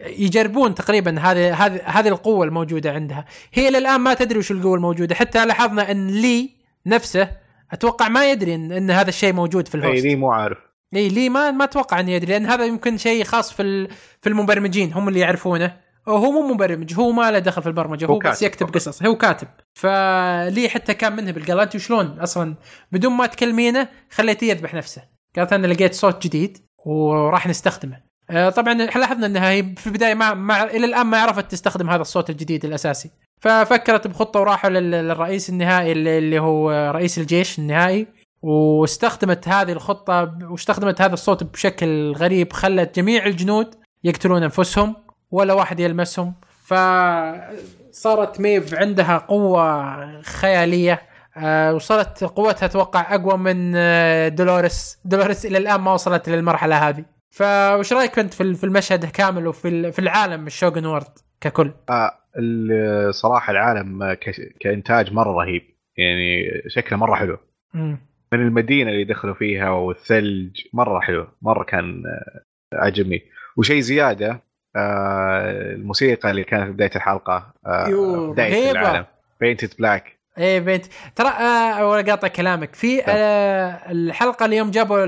يجربون 0.00 0.74
تقريبا 0.74 1.18
هذه 1.20 1.54
هذه 1.66 1.80
هذه 1.84 2.08
القوة 2.08 2.46
الموجودة 2.46 2.92
عندها. 2.92 3.24
هي 3.54 3.68
إلى 3.68 3.78
الآن 3.78 4.00
ما 4.00 4.14
تدري 4.14 4.38
وش 4.38 4.50
القوة 4.50 4.74
الموجودة. 4.74 5.14
حتى 5.14 5.46
لاحظنا 5.46 5.90
إن 5.90 6.06
لي 6.08 6.50
نفسه 6.86 7.28
أتوقع 7.72 8.08
ما 8.08 8.30
يدري 8.30 8.54
ان, 8.54 8.72
إن 8.72 8.90
هذا 8.90 9.08
الشيء 9.08 9.32
موجود 9.32 9.68
في 9.68 9.74
ال 9.74 9.80
host 9.80 10.04
إي 10.04 10.10
لي 10.10 10.16
مو 10.16 10.32
عارف. 10.32 10.58
إي 10.94 11.08
لي 11.08 11.28
ما 11.28 11.50
ما 11.50 11.64
أتوقع 11.64 12.00
انه 12.00 12.10
يدري 12.10 12.32
لأن 12.32 12.46
هذا 12.46 12.64
يمكن 12.64 12.98
شيء 12.98 13.24
خاص 13.24 13.52
في 13.52 13.88
في 14.22 14.28
المبرمجين 14.28 14.92
هم 14.92 15.08
اللي 15.08 15.20
يعرفونه. 15.20 15.86
هو 16.08 16.30
مو 16.30 16.54
مبرمج 16.54 16.94
هو 16.94 17.12
ما 17.12 17.30
له 17.30 17.38
دخل 17.38 17.62
في 17.62 17.68
البرمجة 17.68 18.06
هو, 18.06 18.12
هو 18.12 18.18
بس 18.18 18.42
يكتب 18.42 18.74
قصص 18.74 19.02
هو 19.02 19.16
كاتب. 19.16 19.48
فلي 19.74 20.68
حتى 20.68 20.94
كان 20.94 21.16
منه 21.16 21.30
بالقال 21.30 21.60
انت 21.60 21.76
شلون 21.76 22.18
أصلا؟ 22.20 22.54
بدون 22.92 23.12
ما 23.12 23.26
تكلمينه 23.26 23.88
خليتيه 24.10 24.50
يذبح 24.50 24.74
نفسه. 24.74 25.02
قالت 25.36 25.52
أنا 25.52 25.66
لقيت 25.66 25.94
صوت 25.94 26.22
جديد 26.26 26.58
وراح 26.84 27.46
نستخدمه. 27.46 28.06
آه، 28.30 28.50
طبعا 28.50 28.74
لاحظنا 28.74 29.26
إنها 29.26 29.50
هي 29.50 29.74
في 29.76 29.86
البداية 29.86 30.14
ما, 30.14 30.34
ما 30.34 30.64
إلى 30.64 30.86
الآن 30.86 31.06
ما 31.06 31.18
عرفت 31.18 31.50
تستخدم 31.50 31.90
هذا 31.90 32.02
الصوت 32.02 32.30
الجديد 32.30 32.64
الأساسي. 32.64 33.10
ففكرت 33.40 34.06
بخطة 34.06 34.40
وراحوا 34.40 34.70
للرئيس 34.70 35.50
النهائي 35.50 35.92
اللي 35.92 36.38
هو 36.38 36.90
رئيس 36.94 37.18
الجيش 37.18 37.58
النهائي. 37.58 38.06
واستخدمت 38.46 39.48
هذه 39.48 39.72
الخطة 39.72 40.38
واستخدمت 40.42 41.02
هذا 41.02 41.14
الصوت 41.14 41.44
بشكل 41.44 42.12
غريب 42.12 42.52
خلت 42.52 42.96
جميع 42.96 43.26
الجنود 43.26 43.74
يقتلون 44.04 44.42
أنفسهم 44.42 44.96
ولا 45.30 45.54
واحد 45.54 45.80
يلمسهم. 45.80 46.34
فصارت 46.66 48.40
ميف 48.40 48.74
عندها 48.74 49.18
قوة 49.18 50.22
خيالية 50.22 51.02
آه، 51.36 51.74
وصلت 51.74 52.24
قوتها 52.24 52.66
أتوقع 52.66 53.14
أقوى 53.14 53.38
من 53.38 53.72
آه، 53.76 54.28
دولوريس. 54.28 54.98
دولوريس 55.04 55.46
إلى 55.46 55.58
الآن 55.58 55.80
ما 55.80 55.92
وصلت 55.92 56.28
للمرحلة 56.28 56.88
هذه. 56.88 57.04
فوش 57.30 57.92
رأيك 57.92 58.18
أنت 58.18 58.34
في 58.34 58.64
المشهد 58.64 59.04
كامل 59.04 59.46
وفي 59.46 59.92
في 59.92 59.98
العالم 59.98 60.46
الشوغن 60.46 60.86
وورد 60.86 61.18
ككل؟ 61.40 61.72
آه 61.90 62.10
الصراحه 62.38 63.50
العالم 63.50 64.16
كإنتاج 64.60 65.12
مرة 65.12 65.32
رهيب. 65.32 65.62
يعني 65.96 66.48
شكله 66.68 66.98
مرة 66.98 67.14
حلو. 67.14 67.38
م. 67.74 67.96
من 68.32 68.40
المدينة 68.40 68.90
اللي 68.90 69.04
دخلوا 69.04 69.34
فيها 69.34 69.70
والثلج 69.70 70.60
مرة 70.72 71.00
حلو 71.00 71.26
مرة 71.42 71.64
كان 71.64 72.02
آه، 72.06 72.40
عجبني 72.76 73.22
وشيء 73.56 73.80
زيادة 73.80 74.40
آه 74.76 75.72
الموسيقى 75.74 76.30
اللي 76.30 76.44
كانت 76.44 76.64
في 76.66 76.72
بداية 76.72 76.90
الحلقة 76.96 77.52
آه 77.66 78.32
بداية 78.32 78.70
العالم. 78.70 79.04
Paint 79.40 79.61
It 79.61 79.70
Black 79.78 80.16
إيه 80.38 80.60
بنت 80.60 80.86
ترى 81.16 81.28
آه 81.28 82.02
قاطع 82.02 82.28
كلامك. 82.28 82.74
في 82.74 83.02
آه 83.08 83.92
الحلقة 83.92 84.46
اليوم 84.46 84.70
جابوا 84.70 84.98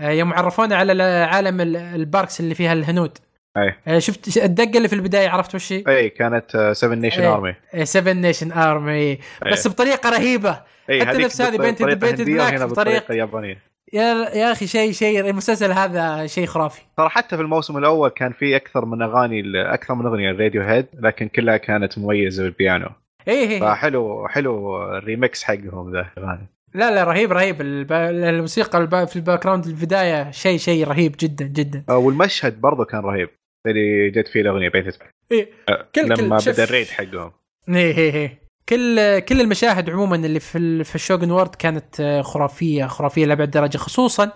يوم 0.00 0.32
عرفونا 0.32 0.76
على 0.76 1.02
عالم 1.02 1.60
ال 1.76 1.87
parks 1.87 2.40
اللي 2.40 2.54
فيها 2.54 2.72
الهنود. 2.72 3.18
أي. 3.56 4.00
شفت 4.00 4.36
الدقة 4.36 4.76
اللي 4.76 4.88
في 4.88 4.94
البداية 4.94 5.28
عرفت 5.28 5.54
وش 5.54 5.72
هي؟ 5.72 5.84
أي 5.88 6.10
كانت 6.10 6.72
7 6.72 6.94
Nation 6.94 7.24
Army 7.24 7.54
7 7.84 8.12
Nation 8.12 8.52
Army 8.52 9.18
بس 9.52 9.68
بطريقة 9.68 10.10
رهيبة. 10.10 10.60
أي 10.90 11.06
حتى 11.06 11.18
نفس 11.18 11.40
هذه 11.40 11.56
Paint 11.56 11.82
Paint 11.82 12.09
It 12.09 12.20
Black 12.20 12.62
بطريقة 12.62 13.14
يابانية. 13.14 13.58
يا 13.92 14.28
يا 14.34 14.52
أخي 14.52 14.66
شيء 14.66 14.92
شيء 14.92 15.20
المسلسل 15.20 15.72
هذا 15.72 16.26
شيء 16.26 16.46
خرافي. 16.46 16.82
ترى 16.96 17.08
حتى 17.08 17.36
في 17.36 17.42
الموسم 17.42 17.76
الأول 17.76 18.08
كان 18.08 18.32
في 18.32 18.56
أكثر 18.56 18.84
من 18.84 19.02
أغاني 19.02 19.42
أكثر 19.56 19.94
من 19.94 20.06
أغنية 20.06 20.32
Radiohead 20.32 20.86
لكن 21.00 21.28
كلها 21.28 21.56
كانت 21.56 21.98
مميزة 21.98 22.42
بالبيانو. 22.42 22.88
إيه 23.28 23.48
إيه. 23.48 23.60
فحلو 23.60 24.28
حلو 24.28 24.82
الريمكس 24.82 25.44
حقهم 25.44 25.92
ذا 25.92 26.06
الاغاني 26.18 26.46
لا 26.74 26.90
لا 26.90 27.04
رهيب 27.04 27.32
رهيب. 27.32 27.56
الموسيقى 27.60 29.06
في 29.06 29.16
ال 29.16 29.42
background 29.42 29.66
البداية 29.66 30.30
شيء 30.30 30.58
شيء 30.58 30.88
رهيب 30.88 31.14
جدا 31.20 31.44
جدا. 31.44 31.84
آه، 31.88 31.98
والمشهد 31.98 32.60
برضه 32.60 32.84
كان 32.84 33.00
رهيب. 33.00 33.28
اللي 33.66 34.10
جت 34.10 34.28
فيه 34.28 34.40
الأغنية 34.40 34.68
بيت 34.68 34.98
إيه 35.32 35.48
آه، 35.68 35.88
كل 35.94 36.02
لما 36.02 36.38
كل 36.38 36.52
بدأ 36.52 36.64
ال 36.64 36.68
raid 36.68 36.86
حقهم. 36.86 37.32
إيه 37.68 37.96
إيه 37.98 38.14
إيه. 38.14 38.44
كل 38.68 39.18
كل 39.18 39.40
المشاهد 39.40 39.90
عموما 39.90 40.16
اللي 40.16 40.40
في 40.40 40.84
في 40.84 40.94
ال 40.94 40.99
Shogun 40.99 41.30
World 41.30 41.54
كانت 41.54 42.00
آه، 42.00 42.22
خرافية 42.22 42.86
خرافية 42.86 43.26
لأبعد 43.26 43.50
درجة 43.50 43.76
خصوصا 43.76 44.32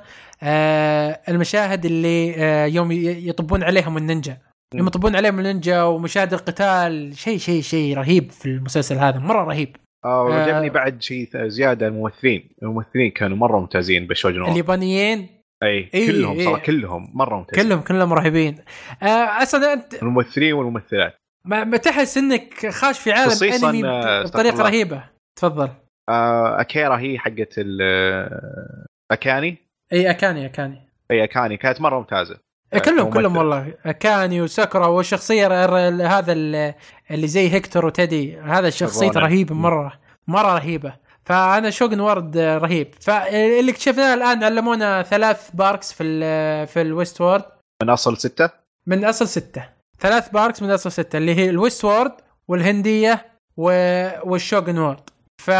المشاهد 1.28 1.84
اللي 1.84 2.34
يوم 2.74 2.92
يطبون 2.92 3.62
عليهم 3.62 3.96
النينجا. 3.96 4.36
يوم 4.74 4.86
يطبون 4.86 5.16
عليهم 5.16 5.38
النينجا 5.38 5.82
ومشاهد 5.82 6.32
القتال 6.32 7.16
شيء 7.16 7.38
شيء 7.38 7.62
شيء 7.62 7.96
رهيب 7.96 8.30
في 8.30 8.46
المسلسل 8.46 8.94
هذا 8.94 9.18
مرة 9.18 9.44
رهيب. 9.44 9.76
آه 10.05 10.34
عجبني 10.34 10.70
بعد 10.70 11.02
شيء 11.02 11.28
زيادة 11.46 11.86
الممثلين. 11.86 12.50
الممثلين 12.62 13.10
كانوا 13.10 13.36
مرة 13.36 13.60
ممتازين 13.60 14.06
بالشوجن 14.06 14.44
اليابانيين 14.44 15.38
أي 15.62 15.90
إيه 15.94 16.06
كلهم 16.06 16.39
إيه. 16.39 16.44
صراحة 16.44 16.62
كلهم 16.62 17.10
مرة 17.14 17.36
ممتازين. 17.36 17.64
كلهم 17.64 17.80
كلهم 17.80 18.12
رهيبين. 18.12 18.59
آه 19.02 19.43
أصلا 19.43 19.72
أنت 19.72 20.02
الممثلين 20.02 20.52
والممثلات. 20.52 21.14
ما, 21.44 21.64
ما 21.64 21.76
تحس 21.76 22.18
إنك 22.18 22.66
خاش 22.70 23.01
في 23.01 23.12
عالم 23.12 23.64
أنمي 23.64 23.89
آه، 23.89 24.22
بطريقة 24.22 24.62
رهيبة. 24.62 25.05
تفضل. 25.39 25.68
آه 26.09 26.60
أكيرا 26.60 26.98
هي 26.98 27.18
حقت 27.18 27.55
آه، 27.80 28.86
أكاني؟ 29.10 29.56
إي 29.93 30.10
أكاني 30.10 30.47
أكاني. 30.47 30.89
إي 31.10 31.24
أكاني. 31.24 31.56
كانت 31.56 31.80
مرة 31.80 31.98
ممتازة. 31.98 32.39
كلهم 32.85 33.10
كلهم 33.10 33.36
والله. 33.36 33.74
أكاني 33.86 34.43
وساكورا 34.43 34.86
والشخصيه 34.86 35.64
هذا 36.18 36.32
اللي 36.32 37.26
زي 37.26 37.52
هيكتور 37.52 37.86
وتيدي 37.86 38.39
هذا 38.39 38.68
الشخصية 38.68 39.10
رهيبه 39.10 39.55
مرة 39.55 39.93
مرة 40.26 40.55
رهيبة. 40.55 41.07
فأنا 41.28 41.70
Shogun 41.70 42.00
World 42.00 42.36
رهيب. 42.38 42.94
فاللي 43.00 43.70
اكتشفناه 43.70 44.14
الآن 44.14 44.44
علمونا 44.44 45.02
ثلاث 45.02 45.50
parks 45.55 45.92
في 45.92 46.02
ال 46.02 46.66
في 46.66 46.80
ال 46.80 47.20
Westworld 47.20 47.44
من 47.82 47.90
أصل 47.90 48.16
ستة؟ 48.16 48.50
من 48.86 49.05
أصل 49.05 49.28
ستة. 49.28 49.68
ثلاث 50.00 50.30
parks 50.30 50.62
من 50.62 50.70
أصل 50.70 50.92
ستة 50.92 51.16
اللي 51.16 51.34
هي 51.34 51.50
ال 51.50 51.84
Westworld 51.84 52.12
والهنديه 52.48 53.26
وال 53.56 53.87
Shogun 53.87 54.78
World 54.78 55.10
ف 55.42 55.50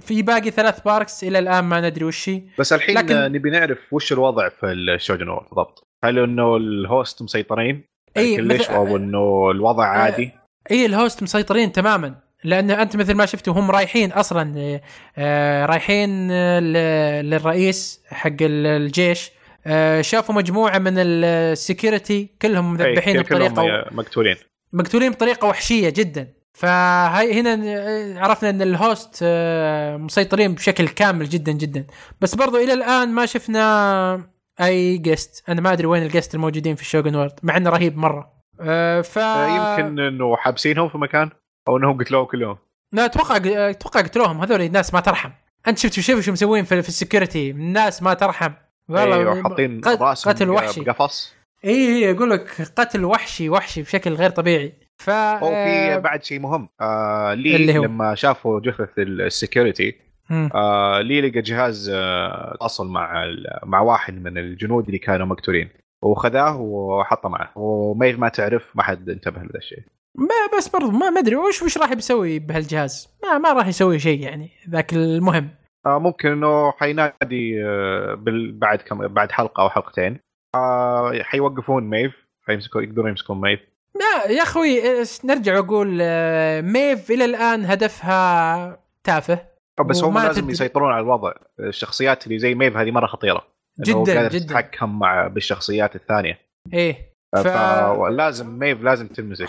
في 0.00 0.22
باقي 0.22 0.50
ثلاث 0.50 0.80
parks 0.80 1.24
إلى 1.24 1.38
الآن 1.38 1.64
ما 1.64 1.80
ندري 1.80 2.04
وش 2.04 2.28
هي. 2.28 2.42
بس 2.58 2.72
الحين 2.72 2.98
لكن... 2.98 3.14
نبي 3.14 3.50
نعرف 3.50 3.92
وش 3.92 4.12
الوضع 4.12 4.48
في 4.48 4.66
ال 4.66 4.75
Shogun 4.75 5.28
World 5.28 5.44
بالضبط. 5.48 5.84
هل 6.04 6.18
إنه 6.18 6.56
ال 6.56 6.69
host 6.69 7.22
مسيطرين؟ 7.22 7.84
اي 8.16 8.36
كلش 8.36 8.70
أو 8.70 8.96
إنه 8.96 9.50
الوضع 9.50 9.84
آه، 9.84 9.98
عادي؟ 9.98 10.32
اي 10.70 10.86
ال 10.86 10.93
host 10.93 11.22
مسيطرين 11.22 11.72
تماما. 11.72 12.14
لأن 12.44 12.70
أنت 12.70 12.96
مثل 12.96 13.14
ما 13.14 13.26
شفتوا 13.26 13.54
هم 13.54 13.70
رايحين 13.70 14.12
أصلا 14.12 14.80
آه، 15.18 15.66
رايحين 15.66 16.32
للرئيس 17.22 18.00
حق 18.10 18.36
الجيش 18.40 19.30
آه، 19.66 20.00
شافوا 20.00 20.34
مجموعة 20.34 20.78
من 20.78 20.94
ال 20.98 21.12
security 21.12 22.28
كلهم 22.42 22.72
مذبحين 22.72 23.22
بطريقة 23.22 23.84
مقتولين. 23.90 24.36
مقتولين 24.72 25.10
بطريقة 25.10 25.48
وحشية 25.48 25.88
جدا. 25.88 26.28
فهي 26.52 27.40
هنا 27.40 28.20
عرفنا 28.20 28.50
إن 28.50 28.62
ال 28.62 28.74
host 28.74 29.24
مسيطرين 30.00 30.54
بشكل 30.54 30.88
كامل 30.88 31.28
جدا 31.28 31.52
جدا. 31.52 31.86
بس 32.20 32.34
برضو 32.34 32.56
إلى 32.56 32.72
الآن 32.72 33.08
ما 33.08 33.26
شفنا 33.26 34.28
أي 34.60 34.98
guest 34.98 35.48
أنا 35.48 35.60
ما 35.60 35.72
أدري 35.72 35.86
وين 35.86 36.02
ال 36.02 36.07
guest 36.07 36.34
الموجودين 36.34 36.74
في 36.74 36.82
ال 36.82 36.87
Shogun 36.87 37.14
World 37.14 37.32
مع 37.42 37.56
إنه 37.56 37.70
رهيب 37.70 37.96
مرة. 37.96 38.32
ف 39.02 39.16
يمكن 39.16 39.98
إنه 39.98 40.36
حابسينهم 40.36 40.88
في 40.88 40.98
مكان. 40.98 41.30
أو 41.68 41.76
إنهم 41.76 41.98
قتلوهم 41.98 42.26
كلهم 42.26 42.56
لا 42.92 43.04
أتوقع 43.04 43.36
أتوقع 43.70 44.00
قتلوهم. 44.00 44.40
هذول 44.40 44.62
الناس 44.62 44.94
ما 44.94 45.00
ترحم. 45.00 45.30
أنت 45.68 45.78
شفت 45.78 46.00
شوف 46.00 46.20
شو 46.20 46.32
مسوين 46.32 46.64
في, 46.64 46.82
في 46.82 46.88
ال 46.88 46.94
security. 46.94 47.50
الناس 47.50 48.02
ما 48.02 48.14
ترحم. 48.14 48.52
والله 48.88 49.16
أيوه 49.16 49.42
حاطين 49.42 49.80
رأسهم 49.84 50.32
قتل 50.32 50.50
وحشي. 50.50 50.80
بقفص. 50.80 51.34
اي 51.64 51.70
اي 51.70 52.10
أقول 52.10 52.30
لك 52.30 52.62
قتل 52.76 53.04
وحشي 53.04 53.50
وحشي 53.50 53.82
بشكل 53.82 54.12
غير 54.14 54.30
طبيعي. 54.30 54.72
ف 54.96 55.10
وفي 55.42 56.00
بعد 56.04 56.24
شيء 56.24 56.40
مهم. 56.40 56.68
آه 56.80 57.34
لي 57.34 57.56
اللي 57.56 57.78
هو. 57.78 57.84
لما 57.84 58.14
شافوا 58.14 58.60
جثث 58.60 58.98
ال 58.98 59.09
security 59.09 59.96
آه 60.54 61.00
لي 61.00 61.20
لقى 61.20 61.40
جهاز 61.40 61.90
آه 61.94 62.54
اتصل 62.54 62.88
مع 62.88 63.24
مع 63.64 63.80
واحد 63.80 64.22
من 64.22 64.38
الجنود 64.38 64.86
اللي 64.86 64.98
كانوا 64.98 65.26
مقتولين. 65.26 65.68
وخذاه 66.02 66.56
وحطه 66.60 67.28
معه. 67.28 67.52
وما 67.56 68.12
ما 68.12 68.28
تعرف 68.28 68.76
ما 68.76 68.82
حد 68.82 69.08
انتبه 69.08 69.38
لهذا 69.42 69.58
الشيء. 69.58 69.82
ما 70.18 70.58
بس 70.58 70.68
برضو 70.68 70.90
ما 70.90 71.20
أدري 71.20 71.36
وش 71.36 71.62
وش 71.62 71.78
راح 71.78 71.94
بيسوي 71.94 72.38
بهالجهاز؟ 72.38 73.08
ما 73.22 73.38
ما 73.38 73.52
راح 73.52 73.66
يسوي 73.68 73.98
شيء 73.98 74.20
يعني 74.20 74.50
ذاك 74.70 74.92
المهم. 74.92 75.48
آه 75.86 75.98
ممكن 75.98 76.28
إنه 76.28 76.72
حينادي 76.72 77.64
آه 77.64 78.18
بعد 78.52 78.82
كم 78.82 79.08
بعد 79.08 79.32
حلقة 79.32 79.62
أو 79.62 79.70
حلقتين. 79.70 80.20
آه 80.54 81.22
حيوقفون 81.22 81.84
ميف 81.84 82.12
حيمسكوا 82.46 82.82
يقدرون 82.82 83.08
يمسكون 83.08 83.40
ميف. 83.40 83.60
لا 83.94 84.30
يا 84.30 84.42
أخوي 84.42 84.82
نرجع 85.24 85.58
وأقول 85.58 85.98
آه، 86.02 86.60
ميف 86.60 87.10
إلى 87.10 87.24
الآن 87.24 87.64
هدفها 87.64 88.80
تافه. 89.04 89.38
بس 89.86 90.04
هم 90.04 90.18
لازم 90.18 90.42
تد... 90.42 90.50
يسيطرون 90.50 90.92
على 90.92 91.02
الوضع. 91.02 91.32
الشخصيات 91.60 92.26
اللي 92.26 92.38
زي 92.38 92.54
ميف 92.54 92.76
هذه 92.76 92.90
مرة 92.90 93.06
خطيرة. 93.06 93.46
جدا 93.80 94.28
جدا. 94.28 94.38
تتحكم 94.38 94.98
مع 94.98 95.26
بالشخصيات 95.26 95.96
الثانية. 95.96 96.38
إيه 96.72 97.14
ف... 97.36 97.38
فلازم 97.38 98.58
ميف 98.58 98.82
لازم 98.82 99.06
تنمسك 99.06 99.48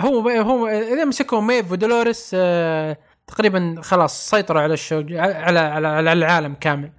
هو 0.00 0.28
هو 0.28 0.66
إذا 0.66 1.04
مسكوا 1.04 1.40
ميف 1.40 1.72
ودولوريس 1.72 2.30
آه 2.34 2.96
تقريبا 3.26 3.76
خلاص 3.82 4.30
سيطروا 4.30 4.62
على 4.62 4.74
الشو 4.74 5.04
على 5.10 5.58
على, 5.58 5.88
على 5.88 6.12
العالم 6.12 6.54
كامل. 6.54 6.90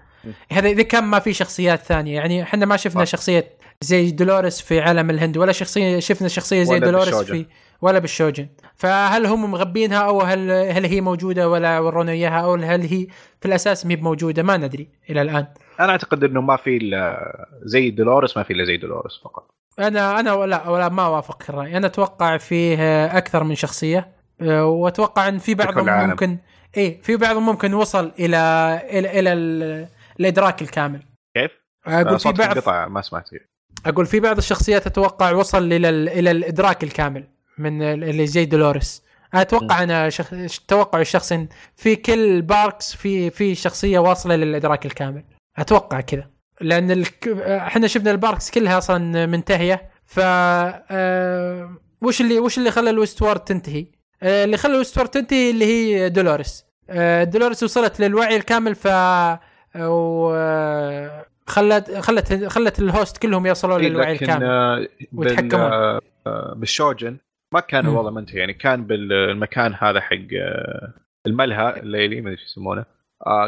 هذا 0.52 0.70
إذا 0.70 0.84
كان 0.84 1.04
ما 1.04 1.20
في 1.20 1.34
شخصيات 1.34 1.80
ثانية 1.80 2.16
يعني 2.16 2.44
إحنا 2.44 2.66
ما 2.66 2.78
شفنا 2.78 3.06
شخصية 3.06 3.58
زي 3.82 4.12
دولوريس 4.12 4.62
في 4.62 4.82
عالم 4.82 5.10
الهند 5.10 5.38
ولا 5.38 5.52
شخصيه 5.52 6.00
شفنا 6.00 6.28
شخصية 6.28 6.64
زي 6.64 6.80
دولوريس 6.80 7.16
في 7.16 7.46
ولا 7.82 8.00
بالشوجن. 8.00 8.48
فهل 8.76 9.26
هم 9.26 9.52
مغبينها 9.52 9.98
أو 9.98 10.22
هل 10.22 10.52
هل 10.52 10.86
هي 10.86 11.02
موجودة 11.02 11.50
ولا 11.50 11.80
ورونا 11.80 12.12
إياها 12.12 12.40
أو 12.44 12.54
هل 12.54 12.82
هي 12.82 13.08
في 13.42 13.46
الأساس 13.46 13.86
ما 13.86 13.96
موجودة؟ 13.96 14.44
ما 14.44 14.58
ندري 14.58 14.90
إلى 15.10 15.22
الآن. 15.22 15.48
أنا 15.80 15.92
أعتقد 15.92 16.24
إنه 16.24 16.42
ما 16.42 16.58
في 16.58 16.80
زي 17.64 17.92
دولوريس 17.92 18.38
ما 18.38 18.44
في 18.44 18.54
إلا 18.54 18.66
زي 18.66 18.78
دولوريس 18.78 19.18
فقط. 19.24 19.57
أنا 19.80 20.20
أنا 20.20 20.34
ولا 20.34 20.70
ولا 20.70 20.90
ما 20.90 21.06
أوافق 21.06 21.44
الرأي. 21.50 21.78
أنا 21.78 21.88
أتوقع 21.88 22.38
فيه 22.38 23.06
أكثر 23.06 23.44
من 23.44 23.56
شخصية. 23.56 24.12
أه، 24.42 24.66
وأتوقع 24.66 25.28
إن 25.28 25.38
في 25.38 25.56
بعضهم 25.56 26.10
ممكن 26.10 26.38
إيه 26.78 27.02
في 27.02 27.16
بعضهم 27.16 27.46
ممكن 27.46 27.74
وصل 27.74 28.12
إلى 28.20 28.38
إلى 28.90 29.20
إلى 29.20 29.34
الإدراك 30.20 30.62
الكامل. 30.62 31.04
كيف؟ 31.38 31.52
أقول 31.88 32.20
في 32.20 32.32
بعض 32.32 32.90
ما 32.90 33.02
سمعت. 33.02 33.30
أقول 33.86 34.06
في 34.06 34.20
بعض 34.20 34.38
الشخصيات 34.38 34.88
أتوقع 34.88 35.32
وصل 35.32 35.74
إلى 35.74 35.90
إلى 35.90 36.32
الإدراك 36.32 36.84
الكامل 36.84 37.28
من 37.58 37.82
اللي 37.82 38.28
زي 38.28 38.46
دولوريس. 38.46 39.04
أتوقع 39.34 39.84
أنا 39.84 40.10
شخ... 40.10 40.34
توقع 40.68 41.02
الشخصي 41.02 41.48
في 41.76 41.96
كل 41.96 42.42
park 42.42 42.96
في 42.96 43.30
في 43.30 43.56
شخصية 43.56 44.00
واصلة 44.00 44.36
للادراك 44.36 44.86
الكامل. 44.86 45.24
أتوقع 45.58 46.02
كذا. 46.02 46.30
لأن 46.62 46.92
الك... 46.92 47.28
إحنا 47.48 47.88
شفنا 47.88 48.12
ال 48.12 48.18
parks 48.18 48.52
كلها 48.52 48.78
أصلا 48.78 49.26
منتهية. 49.26 49.90
ف 50.06 50.20
أه... 50.20 51.70
وش 52.02 52.22
اللي 52.22 52.40
وش 52.40 52.58
اللي 52.58 52.72
خلى 52.72 52.90
ال 52.90 53.22
Westworld 53.22 53.40
تنتهي؟ 53.40 53.86
أه... 54.24 54.44
اللي 54.46 54.58
خلى 54.58 54.74
ال 54.74 54.98
Westworld 54.98 55.10
تنتهي 55.10 55.52
اللي 55.52 55.66
هي 55.66 56.10
دولوريس. 56.10 56.66
أه... 56.90 57.24
دولوريس 57.24 57.64
وصلت 57.64 58.00
للوعي 58.00 58.36
الكامل 58.36 58.76
ف 58.76 58.88
و... 59.80 60.34
خلت 61.48 61.92
خلت 61.92 62.46
خلت 62.46 62.80
ال 62.80 62.87
host 62.87 63.18
كلهم 63.18 63.46
يوصلوا 63.46 63.78
إيه 63.78 63.90
للوعي 63.90 64.12
الكامل. 64.12 64.46
آه، 64.46 64.88
ويتحكمون. 65.14 65.62
آه، 65.62 66.02
بال 66.56 66.71
Shogun 66.71 67.18
ما 67.54 67.60
كان 67.60 67.86
الوضع 67.86 68.10
منتهي. 68.10 68.40
يعني 68.40 68.54
كان 68.54 68.84
بالمكان 68.84 69.76
هذا 69.80 70.00
حق 70.02 70.16
آه، 70.42 70.94
الملهى 71.28 71.80
الليلي 71.80 72.22
ما 72.22 72.30
أدري 72.30 72.42
إيش 72.42 72.44
يسمونه. 72.44 72.86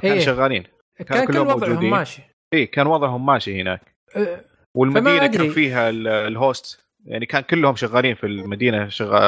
كان 0.01 0.11
إيه؟ 0.11 0.19
شغالين. 0.19 0.63
كان, 0.97 1.05
كان 1.05 1.25
كلهم 1.25 1.47
موجودين. 1.47 1.89
ماشي. 1.89 2.21
اي 2.53 2.65
كان 2.65 2.87
وضعهم 2.87 3.25
ماشي 3.25 3.61
هناك. 3.61 3.81
أه 4.15 4.41
والمدينة 4.75 5.27
كان 5.27 5.49
فيها 5.49 5.89
ال 5.89 6.06
host. 6.06 6.89
يعني 7.05 7.25
كان 7.25 7.41
كلهم 7.41 7.75
شغالين 7.75 8.15
في 8.15 8.25
المدينة 8.25 8.87
شغال 8.87 9.21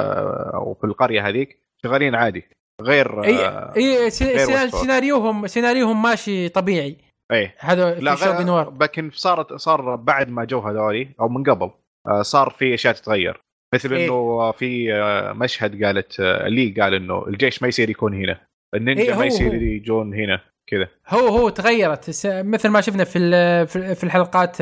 أو 0.53 0.73
في 0.73 0.83
القرية 0.83 1.27
هذيك 1.27 1.57
شغالين 1.83 2.15
عادي 2.15 2.43
غير 2.81 3.23
إي 3.23 3.47
إي 3.77 4.09
سيناريوهم 4.09 5.47
سيناريوهم 5.47 6.01
ماشي 6.01 6.49
طبيعي. 6.49 6.97
إيه. 7.31 7.55
هذا 7.59 7.99
لا 7.99 8.13
غير 8.13 8.71
لكن 8.81 9.09
صارت 9.13 9.53
صار 9.53 9.95
بعد 9.95 10.29
ما 10.29 10.45
جو 10.45 10.59
هذولي 10.59 11.07
أو 11.19 11.29
من 11.29 11.43
قبل 11.43 11.71
آه، 12.07 12.21
صار 12.21 12.49
في 12.49 12.73
أشياء 12.73 12.93
تتغير. 12.93 13.41
مثل 13.73 13.93
إيه؟ 13.93 14.05
إنه 14.05 14.51
في 14.51 14.93
آه، 14.93 15.33
مشهد 15.33 15.83
قالت 15.83 16.19
آه، 16.19 16.47
لي 16.47 16.81
قال 16.81 16.93
إنه 16.93 17.27
الجيش 17.27 17.61
ما 17.61 17.67
يصير 17.67 17.89
يكون 17.89 18.13
هنا. 18.13 18.39
النينجا 18.75 19.03
إيه 19.03 19.19
ما 19.19 19.25
يصير 19.25 19.53
يجون 19.53 20.13
هنا. 20.13 20.41
كذا. 20.71 20.87
هو 21.07 21.27
هو 21.27 21.49
تغيرت. 21.49 22.09
مثل 22.25 22.69
ما 22.69 22.81
شفنا 22.81 23.03
في 23.03 23.65
في 23.95 24.03
الحلقات 24.03 24.61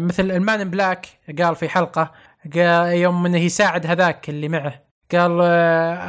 مثل 0.00 0.30
ال 0.30 0.37
Man 0.37 0.57
in 0.57 0.70
Black 0.70 1.06
قال 1.38 1.56
في 1.56 1.68
حلقة 1.68 2.12
قال 2.54 2.92
يوم 2.92 3.26
إنه 3.26 3.38
يساعد 3.38 3.86
هذاك 3.86 4.28
اللي 4.28 4.48
معه. 4.48 4.84
قال 5.12 5.40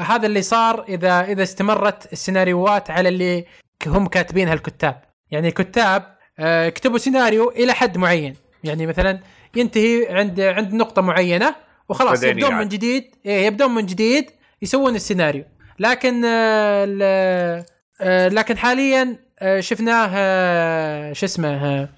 هذا 0.02 0.26
اللي 0.26 0.42
صار 0.42 0.84
إذا 0.90 1.22
إذا 1.22 1.44
استمرت 1.44 2.14
السيناريوهات 2.14 2.92
على 2.92 3.10
اللي 3.10 3.46
هم 3.88 4.08
كاتبينها 4.08 4.54
الكتاب. 4.54 5.02
يعني 5.32 5.48
الكتاب 5.48 6.16
آه، 6.40 6.70
كتبوا 6.70 6.98
سيناريو 6.98 7.50
إلى 7.50 7.74
حد 7.74 7.98
معين. 7.98 8.36
يعني 8.64 8.88
مثلا 8.88 9.20
ينتهي 9.56 10.08
عند 10.10 10.42
عند 10.42 10.74
نقطة 10.74 11.02
معينة 11.02 11.56
وخلاص 11.90 12.24
يبدون 12.24 12.52
يعني. 12.52 12.64
من 12.64 12.70
جديد 12.70 13.16
إيه 13.26 13.46
يبدون 13.46 13.76
من 13.76 13.86
جديد 13.86 14.32
يسوون 14.62 14.96
السيناريو. 14.96 15.44
لكن 15.80 16.26
آه، 16.26 16.98
آه، 17.02 17.66
لكن 18.02 18.58
حاليا 18.58 19.18
شفناه 19.60 21.14
شو 21.14 21.26
اسمه 21.26 21.90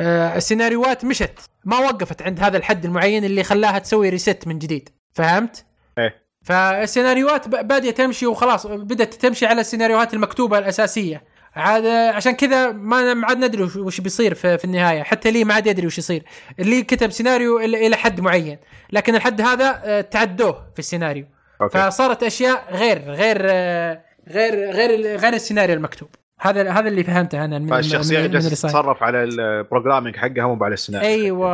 السيناريوهات 0.00 1.04
مشت. 1.04 1.38
ما 1.64 1.78
وقفت 1.78 2.22
عند 2.22 2.40
هذا 2.40 2.56
الحد 2.56 2.84
المعين 2.84 3.24
اللي 3.24 3.44
خلاها 3.44 3.78
تسوي 3.78 4.08
ريست 4.08 4.46
من 4.46 4.58
جديد. 4.58 4.88
فهمت؟ 5.14 5.64
إيه. 5.98 6.28
فالسيناريوهات 6.44 7.48
بادية 7.48 7.90
تمشي 7.90 8.26
وخلاص 8.26 8.66
بدأت 8.66 9.14
تمشي 9.14 9.46
على 9.46 9.60
السيناريوهات 9.60 10.14
المكتوبة 10.14 10.58
الأساسية. 10.58 11.22
عاد 11.56 11.86
عشان 11.86 12.32
كذا 12.32 12.72
ما 12.72 13.26
عاد 13.26 13.38
ندري 13.38 13.62
وش 13.62 14.00
بيصير 14.00 14.34
في, 14.34 14.58
في 14.58 14.64
النهاية. 14.64 15.02
حتى 15.02 15.30
لي 15.30 15.44
ما 15.44 15.54
عاد 15.54 15.66
يدري 15.66 15.86
وش 15.86 15.98
يصير. 15.98 16.22
اللي 16.58 16.82
كتب 16.82 17.10
سيناريو 17.10 17.58
إلى 17.58 17.96
حد 17.96 18.20
معين. 18.20 18.58
لكن 18.92 19.14
الحد 19.14 19.40
هذا 19.40 19.82
آه، 19.84 20.00
تعدوه 20.00 20.66
في 20.72 20.78
السيناريو. 20.78 21.26
okay. 21.62 21.78
فصارت 21.78 22.22
أشياء 22.22 22.64
غير 22.70 22.98
غير 23.10 23.38
آه، 23.40 24.02
غير 24.30 24.70
غير 24.70 25.16
غير 25.16 25.32
السيناريو 25.32 25.76
المكتوب. 25.76 26.08
هذا 26.40 26.70
هذا 26.70 26.88
اللي 26.88 27.04
فهمته 27.04 27.44
أنا 27.44 27.58
من 27.58 27.66
فالشخصيه 27.66 28.26
جالسة 28.26 28.48
تتصرف 28.50 29.02
على 29.02 29.24
ال 29.24 29.32
programming 29.32 30.16
حقها 30.16 30.46
مو 30.46 30.64
على 30.64 30.74
السيناريو. 30.74 31.08
أيوه 31.08 31.50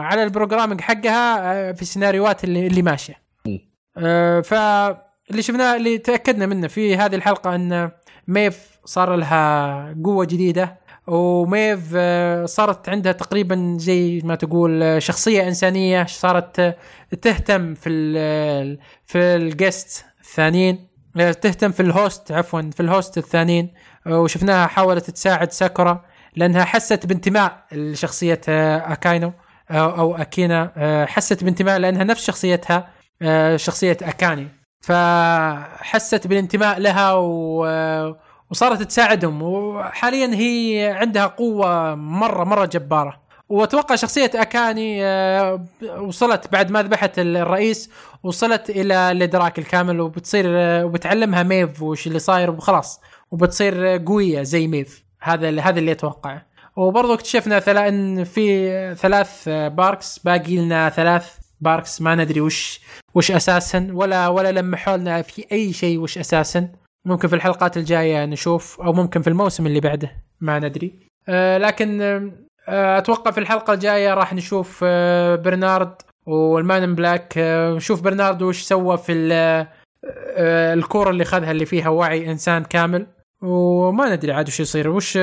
على 0.00 0.22
ال 0.22 0.27
programming 0.27 0.80
حقها 0.80 1.52
آه، 1.52 1.72
في 1.72 1.82
السيناريوهات 1.82 2.44
اللي 2.44 2.66
اللي 2.66 2.82
ماشية. 2.82 3.22
آه 3.96 4.40
فاللي 4.40 5.42
شفناه 5.42 5.76
اللي 5.76 5.98
تأكدنا 5.98 6.46
منه 6.46 6.68
في 6.68 6.96
هذه 6.96 7.14
الحلقة 7.14 7.54
أن 7.54 7.90
ميف 8.28 8.78
صار 8.84 9.16
لها 9.16 9.96
قوة 10.04 10.24
جديدة 10.24 10.82
وميف 11.06 11.80
آه، 11.96 12.44
صارت 12.44 12.88
عندها 12.88 13.12
تقريبا 13.12 13.76
زي 13.80 14.20
ما 14.24 14.34
تقول 14.34 15.02
شخصية 15.02 15.48
إنسانية 15.48 16.04
صارت 16.04 16.76
تهتم 17.22 17.74
في 17.74 17.88
ال 17.88 18.78
في 19.04 19.18
ال 19.18 19.32
guest 19.32 20.04
الثانيين. 20.20 20.91
تهتم 21.14 21.72
في 21.72 21.80
ال 21.80 21.90
host 21.90 22.32
عفوا 22.32 22.62
في 22.74 22.80
ال 22.80 22.88
host 22.88 23.18
الثانيين. 23.18 23.74
وشفناها 24.06 24.66
حاولت 24.66 25.10
تساعد 25.10 25.52
ساكورا 25.52 26.04
لأنها 26.36 26.64
حست 26.64 27.06
بانتماء 27.06 27.64
لشخصية 27.72 28.40
أكاينو 28.48 29.32
أو 29.70 30.16
أكينا. 30.16 30.72
حست 31.08 31.44
بانتماء 31.44 31.78
لأنها 31.78 32.04
نفس 32.04 32.24
شخصيتها 32.26 32.88
آه، 33.22 33.56
شخصية 33.56 33.96
أكاني. 34.02 34.48
فحست 34.80 36.26
بالانتماء 36.26 36.78
لها. 36.78 37.12
وصارت 38.50 38.82
تساعدهم. 38.82 39.42
وحاليا 39.42 40.34
هي 40.34 40.92
عندها 41.00 41.26
قوة 41.26 41.94
مرة 41.94 42.44
مرة 42.44 42.64
جبارة. 42.64 43.22
وأتوقع 43.52 43.94
شخصية 43.94 44.30
أكاني 44.34 45.04
آه، 45.04 45.66
وصلت 45.98 46.52
بعد 46.52 46.70
ما 46.70 46.82
ذبحت 46.82 47.18
الرئيس 47.18 47.90
وصلت 48.22 48.70
إلى 48.70 49.10
الإدراك 49.10 49.58
الكامل 49.58 50.00
وبتصير 50.00 50.44
آه، 50.48 50.84
وبتعلمها 50.84 51.42
ميف 51.42 51.82
وش 51.82 52.06
اللي 52.06 52.18
صاير 52.18 52.50
وخلاص 52.50 53.00
وبتصير 53.30 53.86
قوية 53.86 54.42
زي 54.42 54.66
ميف. 54.66 55.04
هذا 55.20 55.60
هذا 55.60 55.78
اللي 55.78 55.92
أتوقعه. 55.92 56.46
وبرضه 56.76 57.14
اكتشفنا 57.14 57.60
ثلا 57.60 57.88
إن 57.88 58.24
في 58.24 58.70
ثلاث 58.94 59.48
parks 59.48 60.18
باقي 60.18 60.56
لنا 60.56 60.88
ثلاث 60.88 61.36
parks 61.60 62.00
ما 62.00 62.14
ندري 62.14 62.40
وش 62.40 62.80
وش 63.14 63.30
أساسا 63.30 63.88
ولا 63.92 64.28
ولا 64.28 64.52
لمحوا 64.52 64.96
لنا 64.96 65.22
في 65.22 65.46
أي 65.52 65.72
شيء 65.72 65.98
وش 65.98 66.18
أساسا. 66.18 66.68
ممكن 67.04 67.28
في 67.28 67.34
الحلقات 67.34 67.76
الجاية 67.76 68.24
نشوف 68.24 68.80
أو 68.80 68.92
ممكن 68.92 69.22
في 69.22 69.28
الموسم 69.28 69.66
اللي 69.66 69.80
بعده 69.80 70.10
ما 70.40 70.58
ندري. 70.58 70.98
آه 71.28 71.58
لكن 71.58 72.02
آه 72.02 72.30
أتوقع 72.68 73.30
في 73.30 73.38
الحلقة 73.38 73.72
الجاية 73.72 74.14
راح 74.14 74.34
نشوف 74.34 74.80
آه 74.86 75.36
برنارد 75.36 75.94
والمان 76.26 76.94
بلاك. 76.94 77.34
آه 77.38 77.74
نشوف 77.74 78.00
برنارد 78.02 78.42
وش 78.42 78.62
سوى 78.62 78.98
في 78.98 79.32
آه 79.32 80.74
الكورة 80.74 81.10
اللي 81.10 81.24
خذها 81.24 81.50
اللي 81.50 81.66
فيها 81.66 81.88
وعي 81.88 82.30
إنسان 82.30 82.64
كامل. 82.64 83.06
وما 83.42 84.14
ندري 84.14 84.32
عاد 84.32 84.48
وش 84.48 84.60
يصير. 84.60 84.88
وش 84.88 85.18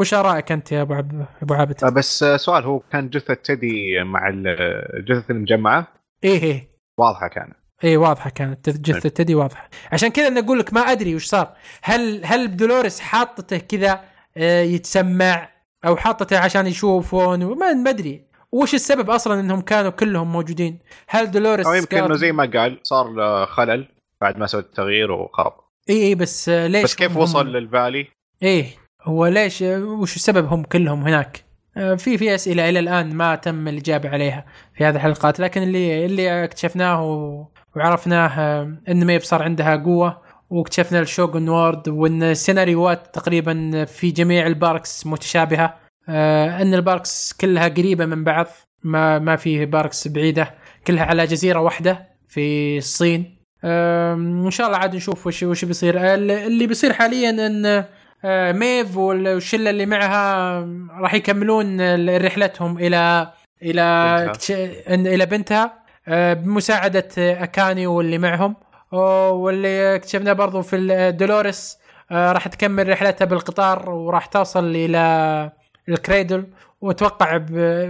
وش 0.00 0.14
آرائك 0.14 0.52
أنت 0.52 0.72
يا 0.72 0.82
أبو 0.82 0.94
عب... 0.94 1.26
أبو 1.42 1.54
عابد؟ 1.54 1.84
آه، 1.84 1.88
بس 1.88 2.24
سؤال 2.24 2.64
هو 2.64 2.78
كان 2.78 3.08
جثة 3.08 3.34
تدي 3.34 4.02
مع 4.04 4.28
الجثث 4.28 5.30
المجمعة؟ 5.30 5.86
إيه 6.24 6.42
إيه. 6.42 6.68
واضحة 6.98 7.28
كانت. 7.28 7.56
اي 7.84 7.96
واضحة 7.96 8.30
كانت. 8.30 8.70
جثه 8.70 9.08
تدي 9.08 9.34
واضحة. 9.34 9.70
عشان 9.92 10.08
كذا 10.08 10.28
أنا 10.28 10.40
أقول 10.40 10.58
لك 10.58 10.72
ما 10.72 10.80
أدري 10.80 11.14
وش 11.14 11.24
صار. 11.26 11.52
هل 11.82 12.20
هل 12.24 12.56
دولوريس 12.56 13.00
حاطته 13.00 13.58
كذا 13.58 14.00
آه، 14.36 14.62
يتسمع؟ 14.62 15.48
أو 15.86 15.96
حاطته 15.96 16.38
عشان 16.38 16.66
يشوفون 16.66 17.44
ما 17.82 17.90
أدري 17.90 18.26
وش 18.52 18.74
السبب 18.74 19.10
أصلا 19.10 19.40
إنهم 19.40 19.60
كانوا 19.60 19.90
كلهم 19.90 20.32
موجودين 20.32 20.78
هل 21.08 21.30
دولوريس 21.30 21.66
أو 21.66 21.74
يمكن 21.74 21.98
إنه 21.98 22.14
زي 22.14 22.32
ما 22.32 22.50
قال 22.54 22.80
صار 22.82 23.46
خلل 23.46 23.88
بعد 24.20 24.38
ما 24.38 24.46
سوى 24.46 24.60
التغيير 24.60 25.12
وخرب 25.12 25.52
إي 25.90 26.02
إي 26.02 26.14
بس 26.14 26.48
ليش 26.48 26.84
بس 26.84 26.94
كيف 26.94 27.16
وصل 27.16 27.46
للفالي؟ 27.46 28.06
إيه 28.42 28.66
هو 29.02 29.26
ليش 29.26 29.62
وش 29.62 30.16
السبب 30.16 30.46
هم 30.46 30.62
كلهم 30.62 31.02
هناك؟ 31.02 31.44
آه، 31.76 31.94
في 31.94 32.18
في 32.18 32.34
أسئلة 32.34 32.68
إلى 32.68 32.78
الآن 32.78 33.14
ما 33.14 33.34
تم 33.34 33.68
الإجابة 33.68 34.08
عليها 34.08 34.46
في 34.74 34.84
هذه 34.84 34.96
الحلقات 34.96 35.40
لكن 35.40 35.62
اللي 35.62 36.06
اللي 36.06 36.44
اكتشفناه 36.44 37.02
وعرفناه 37.76 38.28
آه، 38.40 38.76
ان 38.88 39.04
ميف 39.06 39.20
صار 39.20 39.42
عندها 39.42 39.76
قوة 39.76 40.22
واكتشفنا 40.50 41.00
ال 41.00 41.07
Shogun 41.07 41.48
World 41.48 41.88
وإن 41.88 42.22
السيناريوهات 42.22 43.14
تقريبا 43.14 43.84
في 43.84 44.10
جميع 44.10 44.46
ال 44.46 44.56
parks 44.56 45.06
متشابهة. 45.06 45.74
آه، 46.08 46.62
إن 46.62 46.74
ال 46.74 46.84
parks 46.84 47.32
كلها 47.40 47.68
قريبة 47.68 48.06
من 48.06 48.24
بعض 48.24 48.46
ما 48.82 49.18
ما 49.18 49.36
فيه 49.36 49.64
parks 49.64 50.08
بعيدة 50.08 50.54
كلها 50.86 51.04
على 51.04 51.26
جزيرة 51.26 51.60
واحدة 51.60 52.08
في 52.28 52.78
الصين. 52.78 53.36
إن 53.64 54.50
شاء 54.50 54.66
الله 54.66 54.78
عاد 54.78 54.96
نشوف 54.96 55.26
وش 55.26 55.42
وش 55.42 55.64
بيصير. 55.64 56.14
اللي 56.14 56.66
بيصير 56.66 56.92
حاليا 56.92 57.30
إن 57.30 57.84
آه، 58.24 58.52
ميف 58.52 58.96
والشلة 58.96 59.70
اللي 59.70 59.86
معها 59.86 60.58
راح 61.00 61.14
يكملون 61.14 61.80
رحلتهم 62.16 62.78
إلى 62.78 63.32
إلى 63.62 64.24
بنتها. 64.26 65.14
إلى 65.14 65.26
بنتها. 65.26 65.72
آه، 66.08 66.32
بمساعدة 66.32 67.08
اكاني 67.18 67.86
واللي 67.86 68.18
معهم. 68.18 68.56
واللي 68.92 69.96
اكتشفنا 69.96 70.32
برضو 70.32 70.62
في 70.62 71.12
دولوريس 71.18 71.78
آه، 72.10 72.32
راح 72.32 72.48
تكمل 72.48 72.88
رحلتها 72.88 73.24
بالقطار 73.24 73.90
وراح 73.90 74.26
توصل 74.26 74.64
إلى 74.64 75.52
الكريدل. 75.88 76.46
وأتوقع 76.80 77.36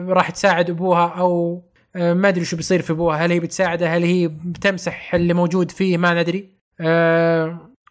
راح 0.08 0.30
تساعد 0.30 0.70
أبوها 0.70 1.06
أو 1.06 1.62
ما 1.94 2.28
أدري 2.28 2.44
شو 2.44 2.56
بيصير 2.56 2.82
في 2.82 2.92
أبوها. 2.92 3.16
هل 3.16 3.32
هي 3.32 3.40
بتساعده؟ 3.40 3.88
هل 3.88 4.02
هي 4.02 4.28
بتمسح 4.28 5.14
اللي 5.14 5.34
موجود 5.34 5.70
فيه؟ 5.70 5.98
ما 5.98 6.22
ندري. 6.22 6.50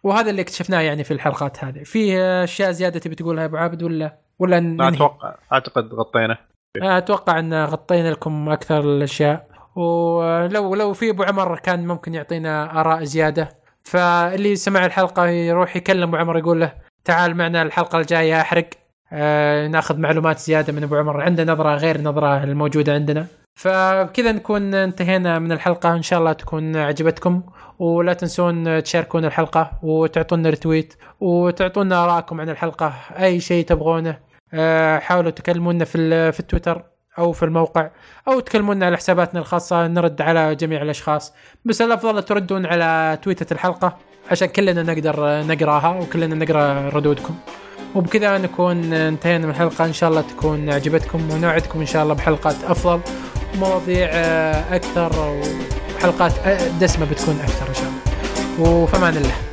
وهذا 0.04 0.30
اللي 0.30 0.42
اكتشفناه 0.42 0.80
يعني 0.80 1.04
في 1.04 1.10
الحلقات 1.10 1.64
هذه. 1.64 1.82
في 1.82 2.20
أشياء 2.20 2.70
زيادة 2.70 2.98
تبي 2.98 3.14
تقولها 3.14 3.42
يا 3.42 3.48
أبو 3.48 3.56
عابد 3.56 3.82
ولا 3.82 4.18
ولا؟ 4.38 4.88
أتوقع 4.88 5.34
أعتقد 5.52 5.94
غطينا. 5.94 6.38
أتوقع 6.82 7.38
إن 7.38 7.64
غطينا 7.64 8.08
لكم 8.10 8.48
أكثر 8.48 8.80
الأشياء. 8.80 9.55
ولو 9.76 10.74
لو 10.74 10.92
في 10.92 11.10
أبو 11.10 11.22
عمر 11.22 11.58
كان 11.58 11.86
ممكن 11.86 12.14
يعطينا 12.14 12.80
آراء 12.80 13.04
زيادة. 13.04 13.48
فاللي 13.84 14.56
سمع 14.56 14.86
الحلقة 14.86 15.26
يروح 15.26 15.76
يكلم 15.76 16.08
أبو 16.08 16.16
عمر 16.16 16.38
يقول 16.38 16.60
له 16.60 16.72
تعال 17.04 17.36
معنا 17.36 17.62
الحلقة 17.62 17.98
الجاية 17.98 18.40
أحرق. 18.40 18.70
آه 19.12 19.66
ناخذ 19.68 19.98
معلومات 19.98 20.38
زيادة 20.38 20.72
من 20.72 20.82
أبو 20.82 20.96
عمر. 20.96 21.20
عنده 21.20 21.44
نظرة 21.44 21.74
غير 21.74 21.96
النظرة 21.96 22.44
الموجودة 22.44 22.94
عندنا. 22.94 23.26
فبكذا 23.54 24.32
نكون 24.32 24.74
انتهينا 24.74 25.38
من 25.38 25.52
الحلقة. 25.52 25.94
إن 25.94 26.02
شاء 26.02 26.18
الله 26.18 26.32
تكون 26.32 26.76
عجبتكم. 26.76 27.42
ولا 27.78 28.12
تنسون 28.12 28.82
تشاركون 28.82 29.24
الحلقة 29.24 29.70
وتعطونا 29.82 30.50
رتويت 30.50 30.94
وتعطونا 31.20 32.04
ارائكم 32.04 32.40
عن 32.40 32.48
الحلقة. 32.48 32.92
أي 33.18 33.40
شيء 33.40 33.64
تبغونه 33.64 34.18
آه، 34.54 34.98
حاولوا 34.98 35.30
تكلمونا 35.30 35.84
في 35.84 36.32
في 36.32 36.40
التويتر. 36.40 36.82
أو 37.18 37.32
في 37.32 37.42
الموقع 37.42 37.88
أو 38.28 38.40
تكلمونا 38.40 38.86
على 38.86 38.96
حساباتنا 38.96 39.40
الخاصة 39.40 39.86
نرد 39.86 40.22
على 40.22 40.54
جميع 40.54 40.82
الأشخاص. 40.82 41.32
بس 41.64 41.82
الأفضل 41.82 42.22
تردون 42.22 42.66
على 42.66 43.18
تويتة 43.22 43.52
الحلقة 43.52 43.96
عشان 44.30 44.48
كلنا 44.48 44.82
نقدر 44.82 45.46
نقراها 45.46 45.88
وكلنا 45.88 46.34
نقرأ 46.34 46.88
ردودكم. 46.88 47.34
وبكذا 47.94 48.38
نكون 48.38 48.92
انتهينا 48.92 49.46
من 49.46 49.50
الحلقة. 49.50 49.84
إن 49.84 49.92
شاء 49.92 50.10
الله 50.10 50.20
تكون 50.20 50.70
عجبتكم 50.70 51.30
ونوعدكم 51.30 51.80
إن 51.80 51.86
شاء 51.86 52.02
الله 52.02 52.14
بحلقات 52.14 52.56
أفضل 52.64 53.00
ومواضيع 53.54 54.08
أكثر 54.70 55.40
وحلقات 55.96 56.32
دسمة 56.80 57.06
بتكون 57.10 57.40
أكثر 57.40 57.68
إن 57.68 57.74
شاء 57.74 57.84
الله. 57.84 58.70
وفمان 58.70 59.16
الله. 59.16 59.45